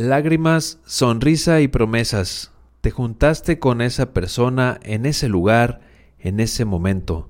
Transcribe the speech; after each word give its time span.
Lágrimas, 0.00 0.78
sonrisa 0.84 1.60
y 1.60 1.66
promesas. 1.66 2.52
Te 2.82 2.92
juntaste 2.92 3.58
con 3.58 3.80
esa 3.80 4.12
persona 4.12 4.78
en 4.84 5.06
ese 5.06 5.28
lugar, 5.28 5.80
en 6.20 6.38
ese 6.38 6.64
momento. 6.64 7.28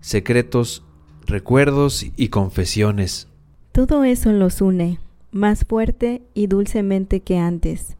Secretos, 0.00 0.84
recuerdos 1.26 2.04
y 2.16 2.28
confesiones. 2.30 3.28
Todo 3.70 4.02
eso 4.02 4.32
los 4.32 4.60
une, 4.60 4.98
más 5.30 5.64
fuerte 5.64 6.22
y 6.34 6.48
dulcemente 6.48 7.20
que 7.20 7.38
antes. 7.38 7.96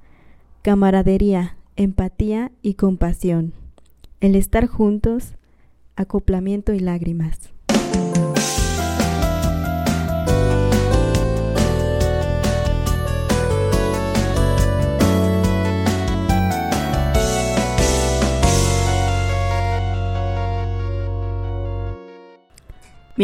Camaradería, 0.62 1.56
empatía 1.76 2.50
y 2.60 2.74
compasión. 2.74 3.52
El 4.20 4.34
estar 4.34 4.66
juntos, 4.66 5.36
acoplamiento 5.94 6.72
y 6.72 6.80
lágrimas. 6.80 7.51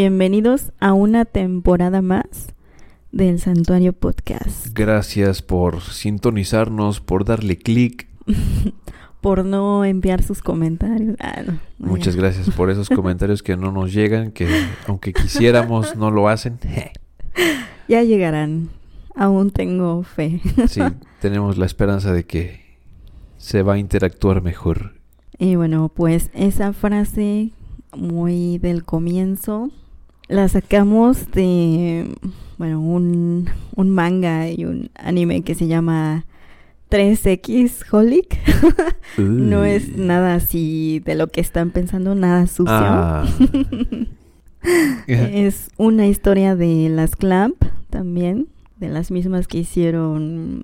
Bienvenidos 0.01 0.71
a 0.79 0.93
una 0.93 1.25
temporada 1.25 2.01
más 2.01 2.53
del 3.11 3.37
Santuario 3.37 3.91
Podcast. 3.91 4.67
Gracias 4.73 5.41
por 5.41 5.81
sintonizarnos, 5.81 7.01
por 7.01 7.25
darle 7.25 7.57
clic. 7.57 8.07
por 9.21 9.43
no 9.43 9.83
enviar 9.83 10.23
sus 10.23 10.41
comentarios. 10.41 11.17
Ah, 11.19 11.43
Muchas 11.79 12.15
gracias 12.15 12.49
por 12.51 12.69
esos 12.69 12.87
comentarios 12.87 13.43
que 13.43 13.57
no 13.57 13.73
nos 13.73 13.91
llegan, 13.91 14.31
que 14.31 14.47
aunque 14.87 15.11
quisiéramos 15.11 15.97
no 15.97 16.11
lo 16.11 16.29
hacen. 16.29 16.59
ya 17.89 18.01
llegarán. 18.01 18.69
Aún 19.17 19.51
tengo 19.51 20.03
fe. 20.03 20.39
sí, 20.69 20.81
tenemos 21.19 21.57
la 21.57 21.65
esperanza 21.65 22.13
de 22.13 22.23
que 22.23 22.61
se 23.37 23.63
va 23.63 23.73
a 23.73 23.77
interactuar 23.77 24.41
mejor. 24.41 24.93
Y 25.37 25.55
bueno, 25.55 25.91
pues 25.93 26.29
esa 26.33 26.71
frase 26.71 27.51
muy 27.93 28.59
del 28.59 28.85
comienzo 28.85 29.71
la 30.29 30.47
sacamos 30.47 31.31
de, 31.31 32.15
bueno, 32.57 32.79
un, 32.79 33.49
un 33.75 33.89
manga 33.89 34.47
y 34.49 34.63
un 34.63 34.91
anime 34.93 35.41
que 35.41 35.55
se 35.55 35.67
llama 35.67 36.25
3X 36.89 37.83
Holic. 37.91 38.37
no 39.17 39.65
es 39.65 39.97
nada 39.97 40.35
así 40.35 41.01
de 41.03 41.15
lo 41.15 41.27
que 41.27 41.41
están 41.41 41.71
pensando, 41.71 42.15
nada 42.15 42.47
sucio. 42.47 42.71
Ah. 42.71 43.25
es 45.07 45.71
una 45.77 46.07
historia 46.07 46.55
de 46.55 46.89
las 46.89 47.15
Clamp 47.15 47.63
también, 47.89 48.47
de 48.77 48.89
las 48.89 49.09
mismas 49.09 49.47
que 49.47 49.57
hicieron 49.57 50.63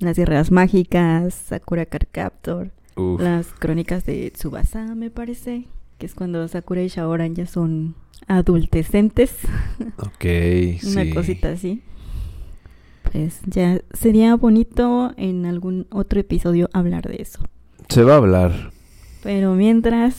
las 0.00 0.16
guerras 0.16 0.50
mágicas, 0.50 1.34
Sakura 1.34 1.86
Card 1.86 2.08
Captor, 2.10 2.72
las 2.96 3.46
crónicas 3.52 4.04
de 4.06 4.30
Tsubasa, 4.32 4.94
me 4.96 5.10
parece, 5.10 5.68
que 5.98 6.06
es 6.06 6.14
cuando 6.14 6.46
Sakura 6.48 6.82
y 6.82 6.88
Shaoran 6.88 7.36
ya 7.36 7.46
son 7.46 7.94
adultecentes. 8.26 9.32
Ok, 9.98 10.24
Una 10.86 11.10
cosita 11.14 11.50
así. 11.50 11.82
Pues 13.10 13.40
ya 13.46 13.80
sería 13.92 14.34
bonito 14.34 15.12
en 15.16 15.46
algún 15.46 15.86
otro 15.90 16.20
episodio 16.20 16.68
hablar 16.72 17.08
de 17.08 17.22
eso. 17.22 17.40
Se 17.88 18.02
va 18.02 18.14
a 18.14 18.16
hablar. 18.16 18.72
Pero 19.22 19.54
mientras 19.54 20.16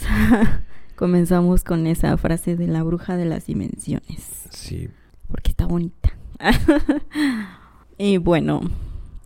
comenzamos 0.96 1.64
con 1.64 1.88
esa 1.88 2.16
frase 2.18 2.56
de 2.56 2.68
la 2.68 2.84
bruja 2.84 3.18
de 3.18 3.26
las 3.26 3.48
dimensiones. 3.48 4.46
Sí. 4.50 4.90
Porque 5.28 5.52
está 5.52 5.66
bonita. 5.66 6.16
y 7.98 8.18
bueno, 8.18 8.62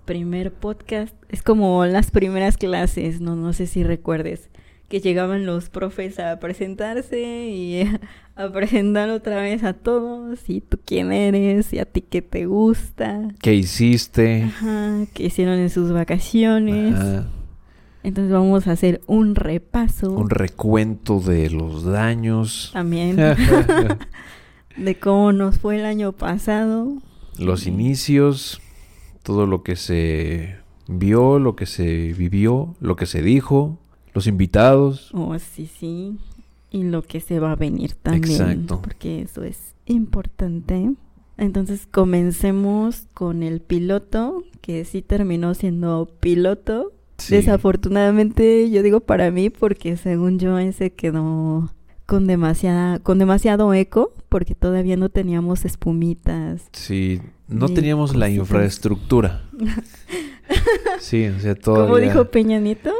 primer 0.05 0.51
podcast 0.51 1.15
es 1.29 1.43
como 1.43 1.85
las 1.85 2.11
primeras 2.11 2.57
clases, 2.57 3.21
no 3.21 3.35
no 3.35 3.53
sé 3.53 3.67
si 3.67 3.83
recuerdes 3.83 4.49
que 4.89 4.99
llegaban 4.99 5.45
los 5.45 5.69
profes 5.69 6.19
a 6.19 6.39
presentarse 6.39 7.47
y 7.47 7.83
a 8.35 8.51
presentar 8.51 9.09
otra 9.11 9.41
vez 9.41 9.63
a 9.63 9.73
todos 9.73 10.49
y 10.49 10.61
tú 10.61 10.79
quién 10.83 11.11
eres 11.11 11.71
y 11.71 11.79
a 11.79 11.85
ti 11.85 12.01
qué 12.01 12.21
te 12.21 12.47
gusta. 12.47 13.29
¿Qué 13.41 13.53
hiciste? 13.53 14.43
Ajá, 14.43 15.05
qué 15.13 15.25
hicieron 15.27 15.59
en 15.59 15.69
sus 15.69 15.91
vacaciones. 15.91 16.95
Entonces 18.01 18.31
vamos 18.31 18.67
a 18.67 18.71
hacer 18.71 19.01
un 19.05 19.35
repaso. 19.35 20.11
Un 20.11 20.29
recuento 20.29 21.19
de 21.19 21.51
los 21.51 21.83
daños. 21.83 22.71
También. 22.73 23.15
de 24.77 24.99
cómo 24.99 25.31
nos 25.33 25.59
fue 25.59 25.77
el 25.77 25.85
año 25.85 26.13
pasado. 26.13 26.97
Los 27.37 27.67
inicios, 27.67 28.59
todo 29.21 29.45
lo 29.45 29.61
que 29.61 29.75
se 29.75 30.55
vio, 30.87 31.37
lo 31.37 31.55
que 31.55 31.67
se 31.67 32.13
vivió, 32.13 32.75
lo 32.79 32.95
que 32.95 33.05
se 33.05 33.21
dijo 33.21 33.78
los 34.13 34.27
invitados. 34.27 35.09
Oh, 35.13 35.37
sí, 35.39 35.67
sí. 35.67 36.17
Y 36.71 36.83
lo 36.83 37.01
que 37.01 37.19
se 37.19 37.39
va 37.39 37.51
a 37.51 37.55
venir 37.55 37.95
también. 37.95 38.41
Exacto. 38.41 38.81
Porque 38.81 39.21
eso 39.21 39.43
es 39.43 39.73
importante. 39.85 40.91
Entonces 41.37 41.87
comencemos 41.89 43.07
con 43.13 43.43
el 43.43 43.61
piloto, 43.61 44.43
que 44.61 44.83
sí 44.85 45.01
terminó 45.01 45.53
siendo 45.53 46.09
piloto. 46.19 46.91
Desafortunadamente, 47.29 48.69
yo 48.69 48.83
digo 48.83 49.01
para 49.01 49.31
mí, 49.31 49.49
porque 49.49 49.97
según 49.97 50.39
yo 50.39 50.57
ese 50.57 50.91
quedó 50.91 51.69
con 52.05 52.27
demasiada, 52.27 52.99
con 52.99 53.19
demasiado 53.19 53.73
eco, 53.73 54.13
porque 54.29 54.55
todavía 54.55 54.97
no 54.97 55.09
teníamos 55.09 55.63
espumitas. 55.65 56.67
Sí, 56.71 57.21
no 57.47 57.69
teníamos 57.69 58.15
la 58.15 58.29
infraestructura. 58.29 59.43
sí, 60.99 61.27
o 61.27 61.39
sea, 61.39 61.55
todavía. 61.55 61.87
¿Cómo 61.87 61.97
dijo 61.97 62.25
Peñanito? 62.25 62.93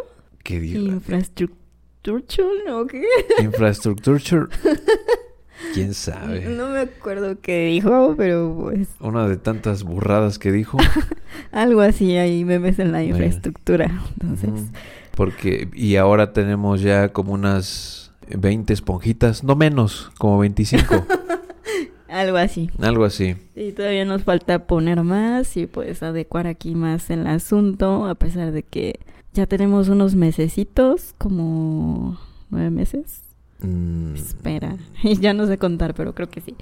¿Qué 0.50 0.60
dijo? 0.60 0.80
Infrastructure, 0.80 2.50
¿no? 2.66 2.88
¿Qué? 2.88 3.04
Infrastructure. 3.40 4.48
¿Quién 5.76 5.94
sabe? 5.94 6.46
No 6.46 6.70
me 6.70 6.80
acuerdo 6.80 7.40
qué 7.40 7.66
dijo, 7.66 8.16
pero 8.18 8.58
pues... 8.60 8.88
Una 9.00 9.28
de 9.28 9.38
tantas 9.38 9.84
burradas 9.84 10.40
que 10.40 10.52
dijo. 10.52 10.80
Algo 11.52 11.82
así, 11.82 12.18
ahí 12.18 12.46
memes 12.46 12.80
en 12.80 12.92
la 12.92 13.04
infraestructura. 13.04 14.02
Entonces... 14.20 14.72
Porque, 15.16 15.70
y 15.76 15.98
ahora 15.98 16.34
tenemos 16.34 16.82
ya 16.82 17.10
como 17.10 17.34
unas 17.34 18.12
20 18.36 18.74
esponjitas, 18.74 19.44
no 19.44 19.56
menos, 19.56 20.12
como 20.18 20.40
25. 20.40 21.06
Algo 22.08 22.38
así. 22.38 22.72
Algo 22.82 23.06
así. 23.06 23.36
Y 23.56 23.74
todavía 23.74 24.04
nos 24.04 24.24
falta 24.24 24.66
poner 24.66 25.04
más 25.04 25.56
y 25.58 25.68
pues 25.68 26.02
adecuar 26.02 26.48
aquí 26.48 26.74
más 26.74 27.12
el 27.12 27.28
asunto, 27.28 28.08
a 28.08 28.16
pesar 28.16 28.52
de 28.52 28.64
que 28.64 29.00
ya 29.34 29.46
tenemos 29.48 29.90
unos 29.90 30.16
mesecitos, 30.16 31.14
como 31.18 32.20
nueve 32.50 32.70
meses. 32.70 33.22
Mm. 33.62 34.16
Espera, 34.16 34.78
ya 35.20 35.34
no 35.34 35.48
sé 35.48 35.58
contar, 35.58 35.94
pero 35.94 36.14
creo 36.14 36.30
que 36.30 36.42
sí. 36.42 36.56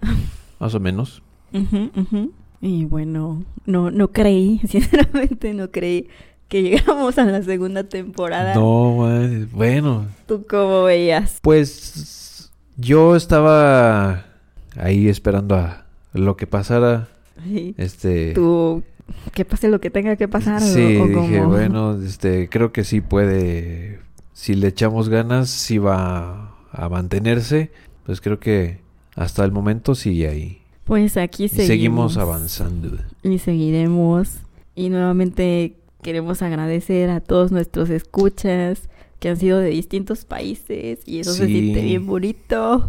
Más 0.58 0.74
o 0.74 0.80
menos. 0.80 1.22
Y 2.60 2.84
bueno, 2.84 3.44
no, 3.66 3.90
no 3.90 4.08
creí, 4.12 4.60
sinceramente 4.68 5.54
no 5.54 5.70
creí 5.70 6.08
que 6.48 6.62
llegamos 6.62 7.18
a 7.18 7.24
la 7.24 7.42
segunda 7.42 7.84
temporada. 7.84 8.54
No, 8.54 9.08
bueno. 9.52 10.06
¿Tú 10.26 10.44
cómo 10.48 10.84
veías? 10.84 11.38
Pues 11.42 12.50
yo 12.76 13.16
estaba 13.16 14.26
ahí 14.76 15.08
esperando 15.08 15.56
a 15.56 15.86
lo 16.12 16.36
que 16.36 16.46
pasara. 16.46 17.08
Este. 17.76 18.32
¿Tú 18.32 18.82
que 19.32 19.44
pase 19.44 19.68
lo 19.68 19.80
que 19.80 19.90
tenga 19.90 20.16
que 20.16 20.28
pasar. 20.28 20.60
Sí, 20.62 20.80
dije, 20.80 21.40
bueno, 21.42 22.00
este, 22.02 22.48
creo 22.48 22.72
que 22.72 22.84
sí 22.84 23.00
puede, 23.00 24.00
si 24.32 24.54
le 24.54 24.68
echamos 24.68 25.08
ganas, 25.08 25.50
sí 25.50 25.78
va 25.78 26.54
a 26.72 26.88
mantenerse. 26.88 27.70
Pues 28.04 28.20
creo 28.20 28.38
que 28.38 28.78
hasta 29.14 29.44
el 29.44 29.52
momento 29.52 29.94
sigue 29.94 30.28
ahí. 30.28 30.62
Pues 30.84 31.16
aquí 31.16 31.48
seguimos. 31.48 31.66
seguimos 31.66 32.16
avanzando. 32.16 32.98
Y 33.22 33.38
seguiremos. 33.38 34.38
Y 34.74 34.90
nuevamente 34.90 35.74
queremos 36.02 36.42
agradecer 36.42 37.10
a 37.10 37.20
todos 37.20 37.50
nuestros 37.50 37.90
escuchas 37.90 38.88
que 39.18 39.30
han 39.30 39.36
sido 39.36 39.58
de 39.58 39.70
distintos 39.70 40.24
países 40.24 41.00
y 41.06 41.20
eso 41.20 41.32
se 41.32 41.46
siente 41.46 41.82
bien 41.82 42.06
bonito. 42.06 42.88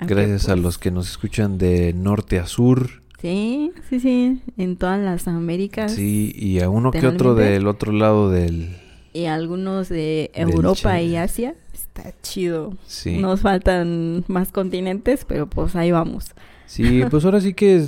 Gracias 0.00 0.48
a 0.48 0.54
pues 0.54 0.62
los 0.62 0.78
que 0.78 0.90
nos 0.90 1.08
escuchan 1.08 1.58
de 1.58 1.92
norte 1.92 2.38
a 2.38 2.46
sur 2.46 3.05
Sí, 3.20 3.72
sí, 3.88 4.00
sí, 4.00 4.42
en 4.58 4.76
todas 4.76 5.00
las 5.00 5.26
Américas. 5.26 5.92
Sí, 5.92 6.32
y 6.36 6.60
a 6.60 6.68
uno 6.68 6.90
que 6.90 7.06
otro 7.06 7.34
del 7.34 7.66
otro 7.66 7.92
lado 7.92 8.30
del... 8.30 8.76
Y 9.12 9.24
algunos 9.24 9.88
de 9.88 10.30
Europa 10.34 11.00
y 11.00 11.16
Asia. 11.16 11.54
Está 11.72 12.12
chido. 12.20 12.76
Sí. 12.86 13.16
Nos 13.16 13.40
faltan 13.40 14.24
más 14.28 14.52
continentes, 14.52 15.24
pero 15.24 15.48
pues 15.48 15.74
ahí 15.74 15.90
vamos. 15.90 16.34
Sí, 16.66 17.02
pues 17.10 17.24
ahora 17.24 17.40
sí 17.40 17.54
que 17.54 17.86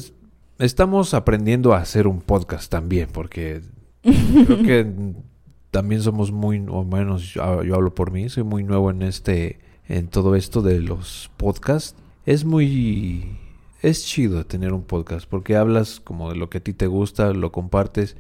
estamos 0.59 1.13
aprendiendo 1.13 1.75
a 1.75 1.79
hacer 1.79 2.07
un 2.07 2.23
podcast 2.23 2.71
también, 2.71 3.09
porque 3.13 3.61
creo 4.03 4.63
que 4.63 4.87
también 5.71 6.01
somos 6.01 6.33
muy, 6.33 6.65
o 6.69 6.85
menos 6.85 7.35
yo, 7.35 7.63
yo 7.63 7.75
hablo 7.75 7.95
por 7.95 8.11
mí, 8.11 8.31
soy 8.31 8.45
muy 8.45 8.65
nuevo 8.65 8.91
en 8.91 9.03
este, 9.03 9.59
en 9.89 10.09
todo 10.09 10.35
esto 10.37 10.63
de 10.63 10.81
los 10.81 11.31
podcasts. 11.37 11.95
Es 12.25 12.47
muy 12.47 13.39
es 13.81 14.05
chido 14.05 14.45
tener 14.45 14.73
un 14.73 14.83
podcast 14.83 15.29
porque 15.29 15.57
hablas 15.57 16.01
como 16.01 16.31
de 16.31 16.37
lo 16.37 16.51
que 16.51 16.59
a 16.59 16.63
ti 16.63 16.73
te 16.73 16.87
gusta, 16.87 17.33
lo 17.33 17.53
compartes. 17.53 18.17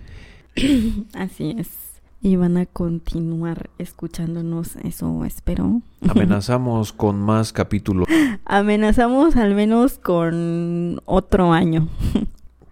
Así 1.14 1.56
es. 1.58 1.68
Y 2.20 2.34
van 2.34 2.56
a 2.56 2.66
continuar 2.66 3.70
escuchándonos, 3.78 4.76
eso 4.76 5.24
espero. 5.24 5.82
Amenazamos 6.08 6.92
con 6.92 7.20
más 7.20 7.52
capítulos. 7.52 8.08
Amenazamos 8.44 9.36
al 9.36 9.54
menos 9.54 9.98
con 9.98 11.00
otro 11.04 11.52
año. 11.52 11.88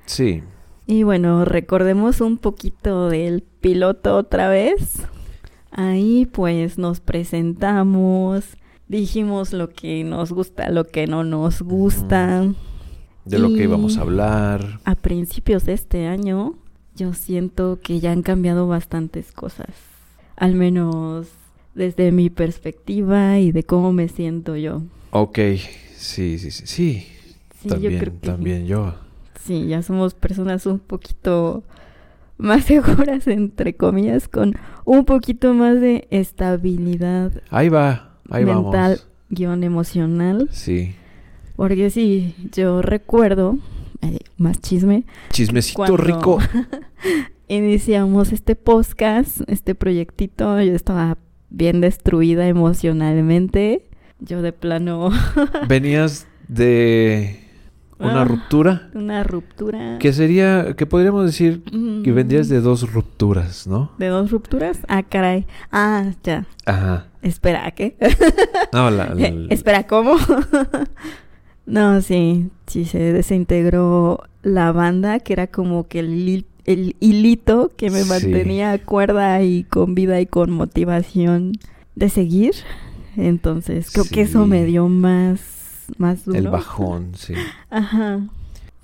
Sí. 0.09 0.45
Y 0.87 1.03
bueno, 1.03 1.45
recordemos 1.45 2.21
un 2.21 2.39
poquito 2.39 3.09
del 3.09 3.43
piloto 3.43 4.15
otra 4.17 4.49
vez. 4.49 5.03
Ahí 5.73 6.27
pues 6.27 6.79
nos 6.79 7.01
presentamos, 7.01 8.45
dijimos 8.87 9.53
lo 9.53 9.71
que 9.71 10.05
nos 10.05 10.31
gusta, 10.31 10.71
lo 10.71 10.85
que 10.85 11.09
no 11.09 11.25
nos 11.25 11.61
gusta. 11.61 12.45
De 13.27 13.39
lo 13.39 13.53
que 13.53 13.65
íbamos 13.65 13.99
a 13.99 14.03
hablar. 14.03 14.81
A 14.85 14.95
principios 14.95 15.65
de 15.67 15.73
este 15.73 16.07
año, 16.07 16.55
yo 16.95 17.13
siento 17.13 17.81
que 17.83 18.01
ya 18.01 18.13
han 18.13 18.23
cambiado 18.23 18.69
bastantes 18.69 19.33
cosas. 19.33 19.69
Al 20.37 20.55
menos 20.55 21.29
desde 21.75 22.13
mi 22.13 22.31
perspectiva 22.31 23.39
y 23.39 23.53
de 23.53 23.63
cómo 23.63 23.93
me 23.93 24.09
siento 24.09 24.57
yo. 24.57 24.83
Ok, 25.11 25.39
sí, 25.97 26.39
sí, 26.39 26.51
sí. 26.51 26.67
Sí, 26.67 27.69
también, 27.69 28.01
yo 28.01 28.13
también 28.21 28.67
yo. 28.67 28.95
Sí, 29.45 29.67
ya 29.67 29.83
somos 29.83 30.15
personas 30.15 30.67
un 30.67 30.79
poquito 30.79 31.65
más 32.39 32.65
seguras, 32.67 33.27
entre 33.27 33.77
comillas, 33.77 34.29
con 34.29 34.55
un 34.85 35.05
poquito 35.05 35.55
más 35.55 35.81
de 35.81 36.07
estabilidad. 36.11 37.33
Ahí 37.51 37.69
va, 37.69 38.19
ahí 38.31 38.45
mental, 38.45 39.01
guion 39.31 39.65
emocional. 39.65 40.49
Sí. 40.51 40.95
Porque 41.57 41.91
sí, 41.91 42.35
yo 42.53 42.83
recuerdo, 42.83 43.59
eh, 44.03 44.19
más 44.37 44.61
chisme. 44.61 45.05
Chismecito 45.31 45.97
rico. 45.97 46.39
iniciamos 47.49 48.33
este 48.33 48.57
podcast, 48.57 49.41
este 49.49 49.75
proyectito, 49.75 50.61
yo 50.61 50.75
estaba 50.75 51.19
bien 51.51 51.81
destruida 51.81 52.47
emocionalmente. 52.49 53.89
Yo 54.21 54.43
de 54.43 54.53
plano... 54.53 55.11
Venías 55.69 56.27
de 56.49 57.41
una 57.99 58.23
ah, 58.23 58.25
ruptura. 58.25 58.91
Una 58.95 59.25
ruptura. 59.25 59.99
Que 59.99 60.13
sería, 60.13 60.75
que 60.77 60.87
podríamos 60.87 61.25
decir 61.25 61.63
que 62.05 62.13
vendrías 62.13 62.49
de 62.49 62.61
dos 62.61 62.93
rupturas, 62.93 63.67
¿no? 63.67 63.93
¿De 63.99 64.09
dos 64.09 64.31
rupturas? 64.31 64.81
Ah, 64.89 65.03
caray. 65.03 65.47
Ah, 65.71 66.13
ya. 66.23 66.47
Ajá. 66.65 67.07
Espera, 67.23 67.71
¿qué? 67.73 67.97
no, 68.73 68.91
la, 68.91 69.15
Espera, 69.51 69.87
¿cómo? 69.87 70.17
No, 71.67 72.01
sí, 72.01 72.51
sí, 72.67 72.85
se 72.85 73.13
desintegró 73.13 74.23
la 74.43 74.73
banda, 74.73 75.21
que 75.21 75.33
era 75.33 75.47
como 75.49 75.89
que 75.89 75.99
el, 76.01 76.47
el 76.65 76.97
hilito 77.01 77.73
que 77.77 77.91
me 77.91 78.05
mantenía 78.05 78.79
cuerda 78.85 79.43
y 79.43 79.65
con 79.65 79.95
vida 79.95 80.21
y 80.21 80.27
con 80.27 80.51
motivación 80.51 81.53
de 81.95 82.09
seguir. 82.09 82.55
Entonces, 83.17 83.91
creo 83.91 84.05
que 84.05 84.23
eso 84.23 84.47
me 84.47 84.65
dio 84.65 84.89
más 84.89 85.57
más 85.99 86.25
duro. 86.25 86.39
El 86.39 86.49
bajón, 86.49 87.13
sí. 87.17 87.35
Ajá. 87.71 88.27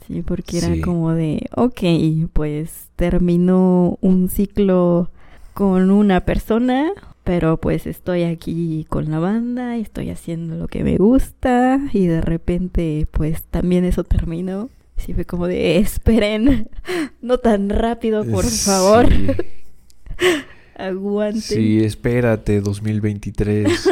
Sí, 0.06 0.22
porque 0.22 0.58
era 0.58 0.74
como 0.84 1.12
de, 1.12 1.48
ok, 1.54 2.28
pues 2.32 2.88
terminó 2.96 3.98
un 4.00 4.28
ciclo 4.28 5.10
con 5.54 5.90
una 5.90 6.22
persona, 6.22 6.90
pero 7.24 7.56
pues 7.58 7.86
estoy 7.86 8.24
aquí 8.24 8.86
con 8.88 9.10
la 9.10 9.18
banda, 9.18 9.76
y 9.76 9.82
estoy 9.82 10.10
haciendo 10.10 10.56
lo 10.56 10.68
que 10.68 10.84
me 10.84 10.96
gusta 10.96 11.80
y 11.92 12.06
de 12.06 12.20
repente 12.20 13.06
pues 13.10 13.44
también 13.44 13.84
eso 13.84 14.04
terminó. 14.04 14.70
Sí, 14.96 15.14
fue 15.14 15.24
como 15.24 15.48
de, 15.48 15.78
esperen, 15.78 16.68
no 17.22 17.38
tan 17.38 17.70
rápido, 17.70 18.24
por 18.24 18.44
favor. 18.44 19.08
Aguante. 20.76 21.40
Sí, 21.40 21.80
espérate, 21.82 22.60
2023. 22.60 23.88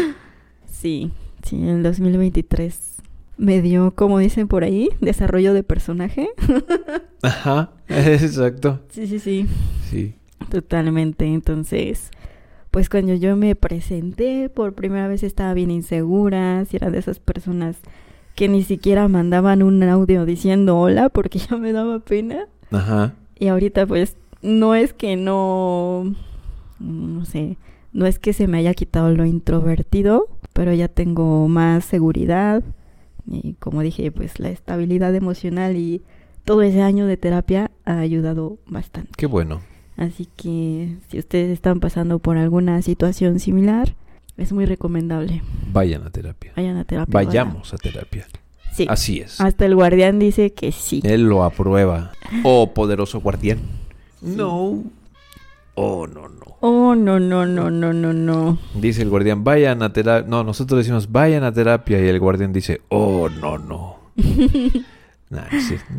sí, 0.70 1.12
Sí, 1.44 1.56
en 1.56 1.68
el 1.68 1.82
2023 1.82 2.78
me 3.36 3.62
dio, 3.62 3.92
como 3.94 4.18
dicen 4.18 4.48
por 4.48 4.64
ahí, 4.64 4.90
desarrollo 5.00 5.54
de 5.54 5.62
personaje. 5.62 6.28
Ajá, 7.22 7.72
exacto. 7.88 8.80
Sí, 8.90 9.06
sí, 9.06 9.18
sí. 9.18 9.46
Sí. 9.88 10.14
Totalmente. 10.50 11.24
Entonces, 11.24 12.10
pues 12.70 12.88
cuando 12.88 13.14
yo 13.14 13.36
me 13.36 13.54
presenté 13.54 14.48
por 14.48 14.74
primera 14.74 15.08
vez 15.08 15.22
estaba 15.22 15.54
bien 15.54 15.70
insegura, 15.70 16.64
si 16.64 16.76
era 16.76 16.90
de 16.90 16.98
esas 16.98 17.18
personas 17.18 17.76
que 18.34 18.48
ni 18.48 18.62
siquiera 18.62 19.08
mandaban 19.08 19.62
un 19.62 19.82
audio 19.82 20.24
diciendo 20.24 20.78
hola 20.78 21.08
porque 21.08 21.38
ya 21.50 21.56
me 21.56 21.72
daba 21.72 21.98
pena. 22.00 22.46
Ajá. 22.70 23.14
Y 23.38 23.48
ahorita 23.48 23.86
pues 23.86 24.16
no 24.42 24.74
es 24.74 24.92
que 24.92 25.16
no, 25.16 26.14
no 26.78 27.24
sé, 27.24 27.56
no 27.92 28.06
es 28.06 28.18
que 28.18 28.32
se 28.32 28.46
me 28.46 28.58
haya 28.58 28.74
quitado 28.74 29.10
lo 29.10 29.24
introvertido, 29.24 30.28
pero 30.52 30.72
ya 30.72 30.88
tengo 30.88 31.48
más 31.48 31.84
seguridad 31.84 32.62
y 33.26 33.54
como 33.54 33.82
dije, 33.82 34.10
pues 34.12 34.38
la 34.38 34.50
estabilidad 34.50 35.14
emocional 35.14 35.76
y 35.76 36.02
todo 36.44 36.62
ese 36.62 36.82
año 36.82 37.06
de 37.06 37.16
terapia 37.16 37.70
ha 37.84 37.98
ayudado 37.98 38.58
bastante. 38.66 39.10
Qué 39.16 39.26
bueno. 39.26 39.60
Así 40.00 40.26
que 40.34 40.96
si 41.08 41.18
ustedes 41.18 41.50
están 41.50 41.78
pasando 41.78 42.20
por 42.20 42.38
alguna 42.38 42.80
situación 42.80 43.38
similar, 43.38 43.94
es 44.38 44.50
muy 44.50 44.64
recomendable. 44.64 45.42
Vayan 45.74 46.06
a 46.06 46.10
terapia. 46.10 46.54
Vayan 46.56 46.78
a 46.78 46.84
terapia. 46.84 47.12
Vayamos 47.12 47.74
a 47.74 47.76
terapia. 47.76 48.26
Sí. 48.72 48.86
Así 48.88 49.20
es. 49.20 49.42
Hasta 49.42 49.66
el 49.66 49.74
guardián 49.74 50.18
dice 50.18 50.54
que 50.54 50.72
sí. 50.72 51.02
Él 51.04 51.24
lo 51.28 51.44
aprueba. 51.44 52.12
Oh, 52.44 52.72
poderoso 52.72 53.20
guardián. 53.20 53.58
No. 54.22 54.82
Oh, 55.74 56.06
no, 56.06 56.30
no. 56.30 56.56
Oh, 56.60 56.94
no, 56.94 57.20
no, 57.20 57.44
no, 57.44 57.70
no, 57.70 57.92
no, 57.92 58.12
no. 58.14 58.58
Dice 58.74 59.02
el 59.02 59.10
guardián, 59.10 59.44
vayan 59.44 59.82
a 59.82 59.92
terapia. 59.92 60.26
No, 60.26 60.44
nosotros 60.44 60.78
decimos, 60.78 61.12
vayan 61.12 61.44
a 61.44 61.52
terapia. 61.52 62.02
Y 62.02 62.08
el 62.08 62.18
guardián 62.18 62.54
dice, 62.54 62.80
oh, 62.88 63.28
no, 63.28 63.58
no. 63.58 63.98
nah, 65.28 65.44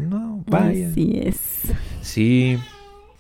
no, 0.10 0.44
vayan. 0.48 0.90
Así 0.90 1.22
es. 1.24 1.72
Sí. 2.02 2.58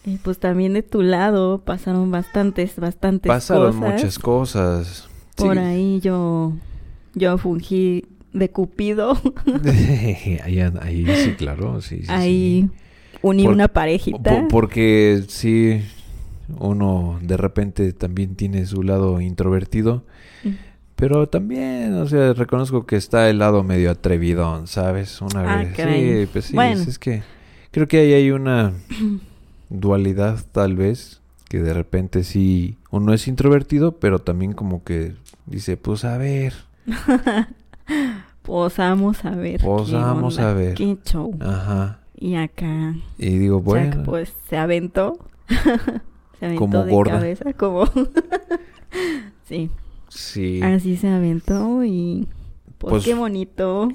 Y 0.05 0.17
pues 0.17 0.39
también 0.39 0.73
de 0.73 0.83
tu 0.83 1.03
lado 1.03 1.59
pasaron 1.59 2.09
bastantes, 2.09 2.75
bastantes 2.77 3.27
pasaron 3.29 3.75
muchas 3.77 4.17
cosas. 4.17 5.07
Por 5.35 5.59
ahí 5.59 5.99
yo, 5.99 6.53
yo 7.13 7.37
fungí 7.37 8.05
de 8.33 8.49
Cupido. 8.49 9.13
ahí, 10.43 10.59
ahí, 10.59 11.05
sí, 11.23 11.33
claro, 11.37 11.81
sí, 11.81 12.01
sí 12.03 12.07
Ahí 12.09 12.69
uní 13.21 13.47
una 13.47 13.67
parejita. 13.67 14.47
porque 14.49 15.23
sí, 15.27 15.81
uno 16.59 17.19
de 17.21 17.37
repente 17.37 17.93
también 17.93 18.35
tiene 18.35 18.65
su 18.65 18.83
lado 18.83 19.21
introvertido. 19.21 20.03
Mm. 20.43 20.49
Pero 20.95 21.27
también, 21.27 21.95
o 21.95 22.07
sea, 22.07 22.33
reconozco 22.33 22.85
que 22.85 22.95
está 22.95 23.27
el 23.29 23.39
lado 23.39 23.63
medio 23.63 23.89
atrevidón, 23.89 24.67
¿sabes? 24.67 25.19
Una 25.21 25.51
ah, 25.51 25.57
vez. 25.57 25.75
Sí, 25.75 26.29
pues 26.31 26.45
sí, 26.45 26.57
es, 26.57 26.99
que 26.99 27.23
creo 27.71 27.87
que 27.87 27.99
ahí 27.99 28.13
hay 28.13 28.29
una 28.29 28.73
dualidad 29.71 30.39
tal 30.51 30.75
vez, 30.75 31.21
que 31.49 31.59
de 31.61 31.73
repente 31.73 32.23
sí, 32.23 32.77
uno 32.91 33.13
es 33.13 33.27
introvertido, 33.27 33.93
pero 33.93 34.19
también 34.19 34.53
como 34.53 34.83
que 34.83 35.13
dice, 35.45 35.77
pues 35.77 36.05
a 36.05 36.17
ver. 36.17 36.53
pues 38.41 38.77
vamos 38.77 39.25
a 39.25 39.31
ver. 39.31 39.61
Pues 39.63 39.91
vamos 39.91 40.39
a 40.39 40.53
ver. 40.53 40.75
Qué 40.75 40.97
show. 41.03 41.35
Ajá. 41.39 41.99
Y 42.15 42.35
acá. 42.35 42.95
Y 43.17 43.37
digo, 43.37 43.61
bueno. 43.61 44.03
pues 44.03 44.33
se 44.49 44.57
aventó. 44.57 45.17
como 46.57 46.85
gorda. 46.85 47.13
cabeza, 47.13 47.53
como... 47.53 47.85
sí. 49.45 49.69
Sí. 50.09 50.61
Así 50.61 50.97
se 50.97 51.07
aventó 51.07 51.83
y... 51.83 52.27
Pues, 52.77 52.91
pues, 52.91 53.05
qué 53.05 53.13
bonito. 53.13 53.89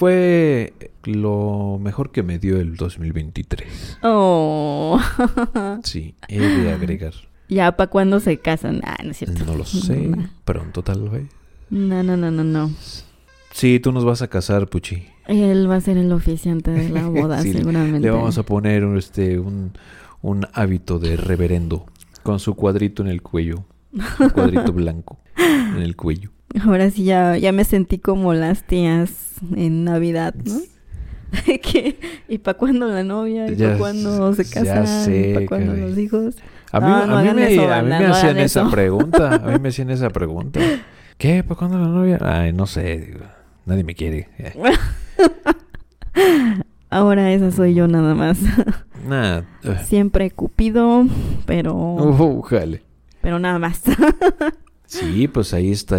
Fue 0.00 0.72
lo 1.04 1.78
mejor 1.78 2.10
que 2.10 2.22
me 2.22 2.38
dio 2.38 2.58
el 2.58 2.76
2023. 2.76 3.98
Oh. 4.02 4.98
sí, 5.84 6.14
he 6.26 6.40
de 6.40 6.72
agregar. 6.72 7.12
¿Ya 7.50 7.76
para 7.76 7.90
cuándo 7.90 8.18
se 8.18 8.38
casan? 8.38 8.80
Ah, 8.82 8.96
no 9.04 9.10
es 9.10 9.18
cierto. 9.18 9.44
No 9.44 9.54
lo 9.54 9.64
sé. 9.66 10.10
Pronto 10.46 10.82
tal 10.82 11.10
vez. 11.10 11.26
No, 11.68 12.02
no, 12.02 12.16
no, 12.16 12.30
no, 12.30 12.42
no. 12.44 12.70
Sí, 13.52 13.78
tú 13.78 13.92
nos 13.92 14.06
vas 14.06 14.22
a 14.22 14.28
casar, 14.28 14.68
Puchi. 14.68 15.04
Él 15.26 15.70
va 15.70 15.76
a 15.76 15.80
ser 15.82 15.98
el 15.98 16.10
oficiante 16.12 16.70
de 16.70 16.88
la 16.88 17.06
boda, 17.08 17.42
seguramente. 17.42 18.00
Le 18.00 18.10
vamos 18.10 18.38
a 18.38 18.42
poner 18.42 18.84
este 18.96 19.38
un 19.38 19.72
un 20.22 20.46
hábito 20.54 20.98
de 20.98 21.18
reverendo 21.18 21.84
con 22.22 22.40
su 22.40 22.54
cuadrito 22.54 23.02
en 23.02 23.08
el 23.08 23.20
cuello, 23.20 23.66
un 23.92 24.30
cuadrito 24.30 24.72
blanco 24.72 25.18
en 25.36 25.82
el 25.82 25.94
cuello. 25.94 26.30
Ahora 26.64 26.90
sí 26.90 27.04
ya, 27.04 27.36
ya 27.36 27.52
me 27.52 27.64
sentí 27.64 27.98
como 27.98 28.34
las 28.34 28.64
tías 28.64 29.36
en 29.54 29.84
Navidad, 29.84 30.34
¿no? 30.34 30.60
¿Y 32.28 32.38
para 32.38 32.58
cuándo 32.58 32.88
la 32.88 33.04
novia? 33.04 33.50
¿Y 33.50 33.54
para 33.54 33.78
cuándo 33.78 34.34
se 34.34 34.48
casan? 34.48 35.14
¿Y 35.14 35.34
para 35.34 35.46
cuándo 35.46 35.74
los 35.74 35.96
hijos? 35.96 36.36
A 36.72 36.80
mí, 36.80 36.86
a 36.86 37.06
mí 37.06 37.34
me, 37.34 37.72
a 37.72 37.82
mí 37.82 37.88
me 37.88 38.06
hacían 38.06 38.38
esa 38.38 38.70
pregunta. 38.70 39.34
A 39.34 39.38
mí 39.38 39.58
me 39.58 39.68
hacían 39.70 39.90
esa 39.90 40.10
pregunta. 40.10 40.60
¿Qué? 41.18 41.42
¿Para 41.42 41.56
cuándo 41.56 41.78
la 41.78 41.88
novia? 41.88 42.18
Ay, 42.20 42.52
no 42.52 42.66
sé. 42.66 43.16
Nadie 43.66 43.84
me 43.84 43.94
quiere. 43.94 44.28
Ahora 46.90 47.32
esa 47.32 47.50
soy 47.52 47.74
yo 47.74 47.86
nada 47.86 48.14
más. 48.14 48.38
Nada. 49.06 49.44
Siempre 49.84 50.30
Cupido, 50.30 51.06
pero... 51.46 51.74
Uh, 51.74 52.42
jale. 52.42 52.82
Pero 53.20 53.38
nada 53.38 53.58
más. 53.58 53.82
sí, 54.86 55.28
pues 55.28 55.54
ahí 55.54 55.70
está. 55.70 55.98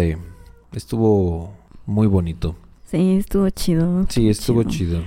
Estuvo 0.72 1.52
muy 1.86 2.06
bonito. 2.06 2.56
Sí, 2.84 3.16
estuvo 3.16 3.48
chido. 3.50 4.06
Sí, 4.08 4.28
estuvo 4.28 4.64
chido. 4.64 5.02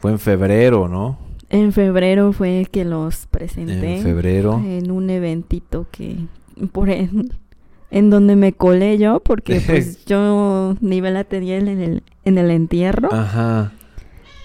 Fue 0.00 0.12
en 0.12 0.18
febrero, 0.18 0.88
¿no? 0.88 1.18
En 1.48 1.72
febrero 1.72 2.32
fue 2.32 2.66
que 2.70 2.84
los 2.84 3.26
presenté. 3.26 3.98
En 3.98 4.02
febrero. 4.02 4.60
En 4.64 4.90
un 4.90 5.10
eventito 5.10 5.86
que 5.90 6.16
por 6.72 6.90
en, 6.90 7.30
en 7.90 8.10
donde 8.10 8.34
me 8.36 8.52
colé 8.52 8.98
yo 8.98 9.20
porque 9.20 9.60
pues 9.66 10.04
yo 10.06 10.76
nivel 10.80 11.14
la 11.14 11.24
tenía 11.24 11.58
en 11.58 11.68
el 11.68 12.02
en 12.24 12.38
el 12.38 12.50
entierro. 12.50 13.12
Ajá. 13.12 13.72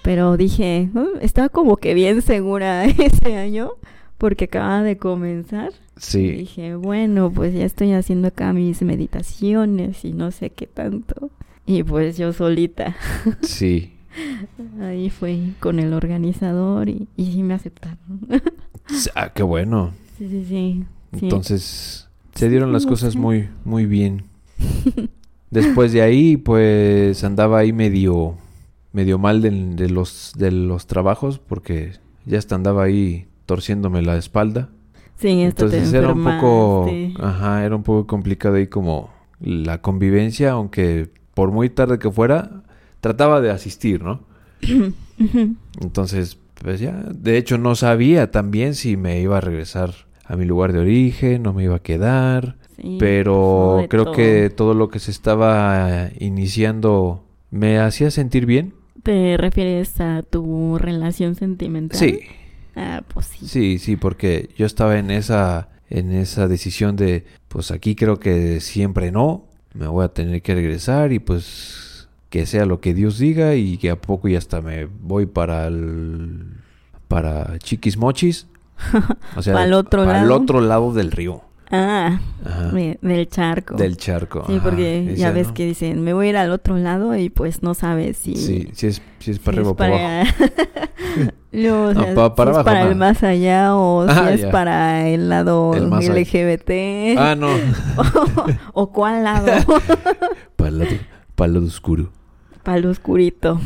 Pero 0.03 0.37
dije, 0.37 0.89
estaba 1.21 1.49
como 1.49 1.77
que 1.77 1.93
bien 1.93 2.21
segura 2.21 2.85
ese 2.85 3.35
año 3.35 3.73
porque 4.21 4.45
acaba 4.45 4.83
de 4.83 4.97
comenzar. 4.97 5.73
Sí. 5.97 6.29
dije, 6.29 6.75
bueno, 6.75 7.31
pues 7.31 7.55
ya 7.55 7.65
estoy 7.65 7.93
haciendo 7.93 8.27
acá 8.27 8.53
mis 8.53 8.83
meditaciones 8.83 10.05
y 10.05 10.13
no 10.13 10.29
sé 10.29 10.51
qué 10.51 10.67
tanto. 10.67 11.31
Y 11.65 11.81
pues 11.81 12.17
yo 12.17 12.31
solita. 12.31 12.95
Sí. 13.41 13.93
Ahí 14.79 15.09
fue 15.09 15.39
con 15.59 15.79
el 15.79 15.91
organizador 15.93 16.87
y, 16.87 17.07
y 17.17 17.31
sí 17.31 17.41
me 17.41 17.55
aceptaron. 17.55 17.97
ah, 19.15 19.31
qué 19.33 19.41
bueno. 19.41 19.91
Sí, 20.19 20.29
sí, 20.29 20.45
sí. 20.47 20.83
Entonces, 21.13 22.07
se 22.35 22.47
dieron 22.47 22.71
las 22.71 22.85
cosas 22.85 23.15
muy, 23.15 23.49
muy 23.65 23.87
bien. 23.87 24.25
Después 25.49 25.93
de 25.93 26.03
ahí, 26.03 26.37
pues 26.37 27.23
andaba 27.23 27.57
ahí 27.57 27.73
medio, 27.73 28.35
medio 28.93 29.17
mal 29.17 29.41
de, 29.41 29.89
los, 29.89 30.33
de 30.37 30.51
los 30.51 30.85
trabajos 30.85 31.39
porque 31.39 31.93
ya 32.27 32.37
hasta 32.37 32.53
andaba 32.53 32.83
ahí 32.83 33.25
torciéndome 33.51 34.01
la 34.01 34.15
espalda. 34.15 34.69
Sí, 35.17 35.41
entonces 35.41 35.91
era 35.91 36.13
un 36.13 36.23
poco, 36.23 36.89
ajá, 37.19 37.65
era 37.65 37.75
un 37.75 37.83
poco 37.83 38.07
complicado 38.07 38.55
ahí 38.55 38.67
como 38.67 39.11
la 39.41 39.81
convivencia, 39.81 40.51
aunque 40.51 41.09
por 41.33 41.51
muy 41.51 41.69
tarde 41.69 41.99
que 41.99 42.09
fuera, 42.09 42.63
trataba 43.01 43.41
de 43.41 43.51
asistir, 43.51 44.03
¿no? 44.03 44.21
entonces, 45.81 46.37
pues 46.63 46.79
ya, 46.79 46.93
de 47.13 47.37
hecho 47.37 47.57
no 47.57 47.75
sabía 47.75 48.31
también 48.31 48.73
si 48.73 48.95
me 48.95 49.19
iba 49.19 49.39
a 49.39 49.41
regresar 49.41 49.91
a 50.23 50.37
mi 50.37 50.45
lugar 50.45 50.71
de 50.71 50.79
origen, 50.79 51.43
no 51.43 51.51
me 51.51 51.65
iba 51.65 51.75
a 51.75 51.79
quedar, 51.79 52.55
pero 52.97 53.85
creo 53.89 54.13
que 54.13 54.49
todo 54.49 54.75
lo 54.75 54.87
que 54.87 54.99
se 54.99 55.11
estaba 55.11 56.09
iniciando 56.21 57.25
me 57.49 57.79
hacía 57.79 58.11
sentir 58.11 58.45
bien. 58.45 58.75
¿Te 59.03 59.35
refieres 59.35 59.99
a 59.99 60.23
tu 60.23 60.77
relación 60.77 61.35
sentimental? 61.35 61.99
Sí. 61.99 62.21
Ah, 62.75 63.03
pues 63.07 63.27
sí. 63.27 63.47
Sí, 63.47 63.79
sí, 63.79 63.95
porque 63.95 64.49
yo 64.57 64.65
estaba 64.65 64.97
en 64.97 65.11
esa 65.11 65.69
en 65.89 66.13
esa 66.13 66.47
decisión 66.47 66.95
de 66.95 67.25
pues 67.49 67.71
aquí 67.71 67.95
creo 67.95 68.19
que 68.19 68.61
siempre 68.61 69.11
no, 69.11 69.45
me 69.73 69.87
voy 69.87 70.05
a 70.05 70.09
tener 70.09 70.41
que 70.41 70.55
regresar 70.55 71.11
y 71.11 71.19
pues 71.19 72.07
que 72.29 72.45
sea 72.45 72.65
lo 72.65 72.79
que 72.79 72.93
Dios 72.93 73.17
diga 73.17 73.55
y 73.55 73.77
que 73.77 73.89
a 73.89 73.99
poco 73.99 74.29
ya 74.29 74.37
hasta 74.37 74.61
me 74.61 74.85
voy 74.85 75.25
para 75.25 75.67
el 75.67 76.45
para 77.09 77.59
Chiquis 77.59 77.97
Mochis 77.97 78.47
O 79.35 79.41
sea, 79.41 79.61
al 79.61 79.73
otro 79.73 80.05
lado. 80.05 80.35
Otro 80.35 80.61
lado 80.61 80.93
del 80.93 81.11
río. 81.11 81.41
Ah, 81.71 82.19
del 83.01 83.29
charco. 83.29 83.75
Del 83.75 83.95
charco. 83.95 84.43
Sí, 84.47 84.59
porque 84.61 85.15
ya 85.15 85.31
ves 85.31 85.53
que 85.53 85.65
dicen, 85.65 86.03
me 86.03 86.13
voy 86.13 86.27
a 86.27 86.29
ir 86.31 86.37
al 86.37 86.51
otro 86.51 86.77
lado 86.77 87.15
y 87.15 87.29
pues 87.29 87.63
no 87.63 87.73
sabes 87.75 88.17
si... 88.17 88.35
Sí, 88.35 88.67
si 88.73 88.87
es, 88.87 89.01
si 89.19 89.31
es 89.31 89.39
para 89.39 89.57
arriba 89.57 89.71
o 89.71 89.75
para, 89.75 90.21
abajo. 90.21 90.33
no, 91.53 91.93
para, 92.35 92.53
si 92.53 92.59
es 92.59 92.65
para 92.65 92.81
el 92.83 92.95
más 92.95 93.23
allá 93.23 93.75
o 93.75 94.05
si 94.05 94.33
es 94.33 94.45
para 94.47 95.07
el 95.07 95.29
lado 95.29 95.73
LGBT. 95.73 97.17
Ah, 97.17 97.35
no. 97.37 97.47
o, 98.73 98.91
cuál 98.91 99.23
lado. 99.23 99.47
para 100.57 100.69
el 100.69 100.79
lado, 100.79 100.91
para 101.35 101.47
el 101.47 101.53
lado 101.53 101.65
oscuro. 101.67 102.11
Para 102.63 102.79
el 102.79 102.85
oscurito. 102.85 103.61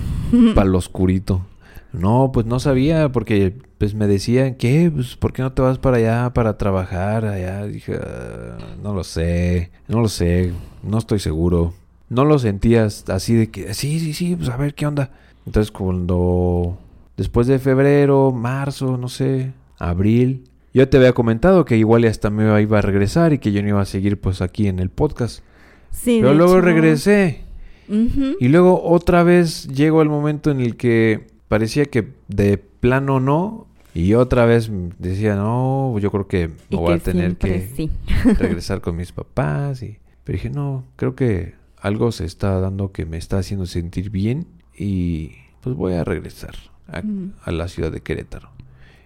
para 0.54 0.68
el 0.68 0.76
oscurito. 0.76 1.46
No, 1.92 2.30
pues 2.32 2.46
no 2.46 2.60
sabía 2.60 3.10
porque 3.10 3.58
pues 3.86 3.94
me 3.94 4.08
decían, 4.08 4.56
¿qué? 4.56 4.89
Pues, 4.92 5.15
¿por 5.15 5.32
qué 5.32 5.44
no 5.44 5.54
te 5.54 5.62
vas 5.62 5.77
para 5.77 5.98
allá 5.98 6.34
para 6.34 6.58
trabajar 6.58 7.24
allá? 7.24 7.68
Dije, 7.68 8.00
ah, 8.01 8.58
no 8.82 8.96
lo 8.96 9.04
sé, 9.04 9.70
no 9.88 10.01
lo 10.01 10.08
sé, 10.08 10.54
no 10.82 10.98
estoy 10.98 11.20
seguro. 11.20 11.75
No 12.10 12.25
lo 12.25 12.39
sentías 12.39 13.08
así 13.10 13.36
de 13.36 13.51
que, 13.51 13.75
sí, 13.75 14.00
sí, 14.00 14.13
sí, 14.13 14.36
pues 14.36 14.50
a 14.50 14.58
ver 14.58 14.74
qué 14.74 14.88
onda. 14.88 15.12
Entonces 15.46 15.70
cuando, 15.70 16.80
después 17.15 17.46
de 17.46 17.60
febrero, 17.60 18.32
marzo, 18.32 18.98
no 18.98 19.08
sé, 19.08 19.54
abril, 19.77 20.46
yo 20.74 20.89
te 20.89 20.98
había 20.98 21.13
comentado 21.13 21.63
que 21.63 21.77
igual 21.77 22.06
hasta 22.06 22.32
me 22.32 22.60
iba 22.60 22.80
a 22.80 22.82
regresar 22.82 23.34
y 23.34 23.38
que 23.38 23.51
yo 23.51 23.62
no 23.62 23.70
iba 23.70 23.82
a 23.82 23.86
seguir 23.86 24.20
pues 24.20 24.42
aquí 24.42 24.68
en 24.68 24.80
el 24.80 24.89
podcast. 24.89 25.44
Sí, 25.92 26.18
Pero 26.22 26.34
luego 26.34 26.60
regresé. 26.60 27.44
Y 27.88 28.48
luego 28.48 28.82
otra 28.84 29.22
vez 29.22 29.68
llegó 29.68 30.01
el 30.01 30.10
momento 30.10 30.50
en 30.50 30.60
el 30.60 30.75
que 30.75 31.27
parecía 31.48 31.86
que 31.86 32.08
de 32.27 32.58
plano 32.58 33.20
no. 33.20 33.68
Y 33.96 34.14
otra 34.14 34.46
vez 34.46 34.70
decía, 35.00 35.36
no, 35.36 35.98
yo 36.00 36.12
creo 36.12 36.28
que 36.28 36.50
me 36.70 36.78
voy 36.78 36.94
a 36.94 37.00
tener 37.00 37.38
que 37.38 37.90
regresar 38.38 38.82
con 38.82 38.98
mis 38.98 39.14
papás. 39.14 39.82
Y... 39.82 40.00
Pero 40.25 40.36
dije, 40.36 40.50
no, 40.50 40.84
creo 40.98 41.16
que 41.16 41.56
algo 41.80 42.12
se 42.12 42.25
está 42.25 42.60
dando 42.60 42.92
que 42.92 43.06
me 43.06 43.16
está 43.16 43.38
haciendo 43.38 43.66
sentir 43.66 44.10
bien. 44.10 44.48
Y 44.78 45.32
pues 45.62 45.78
voy 45.78 45.94
a 45.94 46.04
regresar 46.04 46.56
a, 46.88 47.02
mm. 47.02 47.36
a 47.42 47.52
la 47.54 47.70
ciudad 47.70 47.90
de 47.90 48.02
Querétaro. 48.02 48.50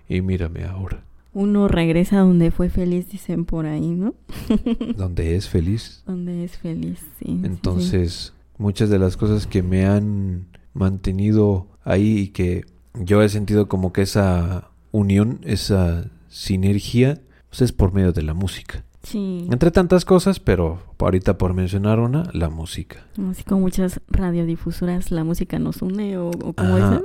Y 0.08 0.22
mírame 0.22 0.64
ahora. 0.64 1.04
Uno 1.34 1.68
regresa 1.68 2.22
donde 2.22 2.50
fue 2.50 2.70
feliz, 2.70 3.10
dicen 3.12 3.46
por 3.46 3.68
ahí, 3.68 3.92
¿no? 3.92 4.16
donde 4.98 5.36
es 5.36 5.48
feliz. 5.48 6.02
Donde 6.08 6.44
es 6.44 6.58
feliz, 6.58 7.00
sí. 7.20 7.40
Entonces, 7.44 8.34
muchas 8.58 8.90
de 8.90 8.98
las 8.98 9.18
cosas 9.18 9.46
que 9.46 9.62
me 9.62 9.86
han 9.86 10.48
mantenido 10.74 11.68
ahí 11.84 12.18
y 12.18 12.28
que 12.30 12.66
yo 12.96 13.22
he 13.22 13.30
sentido 13.30 13.68
como 13.68 13.94
que 13.94 14.02
esa 14.02 14.69
unión, 14.92 15.40
esa 15.44 16.10
sinergia, 16.30 17.22
pues 17.50 17.62
es 17.62 17.72
por 17.72 17.94
medio 17.94 18.12
de 18.12 18.24
la 18.24 18.34
música. 18.34 18.84
Sí. 19.04 19.48
Entre 19.50 19.72
tantas 19.72 20.04
cosas, 20.04 20.40
pero 20.40 20.80
ahorita 21.00 21.38
por 21.38 21.54
mencionar 21.54 22.00
una, 22.00 22.30
la 22.34 22.50
música. 22.50 23.08
Así 23.30 23.44
como 23.44 23.62
muchas 23.62 24.02
radiodifusoras, 24.10 25.12
la 25.12 25.24
música 25.24 25.58
nos 25.58 25.82
une 25.82 26.18
o, 26.18 26.30
o 26.30 26.54
como 26.54 26.76
dicen. 26.76 27.04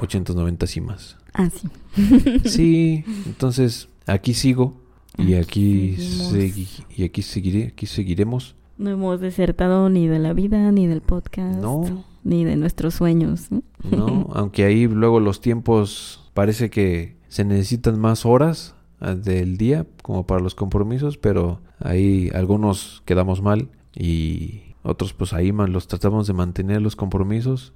890 0.00 0.66
y 0.74 0.80
más. 0.80 1.16
Ah, 1.34 1.48
sí. 1.50 1.68
sí, 2.44 3.04
entonces 3.26 3.88
aquí 4.06 4.34
sigo 4.34 4.76
y 5.16 5.34
aquí, 5.34 5.96
y 6.96 7.04
aquí 7.04 7.22
seguiré, 7.22 7.68
aquí 7.68 7.86
seguiremos. 7.86 8.56
No 8.76 8.90
hemos 8.90 9.20
desertado 9.20 9.88
ni 9.88 10.08
de 10.08 10.18
la 10.18 10.32
vida 10.32 10.72
ni 10.72 10.88
del 10.88 11.00
podcast. 11.00 11.60
No 11.60 12.04
ni 12.24 12.44
de 12.44 12.56
nuestros 12.56 12.94
sueños. 12.94 13.48
No, 13.90 14.28
aunque 14.34 14.64
ahí 14.64 14.86
luego 14.86 15.20
los 15.20 15.40
tiempos 15.40 16.21
parece 16.34 16.70
que 16.70 17.16
se 17.28 17.44
necesitan 17.44 17.98
más 17.98 18.26
horas 18.26 18.74
ah, 19.00 19.14
del 19.14 19.56
día 19.56 19.86
como 20.02 20.26
para 20.26 20.40
los 20.40 20.54
compromisos, 20.54 21.18
pero 21.18 21.60
ahí 21.80 22.30
algunos 22.34 23.02
quedamos 23.04 23.42
mal 23.42 23.68
y 23.94 24.74
otros 24.82 25.12
pues 25.12 25.32
ahí 25.32 25.52
los 25.52 25.86
tratamos 25.86 26.26
de 26.26 26.32
mantener 26.32 26.82
los 26.82 26.96
compromisos. 26.96 27.72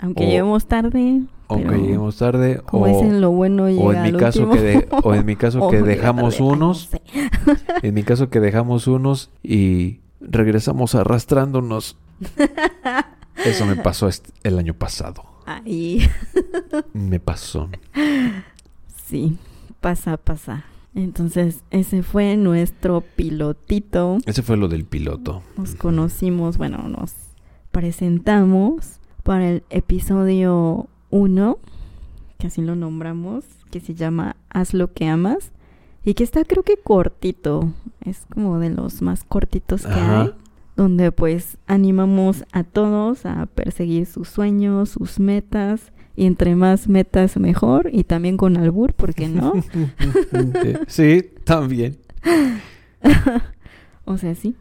Aunque 0.00 0.26
lleguemos 0.26 0.66
tarde. 0.66 1.22
Aunque 1.48 1.76
lleguemos 1.76 2.16
tarde. 2.16 2.60
Como 2.66 2.84
o, 2.84 2.88
dicen, 2.88 3.20
lo 3.20 3.30
bueno 3.30 3.64
o 3.64 3.92
en 3.92 4.02
mi 4.02 4.12
caso 4.12 4.50
que 4.50 4.86
o 5.02 5.14
en 5.14 5.24
mi 5.24 5.36
caso 5.36 5.68
que 5.70 5.82
dejamos 5.82 6.40
unos. 6.40 6.90
en 7.82 7.94
mi 7.94 8.02
caso 8.02 8.28
que 8.28 8.40
dejamos 8.40 8.86
unos 8.86 9.30
y 9.42 10.00
regresamos 10.20 10.94
arrastrándonos. 10.94 11.96
Eso 13.44 13.64
me 13.64 13.76
pasó 13.76 14.08
el 14.42 14.58
año 14.58 14.74
pasado. 14.74 15.24
Ahí. 15.56 16.08
me 16.92 17.18
pasó. 17.18 17.68
Sí, 19.06 19.36
pasa, 19.80 20.16
pasa. 20.16 20.64
Entonces, 20.94 21.64
ese 21.70 22.02
fue 22.02 22.36
nuestro 22.36 23.00
pilotito. 23.00 24.18
Ese 24.26 24.42
fue 24.42 24.56
lo 24.56 24.68
del 24.68 24.84
piloto. 24.84 25.42
Nos 25.56 25.74
conocimos, 25.74 26.56
bueno, 26.56 26.88
nos 26.88 27.12
presentamos 27.72 29.00
para 29.24 29.50
el 29.50 29.64
episodio 29.70 30.88
1, 31.10 31.58
que 32.38 32.46
así 32.46 32.62
lo 32.62 32.76
nombramos, 32.76 33.44
que 33.70 33.80
se 33.80 33.94
llama 33.94 34.36
Haz 34.50 34.72
lo 34.74 34.92
que 34.92 35.08
amas. 35.08 35.50
Y 36.04 36.14
que 36.14 36.24
está 36.24 36.44
creo 36.44 36.62
que 36.62 36.76
cortito. 36.76 37.72
Es 38.00 38.24
como 38.32 38.58
de 38.58 38.70
los 38.70 39.02
más 39.02 39.24
cortitos 39.24 39.82
que 39.82 39.92
hay 39.92 40.32
donde 40.80 41.12
pues 41.12 41.58
animamos 41.66 42.46
a 42.52 42.64
todos 42.64 43.26
a 43.26 43.44
perseguir 43.44 44.06
sus 44.06 44.30
sueños, 44.30 44.88
sus 44.88 45.20
metas, 45.20 45.92
y 46.16 46.24
entre 46.24 46.56
más 46.56 46.88
metas 46.88 47.36
mejor, 47.36 47.90
y 47.92 48.04
también 48.04 48.38
con 48.38 48.56
albur, 48.56 48.94
¿por 48.94 49.12
qué 49.12 49.28
no? 49.28 49.52
sí, 50.86 51.22
también. 51.44 51.98
o 54.06 54.16
sea, 54.16 54.34
sí. 54.34 54.56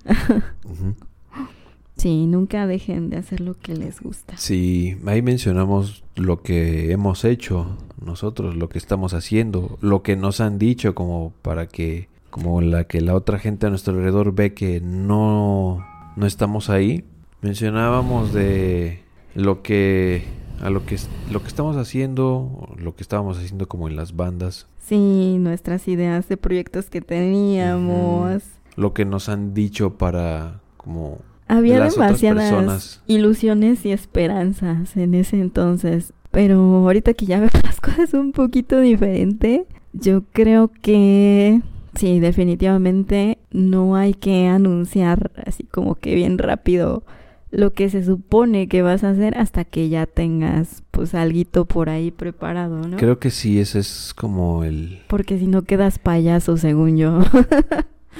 Sí, 1.95 2.27
nunca 2.27 2.67
dejen 2.67 3.09
de 3.09 3.15
hacer 3.15 3.39
lo 3.39 3.53
que 3.53 3.73
les 3.77 4.01
gusta. 4.01 4.35
Sí, 4.35 4.97
ahí 5.05 5.21
mencionamos 5.21 6.03
lo 6.17 6.41
que 6.41 6.91
hemos 6.91 7.23
hecho 7.23 7.77
nosotros, 8.03 8.57
lo 8.57 8.67
que 8.67 8.77
estamos 8.77 9.13
haciendo, 9.13 9.77
lo 9.79 10.03
que 10.03 10.17
nos 10.17 10.41
han 10.41 10.59
dicho 10.59 10.93
como 10.95 11.31
para 11.43 11.67
que 11.67 12.09
como 12.29 12.59
la 12.59 12.83
que 12.83 12.99
la 12.99 13.15
otra 13.15 13.39
gente 13.39 13.67
a 13.67 13.69
nuestro 13.69 13.93
alrededor 13.93 14.35
ve 14.35 14.53
que 14.53 14.81
no 14.81 15.83
no 16.15 16.25
estamos 16.25 16.69
ahí. 16.69 17.05
Mencionábamos 17.41 18.33
de 18.33 19.03
lo 19.35 19.61
que 19.61 20.23
a 20.61 20.69
lo 20.69 20.85
que 20.85 20.97
lo 21.31 21.41
que 21.41 21.47
estamos 21.47 21.77
haciendo, 21.77 22.69
lo 22.77 22.95
que 22.95 23.03
estábamos 23.03 23.37
haciendo 23.37 23.67
como 23.67 23.87
en 23.87 23.95
las 23.95 24.15
bandas. 24.15 24.67
Sí, 24.77 25.37
nuestras 25.39 25.87
ideas 25.87 26.27
de 26.27 26.37
proyectos 26.37 26.89
que 26.89 27.01
teníamos. 27.01 28.43
Lo 28.75 28.93
que 28.93 29.05
nos 29.05 29.29
han 29.29 29.53
dicho 29.53 29.97
para 29.97 30.61
como 30.77 31.19
había 31.47 31.83
demasiadas 31.83 33.01
ilusiones 33.07 33.85
y 33.85 33.91
esperanzas 33.91 34.95
en 34.95 35.15
ese 35.15 35.39
entonces, 35.39 36.13
pero 36.31 36.59
ahorita 36.59 37.13
que 37.13 37.25
ya 37.25 37.39
veo 37.39 37.49
las 37.63 37.81
cosas 37.81 38.13
un 38.13 38.31
poquito 38.31 38.79
diferente, 38.79 39.65
yo 39.93 40.23
creo 40.31 40.71
que 40.81 41.61
sí, 41.99 42.19
definitivamente 42.19 43.37
no 43.51 43.95
hay 43.95 44.13
que 44.13 44.47
anunciar 44.47 45.31
así 45.45 45.63
como 45.65 45.95
que 45.95 46.15
bien 46.15 46.37
rápido 46.37 47.03
lo 47.51 47.73
que 47.73 47.89
se 47.89 48.03
supone 48.03 48.67
que 48.67 48.81
vas 48.81 49.03
a 49.03 49.09
hacer 49.09 49.37
hasta 49.37 49.65
que 49.65 49.89
ya 49.89 50.05
tengas 50.05 50.83
pues 50.91 51.13
alguito 51.15 51.65
por 51.65 51.89
ahí 51.89 52.11
preparado, 52.11 52.87
¿no? 52.87 52.97
Creo 52.97 53.19
que 53.19 53.31
sí, 53.31 53.59
ese 53.59 53.79
es 53.79 54.13
como 54.15 54.63
el... 54.63 55.01
Porque 55.07 55.39
si 55.39 55.47
no 55.47 55.63
quedas 55.63 55.99
payaso, 55.99 56.57
según 56.57 56.97
yo. 56.97 57.19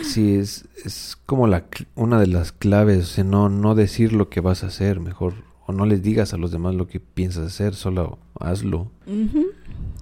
Sí, 0.03 0.35
es, 0.35 0.69
es 0.85 1.17
como 1.25 1.47
la, 1.47 1.65
una 1.95 2.19
de 2.19 2.27
las 2.27 2.51
claves, 2.53 3.17
o 3.19 3.23
no, 3.23 3.49
no 3.49 3.75
decir 3.75 4.13
lo 4.13 4.29
que 4.29 4.39
vas 4.39 4.63
a 4.63 4.67
hacer, 4.67 4.99
mejor, 4.99 5.33
o 5.65 5.73
no 5.73 5.85
les 5.85 6.01
digas 6.01 6.33
a 6.33 6.37
los 6.37 6.51
demás 6.51 6.75
lo 6.75 6.87
que 6.87 6.99
piensas 6.99 7.47
hacer, 7.47 7.75
solo 7.75 8.19
hazlo. 8.39 8.91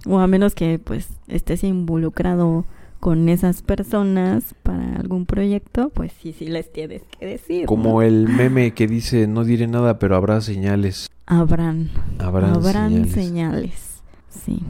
O 0.06 0.20
a 0.20 0.28
menos 0.28 0.54
que 0.54 0.78
pues 0.78 1.08
estés 1.28 1.64
involucrado 1.64 2.66
con 3.00 3.30
esas 3.30 3.62
personas 3.62 4.56
para 4.64 4.96
algún 4.96 5.26
proyecto, 5.26 5.90
pues 5.90 6.12
sí, 6.22 6.34
sí 6.34 6.48
les 6.48 6.72
tienes 6.72 7.04
que 7.20 7.26
decir. 7.26 7.66
Como 7.66 8.02
el 8.02 8.28
meme 8.38 8.72
que 8.74 8.88
dice, 8.88 9.28
no 9.28 9.44
diré 9.44 9.68
nada, 9.68 10.00
pero 10.00 10.16
habrá 10.16 10.42
señales. 10.42 11.10
Habrán. 11.26 11.90
Habrán, 12.20 13.08
señales. 13.10 14.02
Sí. 14.30 14.62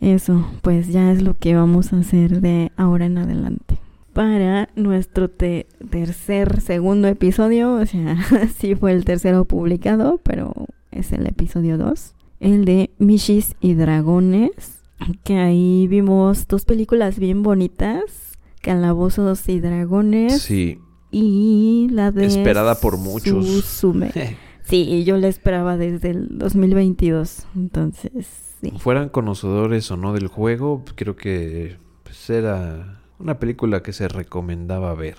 Eso, 0.00 0.46
pues 0.62 0.88
ya 0.88 1.10
es 1.10 1.22
lo 1.22 1.34
que 1.34 1.54
vamos 1.54 1.92
a 1.92 1.98
hacer 1.98 2.40
de 2.40 2.70
ahora 2.76 3.06
en 3.06 3.18
adelante. 3.18 3.78
Para 4.12 4.68
nuestro 4.76 5.28
tercer, 5.28 6.60
segundo 6.60 7.08
episodio, 7.08 7.74
o 7.74 7.86
sea, 7.86 8.16
sí 8.58 8.74
fue 8.74 8.92
el 8.92 9.04
tercero 9.04 9.44
publicado, 9.44 10.20
pero 10.22 10.54
es 10.90 11.12
el 11.12 11.26
episodio 11.26 11.76
2, 11.76 12.14
el 12.40 12.64
de 12.64 12.90
Mishis 12.98 13.56
y 13.60 13.74
Dragones, 13.74 14.75
que 15.24 15.38
ahí 15.38 15.86
vimos 15.88 16.48
dos 16.48 16.64
películas 16.64 17.18
bien 17.18 17.42
bonitas, 17.42 18.38
Calabozos 18.62 19.48
y 19.48 19.60
Dragones. 19.60 20.42
Sí. 20.42 20.80
Y 21.10 21.88
la 21.90 22.10
de... 22.10 22.26
Esperada 22.26 22.74
por 22.80 22.98
muchos. 22.98 23.46
Susume. 23.46 24.12
sí, 24.64 25.04
yo 25.04 25.16
la 25.16 25.28
esperaba 25.28 25.76
desde 25.76 26.10
el 26.10 26.38
2022, 26.38 27.46
entonces 27.54 28.46
Fueran 28.78 29.08
conocedores 29.08 29.90
o 29.90 29.96
no 29.96 30.12
del 30.12 30.28
juego, 30.28 30.82
creo 30.94 31.16
que 31.16 31.76
pues, 32.02 32.28
era 32.30 33.00
una 33.18 33.38
película 33.38 33.82
que 33.82 33.92
se 33.92 34.08
recomendaba 34.08 34.94
ver. 34.94 35.16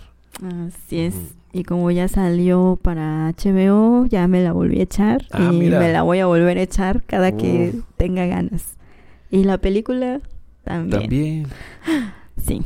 Así 0.67 1.00
es. 1.00 1.15
Y 1.53 1.63
como 1.63 1.89
ya 1.89 2.07
salió 2.07 2.77
para 2.81 3.31
HBO, 3.31 4.05
ya 4.05 4.27
me 4.27 4.43
la 4.43 4.51
volví 4.51 4.79
a 4.79 4.84
echar. 4.84 5.25
Ah, 5.31 5.50
y 5.51 5.69
me 5.69 5.91
la 5.91 6.03
voy 6.03 6.19
a 6.19 6.27
volver 6.27 6.57
a 6.57 6.62
echar 6.62 7.03
cada 7.03 7.36
que 7.36 7.74
tenga 7.96 8.25
ganas. 8.25 8.76
Y 9.31 9.43
la 9.43 9.57
película 9.57 10.22
también. 10.63 11.01
También. 11.01 11.48
Sí. 12.38 12.62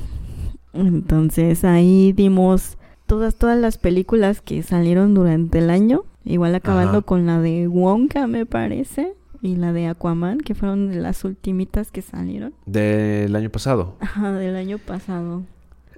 Entonces 0.73 1.63
ahí 1.63 2.11
dimos 2.11 2.77
todas, 3.07 3.35
todas 3.35 3.57
las 3.57 3.77
películas 3.77 4.41
que 4.41 4.63
salieron 4.63 5.13
durante 5.13 5.59
el 5.59 5.69
año. 5.69 6.03
Igual 6.25 6.53
acabando 6.53 7.03
con 7.03 7.25
la 7.25 7.39
de 7.39 7.67
Wonka, 7.67 8.27
me 8.27 8.45
parece 8.45 9.15
y 9.41 9.55
la 9.55 9.73
de 9.73 9.87
Aquaman, 9.87 10.39
que 10.39 10.53
fueron 10.53 10.89
de 10.89 10.99
las 10.99 11.23
ultimitas 11.23 11.91
que 11.91 12.01
salieron. 12.01 12.53
Del 12.65 13.35
año 13.35 13.49
pasado. 13.49 13.95
Ajá, 13.99 14.31
del 14.33 14.55
año 14.55 14.77
pasado. 14.77 15.43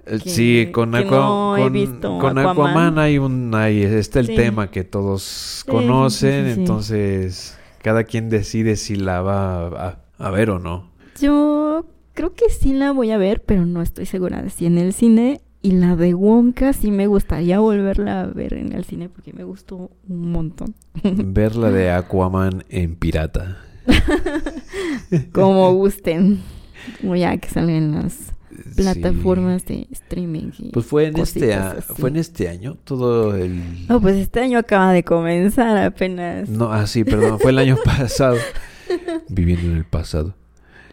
Eh, 0.06 0.18
sí, 0.24 0.68
con, 0.72 0.94
Aquaman. 0.94 2.98
hay 2.98 3.18
un 3.18 3.54
ahí 3.54 3.82
está 3.82 4.20
el 4.20 4.34
tema 4.34 4.70
que 4.70 4.84
todos 4.84 5.64
conocen, 5.66 6.46
entonces 6.46 7.58
cada 7.82 8.04
quien 8.04 8.28
decide 8.28 8.76
si 8.76 8.96
la 8.96 9.22
va 9.22 9.88
a, 9.88 10.03
ver 10.18 10.50
o 10.50 10.58
no. 10.58 10.90
Yo 11.20 11.86
creo 12.14 12.34
que 12.34 12.48
sí 12.50 12.72
la 12.72 12.92
voy 12.92 13.10
a 13.10 13.18
ver, 13.18 13.42
pero 13.42 13.66
no 13.66 13.82
estoy 13.82 14.06
segura 14.06 14.42
de 14.42 14.50
si 14.50 14.66
en 14.66 14.78
el 14.78 14.92
cine 14.92 15.40
y 15.62 15.72
la 15.72 15.96
de 15.96 16.12
Wonka 16.12 16.74
sí 16.74 16.90
me 16.90 17.06
gustaría 17.06 17.58
volverla 17.58 18.20
a 18.20 18.26
ver 18.26 18.52
en 18.54 18.72
el 18.72 18.84
cine 18.84 19.08
porque 19.08 19.32
me 19.32 19.44
gustó 19.44 19.90
un 20.08 20.30
montón. 20.30 20.74
Ver 21.02 21.56
la 21.56 21.70
de 21.70 21.90
Aquaman 21.90 22.64
en 22.68 22.96
pirata. 22.96 23.58
Como 25.32 25.72
gusten. 25.72 26.42
Como 27.00 27.16
ya 27.16 27.36
que 27.38 27.48
salen 27.48 27.92
las 27.92 28.34
plataformas 28.76 29.64
de 29.64 29.86
streaming. 29.90 30.50
pues 30.72 30.84
fue 30.84 31.06
en 31.06 31.18
este 31.18 31.56
fue 31.96 32.10
en 32.10 32.16
este 32.16 32.48
año 32.48 32.76
todo 32.84 33.34
el 33.34 33.86
No, 33.88 34.00
pues 34.00 34.16
este 34.16 34.40
año 34.40 34.58
acaba 34.58 34.92
de 34.92 35.02
comenzar 35.02 35.76
apenas. 35.78 36.48
No, 36.48 36.70
ah 36.70 36.86
sí, 36.86 37.04
perdón, 37.04 37.38
fue 37.40 37.52
el 37.52 37.58
año 37.58 37.76
pasado. 37.84 38.36
Viviendo 39.28 39.70
en 39.70 39.76
el 39.76 39.84
pasado. 39.84 40.34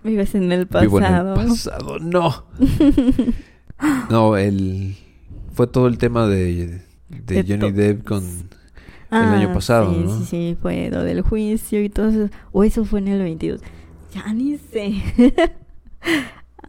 Vives 0.03 0.35
en 0.35 0.51
el 0.51 0.67
pasado. 0.67 0.81
Vivo 0.81 0.99
en 0.99 1.05
el 1.05 1.33
pasado, 1.33 1.99
no. 1.99 2.45
No, 4.11 4.37
el 4.37 4.95
fue 5.53 5.67
todo 5.67 5.87
el 5.87 5.97
tema 5.97 6.27
de, 6.27 6.81
de, 7.09 7.43
Johnny 7.47 7.71
Depp 7.71 8.03
con 8.03 8.23
el 8.23 9.17
año 9.17 9.49
ah, 9.49 9.53
pasado, 9.53 9.93
sí, 9.93 9.99
¿no? 9.99 10.19
Sí, 10.19 10.25
sí, 10.25 10.57
fue 10.61 10.89
lo 10.89 11.03
del 11.03 11.21
juicio 11.21 11.83
y 11.83 11.89
todo 11.89 12.09
eso. 12.09 12.29
O 12.51 12.63
eso 12.63 12.85
fue 12.85 12.99
en 12.99 13.09
el 13.09 13.19
22. 13.21 13.61
Ya 14.13 14.33
ni 14.33 14.57
sé. 14.57 15.01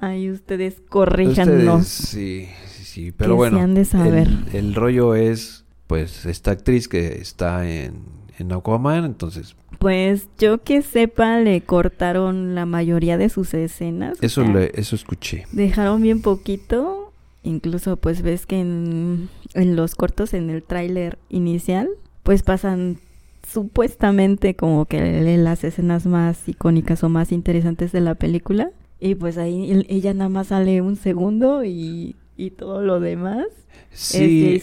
Ay, 0.00 0.30
ustedes 0.30 0.82
corríjanos. 0.88 1.86
sí, 1.86 2.48
sí, 2.66 2.84
sí, 2.84 3.12
pero 3.12 3.36
bueno. 3.36 3.62
El, 3.62 4.44
el, 4.52 4.74
rollo 4.74 5.14
es, 5.14 5.64
pues, 5.86 6.26
esta 6.26 6.50
actriz 6.50 6.88
que 6.88 7.20
está 7.20 7.68
en, 7.68 8.02
en 8.42 8.52
Aquaman, 8.52 9.04
entonces... 9.04 9.56
Pues 9.78 10.28
yo 10.38 10.62
que 10.62 10.82
sepa, 10.82 11.40
le 11.40 11.60
cortaron 11.62 12.54
la 12.54 12.66
mayoría 12.66 13.18
de 13.18 13.28
sus 13.28 13.52
escenas. 13.52 14.16
Eso, 14.20 14.44
le, 14.44 14.70
eso 14.74 14.94
escuché. 14.94 15.44
Dejaron 15.50 16.02
bien 16.02 16.22
poquito 16.22 17.02
Incluso 17.44 17.96
pues 17.96 18.22
ves 18.22 18.46
que 18.46 18.60
en, 18.60 19.28
los 19.54 19.94
cortos, 19.94 20.32
en 20.32 20.48
el 20.48 20.62
tráiler 20.62 21.18
inicial, 21.28 21.88
pues 22.22 22.42
pasan 22.42 22.98
supuestamente 23.46 24.54
como 24.54 24.84
que 24.84 25.20
las 25.38 25.64
escenas 25.64 26.06
más 26.06 26.48
icónicas 26.48 27.02
o 27.02 27.08
más 27.08 27.32
interesantes 27.32 27.90
de 27.90 28.00
la 28.00 28.14
película. 28.14 28.70
Y 29.00 29.16
pues 29.16 29.38
ahí 29.38 29.84
ella 29.88 30.14
nada 30.14 30.28
más 30.28 30.48
sale 30.48 30.80
un 30.80 30.94
segundo 30.94 31.64
y, 31.64 32.14
y 32.36 32.50
todo 32.50 32.82
lo 32.82 33.00
demás. 33.00 33.46
Sí, 33.90 34.62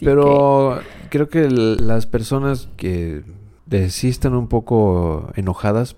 pero 0.00 0.80
creo 1.10 1.28
que 1.28 1.48
las 1.48 2.06
personas 2.06 2.68
que 2.76 3.22
están 3.70 4.34
un 4.34 4.48
poco 4.48 5.30
enojadas, 5.36 5.96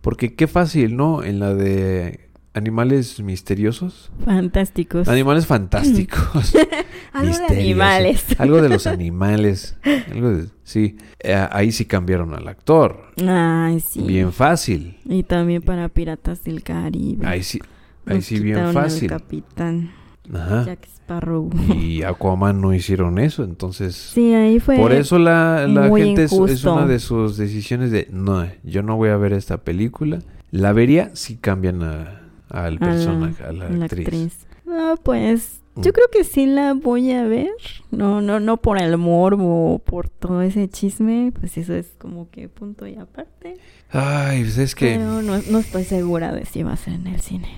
porque 0.00 0.34
qué 0.34 0.46
fácil, 0.46 0.96
¿no? 0.96 1.22
En 1.22 1.40
la 1.40 1.54
de 1.54 2.28
Animales 2.58 3.20
misteriosos. 3.20 4.10
Fantásticos. 4.24 5.06
Animales 5.06 5.46
fantásticos. 5.46 6.56
Algo 7.12 7.38
de 7.38 7.46
animales. 7.46 8.24
Algo 8.38 8.60
de 8.60 8.68
los 8.68 8.86
animales. 8.88 9.76
Algo 10.10 10.42
sí. 10.64 10.96
Eh, 11.20 11.46
ahí 11.52 11.70
sí 11.70 11.84
cambiaron 11.84 12.34
al 12.34 12.48
actor. 12.48 13.12
Ay, 13.24 13.78
sí. 13.78 14.02
Bien 14.02 14.32
fácil. 14.32 14.98
Y 15.04 15.22
también 15.22 15.62
para 15.62 15.88
Piratas 15.88 16.42
del 16.42 16.64
Caribe. 16.64 17.26
Ahí 17.26 17.44
sí. 17.44 17.60
Ahí 18.06 18.22
sí 18.22 18.40
bien 18.40 18.72
fácil. 18.72 19.08
capitán. 19.08 19.92
Ajá. 20.34 20.64
Jack 20.64 20.86
Sparrow. 20.86 21.50
Y 21.74 22.02
Aquaman 22.02 22.60
no 22.60 22.74
hicieron 22.74 23.18
eso, 23.18 23.42
entonces. 23.44 23.94
Sí, 23.94 24.34
ahí 24.34 24.60
fue. 24.60 24.76
Por 24.76 24.92
eso 24.92 25.18
la, 25.18 25.66
gente 25.96 26.24
es, 26.24 26.32
es, 26.32 26.64
una 26.64 26.86
de 26.86 26.98
sus 26.98 27.36
decisiones 27.36 27.90
de 27.90 28.08
no, 28.10 28.46
yo 28.62 28.82
no 28.82 28.96
voy 28.96 29.08
a 29.08 29.16
ver 29.16 29.32
esta 29.32 29.58
película. 29.58 30.20
La 30.50 30.72
vería 30.72 31.10
si 31.14 31.36
cambian 31.36 31.82
a, 31.82 32.22
al 32.50 32.78
personaje, 32.78 33.42
a 33.42 33.52
la, 33.52 33.84
actriz. 33.84 34.46
No, 34.66 34.96
pues 35.02 35.60
mm. 35.74 35.82
yo 35.82 35.92
creo 35.92 36.08
que 36.12 36.24
sí 36.24 36.46
la 36.46 36.74
voy 36.74 37.12
a 37.12 37.24
ver. 37.24 37.50
No, 37.90 38.20
no, 38.20 38.38
no 38.38 38.58
por 38.58 38.80
el 38.80 38.96
morbo 38.98 39.74
o 39.74 39.78
por 39.78 40.08
todo 40.08 40.42
ese 40.42 40.68
chisme. 40.68 41.32
Pues 41.38 41.56
eso 41.56 41.74
es 41.74 41.94
como 41.98 42.30
que 42.30 42.48
punto 42.48 42.86
y 42.86 42.96
aparte. 42.96 43.56
Ay, 43.90 44.42
pues 44.42 44.58
es 44.58 44.74
que. 44.74 44.96
Pero 44.96 45.22
no, 45.22 45.38
no 45.50 45.58
estoy 45.58 45.84
segura 45.84 46.32
de 46.32 46.44
si 46.44 46.62
va 46.62 46.72
a 46.72 46.76
ser 46.76 46.94
en 46.94 47.06
el 47.06 47.20
cine. 47.20 47.48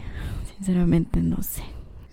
Sinceramente 0.57 1.21
no 1.21 1.43
sé. 1.43 1.63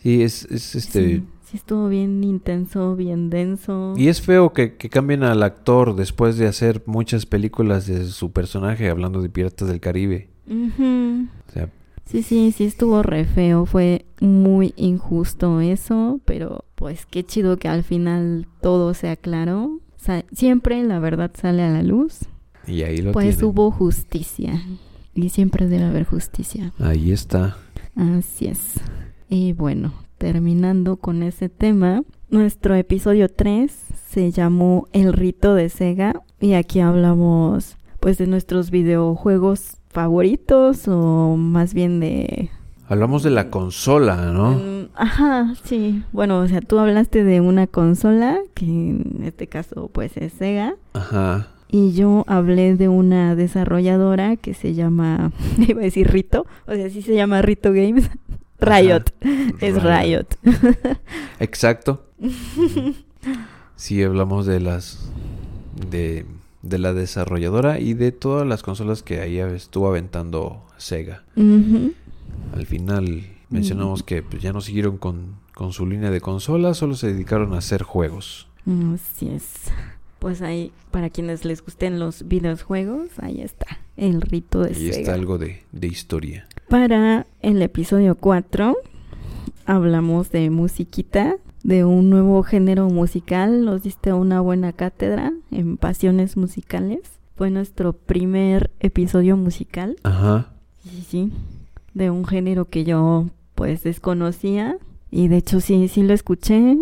Sí, 0.02 0.22
es, 0.22 0.46
es 0.46 0.76
este. 0.76 1.24
Sí, 1.50 1.56
estuvo 1.56 1.88
bien 1.88 2.24
intenso, 2.24 2.96
bien 2.98 3.30
denso. 3.30 3.94
Y 3.96 4.10
es 4.10 4.22
feo 4.22 4.52
que, 4.52 4.76
que 4.76 4.90
cambien 4.90 5.24
al 5.24 5.44
actor 5.44 5.96
después 5.96 6.38
de 6.38 6.46
hacer 6.48 6.84
muchas 6.86 7.26
películas 7.26 7.88
de 7.88 8.06
su 8.06 8.32
personaje, 8.32 8.90
hablando 8.90 9.22
de 9.22 9.30
Piratas 9.30 9.70
del 9.70 9.80
Caribe. 9.80 10.30
O 10.50 11.52
sea, 11.54 11.70
sí, 12.06 12.22
sí, 12.22 12.52
sí, 12.52 12.66
estuvo 12.66 13.02
re 13.02 13.26
feo. 13.26 13.66
Fue 13.66 14.06
muy 14.20 14.74
injusto 14.76 15.62
eso, 15.62 16.20
pero 16.26 16.66
pues 16.76 17.06
qué 17.06 17.24
chido 17.24 17.58
que 17.58 17.70
al 17.70 17.84
final 17.84 18.48
todo 18.62 18.94
se 18.94 19.10
aclaró. 19.10 19.80
siempre 20.32 20.84
la 20.84 21.00
verdad 21.00 21.32
sale 21.40 21.64
a 21.64 21.70
la 21.70 21.84
luz. 21.84 22.20
Y 22.66 22.84
ahí 22.84 22.98
lo 22.98 23.14
Pues 23.14 23.42
hubo 23.42 23.72
justicia. 23.72 24.62
Y 25.16 25.30
siempre 25.30 25.68
debe 25.68 25.86
haber 25.86 26.04
justicia. 26.04 26.74
Ahí 26.78 27.12
está. 27.12 27.58
Así 27.96 28.48
es. 28.48 28.82
Y 29.30 29.54
bueno, 29.54 29.94
terminando 30.18 30.98
con 30.98 31.24
ese 31.24 31.50
tema, 31.50 32.04
nuestro 32.30 32.76
episodio 32.76 33.30
3 33.30 33.72
se 34.10 34.32
llamó 34.32 34.88
El 34.94 35.14
rito 35.14 35.54
de 35.54 35.70
Sega 35.70 36.22
y 36.40 36.54
aquí 36.54 36.80
hablamos 36.80 37.78
pues 38.00 38.18
de 38.18 38.28
nuestros 38.28 38.72
videojuegos 38.72 39.78
favoritos 39.90 40.88
o 40.88 41.36
más 41.38 41.74
bien 41.74 42.00
de 42.00 42.52
Hablamos 42.90 43.22
de 43.22 43.32
la 43.32 43.50
consola, 43.50 44.32
¿no? 44.32 44.52
Mm, 44.52 44.90
ajá, 44.96 45.54
sí. 45.66 46.04
Bueno, 46.14 46.40
o 46.40 46.48
sea, 46.48 46.62
tú 46.62 46.80
hablaste 46.80 47.26
de 47.26 47.42
una 47.42 47.68
consola, 47.68 48.40
que 48.54 48.66
en 48.66 49.24
este 49.26 49.48
caso 49.48 49.90
pues 49.92 50.16
es 50.16 50.32
Sega. 50.32 50.76
Ajá. 50.94 51.50
Y 51.70 51.92
yo 51.92 52.24
hablé 52.28 52.78
de 52.78 52.88
una 52.88 53.36
desarrolladora 53.36 54.38
que 54.38 54.54
se 54.54 54.74
llama, 54.74 55.34
iba 55.68 55.82
a 55.82 55.84
decir 55.84 56.08
Rito, 56.10 56.46
o 56.66 56.74
sea, 56.74 56.90
sí 56.90 57.02
se 57.02 57.14
llama 57.14 57.42
Rito 57.42 57.74
Games. 57.74 58.10
Riot, 58.60 59.04
es 59.60 59.82
Riot. 59.82 60.28
Exacto. 61.40 62.06
sí, 63.76 64.04
hablamos 64.04 64.46
de 64.46 64.60
las, 64.60 65.12
de, 65.90 66.26
de, 66.62 66.80
la 66.80 66.94
desarrolladora 66.94 67.80
y 67.80 67.94
de 67.94 68.12
todas 68.12 68.48
las 68.48 68.64
consolas 68.64 69.04
que 69.04 69.22
ahí 69.22 69.40
estuvo 69.40 69.88
aventando 69.88 70.64
Sega. 70.78 71.24
Al 71.36 72.66
final 72.66 73.28
mencionamos 73.50 74.04
que 74.04 74.24
pues, 74.24 74.42
ya 74.42 74.54
no 74.54 74.62
siguieron 74.62 74.98
con, 74.98 75.36
con 75.54 75.74
su 75.74 75.86
línea 75.86 76.12
de 76.12 76.22
consolas, 76.22 76.78
solo 76.78 76.96
se 76.96 77.08
dedicaron 77.08 77.54
a 77.54 77.60
hacer 77.60 77.84
juegos. 77.84 78.48
Así 78.94 79.30
es 79.30 79.72
pues 80.20 80.42
ahí, 80.42 80.72
para 80.92 81.10
quienes 81.10 81.46
les 81.46 81.64
gusten 81.64 82.00
los 82.00 82.28
videojuegos, 82.28 83.10
ahí 83.18 83.42
está, 83.42 83.80
el 83.98 84.22
rito 84.22 84.62
de 84.62 84.76
Ahí 84.76 84.90
está 84.90 85.14
algo 85.14 85.38
de, 85.38 85.64
de, 85.72 85.88
historia. 85.88 86.47
Para 86.70 87.28
el 87.42 87.62
episodio 87.62 88.16
4, 88.16 88.76
hablamos 89.66 90.32
de 90.32 90.50
musiquita, 90.50 91.38
de 91.64 91.86
un 91.86 92.10
nuevo 92.10 92.44
género 92.44 92.90
musical. 92.90 93.64
Nos 93.64 93.84
diste 93.84 94.12
una 94.12 94.42
buena 94.42 94.74
cátedra 94.74 95.32
en 95.50 95.78
pasiones 95.78 96.36
musicales. 96.36 97.00
Fue 97.38 97.52
nuestro 97.52 97.94
primer 97.94 98.70
episodio 98.82 99.38
musical. 99.38 99.96
Ajá. 100.04 100.48
Sí, 100.84 101.06
sí. 101.08 101.32
De 101.94 102.10
un 102.10 102.26
género 102.26 102.66
que 102.66 102.84
yo, 102.84 103.28
pues, 103.56 103.84
desconocía. 103.84 104.78
Y 105.10 105.30
de 105.30 105.38
hecho, 105.38 105.62
sí, 105.62 105.88
sí 105.88 106.04
lo 106.04 106.14
escuché, 106.14 106.78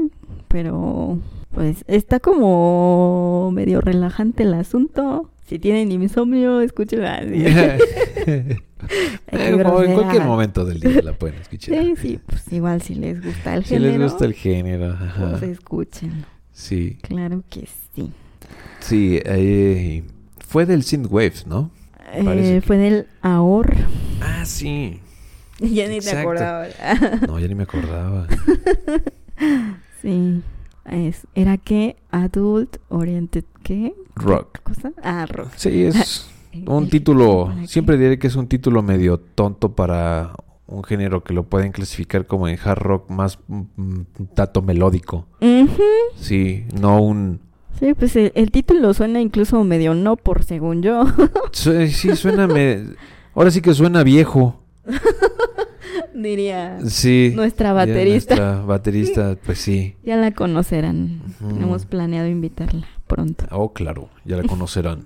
pero 0.47 1.19
pues 1.55 1.83
está 1.87 2.19
como 2.19 3.49
medio 3.51 3.81
relajante 3.81 4.43
el 4.43 4.53
asunto. 4.53 5.31
Si 5.47 5.57
tienen 5.57 5.91
insomnio, 5.91 6.59
escúchenla. 6.59 7.21
en 7.21 8.57
cualquier 9.93 10.23
momento 10.23 10.65
del 10.65 10.81
día 10.81 11.01
la 11.01 11.13
pueden 11.13 11.39
escuchar. 11.39 11.75
Sí, 11.75 11.93
sí, 11.95 12.19
pues 12.25 12.51
igual 12.51 12.81
si 12.81 12.95
les 12.95 13.23
gusta 13.23 13.55
el 13.55 13.63
género. 13.63 13.93
Si 13.93 13.97
les 13.97 14.11
gusta 14.11 14.25
el 14.25 14.33
género, 14.33 14.97
pues 15.39 15.43
escuchen. 15.43 16.25
Sí. 16.51 16.97
Claro 17.01 17.41
que 17.49 17.67
sí. 17.95 18.11
Sí, 18.81 19.19
eh, 19.23 20.03
fue 20.45 20.65
del 20.65 20.83
Synthwave, 20.83 21.45
¿no? 21.47 21.71
Eh, 22.13 22.61
fue 22.65 22.77
del 22.77 23.07
AOR. 23.21 23.73
Ah, 24.21 24.43
sí. 24.45 24.99
ya 25.59 25.87
ni 25.87 25.99
te 25.99 26.11
acordaba. 26.11 26.67
no, 27.27 27.39
ya 27.39 27.47
ni 27.47 27.55
me 27.55 27.63
acordaba. 27.63 28.27
sí 30.01 30.41
era 31.33 31.57
que 31.57 31.97
Adult 32.11 32.77
Oriented 32.89 33.45
¿qué? 33.63 33.95
Rock. 34.15 34.61
cosa? 34.61 34.91
Ah, 35.01 35.25
rock. 35.25 35.49
Sí, 35.55 35.83
es 35.83 36.29
un 36.67 36.89
título, 36.89 37.53
siempre 37.65 37.97
diré 37.97 38.19
que 38.19 38.27
es 38.27 38.35
un 38.35 38.47
título 38.47 38.81
medio 38.81 39.19
tonto 39.19 39.75
para 39.75 40.33
un 40.67 40.83
género 40.83 41.23
que 41.23 41.33
lo 41.33 41.43
pueden 41.43 41.71
clasificar 41.71 42.25
como 42.25 42.47
en 42.47 42.57
hard 42.63 42.79
rock 42.79 43.09
más 43.09 43.39
dato 44.35 44.61
melódico. 44.61 45.27
Sí, 46.15 46.65
no 46.79 47.01
un... 47.01 47.41
Sí, 47.79 47.93
pues 47.93 48.15
el, 48.15 48.51
título 48.51 48.93
suena 48.93 49.19
incluso 49.19 49.61
medio 49.63 49.93
no 49.93 50.15
por 50.15 50.43
según 50.43 50.81
yo. 50.81 51.03
sí, 51.51 52.15
suena... 52.15 52.47
Ahora 53.33 53.51
sí 53.51 53.61
que 53.61 53.73
suena 53.73 54.03
viejo. 54.03 54.61
diría 56.13 56.79
sí, 56.85 57.31
nuestra 57.35 57.73
baterista. 57.73 58.35
Nuestra 58.35 58.61
baterista, 58.65 59.37
pues 59.45 59.59
sí. 59.59 59.95
Ya 60.03 60.15
la 60.17 60.31
conocerán. 60.31 61.21
Hemos 61.41 61.85
planeado 61.85 62.27
invitarla 62.27 62.87
pronto. 63.07 63.45
Oh, 63.51 63.73
claro, 63.73 64.09
ya 64.23 64.37
la 64.37 64.43
conocerán. 64.47 65.05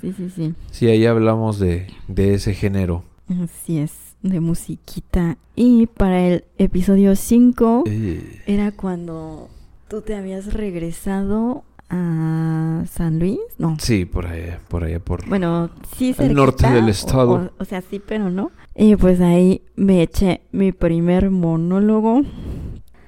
sí, 0.00 0.12
sí, 0.16 0.30
sí. 0.34 0.54
Sí, 0.70 0.88
ahí 0.88 1.06
hablamos 1.06 1.58
de, 1.58 1.88
de 2.08 2.34
ese 2.34 2.54
género. 2.54 3.04
Así 3.42 3.78
es, 3.78 3.92
de 4.22 4.40
musiquita. 4.40 5.36
Y 5.54 5.86
para 5.86 6.24
el 6.26 6.44
episodio 6.58 7.16
5 7.16 7.84
eh. 7.86 8.42
era 8.46 8.72
cuando 8.72 9.48
tú 9.88 10.02
te 10.02 10.14
habías 10.14 10.52
regresado 10.52 11.64
a 11.88 12.84
San 12.90 13.18
Luis, 13.18 13.38
no. 13.58 13.76
Sí, 13.78 14.04
por 14.04 14.26
allá, 14.26 14.60
por 14.68 14.84
allá, 14.84 14.98
por... 14.98 15.28
Bueno, 15.28 15.70
sí, 15.96 16.14
el 16.18 16.34
norte 16.34 16.68
del 16.68 16.88
estado. 16.88 17.52
O, 17.58 17.64
sea, 17.64 17.80
sí, 17.80 18.00
pero 18.04 18.28
no. 18.30 18.50
Y 18.76 18.96
pues 18.96 19.20
ahí 19.20 19.62
me 19.74 20.02
eché 20.02 20.42
mi 20.52 20.72
primer 20.72 21.30
monólogo 21.30 22.22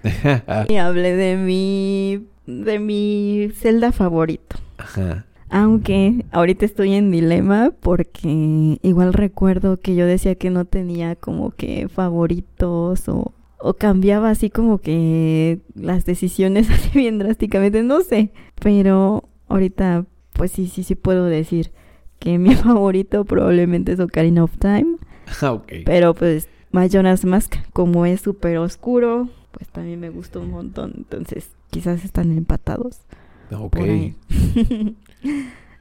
y 0.69 0.77
hablé 0.77 1.15
de 1.15 1.37
mi, 1.37 2.27
de 2.47 2.79
mi 2.79 3.51
celda 3.55 3.93
favorito. 3.93 4.57
Ajá. 4.79 5.27
Aunque 5.51 6.27
ahorita 6.31 6.65
estoy 6.67 6.95
en 6.95 7.11
dilema 7.11 7.73
porque 7.81 8.79
igual 8.83 9.13
recuerdo 9.13 9.79
que 9.79 9.95
yo 9.95 10.07
decía 10.07 10.35
que 10.35 10.51
no 10.51 10.65
tenía 10.65 11.17
como 11.17 11.51
que 11.53 11.89
favoritos 11.89 13.09
o 13.09 13.33
o 13.61 13.75
cambiaba 13.75 14.31
así 14.31 14.51
como 14.51 14.79
que 14.79 15.59
las 15.75 16.05
decisiones 16.05 16.71
así 16.71 16.91
bien 16.95 17.19
drásticamente, 17.19 17.83
no 17.83 18.01
sé, 18.03 18.31
pero 18.61 19.29
ahorita 19.49 20.07
pues 20.33 20.53
sí, 20.53 20.69
sí, 20.69 20.85
sí 20.85 20.95
puedo 20.95 21.25
decir 21.25 21.73
que 22.21 22.39
mi 22.39 22.55
favorito 22.55 23.25
probablemente 23.25 23.93
es 23.93 24.01
Ocarina 24.01 24.45
of 24.45 24.57
Time. 24.59 24.97
Ah, 25.43 25.61
pero 25.85 26.15
pues 26.15 26.49
Majora's 26.73 27.25
Mask, 27.25 27.57
como 27.73 28.07
es 28.07 28.21
súper 28.21 28.59
oscuro, 28.59 29.29
pues 29.53 29.69
también 29.69 30.01
me 30.01 30.11
gusta 30.11 30.39
un 30.39 30.51
montón, 30.51 30.93
entonces 30.97 31.51
quizás 31.71 32.05
están 32.05 32.37
empatados. 32.37 33.01
Ok. 33.51 33.79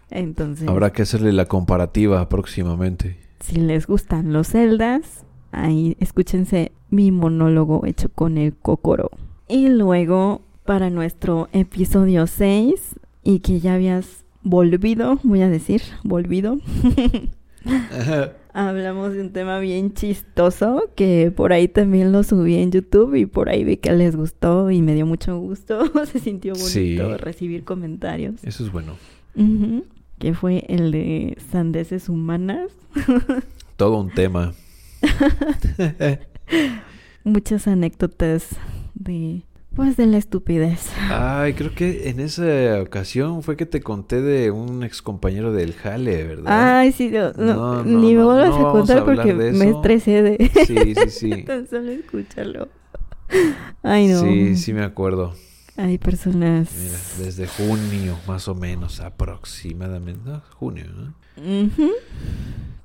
entonces... 0.09 0.67
Habrá 0.67 0.91
que 0.91 1.01
hacerle 1.01 1.33
la 1.33 1.45
comparativa 1.45 2.27
próximamente. 2.29 3.17
Si 3.39 3.55
les 3.57 3.87
gustan 3.87 4.33
los 4.33 4.47
celdas, 4.47 5.25
ahí 5.51 5.97
escúchense 5.99 6.71
mi 6.89 7.11
monólogo 7.11 7.85
hecho 7.85 8.09
con 8.09 8.37
el 8.37 8.53
Kokoro. 8.55 9.11
Y 9.47 9.69
luego, 9.69 10.41
para 10.65 10.89
nuestro 10.89 11.49
episodio 11.51 12.27
6, 12.27 12.95
y 13.23 13.39
que 13.39 13.59
ya 13.59 13.73
habías 13.73 14.25
volvido, 14.43 15.19
voy 15.23 15.41
a 15.41 15.49
decir, 15.49 15.81
volvido. 16.03 16.57
Hablamos 18.53 19.13
de 19.13 19.21
un 19.21 19.31
tema 19.31 19.59
bien 19.59 19.93
chistoso 19.93 20.89
que 20.95 21.31
por 21.35 21.53
ahí 21.53 21.67
también 21.67 22.11
lo 22.11 22.23
subí 22.23 22.55
en 22.55 22.71
YouTube 22.71 23.15
y 23.15 23.25
por 23.25 23.49
ahí 23.49 23.63
vi 23.63 23.77
que 23.77 23.91
les 23.91 24.15
gustó 24.15 24.71
y 24.71 24.81
me 24.81 24.95
dio 24.95 25.05
mucho 25.05 25.37
gusto. 25.39 25.83
Se 26.11 26.19
sintió 26.19 26.53
bonito 26.53 27.17
recibir 27.17 27.63
comentarios. 27.63 28.43
Eso 28.43 28.63
es 28.65 28.71
bueno. 28.71 28.95
Que 30.17 30.33
fue 30.33 30.65
el 30.67 30.91
de 30.91 31.37
sandeces 31.51 32.09
humanas. 32.09 32.71
Todo 33.77 33.99
un 33.99 34.09
tema. 34.09 34.53
Muchas 37.23 37.67
anécdotas 37.67 38.49
de 38.95 39.43
pues 39.77 39.95
de 39.95 40.07
la 40.07 40.17
estupidez. 40.17 40.89
Ay, 41.11 41.53
creo 41.53 41.75
que 41.75 42.09
en 42.09 42.19
esa 42.19 42.81
ocasión 42.81 43.43
fue 43.43 43.55
que 43.55 43.67
te 43.67 43.79
conté 43.79 44.23
de 44.23 44.49
un 44.49 44.83
ex 44.83 45.03
compañero 45.03 45.53
del 45.53 45.73
Jale, 45.73 46.23
¿verdad? 46.23 46.79
Ay, 46.79 46.91
sí, 46.91 47.13
no, 47.37 47.83
ni 47.83 48.15
me 48.15 48.23
vuelvas 48.23 48.55
a 48.55 48.71
contar 48.71 49.05
porque 49.05 49.35
me 49.35 49.69
estresé 49.69 50.23
de 50.23 50.51
Sí, 50.65 50.95
sí, 50.95 51.09
sí. 51.11 51.43
Tan 51.43 51.67
solo 51.69 51.91
escúchalo. 51.91 52.69
Ay, 53.83 54.07
no. 54.07 54.21
Sí, 54.21 54.55
sí 54.55 54.73
me 54.73 54.83
acuerdo. 54.83 55.35
Hay 55.75 55.99
personas 55.99 56.69
Mira, 56.75 56.97
desde 57.19 57.45
junio, 57.45 58.17
más 58.27 58.47
o 58.47 58.55
menos, 58.55 58.99
aproximadamente, 58.99 60.21
¿no? 60.27 60.41
Junio, 60.55 60.85
¿no? 60.87 61.13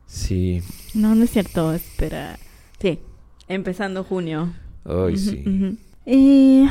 Sí. 0.05 0.63
No, 0.93 1.15
no 1.15 1.25
es 1.25 1.31
cierto, 1.31 1.73
espera. 1.73 2.39
Sí, 2.83 2.99
empezando 3.49 4.05
junio. 4.05 4.53
Ay, 4.85 5.17
sí. 5.17 5.79
Y 6.05 6.69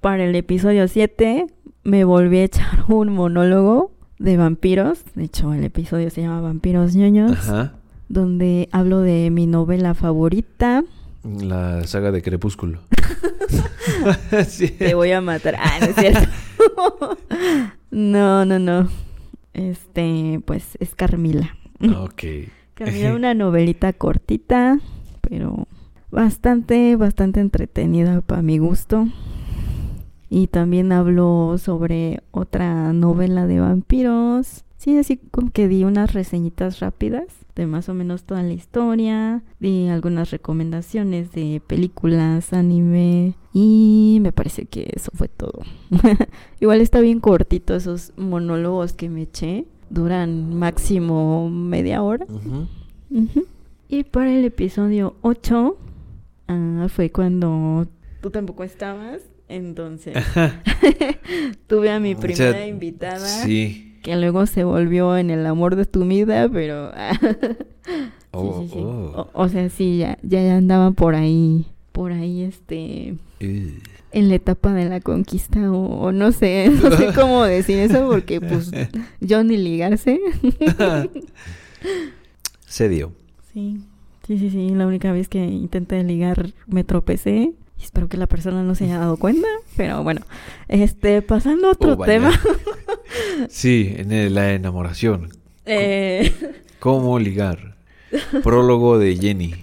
para 0.00 0.24
el 0.24 0.34
episodio 0.34 0.88
7 0.88 1.46
me 1.84 2.04
volví 2.04 2.38
a 2.38 2.44
echar 2.44 2.84
un 2.88 3.12
monólogo 3.12 3.92
de 4.18 4.36
vampiros. 4.36 5.00
De 5.14 5.24
hecho, 5.24 5.52
el 5.52 5.64
episodio 5.64 6.10
se 6.10 6.22
llama 6.22 6.40
Vampiros 6.40 6.94
ñoños. 6.94 7.32
Ajá. 7.32 7.74
Donde 8.08 8.68
hablo 8.72 9.00
de 9.00 9.30
mi 9.30 9.46
novela 9.46 9.94
favorita. 9.94 10.84
La 11.24 11.86
saga 11.86 12.10
de 12.10 12.20
Crepúsculo. 12.20 12.80
Te 14.78 14.94
voy 14.94 15.12
a 15.12 15.20
matar. 15.20 15.56
Ah, 15.58 15.78
no 15.80 15.86
es 15.86 15.94
cierto. 15.96 16.28
no, 17.90 18.44
no, 18.44 18.58
no. 18.58 18.88
Este, 19.54 20.40
pues 20.44 20.76
es 20.80 20.94
Carmila. 20.94 21.56
Ok. 21.96 22.22
Carmila, 22.74 23.14
una 23.14 23.34
novelita 23.34 23.92
cortita, 23.92 24.78
pero 25.20 25.66
bastante, 26.12 26.94
bastante 26.94 27.40
entretenida 27.40 28.20
para 28.20 28.42
mi 28.42 28.58
gusto. 28.58 29.08
Y 30.30 30.46
también 30.46 30.92
hablo 30.92 31.56
sobre 31.58 32.22
otra 32.30 32.92
novela 32.92 33.46
de 33.46 33.60
vampiros. 33.60 34.64
Sí, 34.76 34.96
así 34.96 35.16
como 35.16 35.50
que 35.50 35.68
di 35.68 35.84
unas 35.84 36.12
reseñitas 36.12 36.80
rápidas 36.80 37.24
de 37.54 37.66
más 37.66 37.88
o 37.88 37.94
menos 37.94 38.24
toda 38.24 38.42
la 38.42 38.52
historia, 38.52 39.42
di 39.60 39.88
algunas 39.88 40.30
recomendaciones 40.30 41.32
de 41.32 41.60
películas, 41.66 42.52
anime 42.52 43.34
y 43.52 44.18
me 44.22 44.32
parece 44.32 44.64
que 44.64 44.90
eso 44.94 45.10
fue 45.14 45.28
todo. 45.28 45.60
Igual 46.60 46.80
está 46.80 47.00
bien 47.00 47.20
cortito 47.20 47.76
esos 47.76 48.12
monólogos 48.16 48.94
que 48.94 49.10
me 49.10 49.22
eché, 49.22 49.66
duran 49.90 50.54
máximo 50.54 51.50
media 51.50 52.02
hora. 52.02 52.26
Y 53.88 54.04
para 54.04 54.32
el 54.32 54.44
episodio 54.46 55.14
8 55.20 55.76
ah, 56.52 56.88
fue 56.88 57.10
cuando 57.10 57.86
tú 58.20 58.30
tampoco 58.30 58.64
estabas 58.64 59.22
entonces, 59.52 60.16
tuve 61.66 61.90
a 61.90 62.00
mi 62.00 62.14
primera 62.14 62.66
invitada. 62.66 63.44
Que 63.44 64.16
luego 64.16 64.46
se 64.46 64.64
volvió 64.64 65.18
en 65.18 65.30
el 65.30 65.44
amor 65.44 65.76
de 65.76 65.84
tu 65.84 66.06
vida, 66.06 66.48
pero... 66.48 66.90
Oh, 68.34 68.66
oh. 68.72 69.28
O, 69.34 69.48
sea, 69.50 69.68
sí, 69.68 69.98
ya, 69.98 70.16
ya 70.22 70.56
andaban 70.56 70.94
por 70.94 71.14
ahí, 71.14 71.66
por 71.92 72.12
ahí, 72.12 72.44
este... 72.44 73.18
En 73.40 74.28
la 74.30 74.36
etapa 74.36 74.72
de 74.72 74.88
la 74.88 75.02
conquista, 75.02 75.70
o, 75.70 76.12
no 76.12 76.32
sé, 76.32 76.72
no 76.82 76.96
sé 76.96 77.12
cómo 77.14 77.44
decir 77.44 77.78
eso, 77.78 78.08
porque 78.08 78.40
pues 78.40 78.70
yo 79.20 79.44
ni 79.44 79.58
ligarse. 79.58 80.18
se 82.64 82.88
dio. 82.88 83.12
Sí, 83.52 83.82
sí, 84.26 84.38
sí, 84.38 84.50
sí, 84.50 84.70
la 84.70 84.86
única 84.86 85.12
vez 85.12 85.28
que 85.28 85.44
intenté 85.44 86.02
ligar 86.02 86.50
me 86.66 86.84
tropecé 86.84 87.52
espero 87.82 88.08
que 88.08 88.16
la 88.16 88.26
persona 88.26 88.62
no 88.62 88.74
se 88.74 88.84
haya 88.84 88.98
dado 88.98 89.16
cuenta, 89.16 89.48
pero 89.76 90.02
bueno, 90.02 90.22
este, 90.68 91.22
pasando 91.22 91.68
a 91.68 91.72
otro 91.72 91.94
oh, 91.98 92.04
tema. 92.04 92.32
sí, 93.48 93.94
en 93.96 94.34
la 94.34 94.52
enamoración. 94.52 95.30
Eh... 95.66 96.32
¿Cómo 96.78 97.18
ligar? 97.18 97.76
Prólogo 98.42 98.98
de 98.98 99.16
Jenny. 99.16 99.54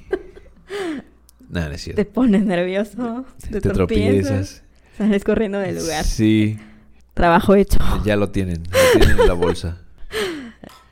Nada, 1.49 1.73
es 1.73 1.81
cierto. 1.81 2.01
Te 2.01 2.05
pones 2.05 2.45
nervioso, 2.45 3.25
te, 3.49 3.59
tropiezas, 3.61 4.63
sales 4.97 5.23
corriendo 5.23 5.59
del 5.59 5.77
lugar. 5.77 6.03
Sí. 6.05 6.57
Trabajo 7.13 7.55
hecho. 7.55 7.79
Ya 8.05 8.15
lo 8.15 8.29
tienen, 8.29 8.63
lo 8.63 8.99
tienen 8.99 9.19
en 9.19 9.27
la 9.27 9.33
bolsa. 9.33 9.81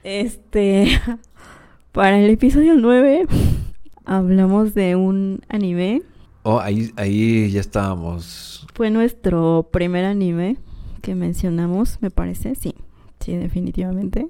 Este, 0.04 1.02
para 1.92 2.18
el 2.18 2.30
episodio 2.30 2.76
9 2.76 3.26
hablamos 4.08 4.74
de 4.74 4.96
un 4.96 5.42
anime 5.50 6.02
Oh, 6.50 6.62
ahí, 6.62 6.94
ahí 6.96 7.52
ya 7.52 7.60
estábamos. 7.60 8.66
Fue 8.74 8.90
nuestro 8.90 9.68
primer 9.70 10.06
anime 10.06 10.56
que 11.02 11.14
mencionamos, 11.14 11.98
me 12.00 12.10
parece, 12.10 12.56
sí. 12.56 12.74
Sí, 13.20 13.36
definitivamente. 13.36 14.30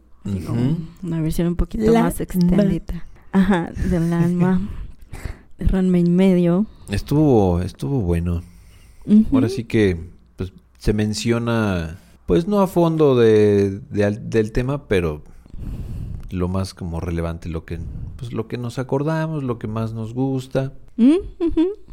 una 1.03 1.21
versión 1.21 1.49
un 1.49 1.55
poquito 1.55 1.93
más 1.93 2.19
extendida. 2.19 3.05
Ajá, 3.31 3.69
del 3.91 4.11
alma. 4.13 4.67
de 5.59 5.67
Ranma 5.67 5.99
y 5.99 6.09
medio. 6.09 6.65
Estuvo, 6.89 7.61
estuvo 7.61 7.99
bueno. 8.01 8.41
Ahora 9.31 9.47
sí 9.47 9.65
que 9.65 10.09
pues, 10.37 10.53
se 10.79 10.93
menciona, 10.93 11.99
pues 12.25 12.47
no 12.47 12.61
a 12.61 12.67
fondo 12.67 13.15
de, 13.15 13.79
del 13.91 14.51
tema, 14.53 14.87
pero 14.87 15.21
lo 16.31 16.47
más 16.47 16.73
como 16.73 16.99
relevante, 16.99 17.47
lo 17.47 17.63
que, 17.63 17.77
pues, 18.17 18.33
lo 18.33 18.47
que 18.47 18.57
nos 18.57 18.79
acordamos, 18.79 19.43
lo 19.43 19.59
que 19.59 19.67
más 19.67 19.93
nos 19.93 20.13
gusta. 20.13 20.73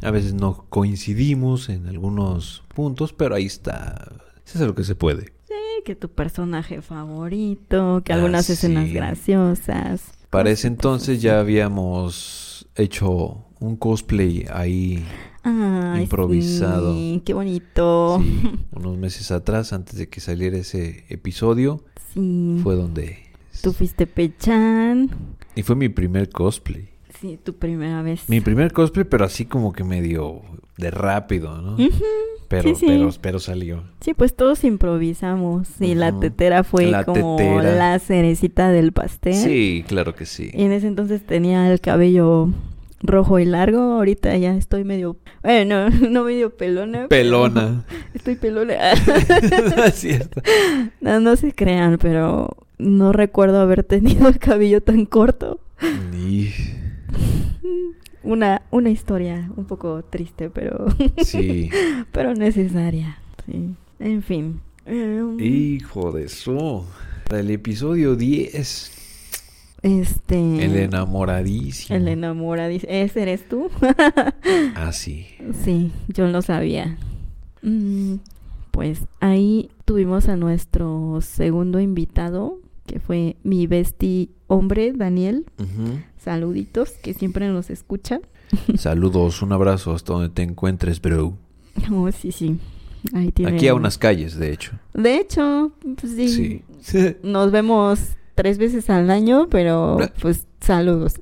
A 0.02 0.10
veces 0.10 0.34
no 0.34 0.64
coincidimos 0.70 1.68
en 1.68 1.87
algunos 1.87 2.64
puntos, 2.74 3.12
pero 3.12 3.34
ahí 3.34 3.44
está. 3.44 4.12
Eso 4.46 4.58
es 4.58 4.66
lo 4.66 4.74
que 4.74 4.84
se 4.84 4.94
puede. 4.94 5.32
Sí, 5.46 5.82
que 5.84 5.94
tu 5.94 6.08
personaje 6.08 6.82
favorito, 6.82 8.02
que 8.04 8.12
algunas 8.12 8.48
ah, 8.48 8.52
escenas 8.54 8.90
graciosas. 8.92 10.12
Para 10.30 10.50
ese 10.50 10.68
entonces 10.68 11.22
ya 11.22 11.38
habíamos 11.38 12.66
hecho 12.76 13.44
un 13.60 13.76
cosplay 13.76 14.46
ahí 14.52 15.04
improvisado. 16.00 16.94
Sí, 16.94 17.22
qué 17.24 17.34
bonito. 17.34 18.22
unos 18.72 18.96
meses 18.96 19.30
atrás, 19.30 19.72
antes 19.72 19.96
de 19.96 20.08
que 20.08 20.20
saliera 20.20 20.56
ese 20.56 21.04
episodio, 21.08 21.84
fue 22.62 22.74
donde... 22.74 23.18
Tú 23.62 23.72
fuiste 23.72 24.06
Pechan. 24.06 25.10
Y 25.55 25.62
fue 25.62 25.77
mi 25.77 25.88
primer 25.88 26.29
cosplay. 26.31 26.88
Sí, 27.21 27.38
tu 27.43 27.55
primera 27.55 28.03
vez. 28.03 28.29
Mi 28.29 28.40
primer 28.40 28.73
cosplay, 28.73 29.05
pero 29.05 29.25
así 29.25 29.47
como 29.47 29.73
que 29.73 29.85
medio 29.85 30.43
de 30.77 30.90
rápido, 30.90 31.57
¿no? 31.61 31.77
pero, 32.49 32.73
pero, 32.81 33.11
pero 33.21 33.38
salió. 33.38 33.85
Sí, 34.01 34.14
pues 34.14 34.35
todos 34.35 34.64
improvisamos. 34.64 35.69
Y 35.81 35.95
la 35.95 36.19
tetera 36.19 36.64
fue 36.64 36.93
como 37.05 37.38
la 37.62 37.99
cerecita 37.99 38.71
del 38.71 38.93
pastel. 38.93 39.35
Sí, 39.35 39.85
claro 39.87 40.14
que 40.14 40.27
sí. 40.27 40.51
Y 40.53 40.64
en 40.64 40.73
ese 40.73 40.88
entonces 40.88 41.25
tenía 41.25 41.71
el 41.73 41.81
cabello 41.81 42.51
rojo 43.05 43.38
y 43.38 43.45
largo. 43.45 43.79
Ahorita 43.79 44.37
ya 44.37 44.57
estoy 44.57 44.85
medio. 44.85 45.17
Bueno, 45.43 45.90
no 46.11 46.25
medio 46.25 46.57
pelona. 46.57 47.09
Pelona. 47.09 47.85
estoy 48.14 48.35
pelona. 48.35 48.75
no 49.77 49.85
es 49.85 49.95
cierto. 49.95 50.43
No, 51.01 51.21
no 51.21 51.37
se 51.37 51.53
crean, 51.53 51.99
pero 51.99 52.57
no 52.78 53.12
recuerdo 53.12 53.60
haber 53.60 53.84
tenido 53.84 54.28
el 54.28 54.38
cabello 54.38 54.82
tan 54.82 55.06
corto. 55.06 55.60
Ni 56.12 56.50
una, 58.24 58.62
una 58.70 58.90
historia 58.90 59.50
un 59.56 59.66
poco 59.66 60.02
triste, 60.02 60.50
pero. 60.50 60.87
Sí. 61.22 61.70
pero 62.10 62.34
necesaria. 62.34 63.18
Sí. 63.46 63.74
En 64.00 64.22
fin. 64.22 64.60
Em, 64.87 65.38
Hijo 65.38 66.12
de 66.12 66.24
eso. 66.24 66.87
Para 67.28 67.40
el 67.40 67.50
episodio 67.50 68.16
10. 68.16 68.90
Este. 69.82 70.64
El 70.64 70.76
enamoradísimo. 70.76 71.96
El 71.96 72.08
enamoradísimo. 72.08 72.90
¿Ese 72.92 73.22
eres 73.22 73.48
tú? 73.48 73.70
ah, 74.74 74.92
sí. 74.92 75.26
Sí, 75.62 75.92
yo 76.08 76.26
lo 76.26 76.42
sabía. 76.42 76.96
Mm, 77.62 78.16
pues 78.70 79.00
ahí 79.20 79.70
tuvimos 79.84 80.28
a 80.28 80.37
nuestro 80.37 81.20
segundo 81.20 81.80
invitado, 81.80 82.58
que 82.87 83.01
fue 83.01 83.37
mi 83.42 83.66
bestie 83.66 84.31
hombre, 84.47 84.92
Daniel. 84.92 85.47
Saluditos, 86.18 86.90
que 87.03 87.14
siempre 87.14 87.49
nos 87.49 87.70
escuchan. 87.70 88.23
Saludos, 88.77 89.42
un 89.42 89.53
abrazo 89.53 89.94
hasta 89.94 90.12
donde 90.12 90.29
te 90.29 90.42
encuentres, 90.42 91.01
bro. 91.01 91.37
Oh, 91.92 92.11
sí, 92.12 92.33
sí. 92.33 92.59
Aquí 93.47 93.68
a 93.68 93.75
unas 93.75 93.99
calles, 93.99 94.37
de 94.38 94.53
hecho. 94.53 94.73
De 94.94 95.16
hecho, 95.16 95.73
pues 96.01 96.14
sí. 96.14 96.62
Nos 97.23 97.51
vemos 97.51 98.01
tres 98.35 98.59
veces 98.59 98.88
al 98.90 99.11
año, 99.11 99.49
pero 99.51 99.99
pues 100.20 100.47
saludos. 100.61 101.14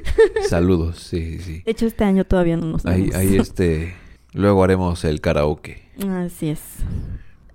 saludos, 0.48 0.98
sí, 0.98 1.38
sí. 1.40 1.62
De 1.64 1.72
hecho, 1.72 1.86
este 1.86 2.04
año 2.04 2.24
todavía 2.24 2.56
no 2.56 2.66
nos 2.66 2.84
vemos. 2.84 3.14
Ahí, 3.14 3.36
este, 3.36 3.94
luego 4.32 4.62
haremos 4.62 5.04
el 5.04 5.20
karaoke. 5.20 5.82
Así 6.08 6.50
es. 6.50 6.60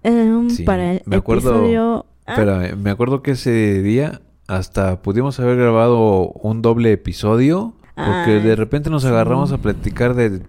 Em, 0.03 0.47
para 0.65 0.93
el 0.93 1.01
me 1.05 1.17
acuerdo, 1.17 1.51
episodio 1.51 2.05
Espera, 2.29 2.75
me 2.75 2.89
acuerdo 2.89 3.21
que 3.21 3.31
ese 3.31 3.81
día 3.81 4.21
hasta 4.47 5.01
pudimos 5.01 5.39
haber 5.39 5.57
grabado 5.57 6.31
un 6.41 6.61
doble 6.61 6.91
episodio. 6.91 7.73
Porque 7.95 8.39
de 8.39 8.55
repente 8.55 8.89
nos 8.89 9.03
agarramos 9.03 9.51
a 9.51 9.57
platicar 9.57 10.15
de 10.15 10.41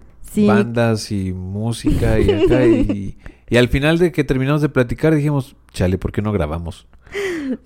bandas 0.47 1.11
y 1.11 1.33
música 1.33 2.21
y 2.21 2.31
acá. 2.45 2.65
y, 2.65 3.17
al 3.57 3.69
final 3.69 3.99
de 3.99 4.13
que 4.13 4.23
terminamos 4.23 4.63
de 4.63 4.69
platicar 4.69 5.15
dijimos, 5.15 5.57
chale, 5.73 5.99
¿por 5.99 6.13
qué 6.13 6.23
no 6.23 6.31
grabamos? 6.31 6.87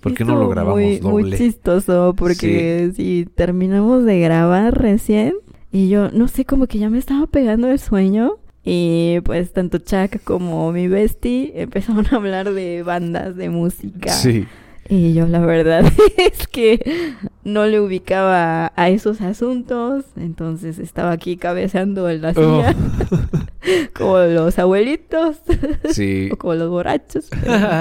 ¿Por 0.01 0.15
qué 0.15 0.25
no 0.25 0.35
lo 0.35 0.49
grabamos 0.49 0.81
muy, 0.81 0.97
doble? 0.97 1.29
Muy 1.29 1.37
chistoso, 1.37 2.15
porque 2.17 2.91
si 2.95 3.27
terminamos 3.35 4.03
de 4.05 4.19
grabar 4.19 4.75
recién 4.75 5.35
y 5.71 5.89
yo, 5.89 6.09
no 6.09 6.27
sé, 6.27 6.45
como 6.45 6.65
que 6.65 6.79
ya 6.79 6.89
me 6.89 6.97
estaba 6.97 7.27
pegando 7.27 7.69
el 7.69 7.77
sueño. 7.77 8.37
Y 8.65 9.19
pues 9.21 9.53
tanto 9.53 9.77
Chuck 9.77 10.23
como 10.23 10.71
mi 10.71 10.87
bestie 10.87 11.53
empezaron 11.55 12.07
a 12.07 12.15
hablar 12.15 12.51
de 12.51 12.81
bandas, 12.81 13.35
de 13.35 13.49
música. 13.49 14.11
Sí. 14.11 14.47
Y 14.89 15.13
yo 15.13 15.27
la 15.27 15.39
verdad 15.39 15.83
es 16.17 16.47
que 16.47 17.13
no 17.43 17.65
le 17.65 17.79
ubicaba 17.79 18.71
a 18.75 18.89
esos 18.89 19.21
asuntos, 19.21 20.05
entonces 20.15 20.79
estaba 20.79 21.11
aquí 21.11 21.37
cabeceando 21.37 22.09
en 22.09 22.21
la 22.21 22.29
oh. 22.29 22.33
silla. 22.33 22.75
como 23.93 24.17
los 24.19 24.57
abuelitos. 24.59 25.37
Sí. 25.91 26.29
o 26.33 26.37
como 26.37 26.55
los 26.55 26.69
borrachos. 26.69 27.29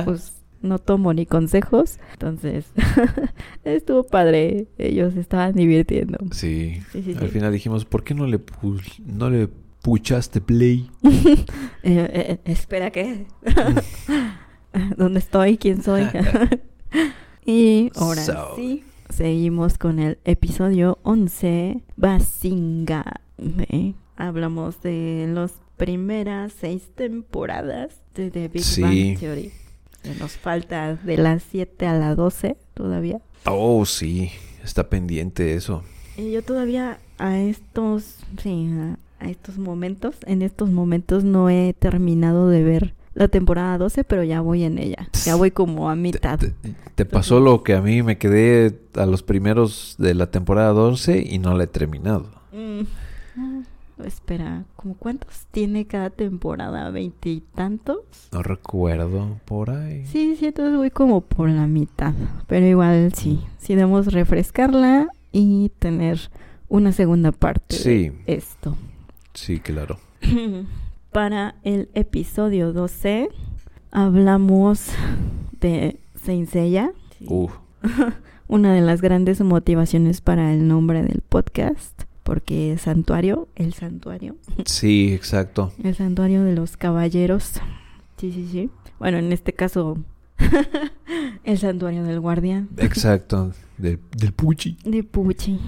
pues 0.04 0.34
no 0.62 0.78
tomo 0.78 1.12
ni 1.12 1.26
consejos. 1.26 1.98
Entonces, 2.12 2.66
estuvo 3.64 4.04
padre. 4.04 4.66
Ellos 4.78 5.14
estaban 5.16 5.54
divirtiendo. 5.54 6.18
Sí. 6.32 6.80
Al 7.20 7.28
final 7.28 7.52
dijimos, 7.52 7.84
¿por 7.84 8.02
qué 8.02 8.14
no 8.14 8.26
le, 8.26 8.40
no 9.04 9.28
le 9.28 9.48
puchaste 9.84 10.40
play? 10.40 10.90
Eh, 11.86 12.08
eh, 12.14 12.40
espera, 12.46 12.90
¿qué? 12.90 13.26
¿Dónde 14.96 15.18
estoy? 15.18 15.58
¿Quién 15.58 15.82
soy? 15.82 16.08
y 17.44 17.90
ahora 17.94 18.24
sí, 18.56 18.84
seguimos 19.10 19.76
con 19.76 19.98
el 19.98 20.16
episodio 20.24 20.98
11, 21.02 21.82
Basinga. 21.96 23.20
Hablamos 24.16 24.80
de 24.80 25.26
las 25.28 25.52
primeras 25.76 26.54
seis 26.58 26.88
temporadas 26.94 28.00
de 28.14 28.30
The 28.30 28.48
Big 28.48 28.64
Bang 28.80 29.18
Theory. 29.18 29.52
Nos 30.18 30.38
falta 30.38 30.94
de 30.94 31.18
las 31.18 31.42
7 31.50 31.86
a 31.86 31.92
las 31.92 32.16
12 32.16 32.56
todavía. 32.72 33.20
Oh, 33.44 33.84
sí, 33.84 34.30
está 34.62 34.88
pendiente 34.88 35.54
eso. 35.54 35.82
Y 36.16 36.30
yo 36.30 36.42
todavía 36.42 36.98
a 37.18 37.38
estos, 37.38 38.20
sí, 38.42 38.70
a, 39.24 39.30
estos 39.30 39.58
momentos, 39.58 40.16
en 40.26 40.42
estos 40.42 40.70
momentos 40.70 41.24
no 41.24 41.50
he 41.50 41.74
terminado 41.78 42.48
de 42.48 42.62
ver 42.62 42.94
la 43.14 43.28
temporada 43.28 43.78
12, 43.78 44.04
pero 44.04 44.24
ya 44.24 44.40
voy 44.40 44.64
en 44.64 44.78
ella. 44.78 45.08
Ya 45.24 45.36
voy 45.36 45.50
como 45.50 45.88
a 45.88 45.96
mitad. 45.96 46.40
Te, 46.94 47.04
pasó 47.04 47.40
lo 47.40 47.62
que 47.62 47.74
a 47.74 47.80
mí 47.80 48.02
me 48.02 48.18
quedé 48.18 48.78
a 48.94 49.06
los 49.06 49.22
primeros 49.22 49.94
de 49.98 50.14
la 50.14 50.30
temporada 50.30 50.70
12 50.72 51.24
y 51.28 51.38
no 51.38 51.56
la 51.56 51.64
he 51.64 51.68
terminado. 51.68 52.26
Mm. 52.52 52.82
Espera, 54.04 54.64
¿cómo 54.74 54.96
cuántos 54.96 55.46
tiene 55.52 55.86
cada 55.86 56.10
temporada? 56.10 56.90
¿Veintitantos? 56.90 57.98
No 58.32 58.42
recuerdo, 58.42 59.38
por 59.44 59.70
ahí. 59.70 60.04
Sí, 60.06 60.34
sí, 60.36 60.46
entonces 60.46 60.76
voy 60.76 60.90
como 60.90 61.20
por 61.20 61.48
la 61.48 61.68
mitad. 61.68 62.12
Pero 62.48 62.66
igual 62.66 63.12
sí, 63.14 63.40
sí 63.58 63.76
debemos 63.76 64.12
refrescarla 64.12 65.08
y 65.30 65.70
tener 65.78 66.18
una 66.68 66.90
segunda 66.90 67.30
parte 67.30 67.76
sí. 67.76 68.10
de 68.26 68.34
esto. 68.34 68.76
Sí, 69.34 69.60
claro. 69.60 69.98
Para 71.12 71.56
el 71.62 71.88
episodio 71.94 72.72
12 72.72 73.28
hablamos 73.90 74.88
de 75.60 76.00
Saint 76.14 76.48
Seiya. 76.48 76.92
una 78.48 78.72
de 78.72 78.80
las 78.80 79.00
grandes 79.00 79.40
motivaciones 79.40 80.20
para 80.20 80.52
el 80.52 80.66
nombre 80.66 81.02
del 81.02 81.20
podcast 81.20 82.02
porque 82.24 82.76
santuario, 82.78 83.48
el 83.54 83.74
santuario. 83.74 84.36
Sí, 84.64 85.12
exacto. 85.12 85.72
El 85.84 85.94
santuario 85.94 86.42
de 86.42 86.54
los 86.54 86.76
caballeros. 86.76 87.60
Sí, 88.16 88.32
sí, 88.32 88.48
sí. 88.50 88.70
Bueno, 88.98 89.18
en 89.18 89.30
este 89.32 89.52
caso, 89.52 89.98
el 91.44 91.58
santuario 91.58 92.02
del 92.04 92.20
guardián. 92.20 92.70
Exacto, 92.78 93.52
del 93.76 93.98
Puchi. 94.34 94.78
De 94.84 95.02
Puchi. 95.02 95.60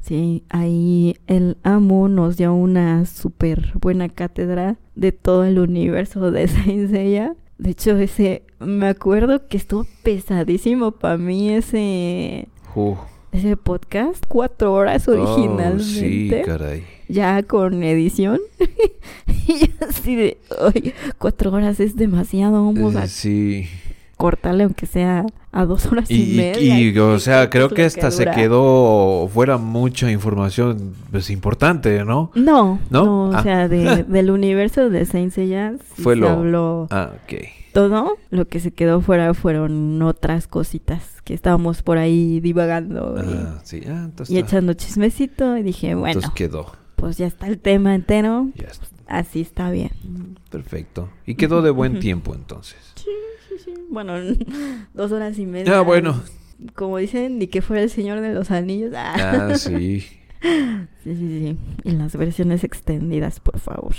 Sí, 0.00 0.44
ahí 0.48 1.16
el 1.26 1.58
amo 1.62 2.08
nos 2.08 2.36
dio 2.36 2.54
una 2.54 3.04
súper 3.06 3.72
buena 3.80 4.08
cátedra 4.08 4.76
de 4.94 5.12
todo 5.12 5.44
el 5.44 5.58
universo 5.58 6.30
de 6.30 6.48
Saint 6.48 6.90
Seiya. 6.90 7.36
De 7.58 7.70
hecho, 7.70 7.96
ese, 7.98 8.42
me 8.58 8.88
acuerdo 8.88 9.46
que 9.46 9.58
estuvo 9.58 9.86
pesadísimo 10.02 10.92
para 10.92 11.18
mí 11.18 11.50
ese 11.50 12.48
ese 13.32 13.56
podcast, 13.56 14.24
cuatro 14.26 14.72
horas 14.72 15.06
oh, 15.06 15.12
originalmente. 15.12 15.84
sí, 15.84 16.30
caray. 16.44 16.84
Ya 17.08 17.42
con 17.42 17.82
edición. 17.82 18.40
y 19.26 19.70
así 19.86 20.16
de, 20.16 20.38
oye, 20.60 20.94
cuatro 21.18 21.52
horas 21.52 21.80
es 21.80 21.96
demasiado, 21.96 22.64
vamos 22.64 22.96
a 22.96 23.06
sí. 23.06 23.68
Cortarle 24.20 24.64
aunque 24.64 24.84
sea 24.84 25.24
a 25.50 25.64
dos 25.64 25.86
horas 25.86 26.10
y, 26.10 26.34
media. 26.36 26.78
Y, 26.78 26.96
o 26.98 27.18
sea, 27.18 27.48
creo 27.48 27.70
que 27.70 27.84
esta 27.86 28.10
se 28.10 28.26
quedó 28.30 29.28
fuera 29.32 29.56
mucha 29.56 30.10
información 30.10 30.94
pues 31.10 31.30
importante, 31.30 32.04
¿no? 32.04 32.30
No, 32.34 32.78
no, 32.90 33.30
o 33.30 33.34
ah. 33.34 33.42
sea, 33.42 33.68
del 33.68 34.30
universo 34.30 34.90
de 34.90 35.06
Saint 35.06 35.32
Seiya 35.32 35.74
Fue 35.94 36.14
se 36.14 36.20
lo... 36.20 36.28
habló 36.28 36.86
ah, 36.90 37.12
todo. 37.72 38.18
Lo 38.30 38.46
que 38.46 38.60
se 38.60 38.72
quedó 38.72 39.00
fuera 39.00 39.32
fueron 39.32 40.02
otras 40.02 40.46
cositas 40.46 41.22
que 41.22 41.32
estábamos 41.34 41.82
por 41.82 41.98
ahí 41.98 42.40
divagando 42.40 43.14
ah, 43.16 43.62
y, 44.28 44.38
echando 44.38 44.74
chismecito 44.74 45.56
y 45.56 45.62
dije, 45.62 45.94
bueno, 45.94 46.08
entonces 46.08 46.30
quedó. 46.34 46.72
Pues 46.96 47.16
ya 47.16 47.26
está 47.26 47.46
el 47.46 47.58
tema 47.58 47.94
entero. 47.94 48.50
Así 49.06 49.40
está 49.40 49.70
bien. 49.70 49.90
Perfecto. 50.50 51.08
Y 51.26 51.34
quedó 51.34 51.62
de 51.62 51.70
buen 51.70 51.98
tiempo 51.98 52.34
entonces. 52.34 52.78
Sí, 52.94 53.04
sí, 53.04 53.10
sí. 53.10 53.39
Bueno, 53.88 54.14
dos 54.94 55.12
horas 55.12 55.38
y 55.38 55.46
media. 55.46 55.78
Ah, 55.78 55.80
bueno. 55.82 56.22
Como 56.74 56.98
dicen, 56.98 57.38
ni 57.38 57.46
que 57.46 57.62
fuera 57.62 57.82
el 57.82 57.90
Señor 57.90 58.20
de 58.20 58.34
los 58.34 58.50
Anillos. 58.50 58.92
Ah, 58.94 59.48
ah 59.50 59.54
sí. 59.58 60.00
Sí, 60.40 60.88
sí, 61.04 61.14
sí. 61.14 61.56
Y 61.84 61.90
las 61.92 62.16
versiones 62.16 62.64
extendidas, 62.64 63.40
por 63.40 63.58
favor. 63.58 63.94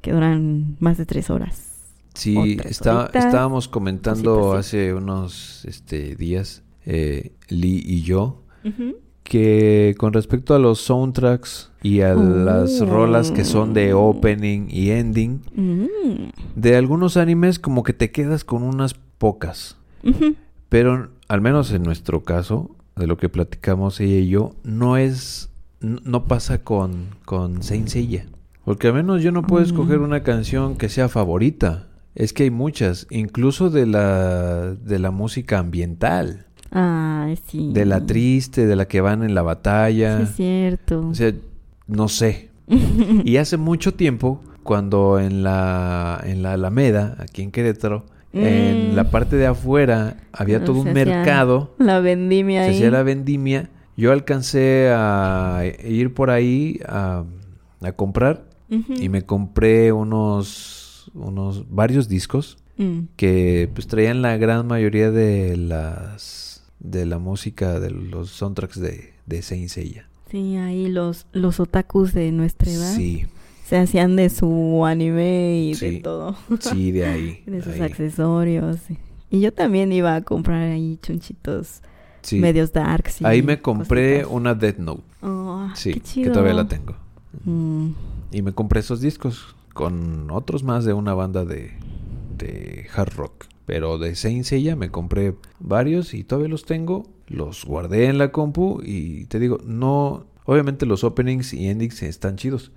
Que 0.00 0.12
duran 0.12 0.76
más 0.80 0.98
de 0.98 1.06
tres 1.06 1.30
horas. 1.30 1.74
Sí, 2.14 2.58
está, 2.64 3.10
estábamos 3.12 3.66
comentando 3.66 4.52
hace 4.52 4.94
unos 4.94 5.64
este, 5.64 6.14
días, 6.14 6.62
eh, 6.86 7.32
Lee 7.48 7.82
y 7.84 8.02
yo, 8.02 8.44
que 9.24 9.94
con 9.98 10.12
respecto 10.12 10.54
a 10.54 10.58
los 10.58 10.80
soundtracks 10.80 11.72
y 11.82 12.02
a 12.02 12.14
las 12.14 12.86
rolas 12.86 13.30
que 13.32 13.44
son 13.44 13.74
de 13.74 13.94
oh. 13.94 14.10
opening 14.10 14.68
y 14.68 14.90
ending, 14.90 15.40
mm. 15.54 16.28
de 16.54 16.76
algunos 16.76 17.16
animes 17.16 17.58
como 17.58 17.82
que 17.82 17.94
te 17.94 18.12
quedas 18.12 18.44
con 18.44 18.62
unas 18.62 18.94
pocas. 19.18 19.76
Pero 20.68 21.08
al 21.28 21.40
menos 21.40 21.72
en 21.72 21.82
nuestro 21.82 22.22
caso, 22.22 22.76
de 22.96 23.06
lo 23.06 23.16
que 23.16 23.28
platicamos 23.28 23.98
ella 24.00 24.18
y 24.18 24.28
yo, 24.28 24.54
no 24.62 24.96
es, 24.98 25.50
no 25.80 26.24
pasa 26.24 26.62
con, 26.62 27.08
con 27.24 27.62
Saint 27.62 27.88
Seiya. 27.88 28.26
Porque 28.64 28.88
al 28.88 28.94
menos 28.94 29.22
yo 29.22 29.32
no 29.32 29.42
puedo 29.42 29.64
escoger 29.64 29.98
mm. 29.98 30.04
una 30.04 30.22
canción 30.22 30.76
que 30.76 30.88
sea 30.88 31.08
favorita. 31.08 31.88
Es 32.14 32.32
que 32.32 32.44
hay 32.44 32.50
muchas, 32.50 33.06
incluso 33.10 33.70
de 33.70 33.86
la, 33.86 34.74
de 34.74 34.98
la 34.98 35.10
música 35.10 35.58
ambiental. 35.58 36.46
Ah, 36.74 37.32
sí. 37.46 37.70
De 37.72 37.86
la 37.86 38.04
triste, 38.04 38.66
de 38.66 38.76
la 38.76 38.86
que 38.86 39.00
van 39.00 39.22
en 39.22 39.34
la 39.34 39.42
batalla. 39.42 40.18
Sí, 40.18 40.22
es 40.24 40.36
cierto. 40.36 41.08
O 41.08 41.14
sea, 41.14 41.32
no 41.86 42.08
sé. 42.08 42.50
y 43.24 43.36
hace 43.36 43.56
mucho 43.56 43.94
tiempo, 43.94 44.42
cuando 44.62 45.20
en 45.20 45.44
la, 45.44 46.20
en 46.24 46.42
la 46.42 46.54
Alameda, 46.54 47.16
aquí 47.20 47.42
en 47.42 47.52
Querétaro, 47.52 48.06
en 48.32 48.92
mm. 48.92 48.96
la 48.96 49.10
parte 49.10 49.36
de 49.36 49.46
afuera 49.46 50.16
había 50.32 50.64
todo 50.64 50.80
un 50.80 50.92
mercado. 50.92 51.74
La 51.78 52.00
vendimia 52.00 52.64
se 52.64 52.70
hacía 52.70 52.90
la 52.90 53.04
vendimia. 53.04 53.70
Yo 53.96 54.10
alcancé 54.10 54.90
a 54.92 55.62
ir 55.84 56.12
por 56.14 56.30
ahí 56.30 56.80
a, 56.88 57.22
a 57.80 57.92
comprar 57.92 58.46
y 58.68 59.08
me 59.08 59.22
compré 59.22 59.92
unos 59.92 60.84
unos 61.14 61.70
varios 61.70 62.08
discos 62.08 62.58
mm. 62.76 63.00
que 63.16 63.70
pues 63.72 63.86
traían 63.86 64.20
la 64.20 64.36
gran 64.36 64.66
mayoría 64.66 65.12
de 65.12 65.56
las 65.56 66.43
de 66.80 67.06
la 67.06 67.18
música 67.18 67.80
de 67.80 67.90
los 67.90 68.30
soundtracks 68.30 68.80
de, 68.80 69.14
de 69.26 69.42
Saint 69.42 69.68
Seiya. 69.68 70.08
Sí, 70.30 70.56
ahí 70.56 70.88
los, 70.88 71.26
los 71.32 71.60
otakus 71.60 72.12
de 72.12 72.32
nuestra 72.32 72.70
edad. 72.70 72.94
Sí. 72.94 73.26
Se 73.66 73.78
hacían 73.78 74.16
de 74.16 74.28
su 74.28 74.84
anime 74.84 75.58
y 75.62 75.74
de 75.74 76.00
todo. 76.00 76.36
Sí, 76.60 76.92
de 76.92 77.06
ahí. 77.06 77.42
de 77.46 77.62
sus 77.62 77.80
accesorios. 77.80 78.78
Y 79.30 79.40
yo 79.40 79.52
también 79.52 79.92
iba 79.92 80.14
a 80.14 80.22
comprar 80.22 80.62
ahí 80.70 80.98
chunchitos 81.02 81.80
medios 82.32 82.72
darks. 82.72 83.22
ahí 83.22 83.42
me 83.42 83.60
compré 83.60 84.24
una 84.24 84.54
Death 84.54 84.78
Note. 84.78 85.02
Oh, 85.22 85.68
sí, 85.74 86.00
que 86.00 86.30
todavía 86.30 86.54
la 86.54 86.68
tengo. 86.68 86.94
Mm. 87.44 87.90
Y 88.32 88.42
me 88.42 88.52
compré 88.52 88.80
esos 88.80 89.00
discos 89.00 89.54
con 89.72 90.30
otros 90.30 90.62
más 90.62 90.84
de 90.84 90.92
una 90.92 91.14
banda 91.14 91.44
de, 91.44 91.72
de 92.36 92.86
hard 92.94 93.14
rock. 93.14 93.46
Pero 93.66 93.98
de 93.98 94.14
Saint 94.14 94.44
Seiya 94.44 94.76
me 94.76 94.90
compré 94.90 95.34
varios 95.58 96.14
y 96.14 96.24
todavía 96.24 96.48
los 96.48 96.64
tengo. 96.64 97.04
Los 97.26 97.64
guardé 97.64 98.06
en 98.06 98.18
la 98.18 98.32
compu 98.32 98.80
y 98.84 99.26
te 99.26 99.38
digo, 99.38 99.58
no... 99.64 100.26
Obviamente 100.46 100.84
los 100.84 101.04
openings 101.04 101.54
y 101.54 101.68
endings 101.68 102.02
están 102.02 102.36
chidos. 102.36 102.70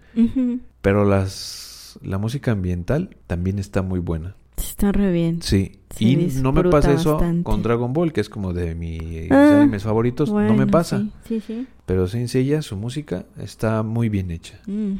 Pero 0.81 1.03
las 1.03 1.67
la 2.01 2.17
música 2.17 2.51
ambiental 2.51 3.17
también 3.27 3.59
está 3.59 3.81
muy 3.81 3.99
buena. 3.99 4.35
Está 4.57 4.91
re 4.91 5.11
bien. 5.11 5.41
Sí. 5.41 5.79
y 5.99 6.15
no 6.41 6.51
me 6.51 6.63
pasa 6.63 6.93
eso 6.93 7.19
con 7.43 7.61
Dragon 7.61 7.93
Ball, 7.93 8.11
que 8.11 8.21
es 8.21 8.29
como 8.29 8.53
de 8.53 8.75
mis 8.75 9.31
ah, 9.31 9.61
animes 9.61 9.83
favoritos. 9.83 10.31
no 10.31 10.53
me 10.53 10.67
pasa. 10.67 11.05
Sí, 11.27 11.41
sí, 11.41 11.67
Pero 11.85 12.07
Saint 12.07 12.27
Seiya, 12.27 12.61
su 12.61 12.75
música 12.75 13.25
está 13.37 13.83
muy 13.83 14.09
bien 14.09 14.31
hecha. 14.31 14.59
Mm. 14.65 14.93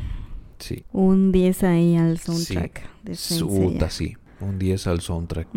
Sí. 0.59 0.83
Un 0.91 1.31
10 1.31 1.63
ahí 1.63 1.95
al 1.95 2.17
soundtrack. 2.17 3.03
De 3.03 3.15
Suta, 3.15 3.89
sí. 3.89 4.15
Un 4.41 4.59
10 4.59 4.87
al 4.87 5.01
soundtrack. 5.01 5.47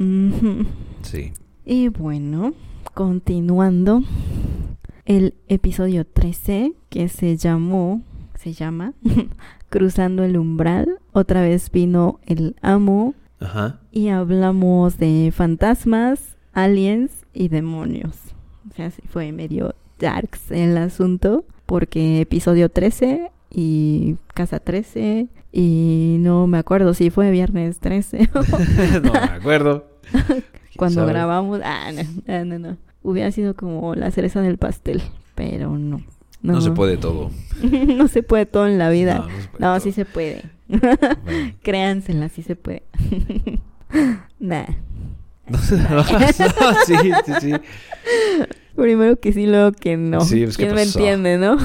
Sí. 1.03 1.33
Y 1.65 1.89
bueno, 1.89 2.55
continuando. 2.95 4.03
El 5.05 5.35
episodio 5.49 6.07
13, 6.07 6.75
que 6.89 7.09
se 7.09 7.37
llamó 7.37 8.03
se 8.41 8.55
llama, 8.55 8.95
Cruzando 9.69 10.25
el 10.25 10.37
umbral. 10.39 10.99
Otra 11.13 11.43
vez 11.43 11.71
vino 11.71 12.21
el 12.25 12.57
amo. 12.63 13.15
Ajá. 13.39 13.81
Y 13.93 14.09
hablamos 14.09 14.99
de 14.99 15.31
fantasmas, 15.35 16.37
aliens 16.53 17.27
y 17.33 17.49
demonios. 17.49 18.17
O 18.71 18.75
sea, 18.75 18.91
sí 18.91 19.03
fue 19.09 19.31
medio 19.33 19.75
darks 19.99 20.51
el 20.51 20.77
asunto. 20.79 21.45
Porque 21.67 22.23
episodio 22.23 22.69
13 22.69 23.31
y 23.51 24.17
Casa 24.35 24.59
13 24.59 25.29
y 25.53 26.17
no 26.21 26.47
me 26.47 26.59
acuerdo 26.59 26.95
si 26.95 27.11
fue 27.11 27.31
viernes 27.31 27.81
13. 27.81 28.31
no 29.03 29.13
me 29.13 29.19
acuerdo. 29.19 29.87
Cuando 30.77 31.05
grabamos, 31.07 31.61
ah, 31.65 31.91
no, 31.93 32.45
no, 32.45 32.59
no, 32.59 32.77
Hubiera 33.03 33.31
sido 33.33 33.55
como 33.55 33.95
la 33.95 34.11
cereza 34.11 34.41
del 34.41 34.59
pastel, 34.59 35.03
pero 35.35 35.79
no. 35.79 36.03
No, 36.43 36.61
se 36.61 36.71
puede 36.71 36.97
todo. 36.97 37.31
no 37.63 38.09
se 38.09 38.23
puede 38.23 38.47
todo 38.47 38.67
en 38.67 38.79
la 38.79 38.89
vida. 38.89 39.27
No, 39.59 39.79
sí 39.79 39.93
se 39.93 40.07
puede. 40.07 40.45
Créansela, 41.63 42.31
sí 42.31 42.43
se 42.43 42.57
puede. 42.57 42.83
nah. 44.39 44.65
No, 45.51 46.05
sí, 46.87 46.95
sí, 47.27 47.33
sí. 47.41 47.53
Primero 48.75 49.17
que 49.19 49.33
sí, 49.33 49.47
luego 49.47 49.73
que 49.73 49.97
no. 49.97 50.23
Sí, 50.23 50.45
pues, 50.45 50.57
¿Quién 50.57 50.75
me 50.75 50.83
entiende, 50.83 51.37
no? 51.37 51.59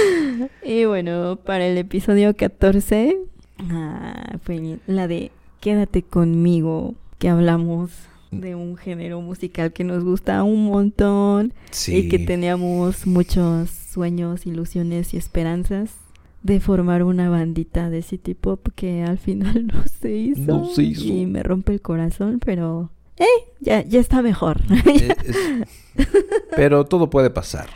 y 0.64 0.84
bueno, 0.84 1.38
para 1.44 1.66
el 1.66 1.78
episodio 1.78 2.34
14 2.36 3.18
ah, 3.70 4.38
fue 4.42 4.78
la 4.86 5.08
de 5.08 5.30
Quédate 5.60 6.02
conmigo, 6.02 6.94
que 7.18 7.28
hablamos 7.28 7.90
de 8.32 8.54
un 8.54 8.76
género 8.76 9.20
musical 9.20 9.72
que 9.72 9.84
nos 9.84 10.02
gusta 10.02 10.42
un 10.42 10.64
montón 10.66 11.54
y 11.86 12.08
que 12.08 12.18
teníamos 12.18 13.06
muchos 13.06 13.70
sueños, 13.70 14.46
ilusiones 14.46 15.14
y 15.14 15.18
esperanzas 15.18 15.90
de 16.42 16.58
formar 16.58 17.04
una 17.04 17.30
bandita 17.30 17.90
de 17.90 18.02
city 18.02 18.34
pop 18.34 18.66
que 18.74 19.02
al 19.02 19.18
final 19.18 19.66
no 19.72 19.84
se 20.00 20.12
hizo, 20.16 20.40
no 20.40 20.66
se 20.66 20.82
hizo. 20.82 21.04
y 21.04 21.26
me 21.26 21.42
rompe 21.42 21.72
el 21.72 21.80
corazón, 21.80 22.40
pero 22.44 22.90
eh, 23.18 23.26
ya, 23.60 23.82
ya 23.82 24.00
está 24.00 24.22
mejor. 24.22 24.60
Eh, 24.86 25.14
pero 26.56 26.84
todo 26.86 27.10
puede 27.10 27.30
pasar. 27.30 27.68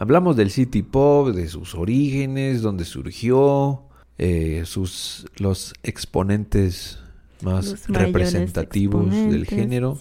Hablamos 0.00 0.34
del 0.34 0.50
city 0.50 0.80
pop, 0.80 1.28
de 1.28 1.46
sus 1.46 1.74
orígenes, 1.74 2.62
dónde 2.62 2.86
surgió, 2.86 3.82
eh, 4.16 4.62
sus 4.64 5.26
los 5.36 5.74
exponentes 5.82 6.98
más 7.42 7.86
representativos 7.86 9.10
del 9.10 9.44
género, 9.44 9.98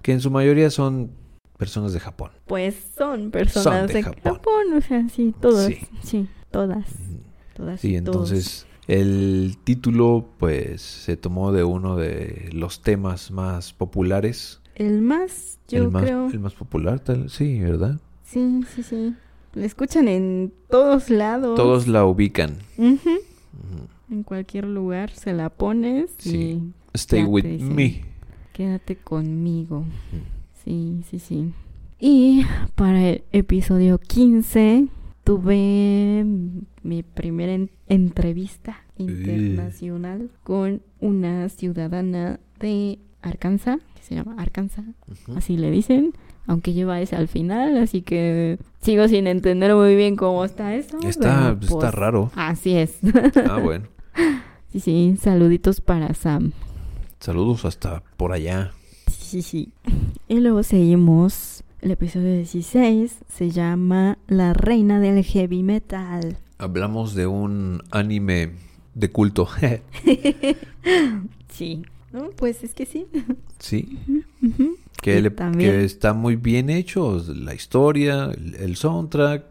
que 0.00 0.12
en 0.12 0.22
su 0.22 0.30
mayoría 0.30 0.70
son 0.70 1.10
personas 1.58 1.92
de 1.92 2.00
Japón. 2.00 2.30
Pues 2.46 2.74
son 2.96 3.30
personas 3.30 3.92
de, 3.92 4.02
Japón. 4.02 4.72
o 4.74 4.80
sea, 4.80 5.06
sí, 5.10 5.34
todas, 5.38 5.74
sí, 6.02 6.26
todas, 6.50 6.86
todas. 7.54 7.82
Sí, 7.82 7.96
entonces 7.96 8.66
el 8.86 9.58
título 9.62 10.26
pues 10.38 10.80
se 10.80 11.18
tomó 11.18 11.52
de 11.52 11.64
uno 11.64 11.96
de 11.96 12.48
los 12.54 12.80
temas 12.80 13.30
más 13.30 13.74
populares. 13.74 14.62
El 14.74 15.02
más, 15.02 15.58
yo 15.68 15.82
el 15.82 15.90
más, 15.90 16.04
creo. 16.04 16.30
El 16.30 16.40
más 16.40 16.54
popular, 16.54 17.00
tal, 17.00 17.28
sí, 17.28 17.60
¿verdad? 17.60 18.00
Sí, 18.28 18.60
sí, 18.74 18.82
sí. 18.82 19.14
La 19.54 19.64
escuchan 19.64 20.06
en 20.06 20.52
todos 20.68 21.08
lados. 21.08 21.56
Todos 21.56 21.88
la 21.88 22.04
ubican. 22.04 22.58
En 22.76 24.22
cualquier 24.22 24.66
lugar 24.66 25.10
se 25.10 25.32
la 25.32 25.48
pones 25.48 26.10
sí. 26.18 26.36
y... 26.36 26.72
Stay 26.92 27.24
with 27.24 27.44
me. 27.44 28.02
Quédate 28.52 28.96
conmigo. 28.96 29.84
Sí, 30.62 31.00
sí, 31.08 31.18
sí. 31.18 31.52
Y 31.98 32.44
para 32.74 33.08
el 33.08 33.24
episodio 33.32 33.98
15 33.98 34.88
tuve 35.24 36.24
mi 36.82 37.02
primera 37.02 37.66
entrevista 37.86 38.84
internacional 38.98 40.30
con 40.42 40.82
una 41.00 41.48
ciudadana 41.48 42.40
de 42.60 42.98
Arkansas, 43.22 43.78
que 43.96 44.02
se 44.02 44.14
llama 44.14 44.34
Arkansas, 44.38 44.84
así 45.34 45.56
le 45.56 45.70
dicen 45.70 46.12
aunque 46.48 46.72
lleva 46.72 47.00
ese 47.00 47.14
al 47.14 47.28
final, 47.28 47.76
así 47.76 48.02
que 48.02 48.58
sigo 48.80 49.06
sin 49.06 49.26
entender 49.26 49.74
muy 49.74 49.94
bien 49.94 50.16
cómo 50.16 50.44
está 50.44 50.74
eso. 50.74 50.98
Está, 51.06 51.56
está 51.60 51.78
pues, 51.78 51.94
raro. 51.94 52.32
Así 52.34 52.74
es. 52.74 52.98
Ah, 53.48 53.60
bueno. 53.62 53.86
Sí, 54.72 54.80
sí, 54.80 55.16
saluditos 55.20 55.80
para 55.80 56.12
Sam. 56.14 56.52
Saludos 57.20 57.64
hasta 57.66 58.02
por 58.16 58.32
allá. 58.32 58.72
Sí, 59.06 59.42
sí. 59.42 59.72
Y 60.26 60.40
luego 60.40 60.62
seguimos. 60.62 61.62
El 61.80 61.92
episodio 61.92 62.34
16 62.34 63.18
se 63.28 63.50
llama 63.50 64.18
La 64.26 64.52
Reina 64.52 64.98
del 64.98 65.22
Heavy 65.22 65.62
Metal. 65.62 66.38
Hablamos 66.56 67.14
de 67.14 67.28
un 67.28 67.82
anime 67.90 68.54
de 68.94 69.12
culto. 69.12 69.48
sí. 71.50 71.82
¿No? 72.10 72.30
Pues 72.30 72.64
es 72.64 72.74
que 72.74 72.86
sí. 72.86 73.06
Sí. 73.58 73.98
Que, 75.00 75.84
está 75.84 76.12
muy 76.12 76.36
bien 76.36 76.70
hecho, 76.70 77.22
la 77.28 77.54
historia, 77.54 78.30
el, 78.32 78.76
soundtrack. 78.76 79.44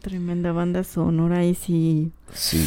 Tremenda 0.00 0.52
banda 0.52 0.84
sonora 0.84 1.44
y 1.44 1.54
sí. 1.54 2.12
Sí. 2.32 2.64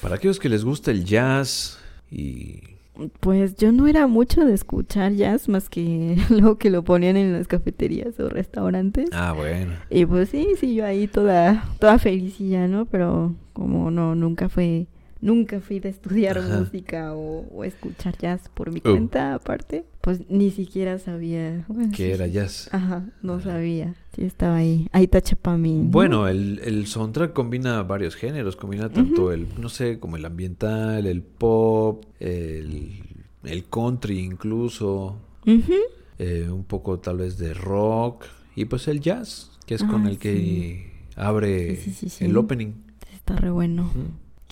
Para 0.00 0.16
aquellos 0.16 0.40
que 0.40 0.48
les 0.48 0.64
gusta 0.64 0.90
el 0.90 1.04
jazz 1.04 1.78
y... 2.10 2.60
Pues 3.20 3.56
yo 3.56 3.72
no 3.72 3.86
era 3.88 4.06
mucho 4.06 4.44
de 4.44 4.52
escuchar 4.52 5.12
jazz 5.12 5.48
más 5.48 5.68
que 5.68 6.16
lo 6.28 6.58
que 6.58 6.70
lo 6.70 6.82
ponían 6.82 7.16
en 7.16 7.32
las 7.32 7.46
cafeterías 7.46 8.18
o 8.18 8.28
restaurantes. 8.28 9.08
Ah, 9.12 9.32
bueno. 9.32 9.72
Y 9.90 10.06
pues 10.06 10.30
sí, 10.30 10.48
sí, 10.58 10.74
yo 10.74 10.84
ahí 10.84 11.06
toda, 11.06 11.64
toda 11.78 11.98
felicilla, 11.98 12.68
¿no? 12.68 12.86
Pero 12.86 13.34
como 13.52 13.90
no, 13.90 14.14
nunca 14.14 14.48
fue 14.48 14.86
nunca 15.22 15.60
fui 15.60 15.80
de 15.80 15.88
estudiar 15.88 16.42
música 16.42 17.14
o, 17.14 17.64
escuchar 17.64 18.18
jazz 18.18 18.50
por 18.52 18.70
mi 18.70 18.80
oh. 18.80 18.90
cuenta 18.90 19.34
aparte, 19.34 19.86
pues 20.02 20.28
ni 20.28 20.50
siquiera 20.50 20.98
sabía. 20.98 21.64
que 21.96 22.12
era 22.12 22.26
jazz. 22.26 22.68
Ajá, 22.72 23.06
no 23.22 23.40
sabía. 23.40 23.94
Sí, 24.14 24.24
estaba 24.24 24.56
ahí. 24.56 24.88
Ahí 24.92 25.06
tacha 25.06 25.36
para 25.36 25.56
mí. 25.56 25.80
Bueno, 25.84 26.28
el, 26.28 26.60
el 26.64 26.86
soundtrack 26.86 27.32
combina 27.32 27.82
varios 27.84 28.16
géneros. 28.16 28.56
Combina 28.56 28.90
tanto 28.90 29.32
el, 29.32 29.48
no 29.58 29.70
sé, 29.70 29.98
como 29.98 30.16
el 30.16 30.24
ambiental, 30.26 31.06
el 31.06 31.22
pop, 31.22 32.04
el, 32.20 33.24
el 33.44 33.64
country 33.70 34.18
incluso. 34.18 35.16
Eh, 36.18 36.48
un 36.50 36.64
poco 36.64 36.98
tal 36.98 37.18
vez 37.18 37.38
de 37.38 37.54
rock. 37.54 38.26
Y 38.54 38.66
pues 38.66 38.86
el 38.88 39.00
jazz, 39.00 39.58
que 39.66 39.76
es 39.76 39.84
con 39.84 40.06
ah, 40.06 40.10
el 40.10 40.18
que 40.18 40.92
abre 41.16 41.80
el 42.20 42.36
opening. 42.36 42.72
Está 43.12 43.36
re 43.36 43.50
bueno. 43.50 43.90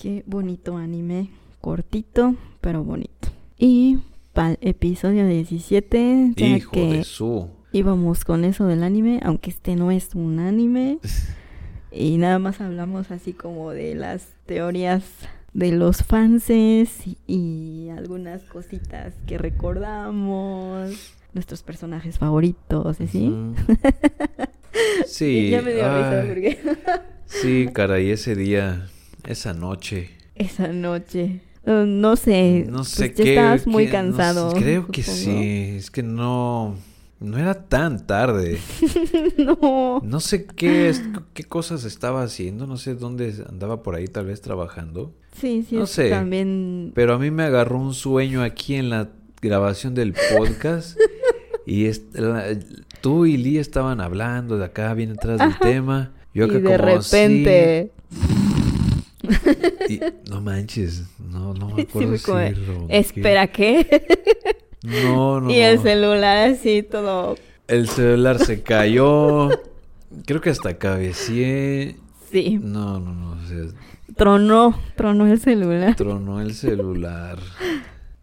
Qué 0.01 0.23
bonito 0.25 0.77
anime, 0.77 1.29
cortito, 1.61 2.33
pero 2.59 2.83
bonito. 2.83 3.29
Y 3.59 3.99
para 4.33 4.53
el 4.53 4.57
episodio 4.61 5.27
17, 5.27 6.33
ya 6.35 6.47
Hijo 6.47 6.75
de 6.75 7.03
su. 7.03 7.49
íbamos 7.71 8.25
con 8.25 8.43
eso 8.43 8.65
del 8.65 8.81
anime, 8.81 9.19
aunque 9.23 9.51
este 9.51 9.75
no 9.75 9.91
es 9.91 10.15
un 10.15 10.39
anime. 10.39 10.97
y 11.91 12.17
nada 12.17 12.39
más 12.39 12.61
hablamos 12.61 13.11
así 13.11 13.33
como 13.33 13.69
de 13.73 13.93
las 13.93 14.29
teorías 14.47 15.03
de 15.53 15.71
los 15.71 16.01
fanses 16.01 17.03
y, 17.27 17.89
algunas 17.95 18.41
cositas 18.45 19.13
que 19.27 19.37
recordamos, 19.37 21.13
nuestros 21.33 21.61
personajes 21.61 22.17
favoritos, 22.17 22.97
¿sí? 22.97 23.31
sí. 25.05 25.51
ya 25.51 25.61
me 25.61 25.73
dio 25.75 25.95
risa 25.95 26.23
porque... 26.27 26.59
sí, 27.27 27.69
caray, 27.71 28.09
ese 28.09 28.35
día 28.35 28.87
esa 29.25 29.53
noche. 29.53 30.11
Esa 30.35 30.67
noche. 30.69 31.41
no 31.65 32.15
sé. 32.15 32.65
No 32.69 32.83
sé 32.83 33.09
pues 33.09 33.15
qué. 33.15 33.29
estabas 33.29 33.67
muy 33.67 33.87
cansado. 33.87 34.53
creo 34.53 34.87
que 34.87 35.03
sí. 35.03 35.75
Es 35.77 35.91
que 35.91 36.03
no. 36.03 36.75
No 37.19 37.37
era 37.37 37.53
tan 37.53 38.07
tarde. 38.07 38.57
no. 39.37 40.01
No 40.03 40.19
sé 40.19 40.45
qué, 40.45 40.91
qué 41.35 41.43
cosas 41.43 41.83
estaba 41.83 42.23
haciendo. 42.23 42.65
No 42.65 42.77
sé 42.77 42.95
dónde 42.95 43.45
andaba 43.47 43.83
por 43.83 43.93
ahí, 43.93 44.07
tal 44.07 44.25
vez 44.25 44.41
trabajando. 44.41 45.13
Sí, 45.39 45.63
sí. 45.69 45.75
No 45.75 45.85
sé. 45.85 46.09
También. 46.09 46.91
Pero 46.95 47.13
a 47.13 47.19
mí 47.19 47.29
me 47.29 47.43
agarró 47.43 47.79
un 47.79 47.93
sueño 47.93 48.41
aquí 48.41 48.73
en 48.73 48.89
la 48.89 49.09
grabación 49.39 49.93
del 49.93 50.13
podcast. 50.35 50.97
y 51.67 51.87
tú 53.01 53.27
y 53.27 53.37
Lee 53.37 53.59
estaban 53.59 54.01
hablando 54.01 54.57
de 54.57 54.65
acá, 54.65 54.91
bien 54.95 55.11
atrás 55.11 55.37
del 55.37 55.57
tema. 55.59 56.11
Yo 56.33 56.45
acá 56.45 56.57
y 56.57 56.61
de 56.61 56.77
repente. 56.77 57.91
No 60.29 60.41
manches, 60.41 61.03
no, 61.19 61.53
no 61.53 61.69
me 61.69 61.81
acuerdo 62.15 62.87
Espera, 62.89 63.47
¿qué? 63.47 64.05
No, 64.83 65.41
no. 65.41 65.51
Y 65.51 65.59
el 65.59 65.79
celular 65.79 66.49
así 66.49 66.83
todo. 66.83 67.35
El 67.67 67.87
celular 67.87 68.39
se 68.39 68.61
cayó. 68.63 69.49
Creo 70.25 70.41
que 70.41 70.49
hasta 70.49 70.77
cabeceé. 70.77 71.95
Sí. 72.31 72.59
No, 72.61 72.99
no, 72.99 73.13
no. 73.13 73.37
tronó, 74.15 74.79
tronó 74.95 75.27
el 75.27 75.39
celular. 75.39 75.95
Tronó 75.95 76.41
el 76.41 76.53
celular. 76.53 77.39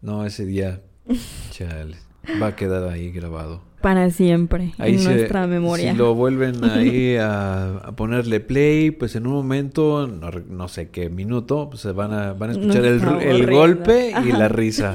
No, 0.01 0.25
ese 0.25 0.45
día, 0.45 0.81
chale, 1.51 1.97
va 2.41 2.47
a 2.47 2.55
quedar 2.55 2.87
ahí 2.89 3.11
grabado. 3.11 3.68
Para 3.81 4.09
siempre, 4.11 4.73
en 4.77 5.03
nuestra 5.03 5.47
memoria. 5.47 5.93
Si 5.93 5.97
lo 5.97 6.13
vuelven 6.13 6.63
ahí 6.69 7.15
a, 7.17 7.91
ponerle 7.95 8.41
play, 8.41 8.91
pues 8.91 9.15
en 9.15 9.25
un 9.25 9.33
momento, 9.33 10.07
no, 10.07 10.67
sé 10.67 10.89
qué 10.89 11.09
minuto, 11.09 11.69
pues 11.69 11.85
van 11.93 12.13
a, 12.13 12.33
van 12.33 12.49
a 12.49 12.53
escuchar 12.53 12.83
el, 12.85 13.49
golpe 13.49 14.13
y 14.25 14.31
la 14.33 14.49
risa 14.49 14.93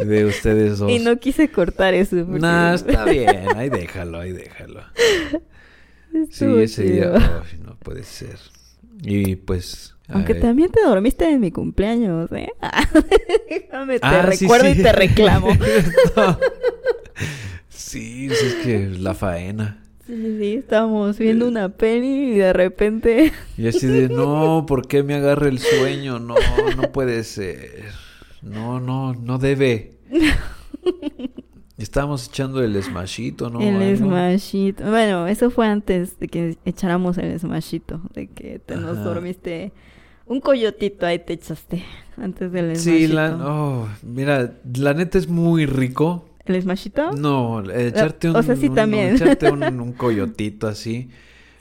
de 0.00 0.24
ustedes 0.26 0.78
dos. 0.78 0.90
Y 0.90 1.00
no 1.00 1.18
quise 1.18 1.50
cortar 1.50 1.92
eso. 1.92 2.16
No, 2.16 2.74
está 2.74 3.04
bien, 3.10 3.46
ahí 3.54 3.68
déjalo, 3.68 4.20
ahí 4.20 4.32
déjalo. 4.32 4.80
sí, 6.30 6.46
ese 6.46 6.84
día, 6.84 7.42
no 7.62 7.76
puede 7.76 8.04
ser. 8.04 8.38
Y 9.02 9.36
pues 9.36 9.94
aunque 10.10 10.34
también 10.34 10.70
te 10.70 10.80
dormiste 10.80 11.30
en 11.30 11.40
mi 11.40 11.50
cumpleaños, 11.50 12.32
¿eh? 12.32 12.48
Déjame, 13.50 14.00
te 14.00 14.06
ah, 14.06 14.22
recuerdo 14.22 14.70
y 14.70 14.82
te 14.82 14.92
reclamo. 14.92 15.48
Sí, 17.78 18.28
es 18.30 18.54
que 18.56 18.88
la 18.88 19.14
faena. 19.14 19.82
Sí, 20.06 20.38
sí, 20.38 20.54
estábamos 20.54 21.18
viendo 21.18 21.46
una 21.46 21.68
peli 21.68 22.32
y 22.32 22.38
de 22.38 22.52
repente... 22.52 23.32
Y 23.56 23.68
así 23.68 23.86
de, 23.86 24.08
no, 24.08 24.64
¿por 24.66 24.88
qué 24.88 25.02
me 25.02 25.14
agarra 25.14 25.48
el 25.48 25.58
sueño? 25.58 26.18
No, 26.18 26.34
no 26.76 26.92
puede 26.92 27.24
ser. 27.24 27.84
No, 28.40 28.80
no, 28.80 29.14
no 29.14 29.38
debe. 29.38 29.98
Estábamos 31.76 32.28
echando 32.28 32.62
el 32.62 32.82
smashito, 32.82 33.50
¿no? 33.50 33.60
El 33.60 33.96
smashito. 33.96 34.84
Bueno, 34.88 35.26
eso 35.26 35.50
fue 35.50 35.66
antes 35.66 36.18
de 36.18 36.28
que 36.28 36.56
echáramos 36.64 37.18
el 37.18 37.38
smashito, 37.38 38.00
de 38.14 38.28
que 38.28 38.58
te 38.58 38.76
nos 38.76 39.04
dormiste 39.04 39.72
un 40.26 40.40
coyotito 40.40 41.06
ahí 41.06 41.18
te 41.18 41.34
echaste 41.34 41.84
antes 42.16 42.52
del 42.52 42.76
smashito. 42.76 43.06
Sí, 43.06 43.06
la, 43.08 43.36
oh, 43.42 43.88
mira, 44.02 44.54
la 44.74 44.94
neta 44.94 45.18
es 45.18 45.28
muy 45.28 45.66
rico. 45.66 46.27
¿El 46.48 46.62
smashito? 46.62 47.12
No, 47.12 47.62
echarte 47.70 48.30
un, 48.30 48.36
o 48.36 48.42
sea, 48.42 48.56
sí, 48.56 48.70
también. 48.70 49.14
echarte 49.14 49.50
un, 49.52 49.92
coyotito 49.92 50.66
así. 50.66 51.08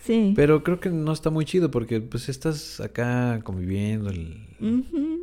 Sí. 0.04 0.34
Pero 0.36 0.64
creo 0.64 0.80
que 0.80 0.90
no 0.90 1.12
está 1.12 1.30
muy 1.30 1.46
chido 1.46 1.70
porque 1.70 2.00
pues 2.00 2.30
estás 2.30 2.80
acá 2.80 3.42
conviviendo. 3.44 4.10
El... 4.10 4.48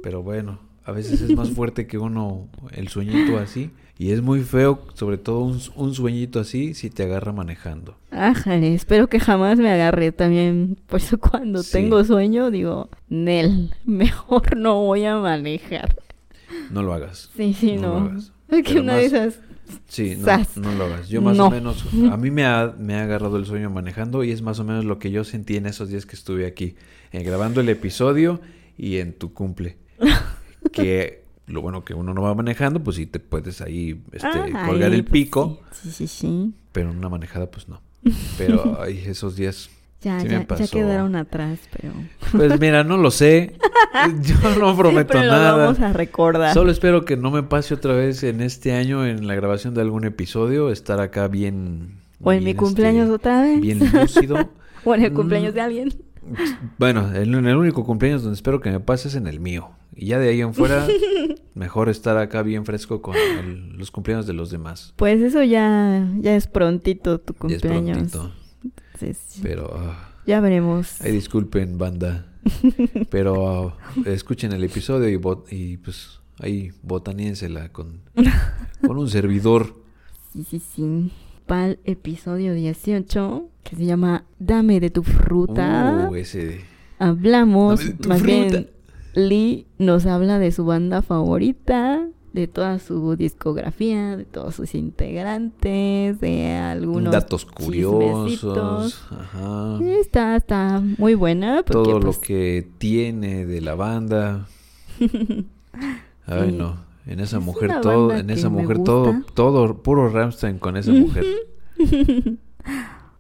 Pero 0.03 0.23
bueno, 0.23 0.61
a 0.85 0.93
veces 0.93 1.23
es 1.23 1.35
más 1.35 1.51
fuerte 1.51 1.87
que 1.87 1.97
uno 1.97 2.49
el 2.73 2.89
sueñito 2.89 3.39
así. 3.39 3.71
Y 3.97 4.11
es 4.11 4.23
muy 4.23 4.43
feo, 4.43 4.81
sobre 4.95 5.19
todo 5.19 5.41
un, 5.77 5.95
sueñito 5.95 6.41
así, 6.41 6.75
si 6.75 6.91
te 6.91 7.05
agarra 7.05 7.33
manejando. 7.33 7.97
Ájale, 8.11 8.75
espero 8.75 9.07
que 9.07 9.21
jamás 9.21 9.59
me 9.59 9.71
agarre 9.71 10.11
también. 10.11 10.77
Por 10.89 11.01
eso 11.01 11.19
cuando 11.21 11.63
tengo 11.63 12.03
sueño 12.05 12.51
digo, 12.51 12.89
Nel, 13.09 13.73
mejor 13.85 14.57
no 14.57 14.83
voy 14.83 15.05
a 15.05 15.17
manejar. 15.19 15.97
No 16.71 16.83
lo 16.83 16.93
hagas. 16.93 17.31
Sí, 17.37 17.55
sí, 17.55 17.77
no. 17.77 18.17
Es 18.49 18.65
que 18.65 18.81
una 18.81 18.97
de 18.97 19.07
esas... 19.07 19.41
Sí, 19.89 20.17
no, 20.17 20.27
no, 20.57 20.73
lo 20.75 20.85
hagas. 20.85 21.09
Yo 21.09 21.23
más 21.23 21.39
o 21.39 21.51
menos, 21.51 21.85
a 22.11 22.17
mí 22.17 22.31
me 22.31 22.45
ha, 22.45 22.75
me 22.79 22.95
ha 22.97 23.05
agarrado 23.05 23.37
el 23.37 23.47
sueño 23.47 23.71
manejando 23.71 24.25
y 24.25 24.31
es 24.31 24.43
más 24.43 24.59
o 24.59 24.65
menos 24.65 24.85
lo 24.85 24.99
que 24.99 25.11
yo 25.11 25.25
sentí 25.25 25.57
en 25.57 25.67
esos 25.67 25.89
días 25.89 26.07
que 26.07 26.17
estuve 26.17 26.47
aquí, 26.47 26.77
eh, 27.13 27.23
grabando 27.23 27.61
el 27.61 27.69
episodio 27.69 28.41
y 28.77 28.97
en 28.99 29.13
tu 29.13 29.33
cumple. 29.33 29.77
que 30.73 31.25
lo 31.47 31.61
bueno 31.61 31.85
que 31.85 31.95
uno 31.95 32.15
no 32.15 32.23
va 32.23 32.35
manejando, 32.35 32.83
pues 32.83 32.97
sí 32.97 33.07
te 33.07 33.21
puedes 33.21 33.61
ahí 33.61 34.03
este, 34.13 34.29
ah, 34.29 34.67
colgar 34.67 34.93
el 34.93 35.05
pues 35.05 35.13
pico. 35.13 35.61
Sí. 35.73 35.91
sí, 35.91 36.07
sí, 36.07 36.55
Pero 36.73 36.91
en 36.91 36.97
una 36.97 37.09
manejada, 37.09 37.51
pues 37.51 37.69
no. 37.69 37.81
Pero 38.39 38.81
ay, 38.81 39.03
esos 39.07 39.37
días. 39.37 39.71
Ya, 40.05 40.23
ya, 40.23 40.47
ya, 40.47 40.67
quedaron 40.67 41.17
atrás, 41.17 41.61
pero. 41.73 41.95
Pues 42.33 42.61
mira, 42.61 42.85
no 42.85 42.99
lo 42.99 43.11
sé. 43.11 43.57
Yo 44.23 44.59
no 44.59 44.77
prometo 44.77 45.15
nada. 45.15 45.53
Lo 45.53 45.59
vamos 45.65 45.81
a 45.81 45.95
recordar. 45.95 46.53
Solo 46.53 46.71
espero 46.71 47.07
que 47.07 47.17
no 47.17 47.31
me 47.31 47.43
pase 47.43 47.73
otra 47.73 47.95
vez 47.95 48.23
en 48.23 48.43
este 48.43 48.73
año 48.73 49.07
en 49.07 49.27
la 49.27 49.35
grabación 49.35 49.73
de 49.73 49.81
algún 49.81 50.05
episodio, 50.05 50.71
estar 50.71 51.01
acá 51.01 51.27
bien. 51.29 52.01
O 52.23 52.33
en 52.33 52.45
mi 52.45 52.51
este, 52.51 52.63
cumpleaños 52.63 53.09
otra 53.09 53.41
vez. 53.41 53.63
Bien 53.63 53.81
lúcido. 53.81 54.51
o 54.85 54.95
en 54.95 55.05
el 55.05 55.13
cumpleaños 55.15 55.55
de 55.55 55.61
alguien. 55.63 55.95
Bueno, 56.79 57.15
en 57.15 57.35
el 57.35 57.57
único 57.57 57.85
cumpleaños 57.85 58.23
donde 58.23 58.37
espero 58.37 58.63
que 58.63 58.71
me 58.71 58.81
pase 58.81 59.09
es 59.09 59.15
en 59.15 59.27
el 59.27 59.41
mío. 59.41 59.73
Y 59.95 60.07
ya 60.07 60.19
de 60.19 60.31
ahí 60.31 60.41
en 60.41 60.55
fuera, 60.55 60.87
mejor 61.55 61.91
estar 61.91 62.17
acá 62.17 62.43
bien 62.43 62.65
fresco 62.65 63.03
con 63.03 63.15
los 63.77 63.91
cumpleaños 63.91 64.27
de 64.27 64.33
los 64.33 64.51
demás. 64.51 64.95
Pues 64.97 65.21
eso 65.21 65.43
ya, 65.43 66.09
ya 66.21 66.35
es 66.35 66.47
prontito 66.47 67.21
tu 67.21 67.35
cumpleaños. 67.35 67.99
es 67.99 68.11
prontito. 68.13 68.44
Pero... 69.43 69.71
Ah, 69.77 70.11
ya 70.27 70.41
veremos. 70.41 71.01
Ay, 71.01 71.13
disculpen, 71.13 71.79
banda. 71.79 72.27
Pero 73.11 73.69
ah, 73.69 73.79
escuchen 74.07 74.53
el 74.53 74.65
episodio 74.65 75.09
y, 75.09 75.55
y 75.55 75.77
pues 75.79 76.21
ahí 76.39 76.73
botaníensela 76.83 77.71
con, 77.71 78.01
con 78.87 78.99
un 78.99 79.09
servidor. 79.09 79.75
Sí, 80.33 80.45
sí, 80.45 80.61
sí. 80.61 81.13
Para 81.47 81.69
el 81.69 81.79
episodio 81.85 82.55
18, 82.55 83.49
que 83.63 83.77
se 83.77 83.85
llama 83.85 84.25
Dame 84.39 84.81
de 84.81 84.91
tu 84.91 85.03
fruta. 85.03 86.09
Uh, 86.11 86.15
ese... 86.17 86.61
Hablamos, 86.99 87.81
más 88.07 88.23
bien 88.23 88.71
Lee 89.15 89.67
nos 89.79 90.07
habla 90.07 90.39
de 90.39 90.53
su 90.53 90.65
banda 90.65 91.03
favorita, 91.03 92.09
de 92.35 92.49
toda 92.49 92.81
su 92.81 93.15
discografía, 93.15 94.17
de 94.17 94.25
todos 94.25 94.57
sus 94.57 94.75
integrantes, 94.75 96.19
de 96.19 96.53
algunos 96.53 97.13
datos 97.13 97.47
curiosos. 97.47 99.07
Ajá. 99.09 99.79
Está, 99.81 100.35
está 100.35 100.83
muy 100.99 101.15
buena. 101.15 101.63
Todo 101.63 102.01
lo 102.01 102.07
pues, 102.07 102.19
que 102.19 102.69
tiene 102.79 103.47
de 103.47 103.61
la 103.61 103.77
banda. 103.77 104.49
Ay, 106.27 106.51
no. 106.51 106.83
En 107.07 107.21
esa 107.21 107.39
mujer 107.39 107.81
todo, 107.81 108.13
en 108.13 108.29
esa 108.31 108.49
mujer 108.49 108.83
todo, 108.83 109.23
todo, 109.35 109.83
puro 109.83 110.09
Ramstein 110.09 110.59
con 110.59 110.77
esa 110.77 110.91
mujer. 110.91 111.25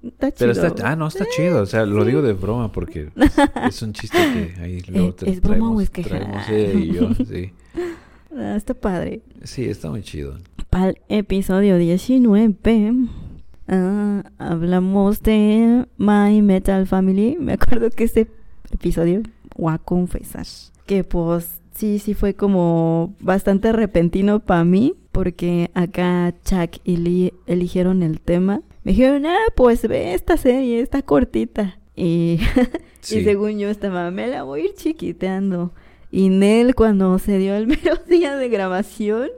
Está 0.02 0.30
chido. 0.32 0.52
Pero 0.52 0.66
está, 0.66 0.90
ah, 0.90 0.96
no, 0.96 1.06
está 1.06 1.24
chido. 1.34 1.62
O 1.62 1.66
sea, 1.66 1.86
lo 1.86 2.04
digo 2.04 2.20
de 2.20 2.34
broma 2.34 2.70
porque 2.70 3.10
es 3.66 3.80
un 3.80 3.94
chiste 3.94 4.18
que 4.18 4.62
ahí 4.62 4.82
luego 4.88 5.14
te 5.14 5.30
¿Es 5.30 5.40
broma 5.40 5.70
o 5.70 5.80
es 5.80 5.88
que 5.88 6.02
traemos 6.02 6.42
y 6.50 6.92
yo, 6.92 7.08
sí. 7.14 7.52
Ah, 8.36 8.56
está 8.56 8.74
padre. 8.74 9.22
Sí, 9.42 9.64
está 9.64 9.90
muy 9.90 10.02
chido. 10.02 10.38
Para 10.70 10.90
el 10.90 10.98
episodio 11.08 11.78
19 11.78 12.56
ah, 13.68 14.24
hablamos 14.38 15.22
de 15.22 15.86
My 15.96 16.42
Metal 16.42 16.86
Family. 16.86 17.36
Me 17.38 17.52
acuerdo 17.54 17.90
que 17.90 18.04
ese 18.04 18.28
episodio, 18.72 19.22
voy 19.56 19.74
a 19.74 19.78
confesar, 19.78 20.46
que 20.86 21.04
pues 21.04 21.60
sí, 21.74 21.98
sí 21.98 22.14
fue 22.14 22.34
como 22.34 23.14
bastante 23.20 23.72
repentino 23.72 24.40
para 24.40 24.64
mí 24.64 24.94
porque 25.12 25.70
acá 25.74 26.34
Chuck 26.44 26.80
y 26.82 26.96
Lee 26.96 27.34
eligieron 27.46 28.02
el 28.02 28.20
tema 28.20 28.62
me 28.84 28.92
dijeron, 28.92 29.24
ah, 29.24 29.46
pues 29.56 29.88
ve 29.88 30.12
esta 30.12 30.36
serie, 30.36 30.80
está 30.80 31.00
cortita. 31.00 31.78
Y, 31.96 32.38
y 33.10 33.24
según 33.24 33.58
yo 33.58 33.70
estaba, 33.70 34.10
me 34.10 34.26
la 34.28 34.42
voy 34.42 34.60
a 34.60 34.64
ir 34.66 34.74
chiquiteando. 34.74 35.72
Y 36.14 36.28
Nel, 36.28 36.76
cuando 36.76 37.18
se 37.18 37.38
dio 37.38 37.56
el 37.56 37.66
mero 37.66 37.96
día 38.08 38.36
de 38.36 38.48
grabación, 38.48 39.30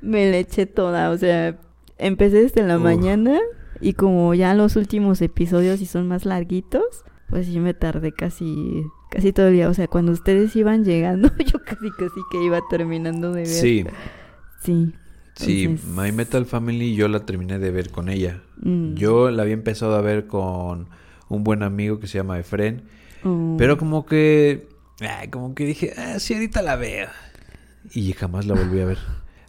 me 0.00 0.30
le 0.30 0.38
eché 0.38 0.64
toda. 0.64 1.10
O 1.10 1.18
sea, 1.18 1.58
empecé 1.98 2.44
desde 2.44 2.62
la 2.62 2.78
mañana 2.78 3.38
y 3.82 3.92
como 3.92 4.32
ya 4.32 4.54
los 4.54 4.76
últimos 4.76 5.20
episodios 5.20 5.82
y 5.82 5.86
son 5.86 6.08
más 6.08 6.24
larguitos, 6.24 7.04
pues 7.28 7.52
yo 7.52 7.60
me 7.60 7.74
tardé 7.74 8.12
casi 8.12 8.86
casi 9.10 9.34
todo 9.34 9.48
el 9.48 9.52
día. 9.52 9.68
O 9.68 9.74
sea, 9.74 9.86
cuando 9.86 10.12
ustedes 10.12 10.56
iban 10.56 10.82
llegando, 10.82 11.28
yo 11.44 11.62
casi 11.62 11.90
casi 11.90 12.20
que 12.30 12.42
iba 12.42 12.62
terminando 12.70 13.32
de 13.32 13.42
ver. 13.42 13.46
Sí. 13.46 13.84
Sí. 14.62 14.94
Sí, 15.34 15.76
My 15.94 16.10
Metal 16.10 16.46
Family 16.46 16.96
yo 16.96 17.06
la 17.08 17.26
terminé 17.26 17.58
de 17.58 17.70
ver 17.70 17.90
con 17.90 18.08
ella. 18.08 18.40
Mm. 18.62 18.94
Yo 18.94 19.30
la 19.30 19.42
había 19.42 19.54
empezado 19.54 19.94
a 19.94 20.00
ver 20.00 20.26
con 20.26 20.88
un 21.28 21.44
buen 21.44 21.62
amigo 21.62 22.00
que 22.00 22.06
se 22.06 22.16
llama 22.16 22.38
Efren. 22.38 22.84
Oh. 23.24 23.56
Pero 23.58 23.76
como 23.76 24.06
que... 24.06 24.77
como 25.30 25.54
que 25.54 25.64
dije, 25.64 25.92
ah, 25.96 26.18
sí, 26.18 26.34
ahorita 26.34 26.62
la 26.62 26.76
veo. 26.76 27.08
Y 27.92 28.12
jamás 28.12 28.46
la 28.46 28.54
volví 28.54 28.80
a 28.80 28.84
ver. 28.84 28.98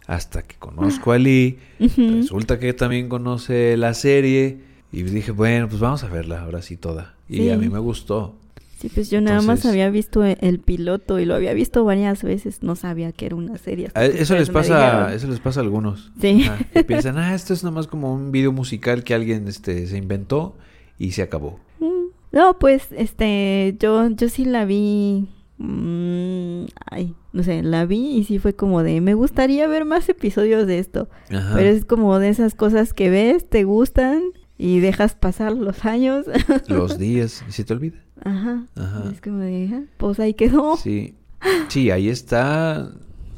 Hasta 0.06 0.42
que 0.42 0.56
conozco 0.56 1.12
a 1.12 1.18
Lee. 1.18 1.58
Resulta 1.78 2.58
que 2.58 2.72
también 2.72 3.08
conoce 3.08 3.76
la 3.76 3.94
serie. 3.94 4.60
Y 4.92 5.02
dije, 5.02 5.30
bueno, 5.30 5.68
pues 5.68 5.80
vamos 5.80 6.02
a 6.02 6.08
verla 6.08 6.42
ahora 6.42 6.62
sí 6.62 6.76
toda. 6.76 7.14
Y 7.28 7.50
a 7.50 7.56
mí 7.56 7.68
me 7.68 7.78
gustó. 7.78 8.34
Sí, 8.80 8.88
pues 8.88 9.10
yo 9.10 9.20
nada 9.20 9.42
más 9.42 9.66
había 9.66 9.90
visto 9.90 10.24
e, 10.24 10.38
el 10.40 10.58
piloto 10.58 11.18
y 11.20 11.26
lo 11.26 11.34
había 11.34 11.52
visto 11.52 11.84
varias 11.84 12.22
veces, 12.22 12.62
no 12.62 12.76
sabía 12.76 13.12
que 13.12 13.26
era 13.26 13.36
una 13.36 13.58
serie. 13.58 13.90
Ah, 13.94 14.06
eso 14.06 14.34
les 14.36 14.48
pasa, 14.48 15.14
eso 15.14 15.26
les 15.26 15.38
pasa 15.38 15.60
a 15.60 15.62
algunos. 15.62 16.10
Sí. 16.18 16.46
piensan, 16.86 17.18
ah, 17.18 17.34
esto 17.34 17.52
es 17.52 17.62
nada 17.62 17.74
más 17.74 17.86
como 17.86 18.14
un 18.14 18.32
video 18.32 18.52
musical 18.52 19.04
que 19.04 19.12
alguien 19.12 19.46
este 19.48 19.86
se 19.86 19.98
inventó 19.98 20.56
y 20.98 21.12
se 21.12 21.20
acabó. 21.20 21.60
Mm, 21.78 22.06
no, 22.32 22.58
pues 22.58 22.86
este 22.96 23.76
yo 23.78 24.08
yo 24.12 24.30
sí 24.30 24.46
la 24.46 24.64
vi 24.64 25.28
mm, 25.60 26.64
ay, 26.90 27.14
no 27.32 27.42
sé, 27.42 27.62
la 27.62 27.86
vi 27.86 28.16
y 28.16 28.24
sí 28.24 28.38
fue 28.38 28.54
como 28.54 28.82
de 28.82 29.00
me 29.00 29.14
gustaría 29.14 29.68
ver 29.68 29.84
más 29.84 30.08
episodios 30.08 30.66
de 30.66 30.78
esto. 30.78 31.08
Pero 31.28 31.68
es 31.68 31.84
como 31.84 32.18
de 32.18 32.28
esas 32.30 32.54
cosas 32.54 32.92
que 32.92 33.10
ves, 33.10 33.48
te 33.48 33.64
gustan 33.64 34.22
y 34.58 34.80
dejas 34.80 35.14
pasar 35.14 35.52
los 35.52 35.84
años. 35.84 36.26
Los 36.68 36.98
días 36.98 37.44
y 37.48 37.52
se 37.52 37.64
te 37.64 37.72
olvida. 37.72 37.98
Ajá. 38.24 38.66
Ajá. 38.76 39.10
Es 39.12 39.20
como 39.20 39.38
de, 39.38 39.70
ah, 39.72 39.82
pues 39.96 40.20
ahí 40.20 40.34
quedó. 40.34 40.76
Sí. 40.76 41.14
Sí, 41.68 41.90
ahí 41.90 42.08
está. 42.08 42.90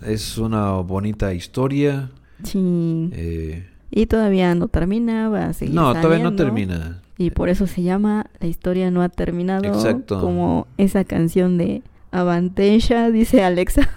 Es 0.04 0.38
una 0.38 0.72
bonita 0.80 1.32
historia. 1.34 2.10
Sí. 2.42 3.10
Eh, 3.12 3.68
Y 3.90 4.06
todavía 4.06 4.54
no 4.56 4.66
termina, 4.66 5.28
va 5.28 5.46
a 5.46 5.52
seguir 5.52 5.74
No, 5.74 5.92
todavía 5.94 6.24
no 6.24 6.34
termina. 6.34 7.00
Y 7.18 7.30
por 7.30 7.48
eso 7.48 7.68
se 7.68 7.82
llama 7.82 8.26
La 8.40 8.48
historia 8.48 8.90
no 8.90 9.02
ha 9.02 9.08
terminado. 9.08 9.64
Exacto. 9.64 10.20
Como 10.20 10.66
esa 10.76 11.04
canción 11.04 11.56
de 11.58 11.82
Avantasia, 12.12 13.10
dice 13.10 13.42
Alexa. 13.42 13.88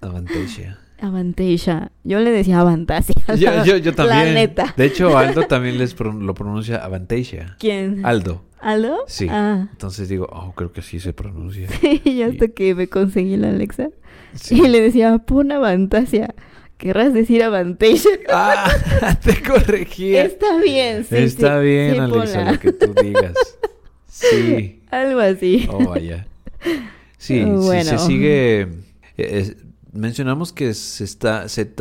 Avantasia. 0.00 0.78
Avantasia. 1.00 1.90
Yo 2.04 2.20
le 2.20 2.30
decía 2.30 2.60
Avantasia. 2.60 3.14
Yo, 3.36 3.76
yo, 3.76 3.94
también. 3.94 4.26
La 4.26 4.32
neta. 4.32 4.74
De 4.76 4.86
hecho, 4.86 5.18
Aldo 5.18 5.42
también 5.42 5.76
les 5.76 5.98
lo 5.98 6.32
pronuncia 6.34 6.76
Avantasia. 6.76 7.56
¿Quién? 7.58 8.06
Aldo. 8.06 8.44
¿Aldo? 8.60 9.04
Sí. 9.08 9.26
Ah. 9.28 9.68
Entonces 9.72 10.08
digo, 10.08 10.28
oh, 10.32 10.54
creo 10.54 10.72
que 10.72 10.80
así 10.80 11.00
se 11.00 11.12
pronuncia. 11.12 11.68
Sí, 11.80 12.22
hasta 12.22 12.48
que 12.48 12.74
me 12.74 12.88
conseguí 12.88 13.36
la 13.36 13.50
Alexa. 13.50 13.90
Y 14.50 14.68
le 14.68 14.80
decía, 14.80 15.18
pon 15.18 15.52
Avantasia. 15.52 16.34
Querrás 16.78 17.12
decir 17.12 17.42
Avantasia. 17.42 18.12
Ah, 18.32 18.70
te 19.22 19.42
corregí. 19.42 20.16
Está 20.16 20.58
bien, 20.58 21.04
sí. 21.04 21.16
Está 21.16 21.58
bien, 21.58 22.00
Alexa, 22.00 22.52
lo 22.52 22.58
que 22.60 22.72
tú 22.72 22.94
digas. 23.02 23.34
Sí. 24.06 24.80
Algo 24.90 25.20
así. 25.20 25.68
Oh, 25.70 25.84
vaya. 25.88 26.26
Sí, 27.24 27.42
sí 27.42 27.84
se 27.84 27.98
sigue. 27.98 28.68
Eh, 29.16 29.56
mencionamos 29.94 30.52
que 30.52 30.74
se 30.74 31.04
está, 31.04 31.48
se 31.48 31.72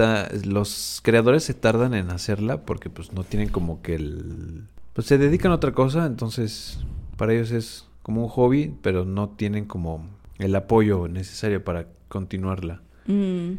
los 0.45 1.01
creadores 1.03 1.43
se 1.43 1.53
tardan 1.53 1.93
en 1.95 2.11
hacerla 2.11 2.61
porque 2.61 2.89
pues 2.89 3.11
no 3.11 3.25
tienen 3.25 3.49
como 3.49 3.81
que 3.81 3.95
el, 3.95 4.67
pues 4.93 5.07
se 5.07 5.17
dedican 5.17 5.51
a 5.51 5.55
otra 5.55 5.73
cosa, 5.73 6.05
entonces 6.05 6.79
para 7.17 7.33
ellos 7.33 7.51
es 7.51 7.89
como 8.03 8.23
un 8.23 8.29
hobby, 8.29 8.73
pero 8.81 9.03
no 9.03 9.31
tienen 9.31 9.65
como 9.65 10.07
el 10.39 10.55
apoyo 10.55 11.09
necesario 11.09 11.61
para 11.61 11.87
continuarla. 12.07 12.81
Mm, 13.07 13.53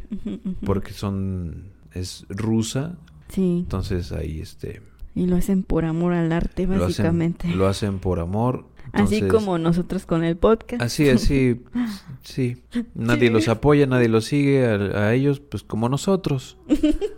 porque 0.65 0.95
son, 0.95 1.65
es 1.93 2.25
rusa. 2.31 2.97
Sí. 3.29 3.59
Entonces 3.65 4.11
ahí 4.13 4.41
este... 4.41 4.81
Y 5.15 5.27
lo 5.27 5.37
hacen 5.37 5.63
por 5.63 5.85
amor 5.85 6.15
al 6.15 6.33
arte, 6.33 6.67
básicamente. 6.67 7.49
lo 7.49 7.69
hacen 7.69 7.99
por 7.99 8.21
amor 8.21 8.65
así 8.95 9.23
como 9.23 9.59
nosotros 9.59 10.07
con 10.07 10.25
el 10.25 10.37
podcast. 10.37 10.83
Así, 10.83 11.09
así, 11.09 11.61
sí. 12.23 12.57
Nadie 12.95 13.31
los 13.31 13.49
apoya, 13.49 13.87
nadie 13.87 14.09
los 14.09 14.25
sigue, 14.25 14.65
a, 14.67 15.13
ellos, 15.13 15.41
pues 15.41 15.63
como 15.63 15.89
nosotros. 15.89 16.57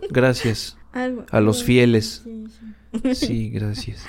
Gracias. 0.09 0.77
a 1.31 1.39
los 1.41 1.63
fieles. 1.63 2.23
Sí, 3.13 3.49
gracias. 3.49 4.05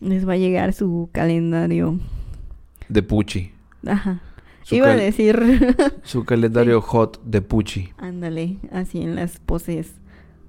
Les 0.00 0.26
va 0.26 0.34
a 0.34 0.36
llegar 0.36 0.72
su 0.72 1.10
calendario. 1.12 1.98
De 2.88 3.02
Pucci. 3.02 3.52
Ajá. 3.86 4.22
Iba 4.70 4.92
a 4.92 4.96
decir... 4.96 5.76
su 6.04 6.24
calendario 6.24 6.80
hot 6.82 7.22
de 7.24 7.42
Pucci. 7.42 7.90
Ándale, 7.98 8.58
así 8.72 9.00
en 9.00 9.16
las 9.16 9.38
poses. 9.38 9.94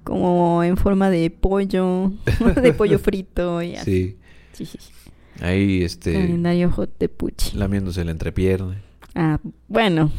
Como 0.04 0.62
en 0.64 0.76
forma 0.76 1.10
de 1.10 1.30
pollo, 1.30 2.12
de 2.60 2.72
pollo 2.72 2.98
frito 2.98 3.62
y 3.62 3.76
así. 3.76 4.16
Sí. 4.52 4.66
sí. 4.66 4.78
Ahí, 5.40 5.82
este... 5.82 6.12
Calendario 6.12 6.70
Pucci. 7.16 7.56
Lamiéndose 7.56 8.04
la 8.04 8.10
entrepierna. 8.10 8.80
Ah, 9.14 9.40
bueno. 9.68 10.10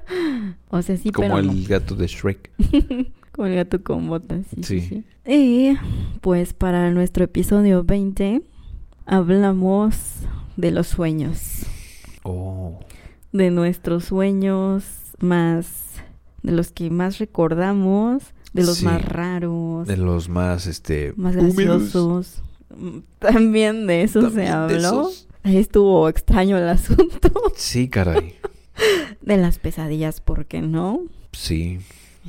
o 0.70 0.82
sea, 0.82 0.96
sí, 0.96 1.10
Como 1.10 1.38
el 1.38 1.66
gato 1.66 1.94
de 1.94 2.06
Shrek. 2.06 2.50
Como 3.32 3.48
el 3.48 3.56
gato 3.56 3.82
con 3.82 4.08
botas. 4.08 4.46
Sí, 4.62 4.80
sí. 4.80 5.04
Y 5.26 5.76
pues 6.20 6.52
para 6.52 6.90
nuestro 6.90 7.24
episodio 7.24 7.82
20 7.82 8.42
hablamos 9.06 9.96
de 10.56 10.70
los 10.70 10.88
sueños. 10.88 11.64
Oh. 12.22 12.80
De 13.32 13.50
nuestros 13.50 14.04
sueños 14.04 14.84
más... 15.18 15.90
De 16.42 16.52
los 16.52 16.72
que 16.72 16.90
más 16.90 17.18
recordamos. 17.18 18.34
De 18.52 18.64
los 18.64 18.82
más 18.82 19.02
raros. 19.02 19.86
De 19.86 19.96
los 19.96 20.28
más, 20.28 20.66
este... 20.66 21.14
Más 21.16 21.36
graciosos. 21.36 22.42
También 23.18 23.86
de 23.86 24.02
eso 24.02 24.30
se 24.30 24.48
habló. 24.48 25.10
Ahí 25.42 25.56
estuvo 25.56 26.08
extraño 26.08 26.56
el 26.56 26.68
asunto. 26.68 27.30
Sí, 27.56 27.88
caray. 27.88 28.36
de 29.22 29.36
las 29.36 29.58
pesadillas, 29.58 30.20
¿por 30.20 30.46
qué 30.46 30.62
no? 30.62 31.00
Sí. 31.32 31.80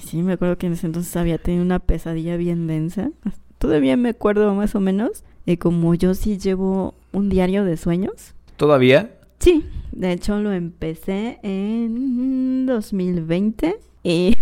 Sí, 0.04 0.24
me 0.24 0.34
acuerdo 0.34 0.58
que 0.58 0.68
en 0.68 0.74
ese 0.74 0.88
entonces 0.88 1.16
había 1.16 1.38
tenido 1.38 1.64
una 1.64 1.80
pesadilla 1.80 2.38
bien 2.38 2.68
densa. 2.68 3.12
Todavía 3.60 3.96
me 3.98 4.10
acuerdo 4.10 4.54
más 4.56 4.74
o 4.76 4.80
menos. 4.80 5.24
Y 5.46 5.58
como 5.58 5.94
yo 5.94 6.16
sí 6.16 6.38
llevo 6.38 6.96
un 7.12 7.30
diario 7.30 7.66
de 7.66 7.78
sueños. 7.78 8.34
¿Todavía? 8.58 9.12
Sí, 9.39 9.66
de 9.91 10.14
hecho 10.14 10.39
lo 10.39 10.52
empecé 10.54 11.39
en 11.44 12.66
2020. 12.66 13.78
Y, 14.04 14.36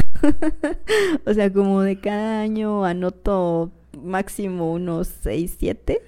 o 1.25 1.33
sea, 1.33 1.51
como 1.51 1.81
de 1.81 1.99
cada 1.99 2.41
año 2.41 2.85
anoto 2.85 3.71
máximo 4.01 4.71
unos 4.71 5.07
6, 5.21 5.55
7. 5.57 6.01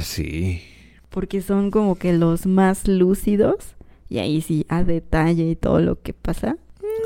Sí. 0.00 0.62
Porque 1.10 1.42
son 1.42 1.70
como 1.70 1.96
que 1.96 2.12
los 2.12 2.46
más 2.46 2.88
lúcidos. 2.88 3.76
Y 4.08 4.18
ahí 4.18 4.40
sí, 4.40 4.66
a 4.68 4.84
detalle 4.84 5.48
y 5.48 5.56
todo 5.56 5.80
lo 5.80 6.00
que 6.00 6.12
pasa. 6.12 6.56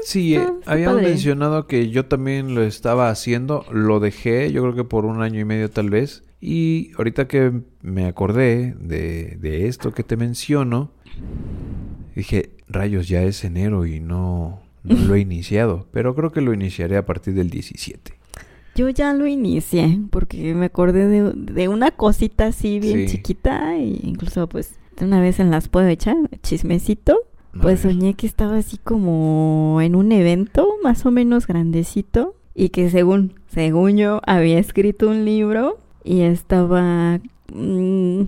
Sí, 0.02 0.36
eh, 0.36 0.46
habíamos 0.66 1.02
mencionado 1.02 1.66
que 1.66 1.90
yo 1.90 2.06
también 2.06 2.54
lo 2.54 2.62
estaba 2.62 3.10
haciendo. 3.10 3.64
Lo 3.70 4.00
dejé, 4.00 4.52
yo 4.52 4.62
creo 4.62 4.74
que 4.74 4.84
por 4.84 5.04
un 5.04 5.22
año 5.22 5.40
y 5.40 5.44
medio 5.44 5.70
tal 5.70 5.90
vez. 5.90 6.24
Y 6.40 6.92
ahorita 6.96 7.28
que 7.28 7.52
me 7.80 8.06
acordé 8.06 8.74
de, 8.78 9.36
de 9.40 9.68
esto 9.68 9.92
que 9.92 10.02
te 10.02 10.16
menciono, 10.16 10.92
dije, 12.14 12.50
rayos, 12.68 13.08
ya 13.08 13.22
es 13.22 13.42
enero 13.44 13.86
y 13.86 14.00
no, 14.00 14.60
no 14.84 14.96
lo 15.06 15.14
he 15.14 15.20
iniciado. 15.20 15.86
Pero 15.92 16.14
creo 16.14 16.32
que 16.32 16.40
lo 16.40 16.52
iniciaré 16.52 16.96
a 16.96 17.06
partir 17.06 17.34
del 17.34 17.50
17. 17.50 18.15
Yo 18.76 18.90
ya 18.90 19.14
lo 19.14 19.26
inicié 19.26 20.00
porque 20.10 20.54
me 20.54 20.66
acordé 20.66 21.08
de, 21.08 21.68
una 21.68 21.90
cosita 21.92 22.48
así 22.48 22.78
bien 22.78 23.08
chiquita 23.08 23.74
e 23.74 24.00
incluso 24.02 24.46
pues 24.50 24.78
una 25.00 25.18
vez 25.18 25.40
en 25.40 25.50
las 25.50 25.68
puedo 25.68 25.88
echar 25.88 26.16
chismecito. 26.42 27.18
Pues 27.62 27.80
soñé 27.80 28.12
que 28.12 28.26
estaba 28.26 28.58
así 28.58 28.76
como 28.76 29.80
en 29.80 29.94
un 29.94 30.12
evento 30.12 30.68
más 30.82 31.06
o 31.06 31.10
menos 31.10 31.46
grandecito 31.46 32.34
y 32.54 32.68
que 32.68 32.90
según, 32.90 33.40
según 33.48 33.96
yo 33.96 34.20
había 34.26 34.58
escrito 34.58 35.08
un 35.08 35.24
libro 35.24 35.78
y 36.04 36.20
estaba 36.20 37.18
mm, 37.54 38.24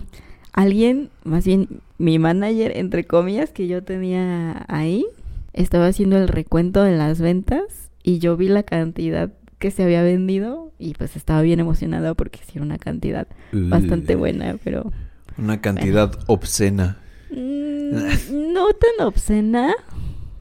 alguien, 0.51 1.11
más 1.23 1.45
bien 1.45 1.67
mi 1.99 2.17
manager 2.17 2.75
entre 2.75 3.03
comillas 3.03 3.51
que 3.51 3.67
yo 3.67 3.83
tenía 3.83 4.65
ahí, 4.67 5.05
estaba 5.53 5.85
haciendo 5.85 6.17
el 6.17 6.27
recuento 6.27 6.81
de 6.81 6.97
las 6.97 7.21
ventas 7.21 7.91
y 8.01 8.17
yo 8.17 8.35
vi 8.35 8.47
la 8.47 8.63
cantidad 8.63 9.31
que 9.59 9.71
se 9.71 9.83
había 9.83 10.01
vendido 10.01 10.71
y 10.79 10.93
pues 10.93 11.15
estaba 11.15 11.41
bien 11.41 11.59
emocionada 11.59 12.13
porque 12.13 12.39
sí 12.39 12.53
era 12.55 12.63
una 12.63 12.77
cantidad 12.77 13.27
bastante 13.51 14.15
buena, 14.15 14.57
pero... 14.63 14.91
Una 15.37 15.61
cantidad 15.61 16.17
obscena. 16.27 16.97
Mm, 17.29 18.53
no 18.53 18.67
tan 18.73 19.07
obscena, 19.07 19.73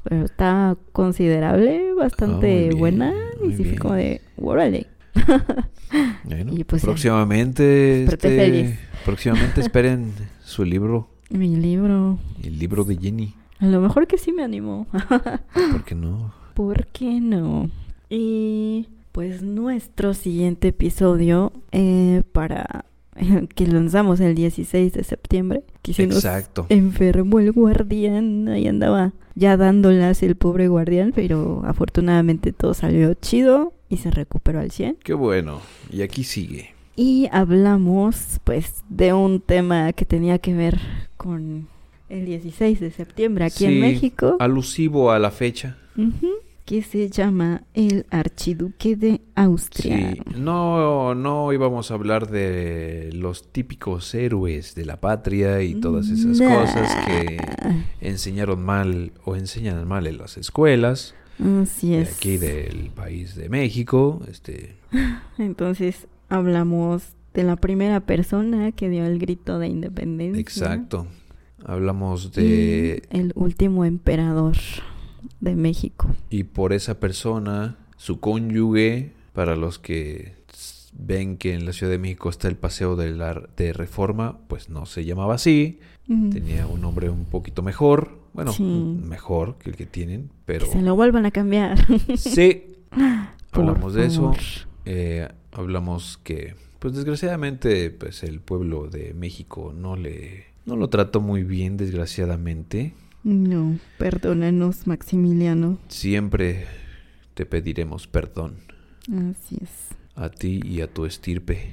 pero 0.05 0.25
está 0.25 0.77
considerable, 0.93 1.93
bastante 1.95 2.71
buena 2.75 3.13
y 3.45 3.53
sí 3.55 3.65
fue 3.65 3.77
como 3.77 3.95
de, 3.95 4.23
órale. 4.37 4.87
y 6.51 6.65
pues, 6.65 6.83
próximamente, 6.83 8.05
este, 8.05 8.79
próximamente 9.05 9.61
esperen 9.61 10.13
su 10.45 10.65
libro. 10.65 11.11
Mi 11.31 11.57
libro. 11.57 12.19
El 12.43 12.59
libro 12.59 12.85
de 12.85 12.97
Jenny. 12.97 13.35
A 13.59 13.67
lo 13.67 13.81
mejor 13.81 14.07
que 14.07 14.19
sí 14.19 14.33
me 14.33 14.45
animó. 14.45 14.87
¿Por 15.73 15.85
qué 15.85 15.95
no? 15.95 16.33
¿Por 16.55 16.87
qué 16.87 17.21
no? 17.21 17.71
Y 18.09 18.89
pues 19.19 19.43
nuestro 19.43 20.15
siguiente 20.15 20.69
episodio 20.69 21.53
eh, 21.73 22.23
para 22.31 22.85
que 23.57 23.67
lanzamos 23.67 24.21
el 24.21 24.37
16 24.37 24.93
de 24.93 25.03
septiembre. 25.03 25.65
Que 25.83 25.93
se 25.93 26.05
Exacto. 26.05 26.67
enfermó 26.69 27.41
el 27.41 27.51
guardián, 27.51 28.47
ahí 28.47 28.69
andaba 28.69 29.15
ya 29.35 29.57
dándolas 29.57 30.23
el 30.23 30.37
pobre 30.37 30.69
guardián, 30.69 31.11
pero 31.13 31.63
afortunadamente 31.65 32.53
todo 32.53 32.75
salió 32.75 33.13
chido 33.15 33.73
y 33.89 33.97
se 33.97 34.13
recuperó 34.13 34.61
al 34.61 34.71
100. 34.71 34.99
Qué 35.03 35.15
bueno, 35.15 35.63
y 35.91 36.03
aquí 36.03 36.23
sigue. 36.23 36.77
Y 36.95 37.29
hablamos 37.33 38.39
pues 38.45 38.85
de 38.89 39.15
un 39.15 39.41
tema 39.41 39.93
que 39.95 40.05
tenía 40.05 40.39
que 40.39 40.55
ver 40.55 40.79
con 41.17 41.67
el 42.09 42.25
16 42.25 42.79
de 42.79 42.93
septiembre 42.93 43.47
aquí 43.47 43.65
en 43.65 43.81
México. 43.81 44.37
Alusivo 44.39 45.11
a 45.11 45.19
la 45.19 45.33
fecha 45.33 45.77
que 46.69 46.83
se 46.83 47.09
llama 47.09 47.63
el 47.73 48.05
Archiduque 48.11 48.95
de 48.95 49.23
Austria. 49.35 50.13
Sí, 50.13 50.21
no, 50.37 51.15
no 51.15 51.51
íbamos 51.55 51.91
a 51.91 51.95
hablar 51.95 52.31
de 52.31 53.09
los 53.15 53.51
típicos 53.51 54.15
héroes 54.15 54.75
de 54.75 54.85
la 54.85 55.01
patria 55.01 55.63
y 55.63 55.77
todas 55.77 56.11
esas 56.11 56.39
cosas 56.39 56.95
que 57.07 57.39
enseñaron 58.03 58.63
mal 58.63 59.13
o 59.25 59.35
enseñan 59.35 59.89
mal 59.89 60.07
en 60.07 60.19
las 60.19 60.37
escuelas. 60.37 61.15
Así 61.63 61.95
es. 61.95 62.09
De 62.09 62.15
aquí 62.17 62.37
del 62.37 62.91
país 62.91 63.35
de 63.35 63.49
México. 63.49 64.21
Este. 64.31 64.77
Entonces 65.39 66.07
hablamos 66.29 67.15
de 67.33 67.45
la 67.45 67.57
primera 67.57 68.01
persona 68.01 68.73
que 68.73 68.91
dio 68.91 69.07
el 69.07 69.19
grito 69.19 69.59
de 69.59 69.69
independencia. 69.69 70.39
Exacto. 70.39 71.07
Hablamos 71.65 72.35
de... 72.35 73.05
el 73.09 73.33
último 73.37 73.87
emperador 73.87 74.55
de 75.41 75.55
México. 75.57 76.09
Y 76.31 76.45
por 76.45 76.73
esa 76.73 77.01
persona, 77.01 77.77
su 77.97 78.21
cónyuge, 78.21 79.13
para 79.33 79.57
los 79.57 79.79
que 79.79 80.39
ven 80.93 81.37
que 81.37 81.55
en 81.55 81.65
la 81.65 81.73
Ciudad 81.73 81.93
de 81.93 81.99
México 81.99 82.29
está 82.29 82.49
el 82.49 82.57
Paseo 82.57 82.97
de, 82.97 83.11
la, 83.13 83.49
de 83.57 83.73
Reforma, 83.73 84.39
pues 84.49 84.69
no 84.69 84.87
se 84.87 85.05
llamaba 85.05 85.35
así. 85.35 85.79
Tenía 86.07 86.67
un 86.67 86.81
nombre 86.81 87.11
un 87.11 87.27
poquito 87.27 87.63
mejor. 87.63 88.19
Bueno, 88.33 88.53
mejor 88.59 89.59
que 89.59 89.71
el 89.71 89.77
que 89.77 89.85
tienen, 89.85 90.31
pero... 90.47 90.67
se 90.67 90.81
lo 90.81 90.95
vuelvan 90.95 91.27
a 91.27 91.31
cambiar. 91.31 91.79
sí. 92.17 92.65
hablamos 93.53 93.95
de 93.95 94.07
eso. 94.07 94.33
Eh, 94.87 95.29
hablamos 95.53 96.19
que, 96.23 96.55
pues 96.79 96.95
desgraciadamente, 96.95 97.91
pues 97.91 98.23
el 98.23 98.41
pueblo 98.41 98.89
de 98.89 99.13
México 99.15 99.75
no 99.77 99.97
le... 99.97 100.47
No 100.65 100.77
lo 100.77 100.89
trató 100.89 101.21
muy 101.21 101.43
bien, 101.45 101.77
desgraciadamente. 101.77 102.95
No, 103.25 103.79
perdónanos, 103.99 104.87
Maximiliano. 104.87 105.79
Siempre 105.89 106.67
te 107.35 107.47
pediremos 107.47 108.07
perdón. 108.07 108.57
Así 109.31 109.59
es. 109.63 109.89
A 110.15 110.29
ti 110.29 110.61
y 110.65 110.81
a 110.81 110.93
tu 110.93 111.05
estirpe. 111.05 111.71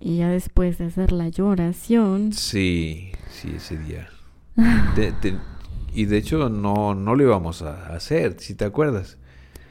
Y 0.00 0.18
ya 0.18 0.28
después 0.28 0.78
de 0.78 0.86
hacer 0.86 1.12
la 1.12 1.28
lloración. 1.28 2.32
Sí, 2.32 3.12
sí, 3.30 3.52
ese 3.56 3.78
día. 3.78 4.08
y 5.94 6.04
de 6.06 6.16
hecho 6.16 6.48
no, 6.48 6.94
no 6.94 7.14
lo 7.14 7.22
íbamos 7.22 7.62
a 7.62 7.94
hacer, 7.94 8.36
si 8.38 8.54
te 8.54 8.64
acuerdas. 8.64 9.18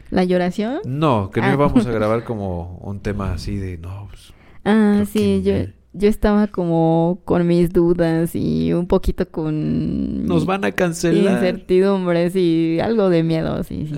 ¿La 0.10 0.24
lloración? 0.24 0.82
No, 0.86 1.32
que 1.32 1.42
no 1.42 1.48
ah. 1.48 1.54
íbamos 1.54 1.86
a 1.86 1.92
grabar 1.94 2.24
como 2.24 2.78
un 2.80 3.00
tema 3.00 3.34
así 3.34 3.56
de 3.56 3.78
no. 3.78 4.08
Pues, 4.10 4.34
ah, 4.66 5.04
sí, 5.10 5.42
yo, 5.44 5.54
yo 5.94 6.08
estaba 6.08 6.48
como 6.48 7.20
con 7.26 7.46
mis 7.46 7.74
dudas 7.74 8.36
y 8.36 8.74
un 8.74 8.88
poquito 8.88 9.30
con... 9.30 10.26
Nos 10.26 10.46
van 10.46 10.64
a 10.64 10.72
cancelar. 10.72 11.34
Incertidumbres 11.34 12.36
y 12.36 12.80
algo 12.80 13.10
de 13.10 13.24
miedo, 13.24 13.64
sí, 13.64 13.88
sí. 13.88 13.96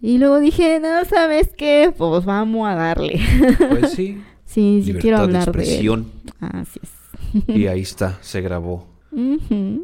Y 0.00 0.18
luego 0.18 0.40
dije, 0.40 0.80
no, 0.80 1.04
¿sabes 1.04 1.50
qué? 1.56 1.92
Pues 1.96 2.24
vamos 2.24 2.66
a 2.66 2.74
darle. 2.74 3.20
Pues 3.68 3.92
sí. 3.92 4.22
sí, 4.46 4.82
sí 4.84 4.94
quiero 4.94 5.18
hablar 5.18 5.44
de, 5.44 5.50
expresión. 5.50 6.10
Así 6.40 6.80
es. 6.82 7.56
Y 7.56 7.66
ahí 7.66 7.82
está, 7.82 8.18
se 8.22 8.40
grabó. 8.40 8.86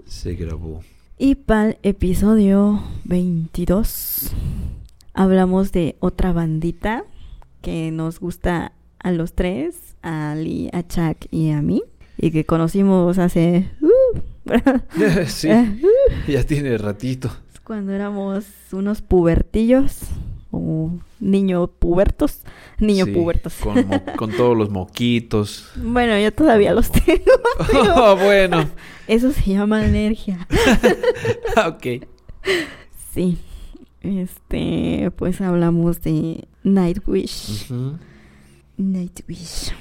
Se 0.07 0.35
grabó. 0.35 0.81
Y 1.19 1.35
para 1.35 1.71
el 1.71 1.79
episodio 1.83 2.83
22 3.05 4.33
hablamos 5.13 5.73
de 5.73 5.97
otra 6.01 6.33
bandita 6.33 7.05
que 7.61 7.91
nos 7.91 8.21
gusta 8.21 8.73
a 8.99 9.13
los 9.13 9.35
tres 9.35 9.86
a 10.07 10.33
Ali, 10.33 10.71
a 10.73 10.87
Chuck 10.87 11.27
y 11.31 11.51
a 11.51 11.61
mí. 11.61 11.83
Y 12.17 12.31
que 12.31 12.47
conocimos 12.47 13.19
hace... 13.19 13.69
Uh, 13.81 14.21
sí, 15.27 15.49
uh. 15.51 15.77
ya 16.29 16.45
tiene 16.45 16.79
ratito. 16.79 17.31
Cuando 17.65 17.93
éramos 17.93 18.45
unos 18.71 19.03
pubertillos 19.03 19.99
o 20.53 20.93
niños 21.19 21.69
pubertos, 21.81 22.43
niños 22.79 23.09
pubertos. 23.09 23.55
Con, 24.17 24.31
todos 24.31 24.57
los 24.57 24.71
moquitos. 24.71 25.69
Bueno, 25.77 26.17
yo 26.19 26.33
todavía 26.33 26.73
los 26.73 26.91
tengo. 26.91 27.33
Oh, 27.97 28.17
bueno. 28.17 28.69
Eso 29.09 29.33
se 29.33 29.51
llama 29.51 29.81
alergia. 29.81 30.47
ok. 31.67 32.07
Sí. 33.13 33.39
Este, 34.03 35.11
pues 35.17 35.41
hablamos 35.41 36.01
de 36.03 36.47
Nightwish. 36.63 37.67
Nightwish. 38.77 39.73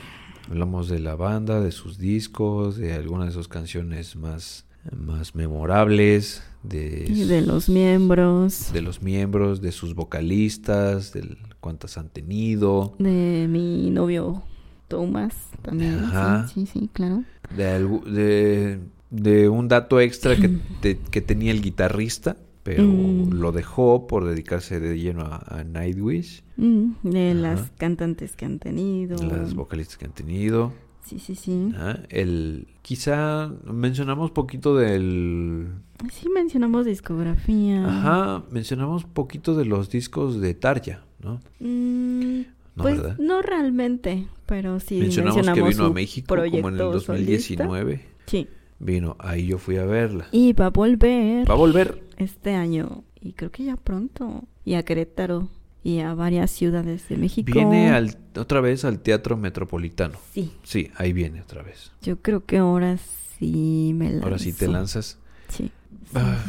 Hablamos 0.49 0.89
de 0.89 0.99
la 0.99 1.15
banda, 1.15 1.59
de 1.59 1.71
sus 1.71 1.97
discos, 1.97 2.77
de 2.77 2.93
algunas 2.93 3.27
de 3.27 3.33
sus 3.33 3.47
canciones 3.47 4.15
más, 4.15 4.65
más 4.95 5.33
memorables, 5.33 6.43
de, 6.63 7.05
de 7.05 7.41
los 7.41 7.69
miembros. 7.69 8.71
De 8.71 8.81
los 8.81 9.01
miembros, 9.01 9.61
de 9.61 9.71
sus 9.71 9.95
vocalistas, 9.95 11.13
de 11.13 11.37
cuántas 11.59 11.97
han 11.97 12.09
tenido. 12.09 12.95
De 12.99 13.47
mi 13.49 13.89
novio 13.89 14.43
Thomas 14.87 15.35
también. 15.61 16.11
Sí, 16.53 16.65
sí, 16.65 16.89
claro. 16.93 17.23
De, 17.55 18.79
de, 19.09 19.49
un 19.49 19.67
dato 19.67 19.99
extra 19.99 20.35
que, 20.35 20.59
que 21.11 21.21
tenía 21.21 21.51
el 21.51 21.61
guitarrista 21.61 22.37
pero 22.65 22.81
mm. 22.81 23.29
lo 23.29 23.51
dejó 23.51 24.07
por 24.07 24.25
dedicarse 24.25 24.79
de 24.79 24.97
lleno 24.97 25.21
a, 25.21 25.63
Nightwish. 25.63 26.43
Mm, 26.57 26.93
de 27.03 27.35
las 27.35 27.69
cantantes 27.77 28.35
que 28.35 28.45
han 28.45 28.57
tenido. 28.57 29.21
Las 29.23 29.53
vocalistas 29.53 29.97
que 29.99 30.05
han 30.05 30.13
tenido. 30.13 30.73
Sí, 31.05 31.19
sí, 31.19 31.35
sí. 31.35 31.71
el, 32.09 32.65
quizá 32.81 33.51
mencionamos 33.71 34.31
poquito 34.31 34.75
del... 34.75 35.73
Sí, 36.11 36.27
mencionamos 36.33 36.87
discografía. 36.87 37.85
Ajá, 37.87 38.43
mencionamos 38.49 39.03
poquito 39.03 39.53
de 39.53 39.65
los 39.65 39.91
discos 39.91 40.41
de 40.41 40.55
Tarja, 40.55 41.05
¿no? 41.19 41.41
Mm, 41.59 42.45
no, 42.77 42.83
pues 42.83 43.19
no 43.19 43.43
realmente, 43.43 44.27
pero 44.47 44.79
sí 44.79 44.97
mencionamos, 44.97 45.47
que 45.51 45.61
vino 45.61 45.85
a 45.85 45.93
México 45.93 46.35
como 46.35 46.69
en 46.69 46.73
el 46.73 46.79
2019. 46.79 48.01
Sí. 48.25 48.47
Vino, 48.79 49.15
ahí 49.19 49.45
yo 49.45 49.59
fui 49.59 49.77
a 49.77 49.85
verla. 49.85 50.27
Y 50.31 50.53
va 50.53 50.65
a 50.65 50.69
volver. 50.69 51.47
Va 51.47 51.53
a 51.53 51.57
volver. 51.57 52.04
Este 52.17 52.53
año. 52.55 53.03
Y 53.21 53.33
creo 53.33 53.51
que 53.51 53.63
ya 53.63 53.75
pronto. 53.75 54.43
Y 54.63 54.75
a 54.75 54.83
Querétaro. 54.83 55.49
Y 55.83 55.99
a 55.99 56.15
varias 56.15 56.49
ciudades 56.49 57.07
de 57.09 57.17
México. 57.17 57.51
Viene 57.53 57.91
al, 57.91 58.17
otra 58.35 58.59
vez 58.59 58.85
al 58.85 58.99
Teatro 58.99 59.37
Metropolitano. 59.37 60.17
Sí. 60.33 60.51
Sí, 60.63 60.91
ahí 60.95 61.13
viene 61.13 61.41
otra 61.41 61.61
vez. 61.61 61.91
Yo 62.01 62.21
creo 62.21 62.43
que 62.43 62.57
ahora 62.57 62.97
sí 63.37 63.91
me 63.93 64.09
lanzo. 64.09 64.25
Ahora 64.25 64.39
sí 64.39 64.51
te 64.51 64.67
lanzas. 64.67 65.19
Sí. 65.49 65.71
Ah, 66.15 66.43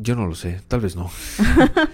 yo 0.00 0.16
no 0.16 0.26
lo 0.26 0.34
sé, 0.34 0.60
tal 0.66 0.80
vez 0.80 0.96
no. 0.96 1.10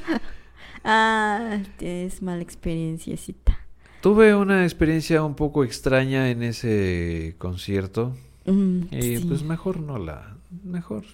ah, 0.85 1.59
es 1.81 2.23
mala 2.23 2.43
experienciacita. 2.43 3.59
Tuve 4.01 4.35
una 4.35 4.63
experiencia 4.63 5.23
un 5.25 5.35
poco 5.35 5.65
extraña 5.65 6.31
en 6.31 6.43
ese 6.43 7.35
concierto. 7.39 8.17
Mm, 8.47 8.83
y 8.93 9.19
pues 9.19 9.43
mejor 9.43 9.81
no 9.81 9.99
la... 9.99 10.37
Mejor... 10.65 11.05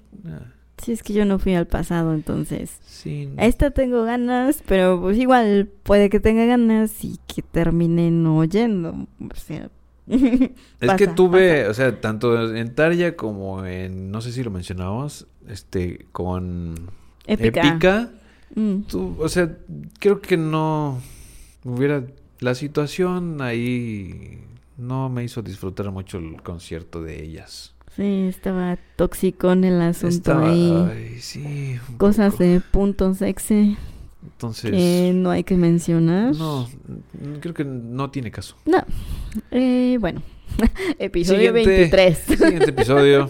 Sí, 0.79 0.93
es 0.93 1.03
que 1.03 1.13
yo 1.13 1.25
no 1.25 1.39
fui 1.39 1.55
al 1.55 1.67
pasado, 1.67 2.15
entonces. 2.15 2.79
Sí. 2.85 3.31
Esta 3.37 3.71
tengo 3.71 4.05
ganas, 4.05 4.63
pero 4.67 5.01
pues 5.01 5.19
igual 5.19 5.71
puede 5.83 6.11
que 6.11 6.21
tenga 6.21 6.45
ganas 6.47 7.05
y 7.05 7.19
que 7.27 7.43
termine 7.43 8.11
no 8.11 8.39
oyendo. 8.39 9.07
O 9.21 9.37
sea. 9.37 9.71
es 10.07 10.93
que 10.99 11.07
tuve, 11.07 11.67
o 11.69 11.75
sea, 11.75 12.01
tanto 12.01 12.55
en 12.55 12.75
Tarja 12.75 13.17
como 13.17 13.65
en, 13.65 14.11
no 14.11 14.21
sé 14.21 14.33
si 14.33 14.43
lo 14.43 14.51
mencionamos, 14.51 15.27
este, 15.49 16.07
con 16.13 16.91
Épica. 17.27 18.11
Mm. 18.55 18.83
o 18.93 19.29
sea, 19.29 19.57
creo 19.99 20.21
que 20.21 20.37
no 20.37 21.01
hubiera, 21.65 22.05
la 22.41 22.55
situación 22.55 23.41
ahí 23.41 24.39
no 24.77 25.09
me 25.09 25.25
hizo 25.25 25.43
disfrutar 25.43 25.91
mucho 25.91 26.19
el 26.19 26.43
concierto 26.43 27.03
de 27.03 27.23
ellas. 27.23 27.74
Sí, 27.97 28.27
estaba 28.29 28.77
tóxico 28.97 29.53
en 29.53 29.65
el 29.65 29.81
asunto 29.81 30.37
ahí. 30.39 31.17
sí, 31.21 31.79
Cosas 31.97 32.39
de 32.39 32.61
punto 32.61 33.15
sexy. 33.15 33.77
Entonces. 34.23 34.73
Que 34.73 35.13
no 35.15 35.31
hay 35.31 35.45
que 35.45 35.57
mencionar. 35.57 36.35
No, 36.35 36.69
creo 37.41 37.55
que 37.55 37.65
no 37.65 38.11
tiene 38.11 38.31
caso. 38.31 38.57
No. 38.65 38.85
Eh, 39.51 39.97
bueno, 40.01 40.23
episodio 40.99 41.53
23. 41.53 42.19
Siguiente 42.19 42.71
episodio. 42.71 43.29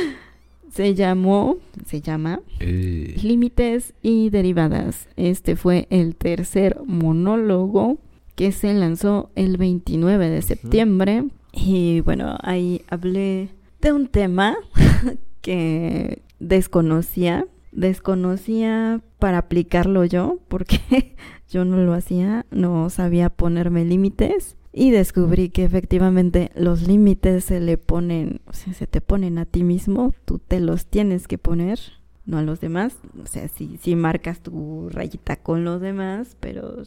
se 0.72 0.94
llamó, 0.94 1.58
se 1.86 2.00
llama 2.00 2.40
eh. 2.60 3.16
Límites 3.22 3.92
y 4.02 4.30
Derivadas. 4.30 5.08
Este 5.16 5.56
fue 5.56 5.86
el 5.90 6.16
tercer 6.16 6.80
monólogo 6.86 7.98
que 8.34 8.50
se 8.50 8.72
lanzó 8.72 9.30
el 9.34 9.56
29 9.56 10.30
de 10.30 10.42
septiembre. 10.42 11.24
Y 11.52 12.00
bueno, 12.00 12.36
ahí 12.40 12.82
hablé 12.88 13.50
de 13.84 13.92
un 13.92 14.08
tema 14.08 14.56
que 15.42 16.22
desconocía. 16.40 17.46
Desconocía 17.70 19.00
para 19.18 19.38
aplicarlo 19.38 20.04
yo, 20.04 20.38
porque 20.48 21.16
yo 21.50 21.64
no 21.64 21.76
lo 21.76 21.92
hacía, 21.92 22.46
no 22.50 22.88
sabía 22.90 23.30
ponerme 23.30 23.84
límites. 23.84 24.56
Y 24.72 24.90
descubrí 24.90 25.50
que 25.50 25.64
efectivamente 25.64 26.50
los 26.56 26.88
límites 26.88 27.44
se 27.44 27.60
le 27.60 27.78
ponen, 27.78 28.40
o 28.46 28.52
sea, 28.52 28.72
se 28.74 28.88
te 28.88 29.00
ponen 29.00 29.38
a 29.38 29.44
ti 29.44 29.62
mismo, 29.62 30.12
tú 30.24 30.40
te 30.40 30.58
los 30.58 30.86
tienes 30.86 31.28
que 31.28 31.38
poner, 31.38 31.78
no 32.26 32.38
a 32.38 32.42
los 32.42 32.60
demás. 32.60 32.96
O 33.22 33.26
sea, 33.26 33.46
si, 33.48 33.76
si 33.76 33.94
marcas 33.94 34.40
tu 34.40 34.88
rayita 34.90 35.36
con 35.36 35.64
los 35.64 35.80
demás, 35.80 36.36
pero 36.40 36.82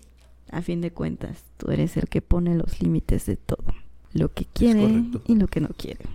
a 0.51 0.61
fin 0.61 0.81
de 0.81 0.91
cuentas, 0.91 1.43
tú 1.57 1.71
eres 1.71 1.95
el 1.95 2.09
que 2.09 2.21
pone 2.21 2.55
los 2.55 2.81
límites 2.81 3.25
de 3.25 3.37
todo. 3.37 3.63
Lo 4.13 4.33
que 4.33 4.45
quiere 4.45 5.05
y 5.25 5.35
lo 5.35 5.47
que 5.47 5.61
no 5.61 5.69
quiere. 5.69 6.05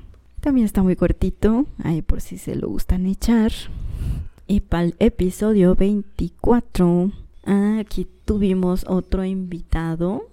También 0.43 0.65
está 0.65 0.83
muy 0.83 0.97
cortito, 0.97 1.67
ahí 1.85 2.03
por 2.03 2.21
si 2.21 2.37
se 2.37 2.57
lo 2.57 2.69
gustan 2.69 3.07
echar. 3.07 3.53
Y 4.49 4.59
para 4.59 4.83
el 4.83 4.97
episodio 4.99 5.77
24, 5.77 7.13
aquí 7.79 8.09
tuvimos 8.25 8.85
otro 8.89 9.25
invitado, 9.25 10.27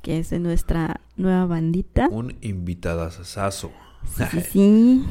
que 0.00 0.20
es 0.20 0.30
de 0.30 0.38
nuestra 0.38 1.00
nueva 1.16 1.44
bandita. 1.46 2.08
Un 2.08 2.36
invitadazazo. 2.40 3.72
Sí, 4.06 4.22
sí, 4.30 4.40
sí. 4.52 5.04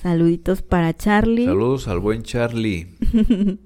Saluditos 0.00 0.62
para 0.62 0.96
Charlie. 0.96 1.44
Saludos 1.44 1.86
al 1.86 1.98
buen 1.98 2.22
Charlie. 2.22 2.94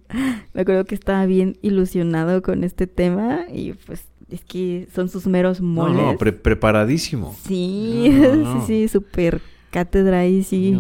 Me 0.55 0.61
acuerdo 0.61 0.87
que 0.87 0.97
estaba 0.97 1.25
bien 1.27 1.57
ilusionado 1.63 2.43
con 2.43 2.65
este 2.65 2.89
tema 2.89 3.45
y 3.49 3.75
pues 3.75 4.09
es 4.29 4.45
que 4.45 4.89
son 4.93 5.09
sus 5.09 5.29
meros 5.29 5.61
moles. 5.61 5.97
No, 5.97 6.13
no, 6.15 6.19
preparadísimo. 6.19 7.37
Sí, 7.47 8.11
sí, 8.13 8.67
sí, 8.67 8.89
súper 8.89 9.41
cátedra 9.71 10.21
ahí, 10.21 10.43
sí. 10.43 10.79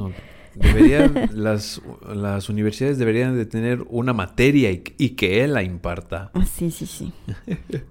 deberían, 0.54 1.30
las, 1.34 1.80
las 2.14 2.48
universidades 2.48 2.98
deberían 2.98 3.36
de 3.36 3.46
tener 3.46 3.84
una 3.88 4.12
materia 4.12 4.70
y, 4.70 5.10
que 5.10 5.44
él 5.44 5.54
la 5.54 5.62
imparta. 5.62 6.30
Ah, 6.34 6.44
sí, 6.44 6.70
sí, 6.70 6.86
sí. 6.86 7.12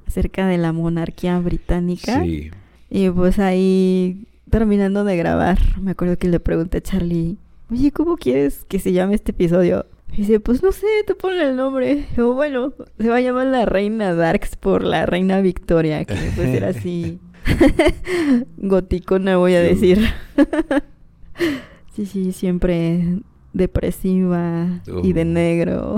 Acerca 0.08 0.48
de 0.48 0.58
la 0.58 0.74
monarquía 0.74 1.40
británica. 1.40 2.22
Sí. 2.24 2.52
Y 2.90 3.10
pues 3.10 3.40
ahí, 3.40 4.28
terminando 4.50 5.04
de 5.04 5.16
grabar, 5.16 5.60
me 5.80 5.92
acuerdo 5.92 6.18
que 6.18 6.28
le 6.28 6.40
pregunté 6.40 6.78
a 6.78 6.82
Charlie, 6.82 7.38
oye, 7.72 7.92
¿cómo 7.92 8.18
quieres 8.18 8.66
que 8.68 8.80
se 8.80 8.92
llame 8.92 9.16
este 9.16 9.32
episodio? 9.32 9.86
Y 10.14 10.22
dice, 10.22 10.40
pues 10.40 10.64
no 10.64 10.72
sé, 10.72 10.88
te 11.06 11.14
ponle 11.14 11.44
el 11.44 11.56
nombre. 11.56 12.08
O 12.18 12.34
bueno, 12.34 12.74
se 13.00 13.10
va 13.10 13.18
a 13.18 13.22
llamar 13.22 13.48
la 13.48 13.66
reina 13.66 14.16
Darks 14.16 14.56
por 14.56 14.84
la 14.84 15.06
reina 15.06 15.40
Victoria, 15.42 16.04
que 16.04 16.16
pues 16.36 16.48
era 16.48 16.70
así 16.70 17.20
goticona, 18.58 19.38
voy 19.38 19.56
a 19.56 19.62
decir. 19.62 20.00
sí, 21.94 22.06
sí, 22.06 22.32
siempre 22.32 23.20
depresiva 23.54 24.82
y 25.04 25.14
de 25.14 25.26
negro. 25.26 25.98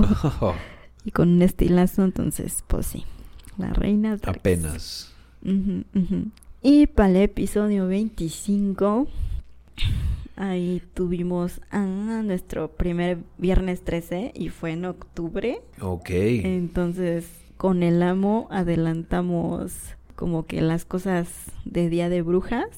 y 1.04 1.10
con 1.10 1.28
un 1.30 1.42
estilazo, 1.42 2.04
entonces, 2.04 2.64
pues 2.66 2.86
sí, 2.86 3.04
la 3.58 3.72
reina 3.72 4.16
Darks. 4.16 4.38
Apenas. 4.38 5.14
Y 6.62 6.86
para 6.86 7.10
el 7.10 7.16
episodio 7.16 7.88
25 7.88 9.08
Ahí 10.36 10.82
tuvimos 10.94 11.60
a 11.70 11.84
nuestro 11.84 12.72
primer 12.72 13.18
viernes 13.36 13.82
13 13.82 14.32
y 14.34 14.48
fue 14.48 14.72
en 14.72 14.86
octubre. 14.86 15.60
Ok. 15.80 16.10
Entonces, 16.10 17.28
con 17.56 17.82
el 17.82 18.02
amo 18.02 18.48
adelantamos 18.50 19.94
como 20.22 20.46
que 20.46 20.60
las 20.60 20.84
cosas 20.84 21.26
de 21.64 21.88
Día 21.88 22.08
de 22.08 22.22
Brujas. 22.22 22.68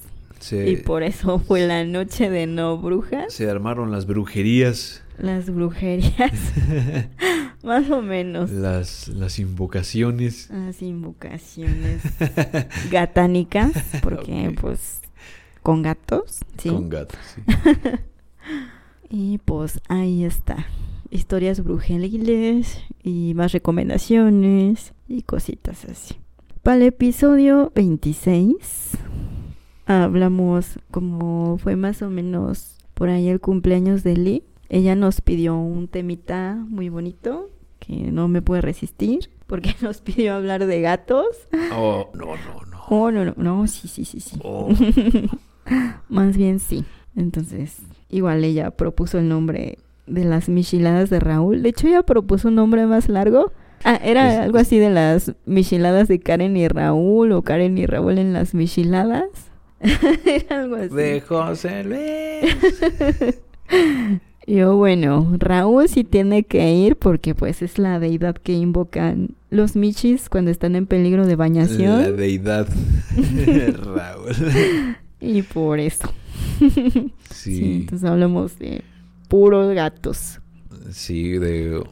Sí. 0.41 0.57
Y 0.57 0.77
por 0.77 1.03
eso 1.03 1.39
fue 1.39 1.67
la 1.67 1.85
noche 1.85 2.31
de 2.31 2.47
no 2.47 2.79
brujas. 2.79 3.35
Se 3.35 3.51
armaron 3.51 3.93
las 3.93 4.07
brujerías. 4.07 5.03
Las 5.19 5.51
brujerías. 5.51 6.33
Más 7.63 7.91
o 7.91 8.01
menos. 8.01 8.51
Las, 8.51 9.09
las 9.09 9.39
invocaciones. 9.39 10.49
Las 10.49 10.81
invocaciones 10.81 12.01
gatánicas. 12.91 13.73
Porque 14.03 14.57
pues 14.59 15.03
con 15.63 15.83
gatos, 15.83 16.41
¿sí? 16.57 16.71
Con 16.71 16.89
gatos, 16.89 17.21
sí. 17.35 17.43
y 19.11 19.37
pues 19.45 19.83
ahí 19.89 20.25
está. 20.25 20.67
Historias 21.11 21.63
brujeriles 21.63 22.79
y 23.03 23.35
más 23.35 23.53
recomendaciones 23.53 24.95
y 25.09 25.21
cositas 25.21 25.85
así. 25.85 26.24
Para 26.65 26.79
el 26.79 26.85
episodio 26.85 27.73
26 27.75 28.97
hablamos 29.85 30.79
como 30.91 31.59
fue 31.59 31.77
más 31.77 32.01
o 32.01 32.09
menos 32.09 32.79
por 32.95 33.11
ahí 33.11 33.29
el 33.29 33.39
cumpleaños 33.39 34.03
de 34.03 34.17
Lee. 34.17 34.45
Ella 34.71 34.95
nos 34.95 35.21
pidió 35.21 35.59
un 35.59 35.89
temita 35.89 36.55
muy 36.55 36.89
bonito 36.89 37.51
que 37.81 38.11
no 38.11 38.29
me 38.29 38.41
puede 38.41 38.63
resistir 38.63 39.29
porque 39.47 39.75
nos 39.83 40.01
pidió 40.01 40.33
hablar 40.33 40.65
de 40.65 40.81
gatos. 40.81 41.27
Oh, 41.75 42.09
no, 42.15 42.29
no, 42.29 42.65
no. 42.71 42.83
Oh, 42.89 43.11
no, 43.11 43.27
no, 43.27 43.35
no, 43.37 43.67
sí, 43.67 43.87
sí, 43.87 44.07
sí, 44.07 44.21
sí. 44.21 44.41
Oh. 44.43 44.71
Más 46.09 46.35
bien 46.35 46.61
sí. 46.61 46.87
Entonces, 47.15 47.77
igual 48.09 48.43
ella 48.43 48.71
propuso 48.71 49.19
el 49.19 49.29
nombre 49.29 49.77
de 50.07 50.25
las 50.25 50.49
michiladas 50.49 51.11
de 51.11 51.21
Raúl. 51.21 51.63
De 51.63 51.69
hecho, 51.69 51.89
ella 51.89 52.05
propuso 52.05 52.49
un 52.49 52.55
nombre 52.55 52.87
más 52.87 53.11
largo. 53.11 53.53
Ah, 53.85 54.01
era 54.03 54.43
algo 54.43 54.57
así 54.57 54.79
de 54.79 54.89
las 54.89 55.33
michiladas 55.45 56.09
de 56.09 56.19
Karen 56.19 56.57
y 56.57 56.67
Raúl 56.69 57.33
o 57.33 57.43
Karen 57.43 57.77
y 57.77 57.85
Raúl 57.85 58.19
en 58.19 58.33
las 58.33 58.55
michiladas. 58.55 59.29
era 60.25 60.63
algo 60.63 60.77
así. 60.77 60.95
De 60.95 61.21
José 61.21 61.85
Luis. 61.85 63.41
Yo, 64.47 64.77
bueno, 64.77 65.37
Raúl 65.39 65.89
sí 65.89 66.05
tiene 66.05 66.45
que 66.45 66.73
ir 66.73 66.97
porque 66.97 67.35
pues 67.35 67.63
es 67.63 67.79
la 67.79 67.99
deidad 67.99 68.35
que 68.37 68.53
invocan 68.53 69.37
los 69.51 69.75
michis 69.77 70.29
cuando 70.29 70.51
están 70.51 70.77
en 70.77 70.87
peligro 70.87 71.27
de 71.27 71.37
bañación. 71.37 72.03
La 72.03 72.13
deidad. 72.13 72.69
Raúl. 73.85 74.97
Y 75.21 75.43
por 75.43 75.79
eso. 75.79 76.13
Sí. 77.31 77.81
Entonces 77.81 78.09
hablamos 78.09 78.59
de 78.59 78.83
puros 79.29 79.75
gatos. 79.75 80.41
Sí, 80.91 81.39
de, 81.39 81.83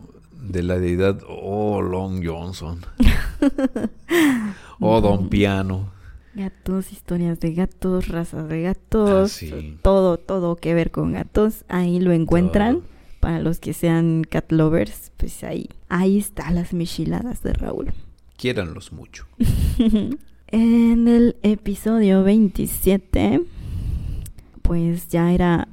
de 0.43 0.62
la 0.62 0.78
deidad 0.78 1.20
Oh 1.28 1.80
Long 1.80 2.26
Johnson. 2.26 2.80
oh 4.80 5.01
Don 5.01 5.28
Piano. 5.28 5.90
Gatos, 6.34 6.93
historias 6.93 7.40
de 7.40 7.53
gatos, 7.53 8.09
razas 8.09 8.49
de 8.49 8.62
gatos, 8.62 9.43
ah, 9.43 9.57
todo, 9.82 10.16
todo 10.16 10.57
que 10.57 10.72
ver 10.72 10.90
con 10.90 11.12
gatos, 11.12 11.64
ahí 11.68 12.01
lo 12.01 12.12
encuentran. 12.12 12.82
Para 13.20 13.40
los 13.40 13.61
que 13.61 13.72
sean 13.72 14.24
cat 14.24 14.51
lovers, 14.51 15.12
pues 15.16 15.45
ahí, 15.45 15.68
ahí 15.88 16.18
están 16.18 16.57
las 16.57 16.72
michiladas 16.72 17.43
de 17.43 17.53
Raúl. 17.53 17.93
Quiéranlos 18.36 18.93
mucho. 18.93 19.26
En 20.55 21.09
el 21.09 21.36
episodio 21.43 22.24
27, 22.24 23.40
pues 24.61 25.09
ya 25.09 25.32
era, 25.32 25.66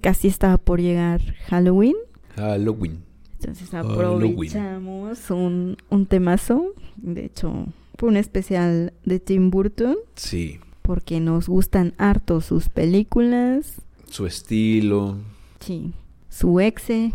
casi 0.00 0.26
estaba 0.26 0.58
por 0.58 0.80
llegar 0.80 1.20
Halloween. 1.46 1.94
Halloween. 2.34 3.05
Entonces 3.46 3.72
aprovechamos 3.74 5.30
un, 5.30 5.76
un 5.88 6.06
temazo. 6.06 6.74
De 6.96 7.26
hecho, 7.26 7.66
fue 7.96 8.08
un 8.08 8.16
especial 8.16 8.92
de 9.04 9.20
Tim 9.20 9.50
Burton. 9.50 9.94
Sí. 10.16 10.58
Porque 10.82 11.20
nos 11.20 11.48
gustan 11.48 11.94
harto 11.96 12.40
sus 12.40 12.68
películas. 12.68 13.80
Su 14.10 14.26
estilo. 14.26 15.18
Sí. 15.60 15.92
Su 16.28 16.60
exe. 16.60 17.12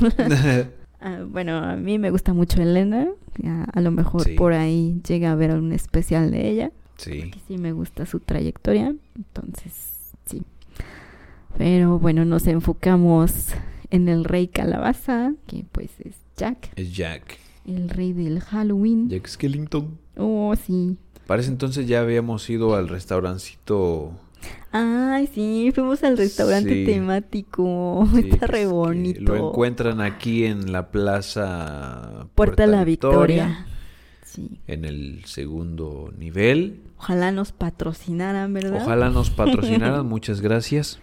Ah, 0.98 1.24
bueno, 1.28 1.58
a 1.58 1.76
mí 1.76 1.98
me 1.98 2.10
gusta 2.10 2.32
mucho 2.32 2.60
Elena. 2.60 3.06
A, 3.74 3.80
lo 3.80 3.92
mejor 3.92 4.34
por 4.34 4.54
ahí 4.54 5.00
llega 5.06 5.30
a 5.30 5.34
ver 5.36 5.52
un 5.52 5.70
especial 5.70 6.32
de 6.32 6.48
ella. 6.48 6.72
Sí. 6.96 7.30
sí 7.46 7.58
me 7.58 7.72
gusta 7.72 8.06
su 8.06 8.18
trayectoria. 8.18 8.92
Entonces, 9.14 9.72
sí. 10.24 10.42
Pero 11.58 12.00
bueno, 12.00 12.24
nos 12.24 12.46
enfocamos 12.48 13.52
en 13.96 14.08
el 14.08 14.24
rey 14.24 14.48
calabaza, 14.48 15.32
que 15.46 15.64
pues 15.72 15.90
es 16.00 16.14
Jack. 16.36 16.70
Es 16.76 16.94
Jack. 16.94 17.38
El 17.66 17.88
rey 17.88 18.12
del 18.12 18.40
Halloween. 18.40 19.08
Jack 19.08 19.26
Skellington. 19.26 19.98
Oh, 20.16 20.54
sí. 20.56 20.96
Para 21.26 21.42
entonces 21.42 21.88
ya 21.88 22.00
habíamos 22.00 22.48
ido 22.48 22.76
al 22.76 22.88
restaurancito 22.88 24.12
Ay, 24.72 25.28
sí, 25.32 25.72
fuimos 25.74 26.04
al 26.04 26.18
restaurante 26.18 26.84
temático. 26.84 28.06
Está 28.18 28.46
re 28.46 28.66
bonito. 28.66 29.22
Lo 29.22 29.48
encuentran 29.48 30.00
aquí 30.00 30.44
en 30.44 30.70
la 30.72 30.90
plaza 30.90 32.26
Puerta, 32.34 32.64
de 32.64 32.72
la 32.72 32.84
Victoria. 32.84 33.66
Sí. 34.22 34.60
En 34.66 34.84
el 34.84 35.24
segundo 35.24 36.12
nivel. 36.18 36.82
Ojalá 36.98 37.32
nos 37.32 37.52
patrocinaran, 37.52 38.52
¿verdad? 38.52 38.82
Ojalá 38.82 39.08
nos 39.08 39.30
patrocinaran, 39.30 40.06
muchas 40.06 40.42
gracias. 40.42 41.00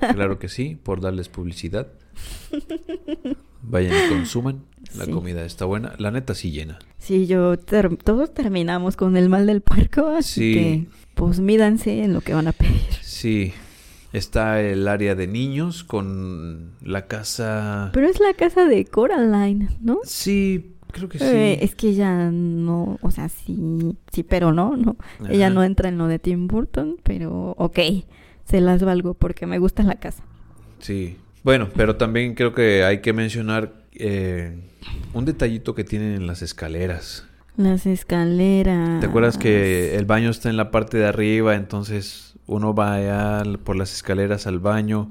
Claro 0.00 0.38
que 0.40 0.48
sí, 0.48 0.76
por 0.82 1.00
darles 1.00 1.28
publicidad. 1.28 1.88
Vayan 3.62 3.92
y 3.94 4.08
consuman. 4.10 4.64
La 4.96 5.06
comida 5.06 5.44
está 5.44 5.64
buena. 5.64 5.94
La 5.98 6.10
neta 6.10 6.34
sí 6.34 6.50
llena. 6.50 6.78
Sí, 6.98 7.26
yo 7.26 7.56
todos 7.58 8.34
terminamos 8.34 8.96
con 8.96 9.16
el 9.16 9.28
mal 9.28 9.46
del 9.46 9.60
puerco, 9.60 10.08
así 10.08 10.54
que 10.54 10.86
pues 11.14 11.40
mídanse 11.40 12.02
en 12.02 12.12
lo 12.12 12.20
que 12.20 12.34
van 12.34 12.48
a 12.48 12.52
pedir. 12.52 12.80
Sí. 13.00 13.52
Está 14.12 14.60
el 14.60 14.88
área 14.88 15.14
de 15.14 15.26
niños 15.26 15.84
con 15.84 16.72
la 16.82 17.06
casa. 17.06 17.90
Pero 17.94 18.08
es 18.08 18.20
la 18.20 18.34
casa 18.34 18.66
de 18.66 18.84
Coraline, 18.84 19.70
¿no? 19.80 20.00
Sí, 20.04 20.74
creo 20.90 21.08
que 21.08 21.18
sí. 21.18 21.24
Eh, 21.24 21.58
es 21.62 21.74
que 21.74 21.88
ella 21.88 22.30
no, 22.30 22.98
o 23.00 23.10
sea, 23.10 23.30
sí, 23.30 23.96
sí, 24.12 24.22
pero 24.22 24.52
no, 24.52 24.76
no. 24.76 24.96
Ella 25.30 25.48
no 25.48 25.64
entra 25.64 25.88
en 25.88 25.96
lo 25.96 26.08
de 26.08 26.18
Tim 26.18 26.46
Burton, 26.46 26.96
pero 27.02 27.54
ok, 27.56 27.78
se 28.44 28.60
las 28.60 28.82
valgo 28.82 29.14
porque 29.14 29.46
me 29.46 29.58
gusta 29.58 29.82
la 29.82 29.94
casa. 29.94 30.24
Sí. 30.78 31.16
Bueno, 31.44 31.68
pero 31.74 31.96
también 31.96 32.34
creo 32.34 32.54
que 32.54 32.84
hay 32.84 33.00
que 33.00 33.12
mencionar 33.12 33.72
eh, 33.94 34.56
un 35.12 35.24
detallito 35.24 35.74
que 35.74 35.84
tienen 35.84 36.14
en 36.14 36.26
las 36.26 36.42
escaleras. 36.42 37.26
Las 37.56 37.84
escaleras. 37.86 39.00
¿Te 39.00 39.06
acuerdas 39.06 39.36
que 39.38 39.96
el 39.96 40.06
baño 40.06 40.30
está 40.30 40.48
en 40.50 40.56
la 40.56 40.70
parte 40.70 40.98
de 40.98 41.06
arriba? 41.06 41.54
Entonces 41.54 42.34
uno 42.46 42.74
va 42.74 42.94
allá 42.94 43.42
por 43.64 43.76
las 43.76 43.92
escaleras 43.92 44.46
al 44.46 44.58
baño. 44.58 45.08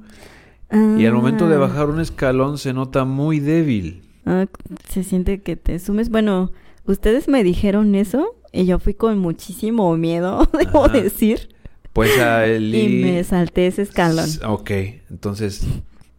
Y 0.71 1.05
al 1.05 1.13
momento 1.13 1.49
de 1.49 1.55
ah. 1.55 1.59
bajar 1.59 1.89
un 1.89 1.99
escalón 1.99 2.57
se 2.57 2.71
nota 2.71 3.03
muy 3.03 3.41
débil. 3.41 4.03
Ah, 4.25 4.45
se 4.87 5.03
siente 5.03 5.41
que 5.41 5.57
te 5.57 5.77
sumes. 5.79 6.09
Bueno, 6.09 6.53
ustedes 6.85 7.27
me 7.27 7.43
dijeron 7.43 7.93
eso 7.93 8.35
y 8.53 8.65
yo 8.65 8.79
fui 8.79 8.93
con 8.93 9.19
muchísimo 9.19 9.95
miedo, 9.97 10.49
debo 10.57 10.87
decir. 10.87 11.49
Pues 11.91 12.17
a 12.19 12.45
Lee... 12.45 13.01
Y 13.01 13.03
me 13.03 13.23
salté 13.25 13.67
ese 13.67 13.81
escalón. 13.81 14.29
Ok, 14.45 14.71
entonces 15.09 15.67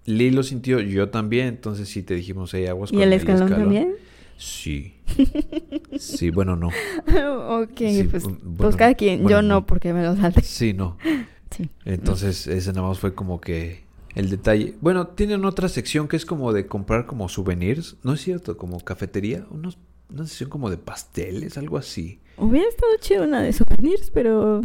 Lee 0.05 0.31
lo 0.31 0.43
sintió, 0.43 0.81
yo 0.81 1.09
también. 1.11 1.49
Entonces 1.49 1.89
sí 1.89 2.03
te 2.03 2.15
dijimos, 2.15 2.53
hey, 2.55 2.67
aguas 2.67 2.93
¿Y 2.93 3.03
el 3.03 3.13
escalón 3.13 3.49
también? 3.49 3.95
Sí. 4.37 4.95
Sí, 5.99 6.31
bueno, 6.31 6.57
no. 6.57 6.69
ok, 6.69 7.81
pues, 8.11 8.25
pues, 8.57 8.77
cada 8.77 8.95
quien. 8.95 9.29
Yo 9.29 9.43
no, 9.43 9.67
porque 9.67 9.93
me 9.93 10.03
lo 10.03 10.17
salté. 10.17 10.43
Sí, 10.43 10.73
no. 10.73 10.97
Sí. 11.55 11.69
Entonces, 11.85 12.47
ese 12.47 12.73
nada 12.73 12.89
más 12.89 12.99
fue 12.99 13.15
como 13.15 13.39
que 13.39 13.85
el 14.15 14.31
detalle. 14.31 14.75
Bueno, 14.81 15.09
tienen 15.09 15.45
otra 15.45 15.69
sección 15.69 16.09
que 16.09 16.17
es 16.17 16.25
como 16.25 16.55
de 16.55 16.67
comprar 16.67 17.05
como 17.05 17.29
souvenirs. 17.29 17.97
¿No 18.03 18.15
es 18.15 18.23
cierto? 18.23 18.57
Como 18.57 18.81
cafetería. 18.81 19.45
Unos, 19.51 19.77
una 20.09 20.27
sección 20.27 20.49
como 20.49 20.71
de 20.71 20.79
pasteles, 20.79 21.59
algo 21.59 21.77
así. 21.77 22.21
Hubiera 22.39 22.67
estado 22.67 22.91
chido 23.01 23.25
una 23.25 23.43
de 23.43 23.53
souvenirs, 23.53 24.11
pero... 24.15 24.63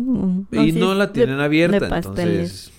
y 0.54 0.72
no 0.72 0.96
la 0.96 1.12
tienen 1.12 1.42
abierta, 1.42 1.98
entonces... 1.98 2.72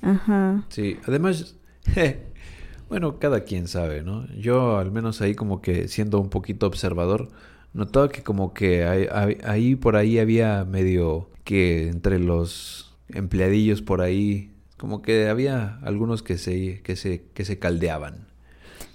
Ajá. 0.00 0.64
Sí, 0.68 0.96
además... 1.06 1.54
bueno, 2.88 3.18
cada 3.18 3.44
quien 3.44 3.68
sabe, 3.68 4.02
¿no? 4.02 4.26
Yo 4.34 4.78
al 4.78 4.90
menos 4.90 5.20
ahí 5.20 5.34
como 5.34 5.60
que 5.60 5.88
siendo 5.88 6.20
un 6.20 6.30
poquito 6.30 6.66
observador, 6.66 7.28
notaba 7.72 8.08
que 8.08 8.22
como 8.22 8.54
que 8.54 8.84
ahí, 8.84 9.76
por 9.76 9.96
ahí 9.96 10.18
había 10.18 10.64
medio 10.64 11.28
que 11.44 11.88
entre 11.88 12.18
los 12.18 12.94
empleadillos 13.08 13.82
por 13.82 14.00
ahí 14.00 14.50
como 14.78 15.02
que 15.02 15.28
había 15.28 15.78
algunos 15.82 16.22
que 16.22 16.38
se 16.38 16.80
que 16.82 16.96
se 16.96 17.22
que 17.34 17.44
se 17.44 17.58
caldeaban. 17.58 18.26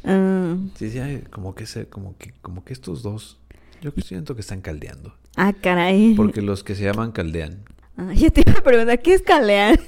Ah. 0.03 0.55
Sí, 0.75 0.89
sí, 0.89 0.99
como 1.31 1.55
que 1.55 1.65
se 1.65 1.87
como 1.87 2.17
que 2.17 2.33
como 2.41 2.63
que 2.63 2.73
estos 2.73 3.03
dos 3.03 3.37
yo 3.81 3.91
siento 4.03 4.35
que 4.35 4.41
están 4.41 4.61
caldeando. 4.61 5.13
Ah, 5.35 5.53
caray. 5.53 6.15
Porque 6.15 6.41
los 6.41 6.63
que 6.63 6.75
se 6.75 6.83
llaman 6.83 7.11
caldean. 7.11 7.63
Ah, 7.95 8.11
ya 8.13 8.29
te 8.29 8.41
iba 8.41 8.53
a 8.53 8.63
preguntar, 8.63 8.99
¿qué 9.01 9.13
es 9.13 9.21
caldean? 9.21 9.79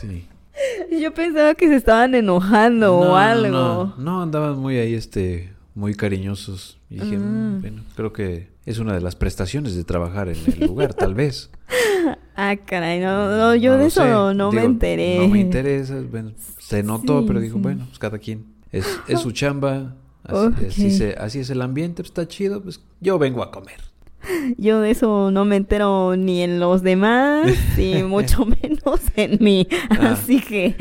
Sí. 0.00 0.26
Yo 1.00 1.12
pensaba 1.14 1.54
que 1.54 1.68
se 1.68 1.76
estaban 1.76 2.14
enojando 2.14 2.96
o 2.96 3.16
algo. 3.16 3.48
No, 3.50 3.94
no, 3.98 4.22
andaban 4.22 4.58
muy 4.58 4.78
ahí, 4.78 4.94
este, 4.94 5.52
muy 5.74 5.94
cariñosos. 5.94 6.78
Y 6.90 7.00
dije, 7.00 7.18
mm, 7.18 7.22
ah. 7.56 7.58
bueno, 7.60 7.82
creo 7.96 8.12
que 8.12 8.48
es 8.66 8.78
una 8.78 8.94
de 8.94 9.00
las 9.00 9.16
prestaciones 9.16 9.74
de 9.74 9.84
trabajar 9.84 10.28
en 10.28 10.36
el 10.46 10.66
lugar, 10.66 10.94
tal 10.94 11.14
vez. 11.14 11.50
Ah, 12.36 12.56
caray, 12.56 12.98
no, 12.98 13.54
yo 13.54 13.78
de 13.78 13.86
eso 13.86 14.34
no 14.34 14.50
me 14.50 14.64
enteré. 14.64 15.20
No 15.20 15.28
me 15.28 15.38
interesa, 15.38 16.02
bueno, 16.10 16.32
se 16.58 16.82
notó, 16.82 17.24
pero 17.24 17.40
digo, 17.40 17.60
bueno, 17.60 17.84
pues 17.86 18.00
cada 18.00 18.18
quien. 18.18 18.44
Es, 18.72 18.84
es 19.06 19.20
su 19.20 19.30
chamba, 19.30 19.94
así, 20.24 21.12
así, 21.16 21.38
es 21.38 21.50
el 21.50 21.62
ambiente, 21.62 22.02
pues 22.02 22.08
está 22.08 22.26
chido, 22.26 22.60
pues 22.60 22.80
yo 23.00 23.20
vengo 23.20 23.40
a 23.40 23.52
comer. 23.52 23.80
Yo 24.58 24.80
de 24.80 24.90
eso 24.90 25.30
no 25.30 25.44
me 25.44 25.56
entero 25.56 26.16
ni 26.16 26.42
en 26.42 26.60
los 26.60 26.82
demás 26.82 27.52
y 27.78 28.02
mucho 28.02 28.44
menos 28.44 29.00
en 29.16 29.38
mí. 29.42 29.66
Ah. 29.90 30.12
Así 30.12 30.40
que. 30.40 30.74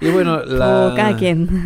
y 0.00 0.10
bueno, 0.10 0.40
la, 0.44 0.94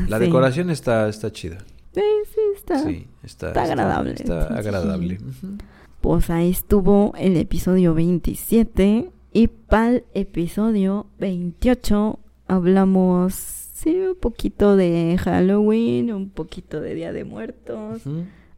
la 0.08 0.18
decoración 0.18 0.70
está, 0.70 1.08
está 1.08 1.32
chida. 1.32 1.58
Sí, 1.92 2.02
sí, 2.32 2.40
está. 2.54 2.78
Sí, 2.78 3.06
está, 3.22 3.48
está 3.48 3.62
agradable. 3.64 4.12
Está, 4.12 4.46
agradable. 4.46 5.18
Pues 6.00 6.30
ahí 6.30 6.50
estuvo 6.50 7.12
el 7.18 7.36
episodio 7.36 7.94
27 7.94 9.10
y 9.32 9.48
para 9.48 9.90
el 9.90 10.04
episodio 10.14 11.06
28 11.18 12.18
hablamos, 12.46 13.34
sí, 13.34 13.96
un 13.96 14.16
poquito 14.16 14.76
de 14.76 15.18
Halloween, 15.22 16.12
un 16.12 16.30
poquito 16.30 16.80
de 16.80 16.94
Día 16.94 17.12
de 17.12 17.24
Muertos 17.24 18.02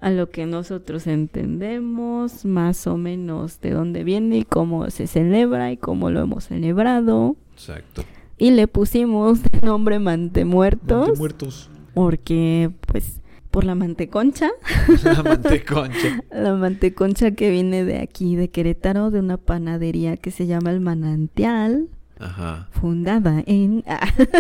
a 0.03 0.11
lo 0.11 0.30
que 0.30 0.46
nosotros 0.46 1.07
entendemos, 1.07 2.44
más 2.44 2.88
o 2.88 2.96
menos 2.96 3.61
de 3.61 3.70
dónde 3.70 4.03
viene 4.03 4.38
y 4.38 4.44
cómo 4.44 4.90
se 4.90 5.07
celebra 5.07 5.70
y 5.70 5.76
cómo 5.76 6.11
lo 6.11 6.20
hemos 6.20 6.46
celebrado. 6.46 7.36
Exacto. 7.55 8.03
Y 8.36 8.50
le 8.50 8.66
pusimos 8.66 9.44
de 9.44 9.61
nombre 9.64 10.00
Mantemuertos. 10.00 11.07
Mantemuertos. 11.07 11.70
Porque, 11.94 12.72
pues, 12.88 13.20
por 13.53 13.62
la 13.62 13.76
manteconcha. 13.76 14.50
La 15.05 15.22
manteconcha. 15.22 16.24
la 16.32 16.55
manteconcha 16.57 17.30
que 17.30 17.50
viene 17.50 17.84
de 17.84 18.00
aquí, 18.00 18.34
de 18.34 18.48
Querétaro, 18.48 19.12
de 19.12 19.20
una 19.20 19.36
panadería 19.36 20.16
que 20.16 20.32
se 20.32 20.48
llama 20.48 20.72
El 20.72 20.80
Manantial. 20.80 21.86
Ajá. 22.22 22.68
Fundada 22.70 23.42
en... 23.46 23.82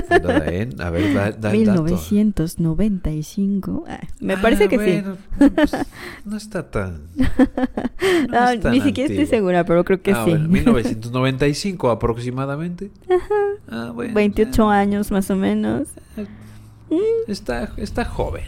Fundada 0.08 0.46
en... 0.46 0.80
A 0.80 0.90
ver, 0.90 1.14
da, 1.14 1.32
da 1.32 1.50
1995. 1.50 3.84
Ah, 3.88 3.98
me 4.20 4.36
parece 4.36 4.68
que 4.68 4.78
sí. 4.78 5.02
Pues, 5.38 5.74
no 6.24 6.36
está 6.36 6.70
tan... 6.70 7.00
No, 8.30 8.54
ni 8.70 8.80
siquiera 8.80 9.10
estoy 9.10 9.26
segura, 9.26 9.64
pero 9.64 9.84
creo 9.84 10.00
que 10.00 10.12
ah, 10.12 10.22
sí. 10.24 10.30
Bueno, 10.30 10.48
1995 10.48 11.90
aproximadamente. 11.90 12.92
Ajá. 13.08 13.34
Ah, 13.68 13.90
bueno, 13.92 14.14
28 14.14 14.68
años 14.68 15.10
más 15.10 15.28
o 15.30 15.36
menos. 15.36 15.88
Está, 17.26 17.72
está 17.76 18.04
joven. 18.04 18.44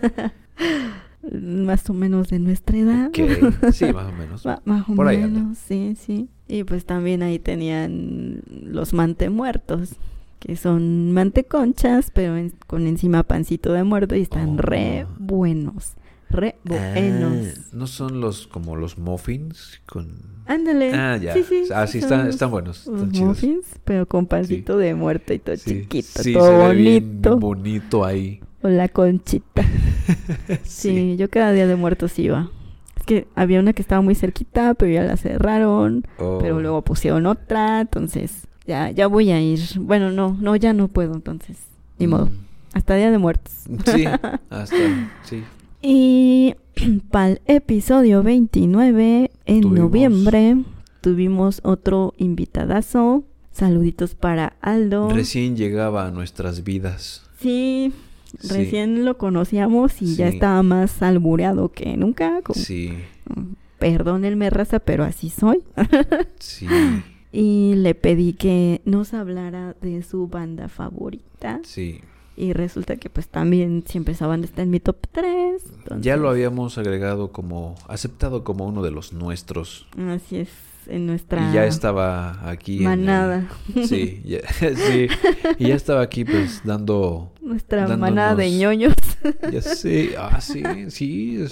más 1.22 1.88
o 1.90 1.94
menos 1.94 2.28
de 2.28 2.38
nuestra 2.38 2.78
edad. 2.78 3.10
Sí, 3.72 3.92
más 3.92 4.06
o 4.06 4.12
menos. 4.12 4.44
más 4.64 4.88
o 4.88 4.92
menos, 4.92 5.58
sí, 5.58 5.96
sí. 5.98 6.28
Y 6.48 6.64
pues 6.64 6.84
también 6.84 7.22
ahí 7.22 7.38
tenían 7.38 8.42
los 8.64 8.92
mantemuertos, 8.92 9.96
que 10.38 10.56
son 10.56 11.12
manteconchas, 11.12 12.10
pero 12.10 12.34
con 12.66 12.86
encima 12.86 13.22
pancito 13.22 13.72
de 13.72 13.84
muerto 13.84 14.16
y 14.16 14.22
están 14.22 14.58
re 14.58 15.04
oh. 15.04 15.08
buenos. 15.18 15.94
Re 16.30 16.56
buenos. 16.64 17.48
Ah, 17.56 17.60
¿No 17.72 17.86
son 17.86 18.20
los 18.20 18.46
como 18.46 18.76
los 18.76 18.98
muffins 18.98 19.80
con 19.84 20.40
Ándale. 20.46 20.92
Ah, 20.94 21.16
ya. 21.16 21.34
Sí, 21.34 21.44
sí, 21.44 21.64
ah, 21.72 21.86
sí, 21.86 21.98
están, 21.98 22.28
están 22.28 22.50
buenos. 22.50 22.86
Están 22.86 23.12
chidos. 23.12 23.28
muffins, 23.28 23.66
pero 23.84 24.06
con 24.06 24.26
pancito 24.26 24.78
de 24.78 24.94
muerto 24.94 25.32
y 25.32 25.38
todo 25.38 25.54
chiquito, 25.54 26.22
todo 26.32 26.66
bonito. 26.66 27.38
bonito 27.38 28.04
ahí. 28.04 28.40
O 28.62 28.68
la 28.68 28.88
conchita. 28.88 29.64
sí. 30.64 31.16
yo 31.16 31.30
cada 31.30 31.52
día 31.52 31.66
de 31.66 31.76
muertos 31.76 32.18
iba. 32.18 32.50
Es 32.96 33.04
que 33.04 33.26
había 33.34 33.60
una 33.60 33.72
que 33.72 33.82
estaba 33.82 34.02
muy 34.02 34.14
cerquita, 34.14 34.74
pero 34.74 34.92
ya 34.92 35.02
la 35.02 35.16
cerraron. 35.16 36.06
Pero 36.18 36.56
oh. 36.56 36.60
luego 36.60 36.82
pusieron 36.82 37.26
otra, 37.26 37.80
entonces 37.80 38.46
ya, 38.66 38.90
ya 38.90 39.06
voy 39.06 39.30
a 39.30 39.40
ir. 39.40 39.60
Bueno, 39.80 40.10
no, 40.10 40.36
no, 40.40 40.56
ya 40.56 40.72
no 40.72 40.88
puedo, 40.88 41.14
entonces. 41.14 41.56
Ni 41.98 42.06
modo. 42.06 42.26
Mm. 42.26 42.50
Hasta 42.72 42.94
Día 42.94 43.10
de 43.10 43.18
Muertos. 43.18 43.52
Sí, 43.86 44.04
hasta, 44.50 44.76
sí. 45.24 45.42
Y 45.82 46.54
para 47.10 47.28
el 47.28 47.40
episodio 47.46 48.22
29, 48.22 49.30
en 49.46 49.74
noviembre, 49.74 50.62
tuvimos 51.00 51.60
otro 51.64 52.14
invitadazo. 52.18 53.24
Saluditos 53.52 54.14
para 54.14 54.54
Aldo. 54.60 55.10
Recién 55.10 55.56
llegaba 55.56 56.06
a 56.06 56.10
nuestras 56.10 56.62
vidas. 56.62 57.22
Sí, 57.40 57.92
Recién 58.48 59.04
lo 59.04 59.18
conocíamos 59.18 60.00
y 60.02 60.16
ya 60.16 60.28
estaba 60.28 60.62
más 60.62 61.02
albureado 61.02 61.70
que 61.70 61.96
nunca. 61.96 62.40
Sí. 62.54 62.92
Perdónenme, 63.78 64.50
raza, 64.50 64.78
pero 64.78 65.04
así 65.04 65.30
soy. 65.30 65.62
sí. 66.38 66.66
Y 67.32 67.74
le 67.76 67.94
pedí 67.94 68.32
que 68.32 68.82
nos 68.84 69.14
hablara 69.14 69.74
de 69.80 70.02
su 70.02 70.26
banda 70.26 70.68
favorita. 70.68 71.60
Sí. 71.64 72.00
Y 72.36 72.52
resulta 72.52 72.96
que 72.96 73.10
pues 73.10 73.28
también 73.28 73.84
siempre 73.86 74.14
esa 74.14 74.26
banda 74.26 74.46
está 74.46 74.62
en 74.62 74.70
mi 74.70 74.80
top 74.80 74.96
3. 75.12 75.62
Ya 76.00 76.16
lo 76.16 76.30
habíamos 76.30 76.78
agregado 76.78 77.32
como, 77.32 77.74
aceptado 77.86 78.44
como 78.44 78.66
uno 78.66 78.82
de 78.82 78.90
los 78.90 79.12
nuestros. 79.12 79.86
Así 79.96 80.36
es 80.36 80.48
en 80.90 81.06
nuestra 81.06 81.50
y 81.50 81.54
ya 81.54 81.64
estaba 81.64 82.48
aquí 82.48 82.80
manada. 82.80 83.48
sí, 83.84 84.22
sí, 84.24 85.08
y 85.58 85.68
ya 85.68 85.74
estaba 85.74 86.02
aquí 86.02 86.24
pues 86.24 86.62
dando 86.64 87.32
nuestra 87.40 87.96
manada 87.96 88.34
de 88.34 88.50
ñoños. 88.50 88.94
ya 89.50 89.62
sé, 89.62 90.14
ah 90.18 90.40
sí, 90.40 90.62
sí, 90.88 91.46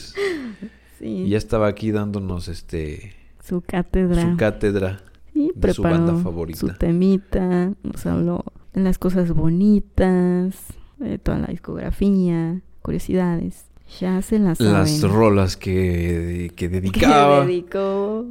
sí. 0.98 1.06
Y 1.06 1.28
ya 1.30 1.38
estaba 1.38 1.68
aquí 1.68 1.90
dándonos 1.92 2.48
este 2.48 3.14
su 3.42 3.62
cátedra. 3.62 4.22
Su 4.22 4.36
cátedra. 4.36 5.00
Y 5.34 5.52
de 5.54 5.72
su 5.72 5.82
banda 5.82 6.14
favorita. 6.16 6.58
Su 6.58 6.68
temita, 6.68 7.72
nos 7.82 8.06
habló 8.06 8.44
de 8.74 8.82
las 8.82 8.98
cosas 8.98 9.32
bonitas, 9.32 10.56
de 10.98 11.18
toda 11.18 11.38
la 11.38 11.46
discografía, 11.46 12.60
curiosidades. 12.82 13.66
Ya 14.00 14.20
se 14.20 14.38
las 14.38 14.58
saben. 14.58 14.74
Las 14.74 15.02
rolas 15.02 15.56
que, 15.56 16.52
que 16.56 16.68
dedicaba. 16.68 17.40
Que 17.40 17.46
dedicó. 17.46 18.26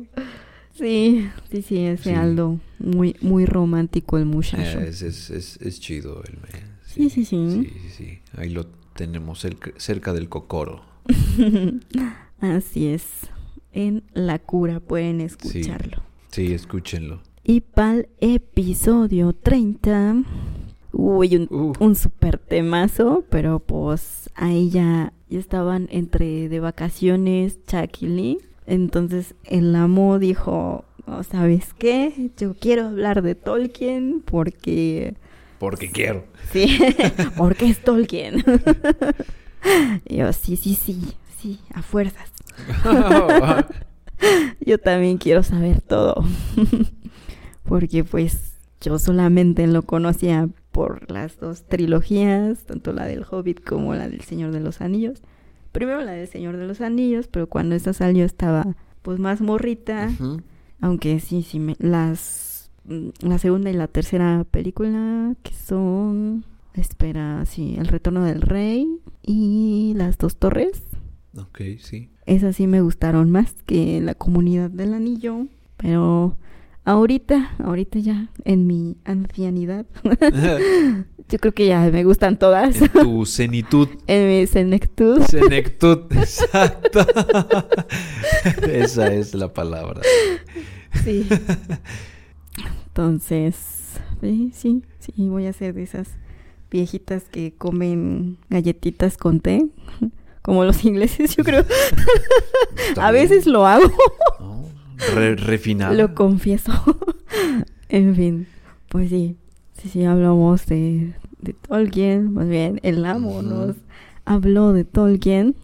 Sí, 0.77 1.27
sí, 1.49 1.61
sí, 1.61 1.79
ese 1.85 2.15
Aldo. 2.15 2.59
Muy, 2.79 3.15
muy 3.21 3.45
romántico 3.45 4.17
el 4.17 4.25
muchacho. 4.25 4.79
es, 4.79 5.01
es, 5.01 5.29
es, 5.29 5.57
es, 5.57 5.79
chido 5.79 6.23
el 6.23 6.37
sí 6.85 7.09
sí, 7.09 7.25
sí, 7.25 7.49
sí. 7.49 7.63
Sí, 7.63 7.89
sí, 7.89 8.19
Ahí 8.37 8.49
lo 8.49 8.67
tenemos 8.95 9.45
cerca 9.77 10.13
del 10.13 10.29
cocoro. 10.29 10.83
Así 12.39 12.87
es. 12.87 13.03
En 13.71 14.03
La 14.13 14.39
Cura 14.39 14.79
pueden 14.79 15.21
escucharlo. 15.21 16.03
Sí, 16.29 16.53
escúchenlo. 16.53 17.21
Y 17.43 17.61
para 17.61 17.95
el 17.95 18.09
episodio 18.19 19.33
30, 19.33 20.23
uy, 20.91 21.35
un, 21.37 21.47
uh. 21.49 21.73
un 21.79 21.95
super 21.95 22.37
temazo, 22.37 23.23
pero 23.29 23.59
pues 23.59 24.29
ahí 24.35 24.69
ya, 24.69 25.13
ya 25.29 25.39
estaban 25.39 25.87
entre 25.91 26.49
de 26.49 26.59
vacaciones 26.59 27.59
Chucky 27.65 28.07
Lee 28.07 28.37
entonces 28.67 29.33
el 29.45 29.73
amo 29.75 30.19
dijo, 30.19 30.85
¿sabes 31.29 31.73
qué? 31.73 32.31
Yo 32.37 32.53
quiero 32.53 32.87
hablar 32.87 33.21
de 33.21 33.33
Tolkien 33.33 34.21
porque... 34.23 35.15
Porque 35.57 35.89
quiero. 35.89 36.25
Sí, 36.51 36.77
porque 37.37 37.67
es 37.67 37.79
Tolkien. 37.79 38.43
y 40.05 40.17
yo, 40.17 40.31
sí, 40.33 40.57
sí, 40.57 40.75
sí, 40.75 41.01
sí, 41.39 41.59
a 41.73 41.81
fuerzas. 41.81 42.31
yo 44.65 44.77
también 44.77 45.17
quiero 45.17 45.43
saber 45.43 45.81
todo. 45.81 46.23
Porque 47.63 48.03
pues 48.03 48.57
yo 48.81 48.99
solamente 48.99 49.65
lo 49.65 49.81
conocía 49.83 50.49
por 50.71 51.09
las 51.09 51.39
dos 51.39 51.63
trilogías, 51.63 52.65
tanto 52.65 52.91
la 52.93 53.05
del 53.05 53.25
Hobbit 53.29 53.63
como 53.63 53.95
la 53.95 54.07
del 54.07 54.21
Señor 54.21 54.51
de 54.51 54.59
los 54.59 54.81
Anillos. 54.81 55.21
Primero 55.77 56.01
la 56.01 56.13
del 56.13 56.27
Señor 56.27 56.57
de 56.57 56.65
los 56.65 56.81
Anillos, 56.81 57.27
pero 57.27 57.45
cuando 57.45 57.75
esa 57.75 57.93
salió 57.93 58.25
estaba 58.25 58.65
pues 59.03 59.19
más 59.19 59.41
morrita. 59.41 60.09
Aunque 60.81 61.19
sí, 61.19 61.43
sí, 61.43 61.59
me, 61.59 61.75
las 61.77 62.71
mm, 62.85 63.09
la 63.21 63.37
segunda 63.37 63.69
y 63.69 63.73
la 63.73 63.87
tercera 63.87 64.43
película 64.49 65.35
que 65.43 65.53
son 65.53 66.45
espera, 66.73 67.45
sí, 67.45 67.75
El 67.77 67.89
Retorno 67.89 68.23
del 68.23 68.41
Rey 68.41 68.87
y 69.21 69.93
Las 69.95 70.17
Dos 70.17 70.37
Torres. 70.37 70.81
Ok, 71.37 71.61
sí. 71.79 72.09
Esas 72.25 72.55
sí 72.55 72.65
me 72.65 72.81
gustaron 72.81 73.29
más 73.29 73.53
que 73.67 74.01
La 74.01 74.15
Comunidad 74.15 74.71
del 74.71 74.95
Anillo, 74.95 75.45
pero 75.77 76.37
ahorita, 76.87 77.51
ahorita 77.61 77.99
ya 77.99 78.29
en 78.45 78.65
mi 78.65 78.95
ancianidad, 79.03 79.85
yo 81.29 81.37
creo 81.37 81.53
que 81.53 81.67
ya 81.67 81.81
me 81.91 82.05
gustan 82.05 82.39
todas. 82.39 82.81
En 82.81 82.89
tu 82.89 83.25
cenitud. 83.25 83.89
en 84.07 84.27
mi 84.29 84.47
senectud. 84.47 85.21
Senectud, 85.23 86.05
exacto. 86.11 87.05
Esa 88.71 89.13
es 89.13 89.35
la 89.35 89.53
palabra. 89.53 90.01
Sí. 91.03 91.27
Entonces, 92.87 93.55
sí, 94.21 94.51
sí, 94.53 94.83
sí, 94.99 95.13
voy 95.27 95.45
a 95.45 95.49
hacer 95.49 95.73
de 95.73 95.83
esas 95.83 96.07
viejitas 96.71 97.23
que 97.25 97.53
comen 97.53 98.37
galletitas 98.49 99.17
con 99.17 99.41
té, 99.41 99.67
como 100.41 100.63
los 100.63 100.85
ingleses, 100.85 101.35
yo 101.35 101.43
creo. 101.43 101.65
a 102.95 103.11
veces 103.11 103.45
lo 103.45 103.67
hago. 103.67 103.91
Refinado. 104.97 105.93
Lo 105.93 106.13
confieso. 106.13 106.71
en 107.89 108.15
fin, 108.15 108.47
pues 108.89 109.09
sí, 109.09 109.37
sí, 109.73 109.89
sí, 109.89 110.03
hablamos 110.03 110.65
de, 110.65 111.13
de 111.39 111.53
Tolkien, 111.53 112.33
más 112.33 112.47
bien 112.47 112.79
el 112.83 113.05
amo 113.05 113.41
nos 113.41 113.75
habló 114.25 114.73
de 114.73 114.83
Tolkien 114.83 115.55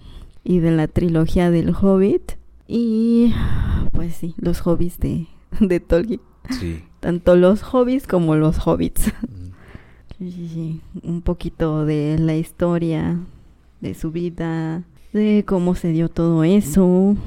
y 0.43 0.59
de 0.59 0.71
la 0.71 0.87
trilogía 0.87 1.51
del 1.51 1.73
Hobbit 1.73 2.33
y 2.67 3.33
pues 3.91 4.15
sí, 4.15 4.35
los 4.37 4.61
hobbies 4.61 4.99
de, 4.99 5.27
de 5.59 5.79
Tolkien. 5.79 6.21
Sí. 6.49 6.83
Tanto 6.99 7.35
los 7.35 7.61
hobbies 7.63 8.07
como 8.07 8.35
los 8.35 8.65
hobbits. 8.65 9.11
Sí, 10.19 10.79
un 11.01 11.21
poquito 11.21 11.85
de 11.85 12.17
la 12.17 12.35
historia, 12.35 13.19
de 13.81 13.93
su 13.93 14.11
vida, 14.11 14.83
de 15.11 15.43
cómo 15.45 15.75
se 15.75 15.89
dio 15.89 16.07
todo 16.07 16.45
eso, 16.45 17.17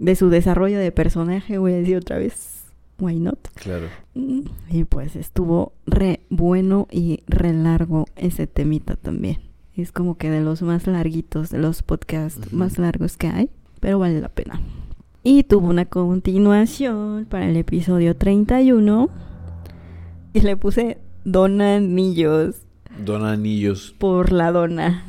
de 0.00 0.16
su 0.16 0.30
desarrollo 0.30 0.78
de 0.78 0.90
personaje, 0.90 1.58
voy 1.58 1.74
a 1.74 1.76
decir 1.76 1.98
otra 1.98 2.18
vez, 2.18 2.64
why 2.98 3.20
not? 3.20 3.38
Claro. 3.54 3.86
Mm, 4.14 4.40
y 4.70 4.84
pues 4.84 5.14
estuvo 5.14 5.72
re 5.86 6.20
bueno 6.30 6.88
y 6.90 7.22
re 7.28 7.52
largo 7.52 8.06
ese 8.16 8.46
temita 8.46 8.96
también. 8.96 9.38
Es 9.76 9.92
como 9.92 10.16
que 10.16 10.30
de 10.30 10.40
los 10.40 10.62
más 10.62 10.86
larguitos, 10.86 11.50
de 11.50 11.58
los 11.58 11.82
podcasts 11.82 12.52
más 12.52 12.78
largos 12.78 13.16
que 13.16 13.28
hay, 13.28 13.50
pero 13.78 13.98
vale 13.98 14.20
la 14.20 14.30
pena. 14.30 14.60
Y 15.22 15.44
tuvo 15.44 15.68
una 15.68 15.84
continuación 15.84 17.26
para 17.28 17.48
el 17.48 17.56
episodio 17.56 18.16
31 18.16 19.10
y 20.32 20.40
le 20.40 20.56
puse 20.56 20.98
Dona 21.24 21.76
Anillos. 21.76 22.62
Dona 23.04 23.32
Anillos. 23.32 23.94
Por 23.98 24.32
la 24.32 24.52
dona. 24.52 25.04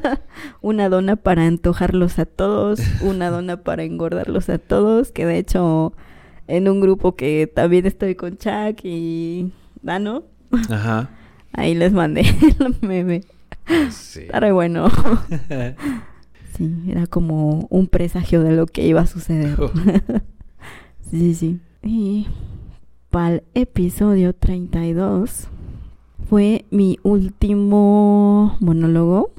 una 0.60 0.88
dona 0.88 1.16
para 1.16 1.46
antojarlos 1.46 2.18
a 2.18 2.26
todos, 2.26 2.80
una 3.00 3.30
dona 3.30 3.62
para 3.62 3.84
engordarlos 3.84 4.48
a 4.48 4.58
todos, 4.58 5.12
que 5.12 5.26
de 5.26 5.38
hecho 5.38 5.92
en 6.46 6.68
un 6.68 6.80
grupo 6.80 7.16
que 7.16 7.50
también 7.52 7.86
estoy 7.86 8.14
con 8.14 8.36
Chuck 8.36 8.84
y 8.84 9.52
Dano. 9.82 10.24
Ajá. 10.68 11.10
Ahí 11.52 11.74
les 11.74 11.92
mandé 11.92 12.20
el 12.20 12.76
meme. 12.80 13.22
Sí. 13.90 14.20
Está 14.20 14.40
re 14.40 14.52
bueno. 14.52 14.88
sí, 16.56 16.84
era 16.88 17.06
como 17.06 17.66
un 17.70 17.86
presagio 17.86 18.42
de 18.42 18.52
lo 18.52 18.66
que 18.66 18.86
iba 18.86 19.00
a 19.00 19.06
suceder. 19.06 19.56
sí, 21.10 21.34
sí. 21.34 21.60
Y 21.82 22.26
para 23.10 23.36
el 23.36 23.42
episodio 23.54 24.32
32 24.32 25.48
fue 26.30 26.64
mi 26.70 26.96
último 27.02 28.56
monólogo. 28.60 29.32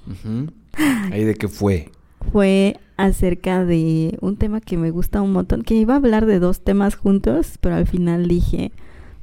¿Ahí 1.09 1.23
de 1.23 1.35
qué 1.35 1.47
fue? 1.47 1.89
Fue 2.33 2.75
acerca 2.97 3.63
de 3.63 4.17
un 4.19 4.35
tema 4.35 4.59
que 4.59 4.75
me 4.75 4.91
gusta 4.91 5.21
un 5.21 5.31
montón, 5.31 5.61
que 5.61 5.75
iba 5.75 5.93
a 5.93 5.97
hablar 5.97 6.25
de 6.25 6.39
dos 6.39 6.59
temas 6.59 6.95
juntos, 6.95 7.57
pero 7.61 7.75
al 7.75 7.87
final 7.87 8.27
dije, 8.27 8.73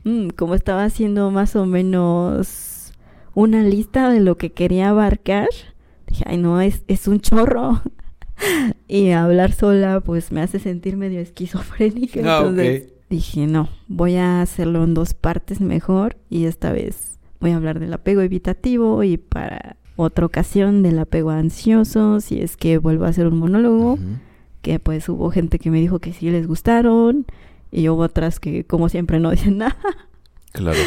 mm, 0.05 0.29
como 0.31 0.55
estaba 0.55 0.83
haciendo 0.83 1.31
más 1.31 1.57
o 1.57 1.67
menos 1.67 2.95
una 3.35 3.63
lista 3.63 4.09
de 4.09 4.21
lo 4.21 4.39
que 4.39 4.51
quería 4.51 4.89
abarcar, 4.89 5.51
dije, 6.07 6.25
ay 6.27 6.39
no, 6.39 6.63
es, 6.63 6.85
es 6.89 7.07
un 7.07 7.21
chorro. 7.21 7.83
y 8.89 9.11
hablar 9.11 9.53
sola 9.53 10.01
pues 10.01 10.33
me 10.33 10.41
hace 10.41 10.59
sentir 10.59 10.97
medio 10.97 11.21
esquizofrénica. 11.21 12.21
Ah, 12.25 12.39
entonces, 12.39 12.95
dije, 13.11 13.47
no, 13.47 13.69
voy 13.89 14.17
a 14.17 14.41
hacerlo 14.41 14.85
en 14.85 14.95
dos 14.95 15.13
partes 15.13 15.61
mejor 15.61 16.17
y 16.31 16.47
esta 16.47 16.73
vez 16.73 17.18
voy 17.41 17.53
a 17.53 17.57
hablar 17.57 17.81
del 17.81 17.93
apego 17.93 18.21
evitativo 18.21 19.03
y 19.05 19.17
para 19.17 19.77
otra 19.97 20.27
ocasión 20.27 20.83
del 20.83 20.99
apego 20.99 21.31
ansioso, 21.31 22.21
si 22.21 22.41
es 22.41 22.57
que 22.57 22.79
vuelvo 22.79 23.05
a 23.05 23.09
hacer 23.09 23.27
un 23.27 23.39
monólogo, 23.39 23.99
que 24.63 24.79
pues 24.79 25.09
hubo 25.09 25.31
gente 25.31 25.59
que 25.59 25.71
me 25.71 25.81
dijo 25.81 25.99
que 25.99 26.13
sí 26.13 26.31
les 26.31 26.47
gustaron 26.47 27.27
y 27.71 27.89
hubo 27.89 28.03
otras 28.03 28.41
que 28.41 28.65
como 28.65 28.89
siempre 28.89 29.19
no 29.21 29.31
dicen 29.31 29.59
nada. 29.59 29.77
Claro. 30.53 30.79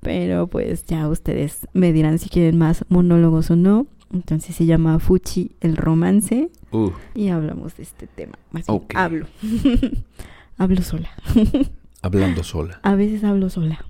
Pero 0.00 0.46
pues 0.46 0.84
ya 0.86 1.08
ustedes 1.08 1.66
me 1.72 1.92
dirán 1.92 2.18
si 2.18 2.28
quieren 2.28 2.56
más 2.56 2.84
monólogos 2.88 3.50
o 3.50 3.56
no. 3.56 3.86
Entonces 4.12 4.54
se 4.54 4.66
llama 4.66 5.00
Fuchi 5.00 5.52
el 5.60 5.76
romance. 5.76 6.50
Uh. 6.70 6.90
Y 7.14 7.28
hablamos 7.28 7.76
de 7.76 7.82
este 7.82 8.06
tema. 8.06 8.38
Más 8.52 8.66
hablo. 8.94 9.26
hablo 10.56 10.82
sola. 10.82 11.10
Hablando 12.02 12.44
sola. 12.44 12.78
A 12.84 12.94
veces 12.94 13.24
hablo 13.24 13.50
sola. 13.50 13.84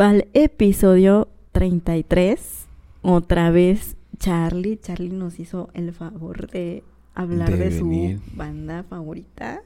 El 0.00 0.28
episodio 0.32 1.28
33, 1.52 2.66
otra 3.02 3.50
vez 3.50 3.96
Charlie. 4.18 4.78
Charlie 4.78 5.10
nos 5.10 5.38
hizo 5.38 5.68
el 5.74 5.92
favor 5.92 6.50
de 6.50 6.82
hablar 7.14 7.54
de, 7.54 7.78
su 7.78 8.18
banda 8.34 8.82
favorita. 8.82 9.60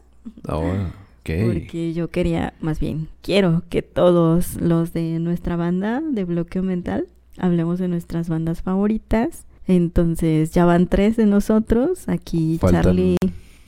Ahora. 0.49 0.93
Porque 1.23 1.93
yo 1.95 2.11
quería, 2.11 2.53
más 2.61 2.81
bien, 2.81 3.09
quiero 3.23 3.63
que 3.69 3.83
todos 3.83 4.57
los 4.57 4.93
de 4.93 5.21
nuestra 5.21 5.55
banda 5.55 6.01
de 6.01 6.25
bloqueo 6.25 6.65
mental 6.65 7.07
hablemos 7.39 7.79
de 7.79 7.87
nuestras 7.87 8.29
bandas 8.29 8.61
favoritas. 8.61 9.47
Entonces 9.69 10.51
ya 10.51 10.65
van 10.65 10.89
tres 10.89 11.17
de 11.17 11.27
nosotros. 11.27 12.09
Aquí 12.09 12.59
Charlie 12.61 13.17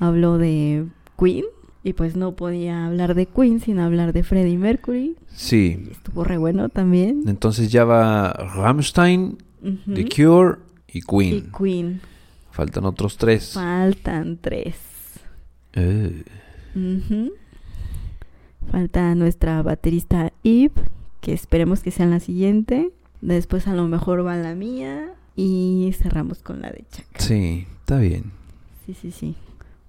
habló 0.01 0.37
de 0.37 0.85
Queen. 1.17 1.45
Y 1.87 1.93
pues 1.93 2.17
no 2.17 2.35
podía 2.35 2.85
hablar 2.85 3.15
de 3.15 3.27
Queen 3.27 3.61
sin 3.61 3.79
hablar 3.79 4.13
de 4.13 4.25
Freddie 4.25 4.59
Mercury. 4.59 5.15
Sí. 5.29 5.87
estuvo 5.93 6.25
re 6.25 6.37
bueno 6.37 6.69
también. 6.69 7.23
Entonces 7.29 7.71
ya 7.71 7.85
va 7.85 8.33
Rammstein, 8.33 9.39
The 9.95 10.09
Cure 10.09 10.57
y 10.89 11.01
Queen. 11.03 11.35
Y 11.37 11.43
Queen. 11.57 12.01
Faltan 12.51 12.87
otros 12.87 13.19
tres. 13.19 13.53
Faltan 13.53 14.37
tres. 14.39 14.75
Eh. 15.75 16.25
Falta 18.69 19.15
nuestra 19.15 19.63
baterista 19.63 20.33
Eve, 20.43 20.73
que 21.21 21.35
esperemos 21.35 21.85
que 21.85 21.93
sea 21.93 22.07
la 22.07 22.19
siguiente. 22.19 22.91
Después 23.21 23.69
a 23.69 23.75
lo 23.75 23.87
mejor 23.87 24.27
va 24.27 24.35
la 24.35 24.57
mía 24.57 25.15
y 25.37 25.95
cerramos 25.97 26.43
con 26.43 26.63
la 26.63 26.71
de 26.71 26.85
Chaca. 26.91 27.21
Sí, 27.21 27.65
está 27.79 27.99
bien. 27.99 28.33
Sí, 28.85 28.95
sí, 29.01 29.13
sí. 29.13 29.37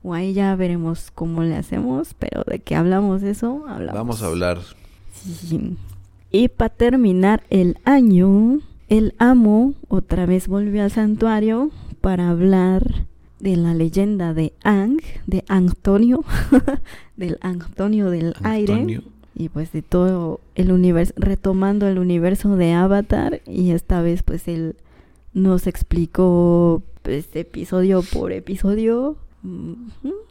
O 0.03 0.13
ahí 0.13 0.33
ya 0.33 0.55
veremos 0.55 1.11
cómo 1.13 1.43
le 1.43 1.55
hacemos, 1.55 2.13
pero 2.13 2.43
de 2.45 2.59
qué 2.59 2.75
hablamos 2.75 3.23
eso, 3.23 3.65
hablamos. 3.67 3.93
Vamos 3.93 4.23
a 4.23 4.27
hablar. 4.27 4.59
Sí. 5.13 5.75
Y 6.31 6.49
para 6.49 6.73
terminar 6.73 7.43
el 7.49 7.77
año, 7.83 8.59
el 8.89 9.15
amo 9.17 9.73
otra 9.87 10.25
vez 10.25 10.47
volvió 10.47 10.83
al 10.83 10.91
santuario 10.91 11.71
para 12.01 12.29
hablar 12.29 13.05
de 13.39 13.55
la 13.55 13.73
leyenda 13.73 14.33
de 14.33 14.53
Ang, 14.63 15.01
de 15.25 15.43
Antonio, 15.47 16.23
del 17.17 17.37
Antonio 17.41 18.09
del 18.09 18.33
aire. 18.43 19.01
Y 19.35 19.49
pues 19.49 19.71
de 19.71 19.83
todo 19.83 20.39
el 20.55 20.71
universo, 20.71 21.13
retomando 21.15 21.87
el 21.87 21.99
universo 21.99 22.55
de 22.55 22.73
Avatar. 22.73 23.41
Y 23.45 23.71
esta 23.71 24.01
vez 24.01 24.23
pues 24.23 24.47
él 24.47 24.75
nos 25.33 25.67
explicó 25.67 26.81
pues, 27.03 27.27
episodio 27.35 28.01
por 28.01 28.31
episodio 28.31 29.17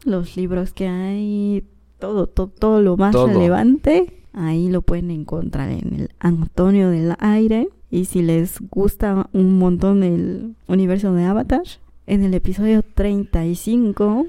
los 0.05 0.37
libros 0.37 0.73
que 0.73 0.89
hay, 0.89 1.65
todo, 1.99 2.27
todo, 2.27 2.49
todo 2.49 2.83
lo 2.83 2.97
más 2.97 3.15
relevante, 3.15 4.23
ahí 4.33 4.69
lo 4.69 4.83
pueden 4.83 5.11
encontrar 5.11 5.71
en 5.71 5.95
el 5.95 6.11
Antonio 6.19 6.91
del 6.91 7.15
Aire. 7.19 7.69
Y 7.91 8.07
si 8.07 8.23
les 8.23 8.61
gusta 8.71 9.29
un 9.33 9.59
montón 9.59 10.03
el 10.03 10.55
universo 10.69 11.13
de 11.13 11.25
Avatar, 11.25 11.63
En 12.09 12.23
el 12.23 12.35
episodio 12.35 12.83
35 12.83 14.27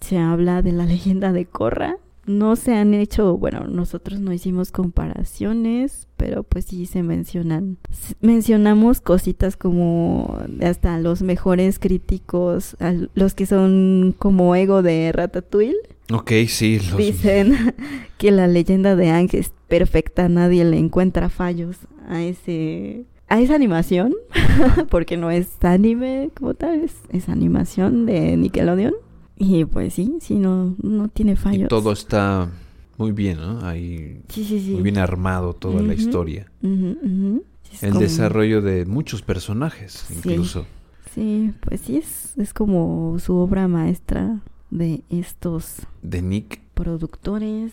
se 0.00 0.18
habla 0.18 0.62
de 0.62 0.72
la 0.72 0.84
leyenda 0.92 1.32
de 1.32 1.46
Korra. 1.46 1.96
No 2.26 2.56
se 2.56 2.74
han 2.74 2.94
hecho, 2.94 3.36
bueno, 3.36 3.66
nosotros 3.66 4.20
no 4.20 4.32
hicimos 4.32 4.72
comparaciones, 4.72 6.08
pero 6.16 6.42
pues 6.42 6.64
sí 6.66 6.86
se 6.86 7.02
mencionan. 7.02 7.76
Mencionamos 8.20 9.00
cositas 9.00 9.56
como 9.56 10.38
hasta 10.62 10.98
los 10.98 11.22
mejores 11.22 11.78
críticos, 11.78 12.76
los 13.14 13.34
que 13.34 13.46
son 13.46 14.14
como 14.18 14.54
ego 14.56 14.82
de 14.82 15.12
Ratatouille. 15.12 15.76
Ok, 16.12 16.32
sí. 16.48 16.80
Dicen 16.96 17.74
que 18.18 18.30
la 18.30 18.46
leyenda 18.46 18.96
de 18.96 19.10
Ángel 19.10 19.40
es 19.40 19.52
perfecta, 19.68 20.28
nadie 20.28 20.64
le 20.64 20.78
encuentra 20.78 21.28
fallos 21.28 21.76
a 22.08 22.22
ese 22.22 23.06
a 23.28 23.40
esa 23.40 23.54
animación, 23.54 24.14
porque 24.90 25.16
no 25.16 25.30
es 25.30 25.48
anime 25.62 26.30
como 26.34 26.54
tal, 26.54 26.88
es, 27.10 27.28
animación 27.28 28.06
de 28.06 28.36
Nickelodeon. 28.36 28.94
Y 29.36 29.64
pues 29.64 29.94
sí, 29.94 30.18
sí, 30.20 30.34
no, 30.36 30.76
no 30.82 31.08
tiene 31.08 31.36
fallos. 31.36 31.66
Y 31.66 31.68
todo 31.68 31.92
está 31.92 32.50
muy 32.98 33.12
bien, 33.12 33.38
¿no? 33.38 33.66
Ahí 33.66 34.20
muy 34.36 34.82
bien 34.82 34.98
armado 34.98 35.54
toda 35.54 35.82
la 35.82 35.94
historia. 35.94 36.50
El 36.62 37.94
desarrollo 37.98 38.62
de 38.62 38.86
muchos 38.86 39.22
personajes, 39.22 40.06
incluso. 40.14 40.66
Sí, 41.14 41.52
pues 41.60 41.80
sí, 41.80 41.96
es, 41.98 42.36
es 42.38 42.52
como 42.52 43.16
su 43.20 43.36
obra 43.36 43.68
maestra 43.68 44.40
de 44.70 45.02
estos... 45.10 45.82
De 46.02 46.22
Nick. 46.22 46.60
Productores, 46.74 47.72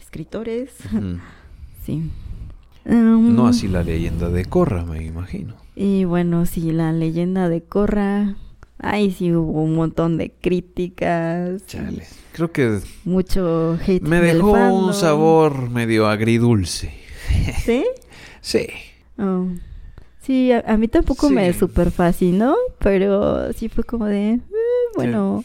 escritores. 0.00 0.74
Sí. 1.84 2.10
Um, 2.84 3.34
no 3.34 3.46
así 3.46 3.66
la 3.66 3.82
leyenda 3.82 4.28
de 4.28 4.44
Corra, 4.44 4.84
me 4.84 5.02
imagino. 5.02 5.54
Y 5.74 6.04
bueno, 6.04 6.44
sí, 6.44 6.72
la 6.72 6.92
leyenda 6.92 7.48
de 7.48 7.62
Corra. 7.62 8.36
Ahí 8.82 9.10
sí 9.10 9.32
hubo 9.32 9.62
un 9.62 9.74
montón 9.74 10.16
de 10.16 10.30
críticas. 10.30 11.66
Chale. 11.66 12.04
Creo 12.32 12.52
que. 12.52 12.80
Mucho 13.04 13.78
hate. 13.86 14.02
Me 14.02 14.20
dejó 14.20 14.52
un 14.52 14.94
sabor 14.94 15.70
medio 15.70 16.06
agridulce. 16.06 16.92
¿Sí? 17.64 17.84
sí. 18.40 18.66
Oh. 19.18 19.46
Sí, 20.22 20.52
a, 20.52 20.76
mí 20.76 20.86
tampoco 20.86 21.30
me 21.30 21.52
super 21.52 21.90
fascinó, 21.90 22.54
pero 22.78 23.52
sí 23.52 23.68
fue 23.68 23.84
como 23.84 24.06
de. 24.06 24.32
Eh, 24.34 24.40
bueno, 24.94 25.44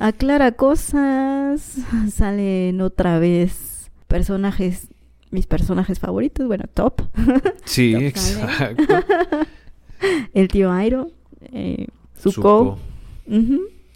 aclara 0.00 0.52
cosas. 0.52 1.76
Salen 2.12 2.80
otra 2.80 3.18
vez 3.18 3.90
personajes 4.08 4.88
mis 5.30 5.46
personajes 5.46 5.98
favoritos, 5.98 6.46
bueno, 6.46 6.64
top. 6.72 7.02
Sí, 7.64 7.94
exacto. 7.94 8.84
El 10.32 10.48
tío 10.48 10.72
Airo, 10.72 11.10
eh, 11.52 11.88
Zuko. 12.18 12.78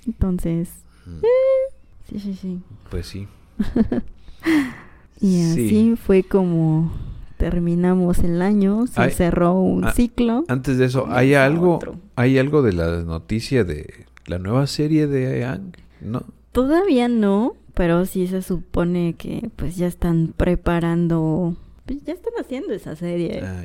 Entonces, 0.07 0.71
mm. 1.07 1.25
eh, 1.25 1.75
sí, 2.09 2.21
sí, 2.21 2.35
sí. 2.35 2.59
Pues 2.91 3.07
sí. 3.07 3.29
y 5.21 5.43
así 5.43 5.97
fue 5.97 6.23
como 6.23 6.93
terminamos 7.37 8.19
el 8.19 8.43
año, 8.43 8.87
se 8.87 9.11
cerró 9.11 9.55
un 9.55 9.91
ciclo. 9.93 10.45
Antes 10.49 10.77
de 10.77 10.85
eso, 10.85 11.07
¿hay 11.09 11.35
algo, 11.35 11.79
¿hay 12.15 12.39
algo 12.39 12.61
de 12.63 12.75
la 12.75 13.03
noticia 13.03 13.65
de 13.65 14.07
la 14.27 14.39
nueva 14.39 14.67
serie 14.67 15.07
de 15.07 15.45
Ang? 15.45 15.73
¿No? 16.03 16.23
Todavía 16.53 17.09
no, 17.09 17.57
pero 17.75 18.05
sí 18.05 18.27
se 18.27 18.43
supone 18.43 19.15
que 19.15 19.51
pues 19.57 19.77
ya 19.77 19.87
están 19.87 20.35
preparando, 20.37 21.57
pues 21.87 22.05
ya 22.05 22.13
están 22.13 22.35
haciendo 22.39 22.75
esa 22.75 22.95
serie. 22.95 23.41
Ah. 23.43 23.65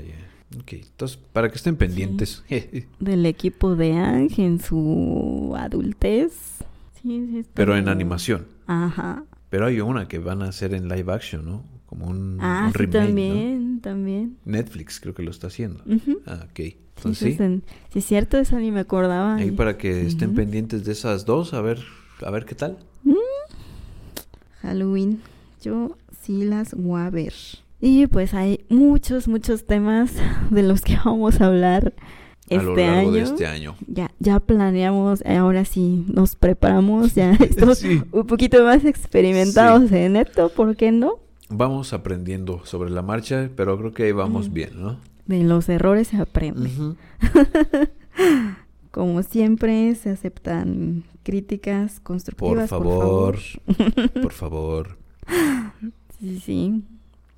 Ok, 0.60 0.74
entonces 0.74 1.20
para 1.34 1.50
que 1.50 1.56
estén 1.56 1.76
pendientes. 1.76 2.44
Del 3.00 3.26
equipo 3.26 3.76
de 3.76 3.94
Ang 3.94 4.32
en 4.38 4.60
su 4.60 5.54
adultez. 5.58 6.34
Sí, 7.02 7.28
sí. 7.32 7.46
Pero 7.54 7.76
en 7.76 7.90
animación. 7.90 8.48
Ajá. 8.68 9.24
Pero 9.50 9.68
hay 9.68 9.80
una 9.80 10.08
que 10.08 10.20
van 10.20 10.42
a 10.42 10.50
hacer 10.50 10.74
en 10.74 10.90
live 10.90 11.12
action, 11.14 11.46
¿no? 11.46 11.64
Como 11.86 12.08
un, 12.08 12.40
ah, 12.42 12.72
sí, 12.76 12.88
también, 12.88 13.80
también. 13.80 14.38
Netflix 14.44 15.00
creo 15.00 15.14
que 15.14 15.24
lo 15.24 15.32
está 15.32 15.48
haciendo. 15.48 15.84
Ah, 16.26 16.48
ok. 16.50 16.60
Entonces, 16.98 17.38
sí, 17.38 17.62
sí. 17.92 18.00
es 18.00 18.06
cierto, 18.06 18.38
esa 18.38 18.60
ni 18.60 18.72
me 18.72 18.80
acordaba. 18.80 19.36
Ahí 19.36 19.52
para 19.52 19.78
que 19.78 20.06
estén 20.06 20.34
pendientes 20.34 20.84
de 20.84 20.94
esas 20.94 21.26
dos, 21.26 21.54
a 21.54 21.62
ver, 21.62 21.80
a 22.26 22.32
ver 22.32 22.46
qué 22.46 22.56
tal. 22.56 22.80
Mm, 23.04 23.16
Halloween. 24.62 25.22
Yo 25.62 25.98
sí 26.22 26.44
las 26.44 26.74
voy 26.74 27.02
a 27.02 27.10
ver. 27.10 27.34
Y 27.88 28.08
pues 28.08 28.34
hay 28.34 28.66
muchos, 28.68 29.28
muchos 29.28 29.68
temas 29.68 30.12
de 30.50 30.64
los 30.64 30.82
que 30.82 30.98
vamos 31.06 31.40
a 31.40 31.46
hablar 31.46 31.94
este 32.50 32.84
año. 32.84 33.16
este 33.16 33.46
año. 33.46 33.76
Ya, 33.86 34.10
ya 34.18 34.40
planeamos, 34.40 35.24
ahora 35.24 35.66
sí 35.66 36.04
nos 36.12 36.36
preparamos, 36.36 37.14
ya 37.14 37.34
estamos 37.40 37.84
un 37.84 38.26
poquito 38.26 38.64
más 38.64 38.86
experimentados 38.86 39.92
en 39.92 40.16
esto, 40.16 40.50
¿por 40.50 40.76
qué 40.76 40.92
no? 40.92 41.20
Vamos 41.50 41.94
aprendiendo 41.94 42.66
sobre 42.66 42.90
la 42.90 43.04
marcha, 43.04 43.52
pero 43.56 43.78
creo 43.78 43.94
que 43.94 44.06
ahí 44.06 44.14
vamos 44.14 44.50
mm. 44.50 44.54
bien, 44.54 44.82
¿no? 44.82 45.00
De 45.28 45.44
los 45.44 45.70
errores 45.70 46.08
se 46.08 46.18
aprende. 46.18 46.72
Como 48.90 49.22
siempre, 49.22 49.94
se 49.94 50.10
aceptan 50.10 51.04
críticas 51.22 52.00
constructivas. 52.00 52.68
Por 52.68 52.80
favor, 52.80 53.38
por 54.24 54.32
favor. 54.32 54.98
Sí, 56.20 56.40
sí. 56.44 56.84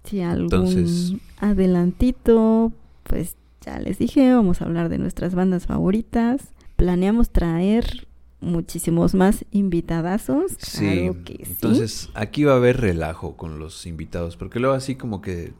Si 0.10 0.22
algún 0.22 1.20
adelantito, 1.40 2.72
pues 3.04 3.36
ya 3.66 3.80
les 3.80 3.98
dije, 4.00 4.34
vamos 4.34 4.62
a 4.62 4.66
hablar 4.66 4.90
de 4.90 4.98
nuestras 4.98 5.36
bandas 5.36 5.66
favoritas. 5.66 6.42
Planeamos 6.76 7.32
traer 7.32 8.08
muchísimos 8.40 9.16
más 9.16 9.46
invitadazos. 9.52 10.54
Sí, 10.60 11.10
que 11.26 11.44
entonces 11.44 12.10
aquí 12.14 12.44
va 12.44 12.54
a 12.54 12.58
haber 12.58 12.80
relajo 12.80 13.36
con 13.36 13.60
los 13.60 13.86
invitados, 13.86 14.38
porque 14.38 14.60
luego 14.60 14.76
así 14.76 14.96
como 14.96 15.22
que 15.22 15.54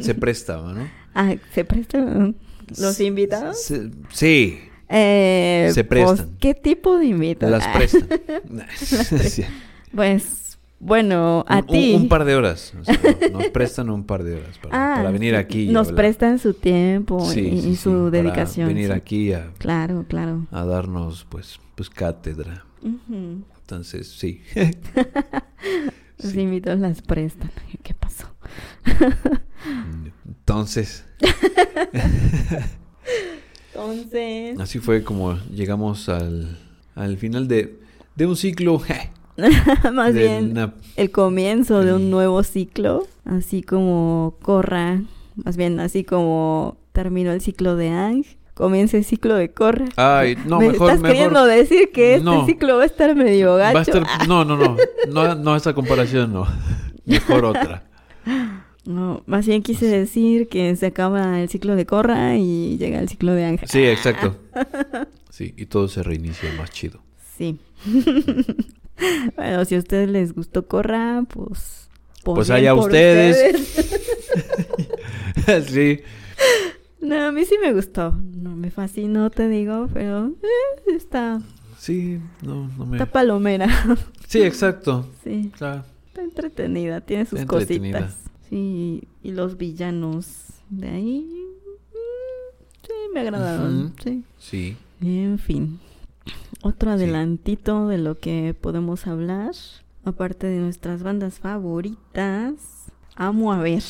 se 0.00 0.14
presta, 0.14 0.56
¿no? 0.62 0.88
Ah, 1.14 1.34
¿se 1.52 1.64
prestan 1.64 2.36
los 2.78 3.00
invitados? 3.00 3.72
sí. 4.10 4.58
Eh, 4.88 5.70
Se 5.72 5.82
pues, 5.82 6.04
prestan. 6.04 6.36
¿Qué 6.38 6.54
tipo 6.54 6.98
de 6.98 7.06
invitados? 7.06 7.58
Las 7.58 7.76
prestan. 7.76 8.08
Pues, 9.94 10.43
bueno, 10.84 11.46
a 11.48 11.62
ti. 11.62 11.94
Un, 11.94 12.08
par 12.08 12.26
de 12.26 12.36
horas. 12.36 12.74
nos 13.32 13.46
prestan 13.48 13.88
un 13.88 14.04
par 14.04 14.22
de 14.22 14.34
horas 14.34 14.58
para, 14.58 15.06
ah, 15.06 15.10
venir 15.10 15.34
aquí. 15.34 15.68
Nos 15.68 15.92
prestan 15.92 16.38
su 16.38 16.52
tiempo 16.52 17.26
y, 17.34 17.74
su 17.76 18.10
dedicación. 18.10 18.68
venir 18.68 18.92
aquí 18.92 19.32
a. 19.32 19.50
Claro, 19.56 20.04
claro. 20.06 20.46
A 20.50 20.66
darnos, 20.66 21.26
pues, 21.30 21.58
pues 21.74 21.88
cátedra. 21.88 22.66
Entonces, 22.82 24.08
sí. 24.10 24.42
Los 26.22 26.34
invitados 26.34 26.80
las 26.80 27.00
prestan. 27.00 27.50
¿Qué 27.82 27.94
pasó? 27.94 28.26
Entonces. 30.28 31.06
Entonces. 33.72 34.60
Así 34.60 34.80
fue 34.80 35.02
como 35.02 35.38
llegamos 35.50 36.10
al, 36.10 36.58
al 36.94 37.16
final 37.16 37.48
de, 37.48 37.80
de 38.16 38.26
un 38.26 38.36
ciclo. 38.36 38.82
Más 39.92 40.14
bien 40.14 40.72
el 40.96 41.10
comienzo 41.10 41.84
de 41.84 41.92
un 41.92 42.10
nuevo 42.10 42.42
ciclo. 42.42 43.06
Así 43.24 43.62
como 43.62 44.36
Corra. 44.42 45.02
Más 45.36 45.56
bien 45.56 45.80
así 45.80 46.04
como 46.04 46.76
terminó 46.92 47.32
el 47.32 47.40
ciclo 47.40 47.76
de 47.76 47.90
Ang. 47.90 48.24
Comienza 48.54 48.96
el 48.96 49.04
ciclo 49.04 49.34
de 49.34 49.50
Corra. 49.50 49.86
Ay, 49.96 50.36
no, 50.46 50.60
¿Me 50.60 50.70
mejor. 50.70 50.92
¿Estás 50.92 51.10
queriendo 51.10 51.44
decir 51.44 51.90
que 51.92 52.16
este 52.16 52.44
ciclo 52.46 52.76
va 52.76 52.84
a 52.84 52.86
estar 52.86 53.14
medio 53.16 53.56
gacho? 53.56 53.74
Va 53.74 53.80
a 53.80 53.82
estar... 53.82 54.06
No, 54.28 54.44
no, 54.44 54.56
no. 54.56 54.76
No, 55.10 55.34
no, 55.34 55.56
esa 55.56 55.74
comparación 55.74 56.32
no. 56.32 56.46
Mejor 57.04 57.44
otra. 57.46 57.84
No, 58.86 59.22
más 59.26 59.46
bien 59.46 59.62
quise 59.62 59.86
decir 59.86 60.48
que 60.48 60.76
se 60.76 60.86
acaba 60.86 61.40
el 61.40 61.48
ciclo 61.48 61.74
de 61.74 61.86
Corra 61.86 62.36
y 62.36 62.76
llega 62.78 63.00
el 63.00 63.08
ciclo 63.08 63.32
de 63.32 63.44
Ángel. 63.46 63.68
Sí, 63.68 63.82
exacto. 63.84 64.36
Sí, 65.30 65.52
y 65.56 65.66
todo 65.66 65.88
se 65.88 66.02
reinicia 66.02 66.52
más 66.56 66.70
chido. 66.70 67.00
Sí. 67.36 67.58
bueno, 69.36 69.64
si 69.64 69.74
a 69.74 69.78
ustedes 69.78 70.08
les 70.08 70.34
gustó 70.34 70.66
Corra, 70.66 71.24
pues... 71.28 71.88
Pues 72.24 72.48
allá 72.48 72.74
ustedes. 72.74 73.84
sí. 75.68 76.00
No, 77.00 77.26
a 77.26 77.32
mí 77.32 77.44
sí 77.44 77.56
me 77.62 77.74
gustó. 77.74 78.12
No 78.34 78.56
me 78.56 78.70
fascinó, 78.70 79.28
te 79.30 79.48
digo, 79.48 79.88
pero 79.92 80.28
eh, 80.28 80.94
está... 80.96 81.42
Sí, 81.78 82.18
no, 82.40 82.68
no 82.78 82.86
me... 82.86 82.96
Está 82.96 83.04
palomera. 83.04 83.68
sí, 84.26 84.40
exacto. 84.40 85.06
Sí. 85.22 85.50
Está 85.52 85.84
entretenida, 86.16 87.02
tiene 87.02 87.26
sus 87.26 87.44
cositas. 87.44 88.16
Sí, 88.48 89.02
y 89.22 89.32
los 89.32 89.58
villanos 89.58 90.46
de 90.70 90.88
ahí. 90.88 91.46
Mm, 91.92 92.86
sí, 92.86 92.92
me 93.12 93.20
agradaron. 93.20 93.94
Sí. 94.02 94.24
Sí. 94.38 94.76
En 95.02 95.38
fin. 95.38 95.78
Otro 96.62 96.92
adelantito 96.92 97.88
de 97.88 97.98
lo 97.98 98.18
que 98.18 98.54
podemos 98.58 99.06
hablar. 99.06 99.52
Aparte 100.04 100.46
de 100.46 100.58
nuestras 100.60 101.02
bandas 101.02 101.38
favoritas. 101.38 102.54
Amo 103.16 103.52
a 103.52 103.58
ver. 103.58 103.82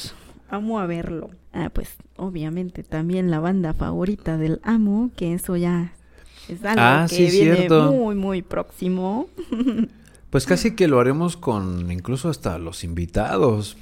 Amo 0.48 0.78
a 0.78 0.86
verlo. 0.86 1.30
Ah, 1.52 1.70
pues 1.72 1.90
obviamente 2.16 2.82
también 2.82 3.30
la 3.30 3.40
banda 3.40 3.74
favorita 3.74 4.36
del 4.36 4.60
amo, 4.64 5.10
que 5.16 5.34
eso 5.34 5.56
ya 5.56 5.92
Es 6.48 6.64
algo 6.64 6.82
ah, 6.82 7.06
que 7.08 7.30
viene 7.30 7.68
muy, 7.68 8.14
muy 8.14 8.42
próximo. 8.42 9.28
Pues 10.34 10.46
casi 10.46 10.74
que 10.74 10.88
lo 10.88 10.98
haremos 10.98 11.36
con 11.36 11.92
incluso 11.92 12.28
hasta 12.28 12.58
los 12.58 12.82
invitados. 12.82 13.76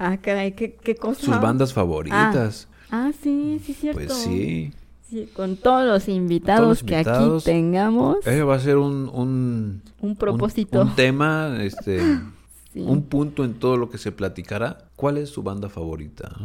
Ah, 0.00 0.16
caray, 0.16 0.50
¿qué, 0.50 0.74
qué 0.74 0.96
cosa? 0.96 1.20
Sus 1.20 1.40
bandas 1.40 1.72
favoritas. 1.72 2.66
Ah, 2.90 3.06
ah 3.06 3.12
sí, 3.22 3.60
sí, 3.64 3.72
cierto. 3.72 4.00
Pues 4.00 4.12
sí. 4.12 4.72
Sí, 5.10 5.28
con 5.34 5.56
todos 5.56 5.86
los 5.86 6.08
invitados, 6.08 6.82
que 6.82 6.96
aquí 6.96 7.44
tengamos. 7.44 8.26
Eh, 8.26 8.42
va 8.42 8.56
a 8.56 8.60
ser 8.60 8.76
un... 8.76 9.08
Un, 9.12 9.82
un 10.00 10.16
propósito. 10.16 10.80
Un, 10.80 10.94
tema, 10.94 11.58
este... 11.60 12.00
Un 12.76 13.04
punto 13.04 13.42
en 13.42 13.54
todo 13.54 13.78
lo 13.78 13.88
que 13.88 13.96
se 13.96 14.12
platicará. 14.12 14.84
¿Cuál 14.96 15.16
es 15.16 15.30
su 15.30 15.42
banda 15.42 15.70
favorita? 15.70 16.36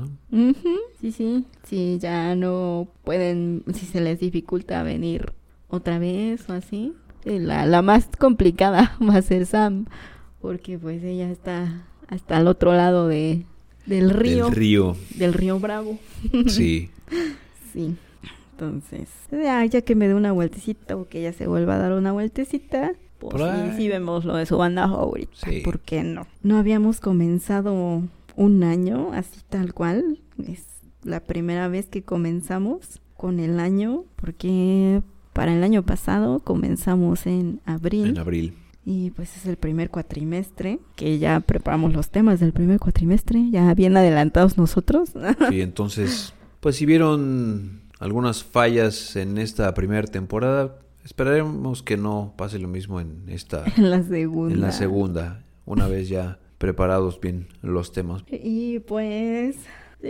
Sí, 1.02 1.12
sí. 1.12 1.46
Sí, 1.64 1.98
ya 2.00 2.36
no 2.36 2.88
pueden... 3.04 3.64
Si 3.74 3.86
se 3.86 4.00
les 4.00 4.22
dificulta 4.22 4.82
venir 4.82 5.34
otra 5.68 6.00
vez 6.00 6.48
o 6.50 6.54
así. 6.54 6.94
La, 7.26 7.66
la 7.66 7.82
más 7.82 8.08
complicada 8.18 8.96
va 9.02 9.18
a 9.18 9.22
ser 9.22 9.46
Sam. 9.46 9.88
Porque 10.40 10.80
pues 10.80 11.04
ella 11.04 11.30
está 11.30 11.86
hasta 12.08 12.40
el 12.40 12.48
otro 12.48 12.74
lado 12.74 13.08
de, 13.08 13.46
del 13.86 14.10
río. 14.10 14.46
Del 14.46 14.56
río. 14.56 14.98
Del 15.16 15.34
río 15.34 15.60
Bravo. 15.60 16.00
Sí. 16.48 16.90
sí. 17.74 17.96
Entonces, 18.62 19.10
ya, 19.32 19.66
ya 19.66 19.82
que 19.82 19.96
me 19.96 20.08
dé 20.08 20.14
una 20.14 20.32
vueltecita 20.32 20.96
o 20.96 21.08
que 21.08 21.20
ella 21.20 21.34
se 21.34 21.48
vuelva 21.48 21.76
a 21.76 21.78
dar 21.80 21.94
una 21.94 22.12
vueltecita, 22.12 22.92
pues 23.18 23.42
sí, 23.42 23.72
sí, 23.76 23.88
vemos 23.88 24.24
lo 24.24 24.36
de 24.36 24.46
su 24.46 24.56
banda 24.56 24.88
favorita. 24.88 25.32
Sí. 25.34 25.62
¿Por 25.64 25.80
qué 25.80 26.04
no? 26.04 26.28
No 26.44 26.58
habíamos 26.58 27.00
comenzado 27.00 28.04
un 28.36 28.64
año 28.64 29.14
así 29.14 29.40
tal 29.50 29.74
cual. 29.74 30.20
Es 30.48 30.66
la 31.04 31.22
primera 31.22 31.70
vez 31.70 31.88
que 31.88 32.04
comenzamos 32.04 33.02
con 33.18 33.40
el 33.40 33.60
año 33.60 34.04
porque 34.16 35.02
para 35.34 35.56
el 35.56 35.64
año 35.64 35.82
pasado 35.84 36.40
comenzamos 36.40 37.26
en 37.26 37.62
abril. 37.66 38.10
En 38.10 38.20
abril. 38.20 38.54
Y 38.86 39.10
pues 39.12 39.38
es 39.38 39.48
el 39.48 39.58
primer 39.58 39.90
cuatrimestre, 39.90 40.80
que 40.96 41.18
ya 41.18 41.40
preparamos 41.40 41.94
los 41.94 42.10
temas 42.10 42.40
del 42.40 42.54
primer 42.54 42.80
cuatrimestre, 42.80 43.50
ya 43.50 43.74
bien 43.74 43.98
adelantados 43.98 44.58
nosotros. 44.58 45.14
Sí, 45.50 45.62
entonces, 45.62 46.34
pues 46.60 46.76
si 46.76 46.86
vieron 46.86 47.82
algunas 48.02 48.44
fallas 48.44 49.16
en 49.16 49.38
esta 49.38 49.74
primera 49.76 50.08
temporada. 50.08 50.76
Esperaremos 51.06 51.84
que 51.84 51.98
no 51.98 52.34
pase 52.36 52.58
lo 52.58 52.68
mismo 52.68 53.00
en 53.00 53.24
esta. 53.28 53.64
En 53.78 53.90
la 53.90 54.04
segunda. 54.04 54.56
En 54.56 54.62
la 54.62 54.72
segunda, 54.72 55.44
una 55.66 55.88
vez 55.88 56.10
ya 56.10 56.40
preparados 56.58 57.22
bien 57.22 57.48
los 57.62 57.92
temas. 57.92 58.24
Y 58.28 58.80
pues 58.80 59.56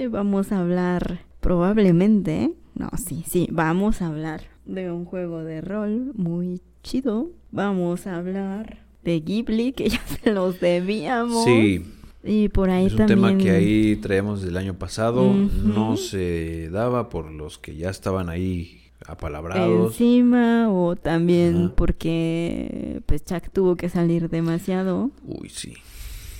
vamos 0.09 0.53
a 0.53 0.59
hablar 0.59 1.19
probablemente, 1.41 2.53
no, 2.75 2.89
sí, 2.97 3.23
sí, 3.27 3.47
vamos 3.51 4.01
a 4.01 4.07
hablar 4.07 4.43
de 4.65 4.89
un 4.89 5.03
juego 5.03 5.43
de 5.43 5.59
rol 5.59 6.13
muy 6.15 6.61
chido. 6.83 7.29
Vamos 7.51 8.07
a 8.07 8.15
hablar 8.15 8.85
de 9.03 9.19
Ghibli, 9.19 9.73
que 9.73 9.89
ya 9.89 10.01
se 10.23 10.31
los 10.31 10.61
debíamos. 10.61 11.43
Sí, 11.43 11.83
y 12.23 12.49
por 12.49 12.69
ahí 12.69 12.85
es 12.85 12.93
un 12.93 13.05
tema 13.07 13.37
que 13.37 13.51
ahí 13.51 13.95
traemos 13.95 14.41
del 14.41 14.57
año 14.57 14.75
pasado. 14.75 15.33
No 15.33 15.97
se 15.97 16.69
daba 16.69 17.09
por 17.09 17.31
los 17.31 17.57
que 17.57 17.75
ya 17.75 17.89
estaban 17.89 18.29
ahí 18.29 18.81
apalabrados. 19.07 19.93
Encima 19.93 20.71
o 20.71 20.95
también 20.95 21.71
porque 21.75 23.01
pues 23.05 23.25
Chuck 23.25 23.49
tuvo 23.51 23.75
que 23.75 23.89
salir 23.89 24.29
demasiado. 24.29 25.11
Uy, 25.25 25.49
sí. 25.49 25.73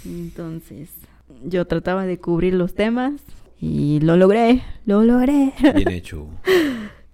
Entonces 0.05 0.89
yo 1.43 1.65
trataba 1.65 2.05
de 2.05 2.19
cubrir 2.19 2.53
los 2.53 2.75
temas 2.75 3.21
y 3.59 3.99
lo 4.01 4.17
logré, 4.17 4.61
lo 4.85 5.03
logré. 5.03 5.53
Bien 5.75 5.89
hecho. 5.91 6.27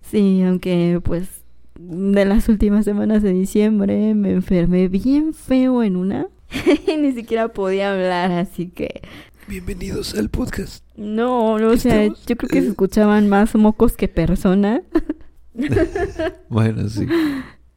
sí, 0.02 0.42
aunque 0.44 1.00
pues 1.04 1.44
de 1.80 2.26
las 2.26 2.50
últimas 2.50 2.86
semanas 2.86 3.22
de 3.22 3.32
diciembre 3.32 4.14
me 4.16 4.32
enfermé 4.32 4.88
bien 4.88 5.34
feo 5.34 5.84
en 5.84 5.96
una 5.96 6.28
Ni 6.88 7.14
siquiera 7.14 7.50
podía 7.50 7.94
hablar, 7.94 8.32
así 8.32 8.68
que... 8.68 9.02
Bienvenidos 9.48 10.14
al 10.16 10.30
podcast. 10.30 10.84
No, 10.96 11.58
no, 11.58 11.70
o 11.70 11.78
sea, 11.78 12.06
yo 12.06 12.36
creo 12.36 12.50
que 12.50 12.62
se 12.62 12.68
escuchaban 12.70 13.30
más 13.30 13.56
mocos 13.56 13.94
que 13.94 14.08
persona. 14.10 14.82
bueno, 16.50 16.90
sí. 16.90 17.08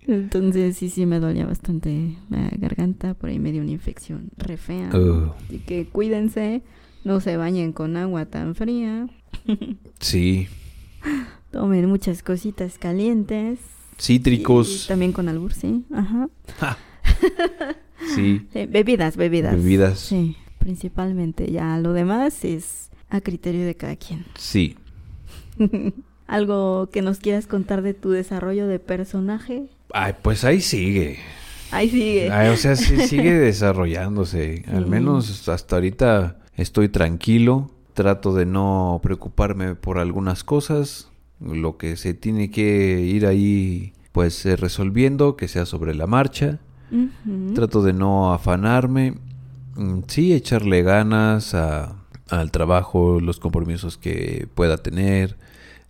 Entonces 0.06 0.76
sí, 0.76 0.90
sí 0.90 1.06
me 1.06 1.20
dolía 1.20 1.46
bastante 1.46 2.16
la 2.28 2.50
garganta, 2.56 3.14
por 3.14 3.30
ahí 3.30 3.38
me 3.38 3.52
dio 3.52 3.62
una 3.62 3.70
infección 3.70 4.30
re 4.36 4.56
fea. 4.56 4.90
Oh. 4.92 5.34
Así 5.46 5.58
que 5.58 5.86
cuídense, 5.86 6.62
no 7.04 7.20
se 7.20 7.36
bañen 7.36 7.72
con 7.72 7.96
agua 7.96 8.26
tan 8.26 8.56
fría. 8.56 9.08
sí. 10.00 10.48
Tomen 11.52 11.86
muchas 11.86 12.22
cositas 12.24 12.78
calientes. 12.78 13.60
Cítricos. 13.98 14.86
también 14.88 15.12
con 15.12 15.28
albur, 15.28 15.52
sí. 15.52 15.84
Ajá. 15.92 16.28
Sí. 18.14 18.46
Bebidas, 18.68 19.16
bebidas. 19.16 19.54
Bebidas. 19.54 19.98
Sí, 19.98 20.36
principalmente. 20.58 21.50
Ya 21.50 21.78
lo 21.78 21.92
demás 21.92 22.44
es 22.44 22.90
a 23.08 23.20
criterio 23.20 23.66
de 23.66 23.74
cada 23.74 23.96
quien. 23.96 24.24
Sí. 24.38 24.76
¿Algo 26.26 26.88
que 26.92 27.02
nos 27.02 27.18
quieras 27.18 27.46
contar 27.46 27.82
de 27.82 27.92
tu 27.94 28.10
desarrollo 28.10 28.68
de 28.68 28.78
personaje? 28.78 29.64
Ay, 29.92 30.14
pues 30.22 30.44
ahí 30.44 30.60
sigue. 30.60 31.18
Ahí 31.72 31.90
sigue. 31.90 32.30
o 32.30 32.56
sea, 32.56 32.76
sí, 32.76 32.96
sigue 33.08 33.34
desarrollándose. 33.38 34.64
Al 34.68 34.86
menos 34.86 35.48
hasta 35.48 35.76
ahorita 35.76 36.38
estoy 36.56 36.88
tranquilo. 36.88 37.70
Trato 37.94 38.32
de 38.32 38.46
no 38.46 39.00
preocuparme 39.02 39.74
por 39.74 39.98
algunas 39.98 40.44
cosas. 40.44 41.10
Lo 41.40 41.76
que 41.76 41.96
se 41.96 42.14
tiene 42.14 42.50
que 42.50 43.00
ir 43.00 43.26
ahí, 43.26 43.92
pues 44.12 44.44
resolviendo, 44.60 45.36
que 45.36 45.48
sea 45.48 45.66
sobre 45.66 45.94
la 45.94 46.06
marcha. 46.06 46.60
Trato 47.54 47.82
de 47.82 47.92
no 47.92 48.32
afanarme. 48.32 49.14
Mm, 49.76 50.00
sí, 50.06 50.32
echarle 50.32 50.82
ganas 50.82 51.54
a, 51.54 51.96
al 52.28 52.50
trabajo, 52.50 53.20
los 53.20 53.38
compromisos 53.38 53.96
que 53.96 54.48
pueda 54.54 54.78
tener, 54.78 55.36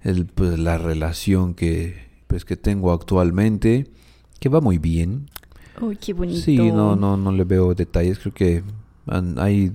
el, 0.03 0.27
pues, 0.27 0.59
la 0.59 0.79
relación 0.79 1.55
que, 1.55 2.09
pues, 2.27 2.45
que 2.45 2.57
tengo 2.57 2.93
actualmente, 2.93 3.91
que 4.39 4.49
va 4.49 4.61
muy 4.61 4.79
bien. 4.79 5.29
Uy, 5.81 5.97
qué 5.97 6.13
bonito. 6.13 6.41
Sí, 6.41 6.57
no, 6.57 6.97
no, 6.97 7.17
no 7.17 7.33
le 7.33 7.45
veo 7.45 7.75
detalles. 7.75 8.19
Creo 8.19 8.35
que 8.35 8.63
hay 9.37 9.73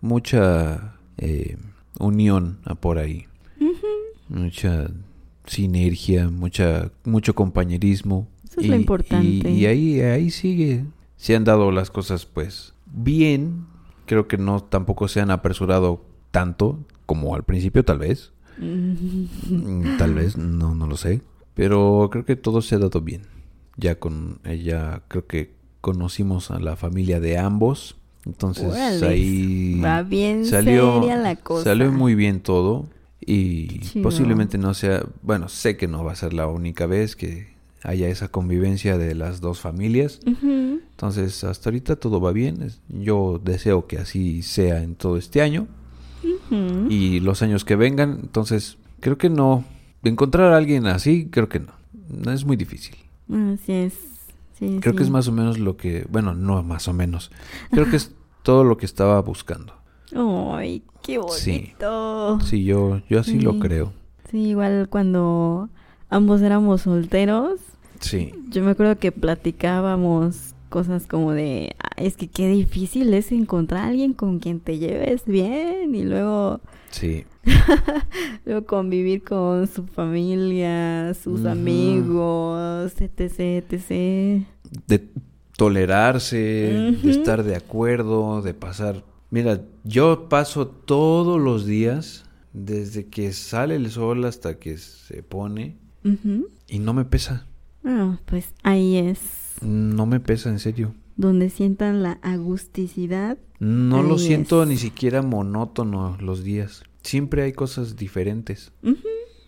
mucha 0.00 0.94
eh, 1.18 1.56
unión 1.98 2.58
por 2.80 2.98
ahí. 2.98 3.26
Mucha 4.28 4.88
sinergia, 5.46 6.30
mucha, 6.30 6.92
mucho 7.04 7.34
compañerismo. 7.34 8.28
Eso 8.50 8.60
es 8.60 8.66
lo 8.66 8.74
importante. 8.74 9.50
Y, 9.50 9.66
ahí, 9.66 10.00
ahí 10.00 10.30
sigue. 10.30 10.84
Se 11.16 11.36
han 11.36 11.44
dado 11.44 11.70
las 11.70 11.90
cosas, 11.90 12.26
pues, 12.26 12.74
bien. 12.86 13.66
Creo 14.06 14.26
que 14.26 14.38
no 14.38 14.60
tampoco 14.60 15.06
se 15.06 15.20
han 15.20 15.30
apresurado 15.30 16.04
tanto 16.32 16.80
como 17.06 17.36
al 17.36 17.44
principio, 17.44 17.84
tal 17.84 17.98
vez. 17.98 18.32
Tal 19.98 20.14
vez, 20.14 20.36
no, 20.36 20.74
no 20.74 20.86
lo 20.86 20.96
sé. 20.96 21.22
Pero 21.54 22.08
creo 22.10 22.24
que 22.24 22.36
todo 22.36 22.60
se 22.60 22.74
ha 22.74 22.78
dado 22.78 23.00
bien. 23.00 23.22
Ya 23.76 23.98
con 23.98 24.40
ella, 24.44 25.02
creo 25.08 25.26
que 25.26 25.54
conocimos 25.80 26.50
a 26.50 26.58
la 26.58 26.76
familia 26.76 27.20
de 27.20 27.38
ambos. 27.38 27.96
Entonces 28.26 29.02
ahí 29.02 29.80
va 29.80 30.02
bien 30.02 30.44
salió, 30.44 31.00
la 31.00 31.36
cosa. 31.36 31.64
Salió 31.64 31.90
muy 31.90 32.14
bien 32.14 32.40
todo. 32.40 32.86
Y 33.20 34.00
posiblemente 34.02 34.58
no 34.58 34.74
sea, 34.74 35.04
bueno, 35.22 35.48
sé 35.48 35.76
que 35.76 35.86
no 35.86 36.04
va 36.04 36.12
a 36.12 36.16
ser 36.16 36.32
la 36.32 36.46
única 36.46 36.86
vez 36.86 37.16
que 37.16 37.49
haya 37.82 38.08
esa 38.08 38.28
convivencia 38.28 38.98
de 38.98 39.14
las 39.14 39.40
dos 39.40 39.60
familias. 39.60 40.20
Entonces, 40.26 41.44
hasta 41.44 41.70
ahorita 41.70 41.96
todo 41.96 42.20
va 42.20 42.32
bien. 42.32 42.70
Yo 42.88 43.40
deseo 43.42 43.86
que 43.86 43.98
así 43.98 44.42
sea 44.42 44.82
en 44.82 44.94
todo 44.94 45.16
este 45.16 45.40
año 45.42 45.66
y 46.88 47.20
los 47.20 47.42
años 47.42 47.64
que 47.64 47.76
vengan. 47.76 48.18
Entonces, 48.22 48.78
creo 49.00 49.18
que 49.18 49.30
no. 49.30 49.64
Encontrar 50.02 50.52
a 50.52 50.56
alguien 50.56 50.86
así, 50.86 51.28
creo 51.30 51.48
que 51.48 51.60
no. 51.60 51.72
No 52.08 52.32
es 52.32 52.44
muy 52.44 52.56
difícil. 52.56 52.96
Así 53.28 53.72
es. 53.72 53.94
creo 54.80 54.94
que 54.94 55.02
es 55.02 55.10
más 55.10 55.28
o 55.28 55.32
menos 55.32 55.58
lo 55.58 55.76
que. 55.76 56.06
Bueno, 56.10 56.34
no 56.34 56.62
más 56.62 56.88
o 56.88 56.92
menos. 56.92 57.30
Creo 57.70 57.88
que 57.88 57.96
es 57.96 58.12
todo 58.42 58.64
lo 58.64 58.76
que 58.76 58.86
estaba 58.86 59.20
buscando. 59.20 59.74
¡Ay, 60.12 60.82
qué 61.02 61.18
bonito! 61.18 62.40
Sí, 62.40 62.64
yo, 62.64 63.00
yo 63.08 63.20
así 63.20 63.38
lo 63.38 63.58
creo. 63.58 63.92
Sí, 64.30 64.38
igual 64.48 64.88
cuando 64.88 65.68
ambos 66.10 66.42
éramos 66.42 66.82
solteros, 66.82 67.60
Sí. 68.00 68.32
Yo 68.48 68.64
me 68.64 68.72
acuerdo 68.72 68.98
que 68.98 69.12
platicábamos 69.12 70.54
cosas 70.68 71.06
como 71.06 71.32
de, 71.32 71.76
es 71.96 72.16
que 72.16 72.28
qué 72.28 72.48
difícil 72.48 73.12
es 73.12 73.30
encontrar 73.30 73.84
a 73.84 73.88
alguien 73.88 74.14
con 74.14 74.38
quien 74.38 74.60
te 74.60 74.78
lleves 74.78 75.24
bien 75.26 75.94
y 75.94 76.02
luego... 76.02 76.60
Sí. 76.90 77.24
luego 78.44 78.66
convivir 78.66 79.22
con 79.22 79.66
su 79.66 79.86
familia, 79.86 81.14
sus 81.14 81.44
amigos, 81.44 82.92
etc, 83.00 83.64
etc. 83.70 84.44
De 84.86 85.08
tolerarse, 85.56 86.36
de 87.02 87.10
estar 87.10 87.42
de 87.42 87.56
acuerdo, 87.56 88.42
de 88.42 88.54
pasar... 88.54 89.04
Mira, 89.30 89.60
yo 89.84 90.28
paso 90.28 90.66
todos 90.66 91.40
los 91.40 91.66
días, 91.66 92.24
desde 92.52 93.06
que 93.06 93.32
sale 93.32 93.76
el 93.76 93.90
sol 93.90 94.24
hasta 94.24 94.58
que 94.58 94.76
se 94.78 95.22
pone, 95.22 95.76
y 96.68 96.78
no 96.78 96.94
me 96.94 97.04
pesa. 97.04 97.46
Ah, 97.84 98.18
pues 98.26 98.54
ahí 98.62 98.96
es. 98.96 99.20
No 99.62 100.06
me 100.06 100.20
pesa, 100.20 100.50
en 100.50 100.58
serio. 100.58 100.94
Donde 101.16 101.50
sientan 101.50 102.02
la 102.02 102.12
agusticidad. 102.22 103.38
No 103.58 104.02
lo 104.02 104.18
siento 104.18 104.64
ni 104.64 104.76
siquiera 104.76 105.22
monótono 105.22 106.16
los 106.20 106.42
días. 106.42 106.82
Siempre 107.02 107.42
hay 107.42 107.52
cosas 107.52 107.96
diferentes. 107.96 108.72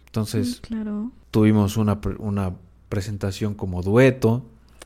Entonces, 0.06 0.60
claro. 0.60 1.10
tuvimos 1.30 1.78
una, 1.78 1.98
una 2.18 2.54
presentación 2.90 3.54
como 3.54 3.82
dueto, 3.82 4.44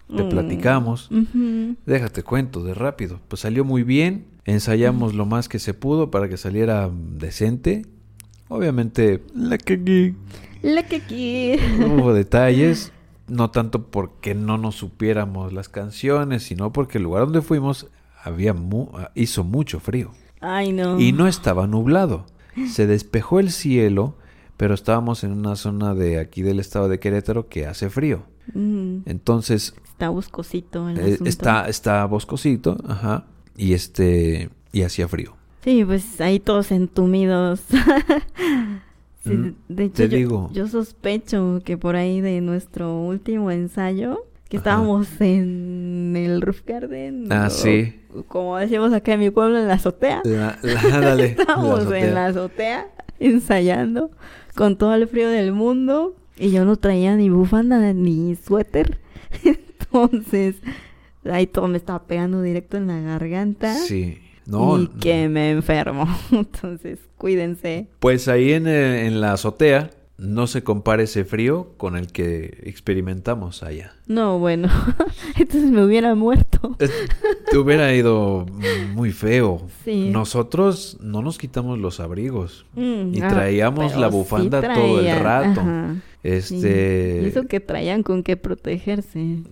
le 0.09 0.23
mm. 0.23 0.29
platicamos. 0.29 1.11
Déjate 1.87 2.23
cuento 2.23 2.63
de 2.63 2.75
rápido. 2.75 3.21
Pues 3.27 3.41
salió 3.41 3.65
muy 3.65 3.83
bien, 3.83 4.27
ensayamos 4.45 5.15
lo 5.15 5.27
más 5.27 5.49
que 5.49 5.59
se 5.59 5.75
pudo 5.75 6.13
para 6.13 6.29
que 6.29 6.37
saliera 6.37 6.89
decente. 7.19 7.85
Obviamente, 8.49 9.23
la 9.35 9.59
que 9.59 10.15
La 10.63 10.87
que 10.87 11.59
Hubo 11.85 12.13
detalles, 12.15 12.93
no 13.29 13.51
tanto 13.51 13.87
porque 13.87 14.35
no 14.35 14.59
nos 14.59 14.77
supiéramos 14.77 15.53
las 15.53 15.69
canciones, 15.69 16.45
sino 16.45 16.73
porque 16.73 16.99
el 16.99 17.05
lugar 17.05 17.25
donde 17.25 17.43
fuimos 17.43 17.89
había 18.23 18.55
hizo 19.15 19.45
mucho 19.45 19.81
frío. 19.81 20.13
Ay, 20.41 20.73
no. 20.73 21.01
Y 21.01 21.13
no 21.13 21.27
estaba 21.27 21.67
nublado. 21.67 22.27
Se 22.69 22.87
despejó 22.87 23.41
el 23.41 23.51
cielo 23.51 24.17
pero 24.57 24.75
estábamos 24.75 25.25
en 25.25 25.33
una 25.33 25.57
zona 25.57 25.95
de 25.95 26.19
aquí 26.19 26.43
del 26.43 26.61
estado 26.61 26.89
de 26.89 26.99
Querétaro 26.99 27.49
que 27.49 27.67
hace 27.67 27.91
frío. 27.91 28.23
Mm. 28.55 28.99
Entonces... 29.07 29.75
Está 29.85 30.09
boscosito 30.09 30.89
el 30.89 30.99
eh, 30.99 31.19
Está, 31.25 31.69
está 31.69 32.05
boscosito, 32.05 32.77
ajá, 32.87 33.25
y 33.57 33.73
este, 33.73 34.51
y 34.73 34.83
hacía 34.83 35.09
frío. 35.09 35.36
Sí, 35.67 35.85
pues 35.85 36.21
ahí 36.21 36.39
todos 36.39 36.71
entumidos. 36.71 37.61
Mm, 39.29 39.55
de 39.67 39.85
hecho, 39.87 40.05
te 40.05 40.09
yo, 40.09 40.17
digo. 40.19 40.51
yo 40.53 40.69
sospecho 40.69 41.61
que 41.65 41.77
por 41.77 41.97
ahí 41.97 42.21
de 42.21 42.41
nuestro 42.41 43.01
último 43.01 43.51
ensayo, 43.51 44.25
que 44.49 44.57
estábamos 44.57 45.21
en 45.21 46.15
el 46.15 46.41
roof 46.41 46.63
garden. 46.65 47.27
Ah, 47.33 47.51
sí. 47.51 47.93
Como 48.29 48.57
decimos 48.57 48.93
acá 48.93 49.15
en 49.15 49.19
mi 49.19 49.31
pueblo, 49.31 49.59
en 49.59 49.67
la 49.67 49.75
azotea. 49.75 50.23
La, 50.23 50.61
dale, 50.63 51.25
estábamos 51.41 51.91
en 51.91 52.15
la 52.15 52.27
azotea 52.27 52.87
ensayando 53.19 54.13
con 54.55 54.79
todo 54.79 54.95
el 54.95 55.09
frío 55.09 55.29
del 55.29 55.51
mundo 55.51 56.15
y 56.39 56.53
yo 56.53 56.65
no 56.65 56.77
traía 56.77 57.17
ni 57.17 57.29
bufanda 57.29 57.93
ni 57.95 58.37
suéter. 58.37 59.01
Entonces, 59.43 60.55
ahí 61.29 61.49
todo 61.49 61.67
me 61.67 61.79
estaba 61.79 62.05
pegando 62.05 62.43
directo 62.43 62.77
en 62.77 62.87
la 62.87 63.01
garganta. 63.01 63.75
Sí. 63.75 64.21
No, 64.47 64.81
y 64.81 64.87
que 64.87 65.29
me 65.29 65.51
enfermo. 65.51 66.07
Entonces, 66.31 66.99
cuídense. 67.17 67.89
Pues 68.01 68.29
ahí 68.29 68.53
en, 68.53 68.67
eh, 68.67 69.07
en 69.07 69.21
la 69.21 69.33
azotea 69.33 69.91
no 70.19 70.47
se 70.47 70.63
compara 70.63 71.03
ese 71.03 71.25
frío 71.25 71.73
con 71.77 71.97
el 71.97 72.07
que 72.09 72.63
experimentamos 72.65 73.63
allá. 73.63 73.93
No, 74.07 74.39
bueno, 74.39 74.69
entonces 75.37 75.71
me 75.71 75.85
hubiera 75.85 76.15
muerto. 76.15 76.77
Te 77.51 77.59
hubiera 77.59 77.95
ido 77.95 78.47
muy 78.95 79.13
feo. 79.13 79.67
Sí. 79.85 80.09
Nosotros 80.11 80.97
no 81.01 81.21
nos 81.21 81.37
quitamos 81.37 81.79
los 81.79 82.01
abrigos 82.01 82.65
mm, 82.75 83.15
y 83.15 83.21
ah, 83.21 83.29
traíamos 83.29 83.95
la 83.97 84.09
bufanda 84.09 84.75
todo 84.75 85.01
el 85.01 85.21
rato. 85.21 85.63
Este, 86.23 87.21
y 87.23 87.27
eso 87.27 87.47
que 87.47 87.61
traían 87.61 88.03
con 88.03 88.23
qué 88.23 88.37
protegerse. 88.37 89.43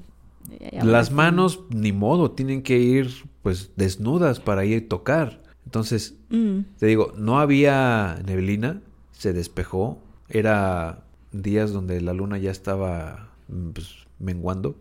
Las 0.83 1.11
manos 1.11 1.61
ni 1.69 1.93
modo, 1.93 2.31
tienen 2.31 2.62
que 2.62 2.79
ir 2.79 3.11
pues 3.45 3.73
desnudas 3.77 4.41
para 4.41 4.65
ir 4.65 4.85
a 4.85 4.89
tocar. 4.89 5.43
Entonces, 5.66 6.16
mm. 6.31 6.61
te 6.79 6.87
digo, 6.87 7.12
no 7.16 7.39
había 7.39 8.19
neblina, 8.27 8.81
se 9.12 9.35
despejó, 9.35 10.03
era 10.31 11.05
días 11.31 11.71
donde 11.71 12.01
la 12.01 12.15
luna 12.15 12.39
ya 12.39 12.51
estaba 12.51 13.35
mm, 13.49 13.69
pues, 13.71 14.07
menguando, 14.19 14.77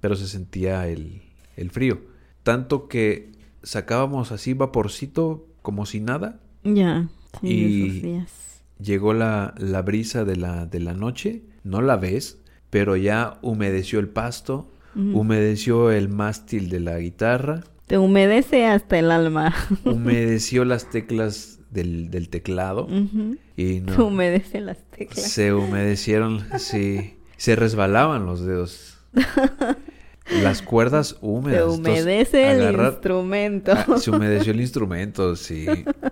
pero 0.00 0.16
se 0.16 0.26
sentía 0.26 0.88
el, 0.88 1.20
el, 1.56 1.70
frío. 1.70 2.00
Tanto 2.42 2.88
que 2.88 3.32
sacábamos 3.62 4.32
así 4.32 4.54
vaporcito 4.54 5.46
como 5.60 5.84
si 5.84 6.00
nada. 6.00 6.40
Ya, 6.64 7.08
y 7.42 8.22
llegó 8.80 9.12
la, 9.12 9.54
la 9.58 9.82
brisa 9.82 10.24
de 10.24 10.36
la, 10.36 10.64
de 10.64 10.80
la 10.80 10.94
noche, 10.94 11.42
no 11.62 11.82
la 11.82 11.96
ves, 11.96 12.38
pero 12.70 12.96
ya 12.96 13.38
humedeció 13.42 14.00
el 14.00 14.08
pasto, 14.08 14.66
humedeció 14.96 15.90
el 15.90 16.08
mástil 16.08 16.70
de 16.70 16.80
la 16.80 16.98
guitarra. 16.98 17.64
Te 17.86 17.98
humedece 17.98 18.66
hasta 18.66 18.98
el 18.98 19.10
alma. 19.10 19.54
humedeció 19.84 20.64
las 20.64 20.90
teclas 20.90 21.60
del, 21.70 22.28
teclado. 22.30 22.88
Y 23.56 23.80
no. 23.80 23.94
Se 23.94 24.02
humedecen 24.02 24.66
las 24.66 24.78
teclas. 24.90 25.30
Se 25.30 25.52
humedecieron, 25.52 26.44
sí. 26.58 27.16
Se 27.36 27.54
resbalaban 27.54 28.26
los 28.26 28.44
dedos. 28.44 28.98
Las 30.42 30.60
cuerdas 30.60 31.16
húmedas. 31.20 31.72
Se 31.72 31.80
humedece 31.80 32.50
el 32.50 32.80
instrumento. 32.80 33.72
Ah, 33.72 33.96
se 33.96 34.10
humedeció 34.10 34.52
el 34.52 34.60
instrumento, 34.60 35.36
sí. 35.36 35.66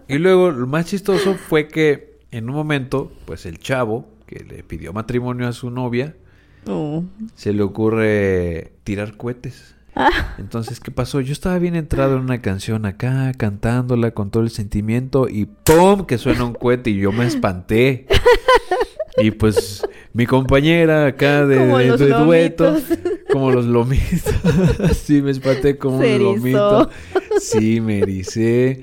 Y 0.07 0.19
luego 0.19 0.53
lo 0.53 0.69
más 0.69 0.87
chistoso 0.87 1.35
fue 1.35 1.67
que 1.67 2.21
en 2.31 2.49
un 2.49 2.55
momento, 2.55 3.11
pues 3.25 3.45
el 3.45 3.59
chavo 3.59 4.09
que 4.27 4.45
le 4.45 4.63
pidió 4.63 4.93
matrimonio 4.93 5.49
a 5.49 5.53
su 5.53 5.71
novia, 5.71 6.17
oh. 6.67 7.05
se 7.35 7.53
le 7.53 7.63
ocurre 7.63 8.73
tirar 8.85 9.17
cohetes. 9.17 9.75
Ah. 9.97 10.35
Entonces, 10.39 10.81
¿qué 10.81 10.91
pasó? 10.91 11.21
Yo 11.21 11.33
estaba 11.33 11.59
bien 11.59 11.77
entrado 11.77 12.17
en 12.17 12.23
una 12.23 12.43
canción 12.43 12.85
acá, 12.85 13.33
cantándola 13.37 14.11
con 14.11 14.31
todo 14.31 14.43
el 14.43 14.51
sentimiento 14.51 15.29
y 15.29 15.47
¡pum! 15.47 16.05
que 16.05 16.19
suena 16.19 16.45
un 16.45 16.55
cohete 16.55 16.91
y 16.91 16.99
yo 16.99 17.13
me 17.13 17.27
espanté. 17.27 18.07
Y 19.17 19.31
pues 19.31 19.87
mi 20.13 20.27
compañera 20.27 21.07
acá 21.07 21.47
de, 21.47 21.97
dueto, 21.97 22.77
como 23.31 23.53
los 23.53 23.65
lomitos. 23.67 24.35
sí, 24.97 25.23
me 25.23 25.31
espanté 25.31 25.79
como 25.79 25.99
un 25.99 26.19
lomito. 26.23 26.91
Sí, 27.39 27.81
me 27.81 28.01
ericé. 28.01 28.83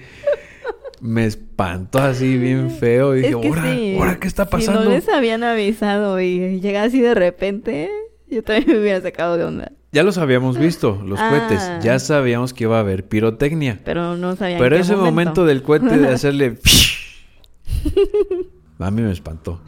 Me 1.02 1.26
espantó 1.26 2.00
así 2.00 2.38
bien 2.38 2.70
feo. 2.70 3.16
Y 3.16 3.24
dije, 3.24 3.98
¿ahora, 3.98 4.20
qué 4.20 4.28
está 4.28 4.46
pasando? 4.46 4.84
Si 4.84 4.88
no 4.88 4.94
les 4.94 5.10
habían 5.10 5.44
avisado 5.44 6.22
y 6.22 6.62
llega 6.62 6.84
así 6.84 7.02
de 7.02 7.16
repente, 7.16 7.90
yo 8.30 8.44
también 8.44 8.70
me 8.70 8.80
hubiera 8.80 9.02
sacado 9.02 9.36
de 9.36 9.44
onda. 9.44 9.72
Ya 9.92 10.04
los 10.04 10.20
habíamos 10.20 10.58
visto, 10.58 11.02
los 11.06 11.20
cohetes. 11.20 11.60
Ah. 11.60 11.80
Ya 11.84 12.00
sabíamos 12.00 12.54
que 12.54 12.66
iba 12.66 12.78
a 12.78 12.82
haber 12.82 13.08
pirotecnia. 13.08 13.82
Pero 13.84 14.16
no 14.16 14.36
sabíamos. 14.36 14.64
Pero 14.64 14.76
ese 14.78 14.96
momento. 14.96 15.46
del 15.46 15.64
cohete 15.64 15.98
de 15.98 16.08
hacerle... 16.08 16.60
a 18.80 18.92
mí 18.92 19.02
me 19.02 19.12
espantó. 19.12 19.60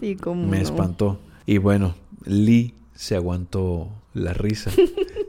Sí, 0.00 0.16
como... 0.16 0.46
Me 0.46 0.60
espantó. 0.60 1.20
Y 1.46 1.58
bueno, 1.58 1.94
Lee 2.24 2.74
se 2.94 3.14
aguantó 3.14 3.88
la 4.12 4.34
risa. 4.34 4.72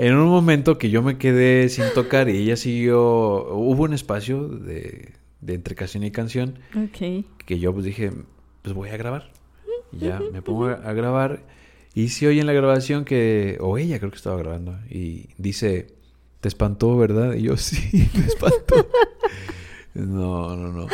en 0.00 0.14
un 0.14 0.28
momento 0.28 0.78
que 0.78 0.90
yo 0.90 1.02
me 1.02 1.18
quedé 1.18 1.68
sin 1.68 1.84
tocar 1.94 2.28
y 2.28 2.38
ella 2.38 2.56
siguió... 2.56 2.98
Hubo 3.54 3.84
un 3.84 3.94
espacio 3.94 4.48
de, 4.48 5.12
de 5.40 5.54
entre 5.54 5.74
canción 5.74 6.04
y 6.04 6.10
canción. 6.10 6.58
Ok. 6.74 7.24
Que 7.44 7.58
yo 7.58 7.72
pues 7.72 7.84
dije, 7.84 8.12
pues 8.62 8.74
voy 8.74 8.90
a 8.90 8.96
grabar. 8.96 9.30
Y 9.92 10.00
ya 10.00 10.20
me 10.32 10.42
pongo 10.42 10.66
a 10.66 10.92
grabar 10.92 11.40
y 11.98 12.10
si 12.10 12.26
oye 12.26 12.40
en 12.40 12.46
la 12.46 12.52
grabación 12.52 13.04
que, 13.04 13.58
o 13.60 13.76
ella 13.76 13.98
creo 13.98 14.12
que 14.12 14.18
estaba 14.18 14.36
grabando, 14.36 14.78
y 14.88 15.30
dice, 15.36 15.88
te 16.40 16.46
espantó, 16.46 16.96
¿verdad? 16.96 17.34
Y 17.34 17.42
yo, 17.42 17.56
sí, 17.56 18.08
me 18.14 18.24
espantó. 18.24 18.88
no, 19.94 20.56
no, 20.56 20.72
no. 20.72 20.86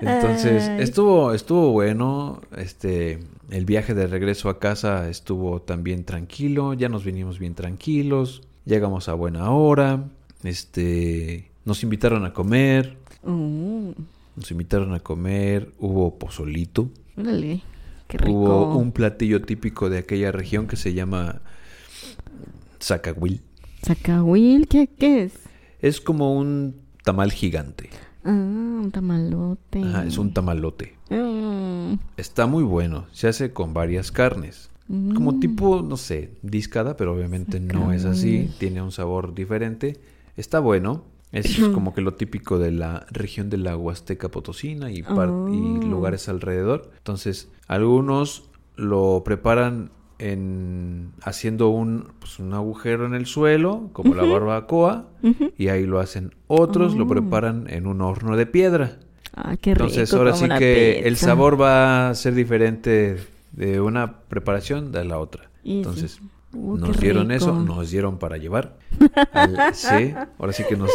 Entonces, 0.00 0.68
estuvo, 0.80 1.32
estuvo 1.32 1.70
bueno. 1.70 2.42
Este, 2.56 3.20
el 3.50 3.64
viaje 3.64 3.94
de 3.94 4.06
regreso 4.06 4.48
a 4.48 4.58
casa 4.58 5.08
estuvo 5.08 5.62
también 5.62 6.04
tranquilo. 6.04 6.74
Ya 6.74 6.88
nos 6.88 7.04
vinimos 7.04 7.38
bien 7.38 7.54
tranquilos. 7.54 8.42
Llegamos 8.64 9.08
a 9.08 9.14
buena 9.14 9.50
hora. 9.50 10.04
Este, 10.42 11.50
nos 11.64 11.82
invitaron 11.82 12.24
a 12.24 12.32
comer. 12.32 12.96
Mm. 13.22 13.90
Nos 14.36 14.50
invitaron 14.50 14.94
a 14.94 15.00
comer. 15.00 15.72
Hubo 15.78 16.18
pozolito. 16.18 16.90
Órale. 17.16 17.62
Hubo 18.26 18.76
un 18.76 18.92
platillo 18.92 19.42
típico 19.42 19.90
de 19.90 19.98
aquella 19.98 20.30
región 20.30 20.66
que 20.66 20.76
se 20.76 20.94
llama 20.94 21.40
zacahuil. 22.80 23.42
¿Zacahuil? 23.84 24.68
¿Qué, 24.68 24.86
¿Qué, 24.86 25.24
es? 25.24 25.32
Es 25.80 26.00
como 26.00 26.36
un 26.36 26.76
tamal 27.04 27.32
gigante. 27.32 27.90
Ah, 28.24 28.30
un 28.30 28.90
tamalote. 28.92 29.82
Ajá, 29.82 30.04
es 30.04 30.18
un 30.18 30.32
tamalote. 30.32 30.95
Mm. 31.10 31.94
Está 32.16 32.46
muy 32.46 32.64
bueno. 32.64 33.06
Se 33.12 33.28
hace 33.28 33.52
con 33.52 33.74
varias 33.74 34.10
carnes. 34.10 34.70
Como 34.88 35.32
mm. 35.32 35.40
tipo, 35.40 35.82
no 35.82 35.96
sé, 35.96 36.30
discada, 36.42 36.96
pero 36.96 37.12
obviamente 37.12 37.58
no 37.58 37.92
es 37.92 38.04
así. 38.04 38.50
Tiene 38.58 38.82
un 38.82 38.92
sabor 38.92 39.34
diferente. 39.34 39.98
Está 40.36 40.60
bueno. 40.60 41.04
Es 41.32 41.58
como 41.74 41.92
que 41.92 42.00
lo 42.00 42.14
típico 42.14 42.58
de 42.58 42.70
la 42.70 43.06
región 43.10 43.50
de 43.50 43.58
la 43.58 43.76
Huasteca 43.76 44.30
Potosina 44.30 44.90
y, 44.90 44.98
y 44.98 45.04
oh. 45.08 45.26
lugares 45.82 46.28
alrededor. 46.28 46.90
Entonces, 46.98 47.50
algunos 47.66 48.48
lo 48.76 49.22
preparan 49.24 49.90
en 50.18 51.12
haciendo 51.22 51.68
un, 51.68 52.12
pues, 52.18 52.38
un 52.38 52.54
agujero 52.54 53.06
en 53.06 53.14
el 53.14 53.26
suelo, 53.26 53.90
como 53.92 54.14
la 54.14 54.24
barbacoa, 54.24 55.08
y 55.58 55.68
ahí 55.68 55.84
lo 55.84 55.98
hacen. 55.98 56.34
Otros 56.46 56.94
lo 56.94 57.04
oh. 57.04 57.08
preparan 57.08 57.66
en 57.68 57.86
un 57.86 58.00
horno 58.00 58.36
de 58.36 58.46
piedra. 58.46 58.98
Ah, 59.36 59.54
qué 59.60 59.72
Entonces, 59.72 60.12
ahora 60.14 60.34
sí 60.34 60.48
que 60.58 61.00
el 61.00 61.16
sabor 61.18 61.60
va 61.60 62.08
a 62.08 62.14
ser 62.14 62.34
diferente 62.34 63.18
de 63.52 63.80
una 63.82 64.20
preparación 64.20 64.92
de 64.92 65.04
la 65.04 65.18
otra. 65.18 65.50
Entonces, 65.62 66.20
uh, 66.54 66.78
nos 66.78 66.98
dieron 66.98 67.30
eso, 67.30 67.52
nos 67.52 67.90
dieron 67.90 68.18
para 68.18 68.38
llevar. 68.38 68.78
sí, 69.74 70.14
ahora 70.38 70.52
sí 70.54 70.64
que 70.66 70.76
nos... 70.76 70.90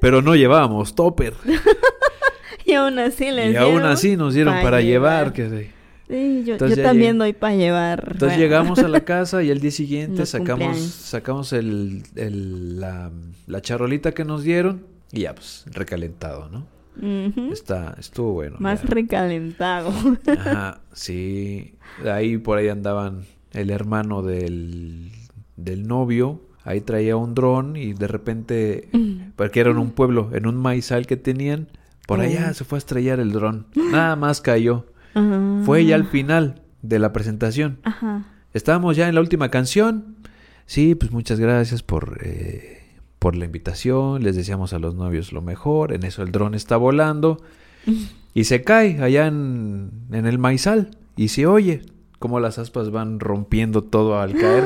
Pero 0.00 0.22
no 0.22 0.34
llevábamos 0.34 0.96
topper. 0.96 1.34
y 2.66 2.72
aún 2.72 2.98
así 2.98 3.30
les 3.30 3.52
Y 3.52 3.56
aún 3.56 3.82
así 3.82 4.16
nos 4.16 4.34
dieron 4.34 4.60
para, 4.60 4.80
llevar. 4.80 5.32
que, 5.32 5.70
sí, 6.08 6.44
yo, 6.44 6.56
también 6.82 7.16
doy 7.16 7.32
para 7.32 7.54
llevar. 7.54 8.08
Entonces 8.10 8.38
llegamos 8.38 8.80
a 8.80 8.88
la 8.88 9.00
casa 9.04 9.40
y 9.44 9.50
el 9.50 9.60
día 9.60 9.70
siguiente 9.70 10.26
sacamos, 10.26 10.78
sacamos 10.78 11.52
el, 11.52 12.02
la, 12.16 13.12
la 13.46 13.60
charolita 13.60 14.10
que 14.10 14.24
nos 14.24 14.42
dieron 14.42 14.84
y 15.12 15.20
ya, 15.20 15.34
pues, 15.36 15.64
recalentado, 15.70 16.48
¿no? 16.48 16.71
Está, 17.52 17.96
estuvo 17.98 18.32
bueno. 18.32 18.56
Más 18.60 18.84
recalentado. 18.84 19.92
Ajá, 20.26 20.80
sí. 20.92 21.74
Ahí 22.04 22.38
por 22.38 22.58
ahí 22.58 22.68
andaban 22.68 23.22
el 23.52 23.70
hermano 23.70 24.22
del, 24.22 25.10
del 25.56 25.86
novio. 25.86 26.40
Ahí 26.64 26.80
traía 26.80 27.16
un 27.16 27.34
dron 27.34 27.76
y 27.76 27.92
de 27.92 28.06
repente, 28.06 28.88
porque 29.36 29.60
era 29.60 29.70
en 29.70 29.78
un 29.78 29.90
pueblo, 29.90 30.30
en 30.32 30.46
un 30.46 30.56
maizal 30.56 31.06
que 31.06 31.16
tenían, 31.16 31.68
por 32.06 32.20
allá 32.20 32.54
se 32.54 32.64
fue 32.64 32.76
a 32.76 32.80
estrellar 32.80 33.18
el 33.20 33.32
dron. 33.32 33.66
Nada 33.74 34.16
más 34.16 34.40
cayó. 34.40 34.86
Fue 35.64 35.84
ya 35.84 35.96
al 35.96 36.04
final 36.04 36.62
de 36.82 36.98
la 36.98 37.12
presentación. 37.12 37.78
Estábamos 38.52 38.96
ya 38.96 39.08
en 39.08 39.14
la 39.14 39.20
última 39.20 39.48
canción. 39.48 40.16
Sí, 40.66 40.94
pues 40.94 41.10
muchas 41.10 41.40
gracias 41.40 41.82
por 41.82 42.18
eh, 42.22 42.81
por 43.22 43.36
la 43.36 43.44
invitación, 43.44 44.24
les 44.24 44.34
deseamos 44.34 44.72
a 44.72 44.80
los 44.80 44.96
novios 44.96 45.32
lo 45.32 45.42
mejor, 45.42 45.92
en 45.92 46.02
eso 46.02 46.24
el 46.24 46.32
dron 46.32 46.56
está 46.56 46.76
volando 46.76 47.40
y 48.34 48.44
se 48.44 48.64
cae 48.64 49.00
allá 49.00 49.28
en, 49.28 49.92
el 50.10 50.38
maizal 50.40 50.90
y 51.14 51.28
se 51.28 51.46
oye 51.46 51.82
como 52.18 52.40
las 52.40 52.58
aspas 52.58 52.90
van 52.90 53.20
rompiendo 53.20 53.84
todo 53.84 54.18
al 54.18 54.32
caer 54.32 54.64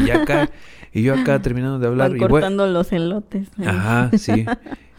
y 0.00 0.06
ya 0.06 0.24
cae. 0.24 0.48
Y 0.94 1.02
yo 1.02 1.12
acá 1.12 1.42
terminando 1.42 1.78
de 1.78 1.86
hablar. 1.86 2.16
y 2.16 2.18
cortando 2.18 2.66
los 2.66 2.92
elotes. 2.92 3.48
Ajá, 3.58 4.10
sí. 4.18 4.46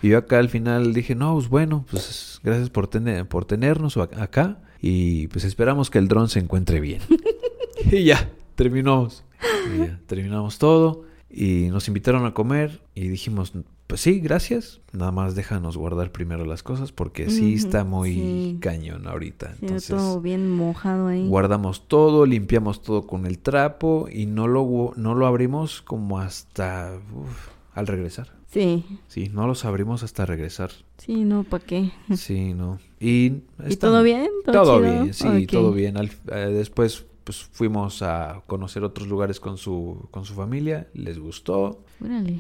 Y 0.03 0.10
yo 0.10 0.19
acá 0.19 0.38
al 0.38 0.49
final 0.49 0.93
dije, 0.93 1.15
no, 1.15 1.34
pues 1.34 1.49
bueno, 1.49 1.84
pues 1.89 2.39
gracias 2.43 2.69
por, 2.69 2.88
tener, 2.88 3.27
por 3.27 3.45
tenernos 3.45 3.97
acá 3.97 4.60
y 4.81 5.27
pues 5.30 5.45
esperamos 5.45 5.89
que 5.89 5.97
el 5.97 6.07
dron 6.07 6.30
se 6.30 6.38
encuentre 6.38 6.80
bien. 6.80 7.01
y 7.91 8.03
ya, 8.03 8.30
terminamos. 8.53 9.23
Y 9.73 9.80
ya, 9.80 9.99
terminamos 10.06 10.60
todo 10.60 11.09
y 11.30 11.69
nos 11.69 11.88
invitaron 11.88 12.26
a 12.26 12.34
comer 12.34 12.81
y 12.95 13.07
dijimos, 13.07 13.53
pues 13.88 14.01
sí, 14.01 14.19
gracias, 14.19 14.81
nada 14.91 15.11
más 15.11 15.35
déjanos 15.35 15.77
guardar 15.77 16.11
primero 16.11 16.45
las 16.45 16.61
cosas 16.64 16.91
porque 16.91 17.30
sí 17.30 17.56
está 17.56 17.84
muy 17.84 18.57
cañón 18.61 19.07
ahorita. 19.07 19.56
Entonces, 19.61 19.89
todo 19.89 20.22
bien 20.22 20.49
mojado 20.49 21.07
ahí. 21.07 21.27
Guardamos 21.27 21.88
todo, 21.88 22.26
limpiamos 22.26 22.81
todo 22.81 23.07
con 23.07 23.26
el 23.26 23.39
trapo 23.39 24.07
y 24.11 24.26
no 24.26 24.47
lo, 24.47 24.93
no 24.95 25.15
lo 25.15 25.26
abrimos 25.26 25.81
como 25.81 26.19
hasta 26.19 26.99
al 27.73 27.88
regresar. 27.88 28.27
Sí. 28.51 28.84
Sí, 29.07 29.30
no 29.31 29.47
los 29.47 29.65
abrimos 29.65 30.03
hasta 30.03 30.26
regresar. 30.26 30.72
Sí, 30.97 31.23
no, 31.23 31.43
¿para 31.43 31.64
qué? 31.64 31.91
Sí, 32.15 32.53
no. 32.53 32.80
¿Y, 32.99 33.41
¿Y 33.68 33.76
todo 33.77 34.01
bien? 34.01 34.30
Todo, 34.45 34.81
bien, 34.81 35.14
sí, 35.14 35.45
todo 35.45 35.72
bien. 35.72 35.95
Eh, 35.97 36.35
después 36.51 37.06
pues 37.24 37.44
fuimos 37.44 38.02
a 38.02 38.41
conocer 38.48 38.84
otros 38.84 39.08
lugares 39.08 39.40
con 39.40 39.58
su, 39.58 40.08
con 40.12 40.26
su 40.26 40.34
familia, 40.34 40.88
les 40.94 41.20
gustó 41.20 41.84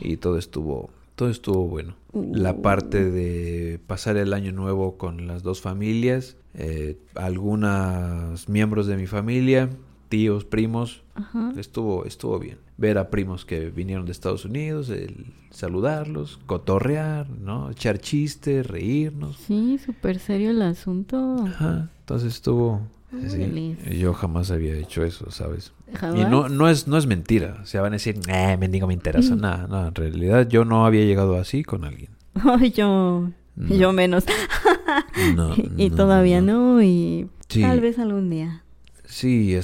y 0.01 0.17
todo 0.17 0.37
estuvo, 0.37 0.89
todo 1.15 1.29
estuvo 1.29 1.67
bueno. 1.67 1.95
La 2.13 2.53
uh. 2.53 2.61
parte 2.61 3.09
de 3.09 3.79
pasar 3.85 4.17
el 4.17 4.33
año 4.33 4.51
nuevo 4.51 4.97
con 4.97 5.27
las 5.27 5.43
dos 5.43 5.61
familias, 5.61 6.37
eh, 6.53 6.97
algunos 7.15 8.49
miembros 8.49 8.87
de 8.87 8.97
mi 8.97 9.07
familia, 9.07 9.69
tíos, 10.09 10.43
primos, 10.43 11.03
estuvo, 11.55 12.05
estuvo 12.05 12.39
bien. 12.39 12.57
Ver 12.77 12.97
a 12.97 13.09
primos 13.09 13.45
que 13.45 13.69
vinieron 13.69 14.05
de 14.05 14.11
Estados 14.11 14.45
Unidos, 14.45 14.89
el 14.89 15.33
saludarlos, 15.51 16.39
cotorrear, 16.45 17.29
¿no? 17.29 17.71
Echar 17.71 17.99
chistes, 17.99 18.65
reírnos. 18.65 19.37
Sí, 19.37 19.77
súper 19.77 20.19
serio 20.19 20.51
el 20.51 20.61
asunto. 20.61 21.37
Ajá, 21.45 21.89
entonces 21.99 22.33
estuvo, 22.33 22.81
yo 23.91 24.13
jamás 24.13 24.51
había 24.51 24.75
hecho 24.75 25.03
eso, 25.03 25.31
¿sabes? 25.31 25.73
Y 26.15 26.25
no, 26.25 26.49
no, 26.49 26.69
es, 26.69 26.87
no 26.87 26.97
es 26.97 27.07
mentira. 27.07 27.59
O 27.63 27.65
sea, 27.65 27.81
van 27.81 27.93
a 27.93 27.95
decir, 27.95 28.19
eh, 28.27 28.57
mendigo 28.57 28.87
me 28.87 28.93
interesa. 28.93 29.35
Nada, 29.37 29.67
no, 29.67 29.87
en 29.87 29.95
realidad 29.95 30.47
yo 30.47 30.65
no 30.65 30.85
había 30.85 31.05
llegado 31.05 31.37
así 31.37 31.63
con 31.63 31.85
alguien. 31.85 32.11
yo, 32.73 33.29
yo 33.55 33.93
menos. 33.93 34.25
y 35.77 35.89
todavía 35.89 36.41
no, 36.41 36.81
y 36.81 37.27
tal 37.61 37.79
vez 37.81 37.99
algún 37.99 38.29
día. 38.29 38.63
Sí, 39.05 39.57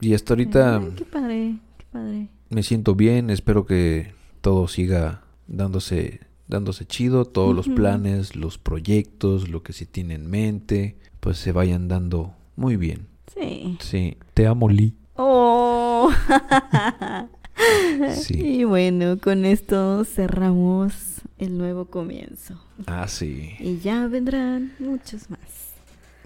y 0.00 0.14
hasta 0.14 0.34
ahorita... 0.34 0.80
qué 0.96 1.04
padre, 1.04 1.58
qué 1.78 1.86
padre. 1.90 2.28
Me 2.50 2.62
siento 2.62 2.94
bien, 2.94 3.30
espero 3.30 3.66
que 3.66 4.14
todo 4.40 4.68
siga 4.68 5.22
dándose 5.48 6.20
dándose 6.48 6.86
chido, 6.86 7.24
todos 7.24 7.56
los 7.56 7.68
planes, 7.68 8.36
los 8.36 8.58
proyectos, 8.58 9.48
lo 9.48 9.62
que 9.62 9.72
se 9.72 9.86
tiene 9.86 10.14
en 10.14 10.28
mente, 10.28 10.96
pues 11.20 11.38
se 11.38 11.50
vayan 11.50 11.88
dando 11.88 12.34
muy 12.56 12.76
bien. 12.76 13.06
Sí. 13.34 13.78
Sí. 13.80 14.16
Te 14.34 14.46
amo, 14.46 14.68
Lee. 14.68 14.94
Oh. 15.16 16.10
sí. 18.14 18.34
Y 18.34 18.64
bueno, 18.64 19.18
con 19.18 19.44
esto 19.44 20.04
cerramos 20.04 21.20
el 21.38 21.58
nuevo 21.58 21.86
comienzo. 21.86 22.62
Ah, 22.86 23.08
sí. 23.08 23.54
Y 23.58 23.78
ya 23.78 24.06
vendrán 24.06 24.72
muchos 24.78 25.30
más. 25.30 25.40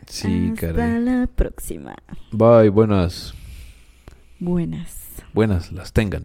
Sí, 0.06 0.52
Hasta 0.54 0.98
la 0.98 1.26
próxima. 1.26 1.96
Bye, 2.30 2.68
buenas. 2.68 3.34
Buenas. 4.38 5.06
Buenas, 5.32 5.72
las 5.72 5.92
tengan. 5.92 6.24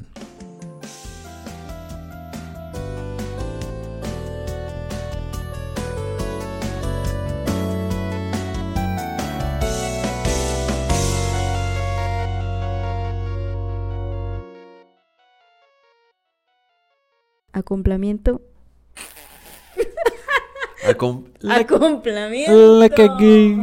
Acomplamiento. 17.53 18.41
Acom 20.83 21.25
Acomplamiento. 21.47 22.79
La 22.79 22.89
cagué. 22.89 23.55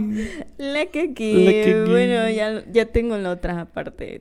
La 0.59 0.87
cagué. 0.87 1.85
Bueno, 1.89 2.31
ya, 2.31 2.65
ya 2.71 2.87
tengo 2.87 3.17
la 3.19 3.31
otra 3.31 3.65
parte. 3.67 4.17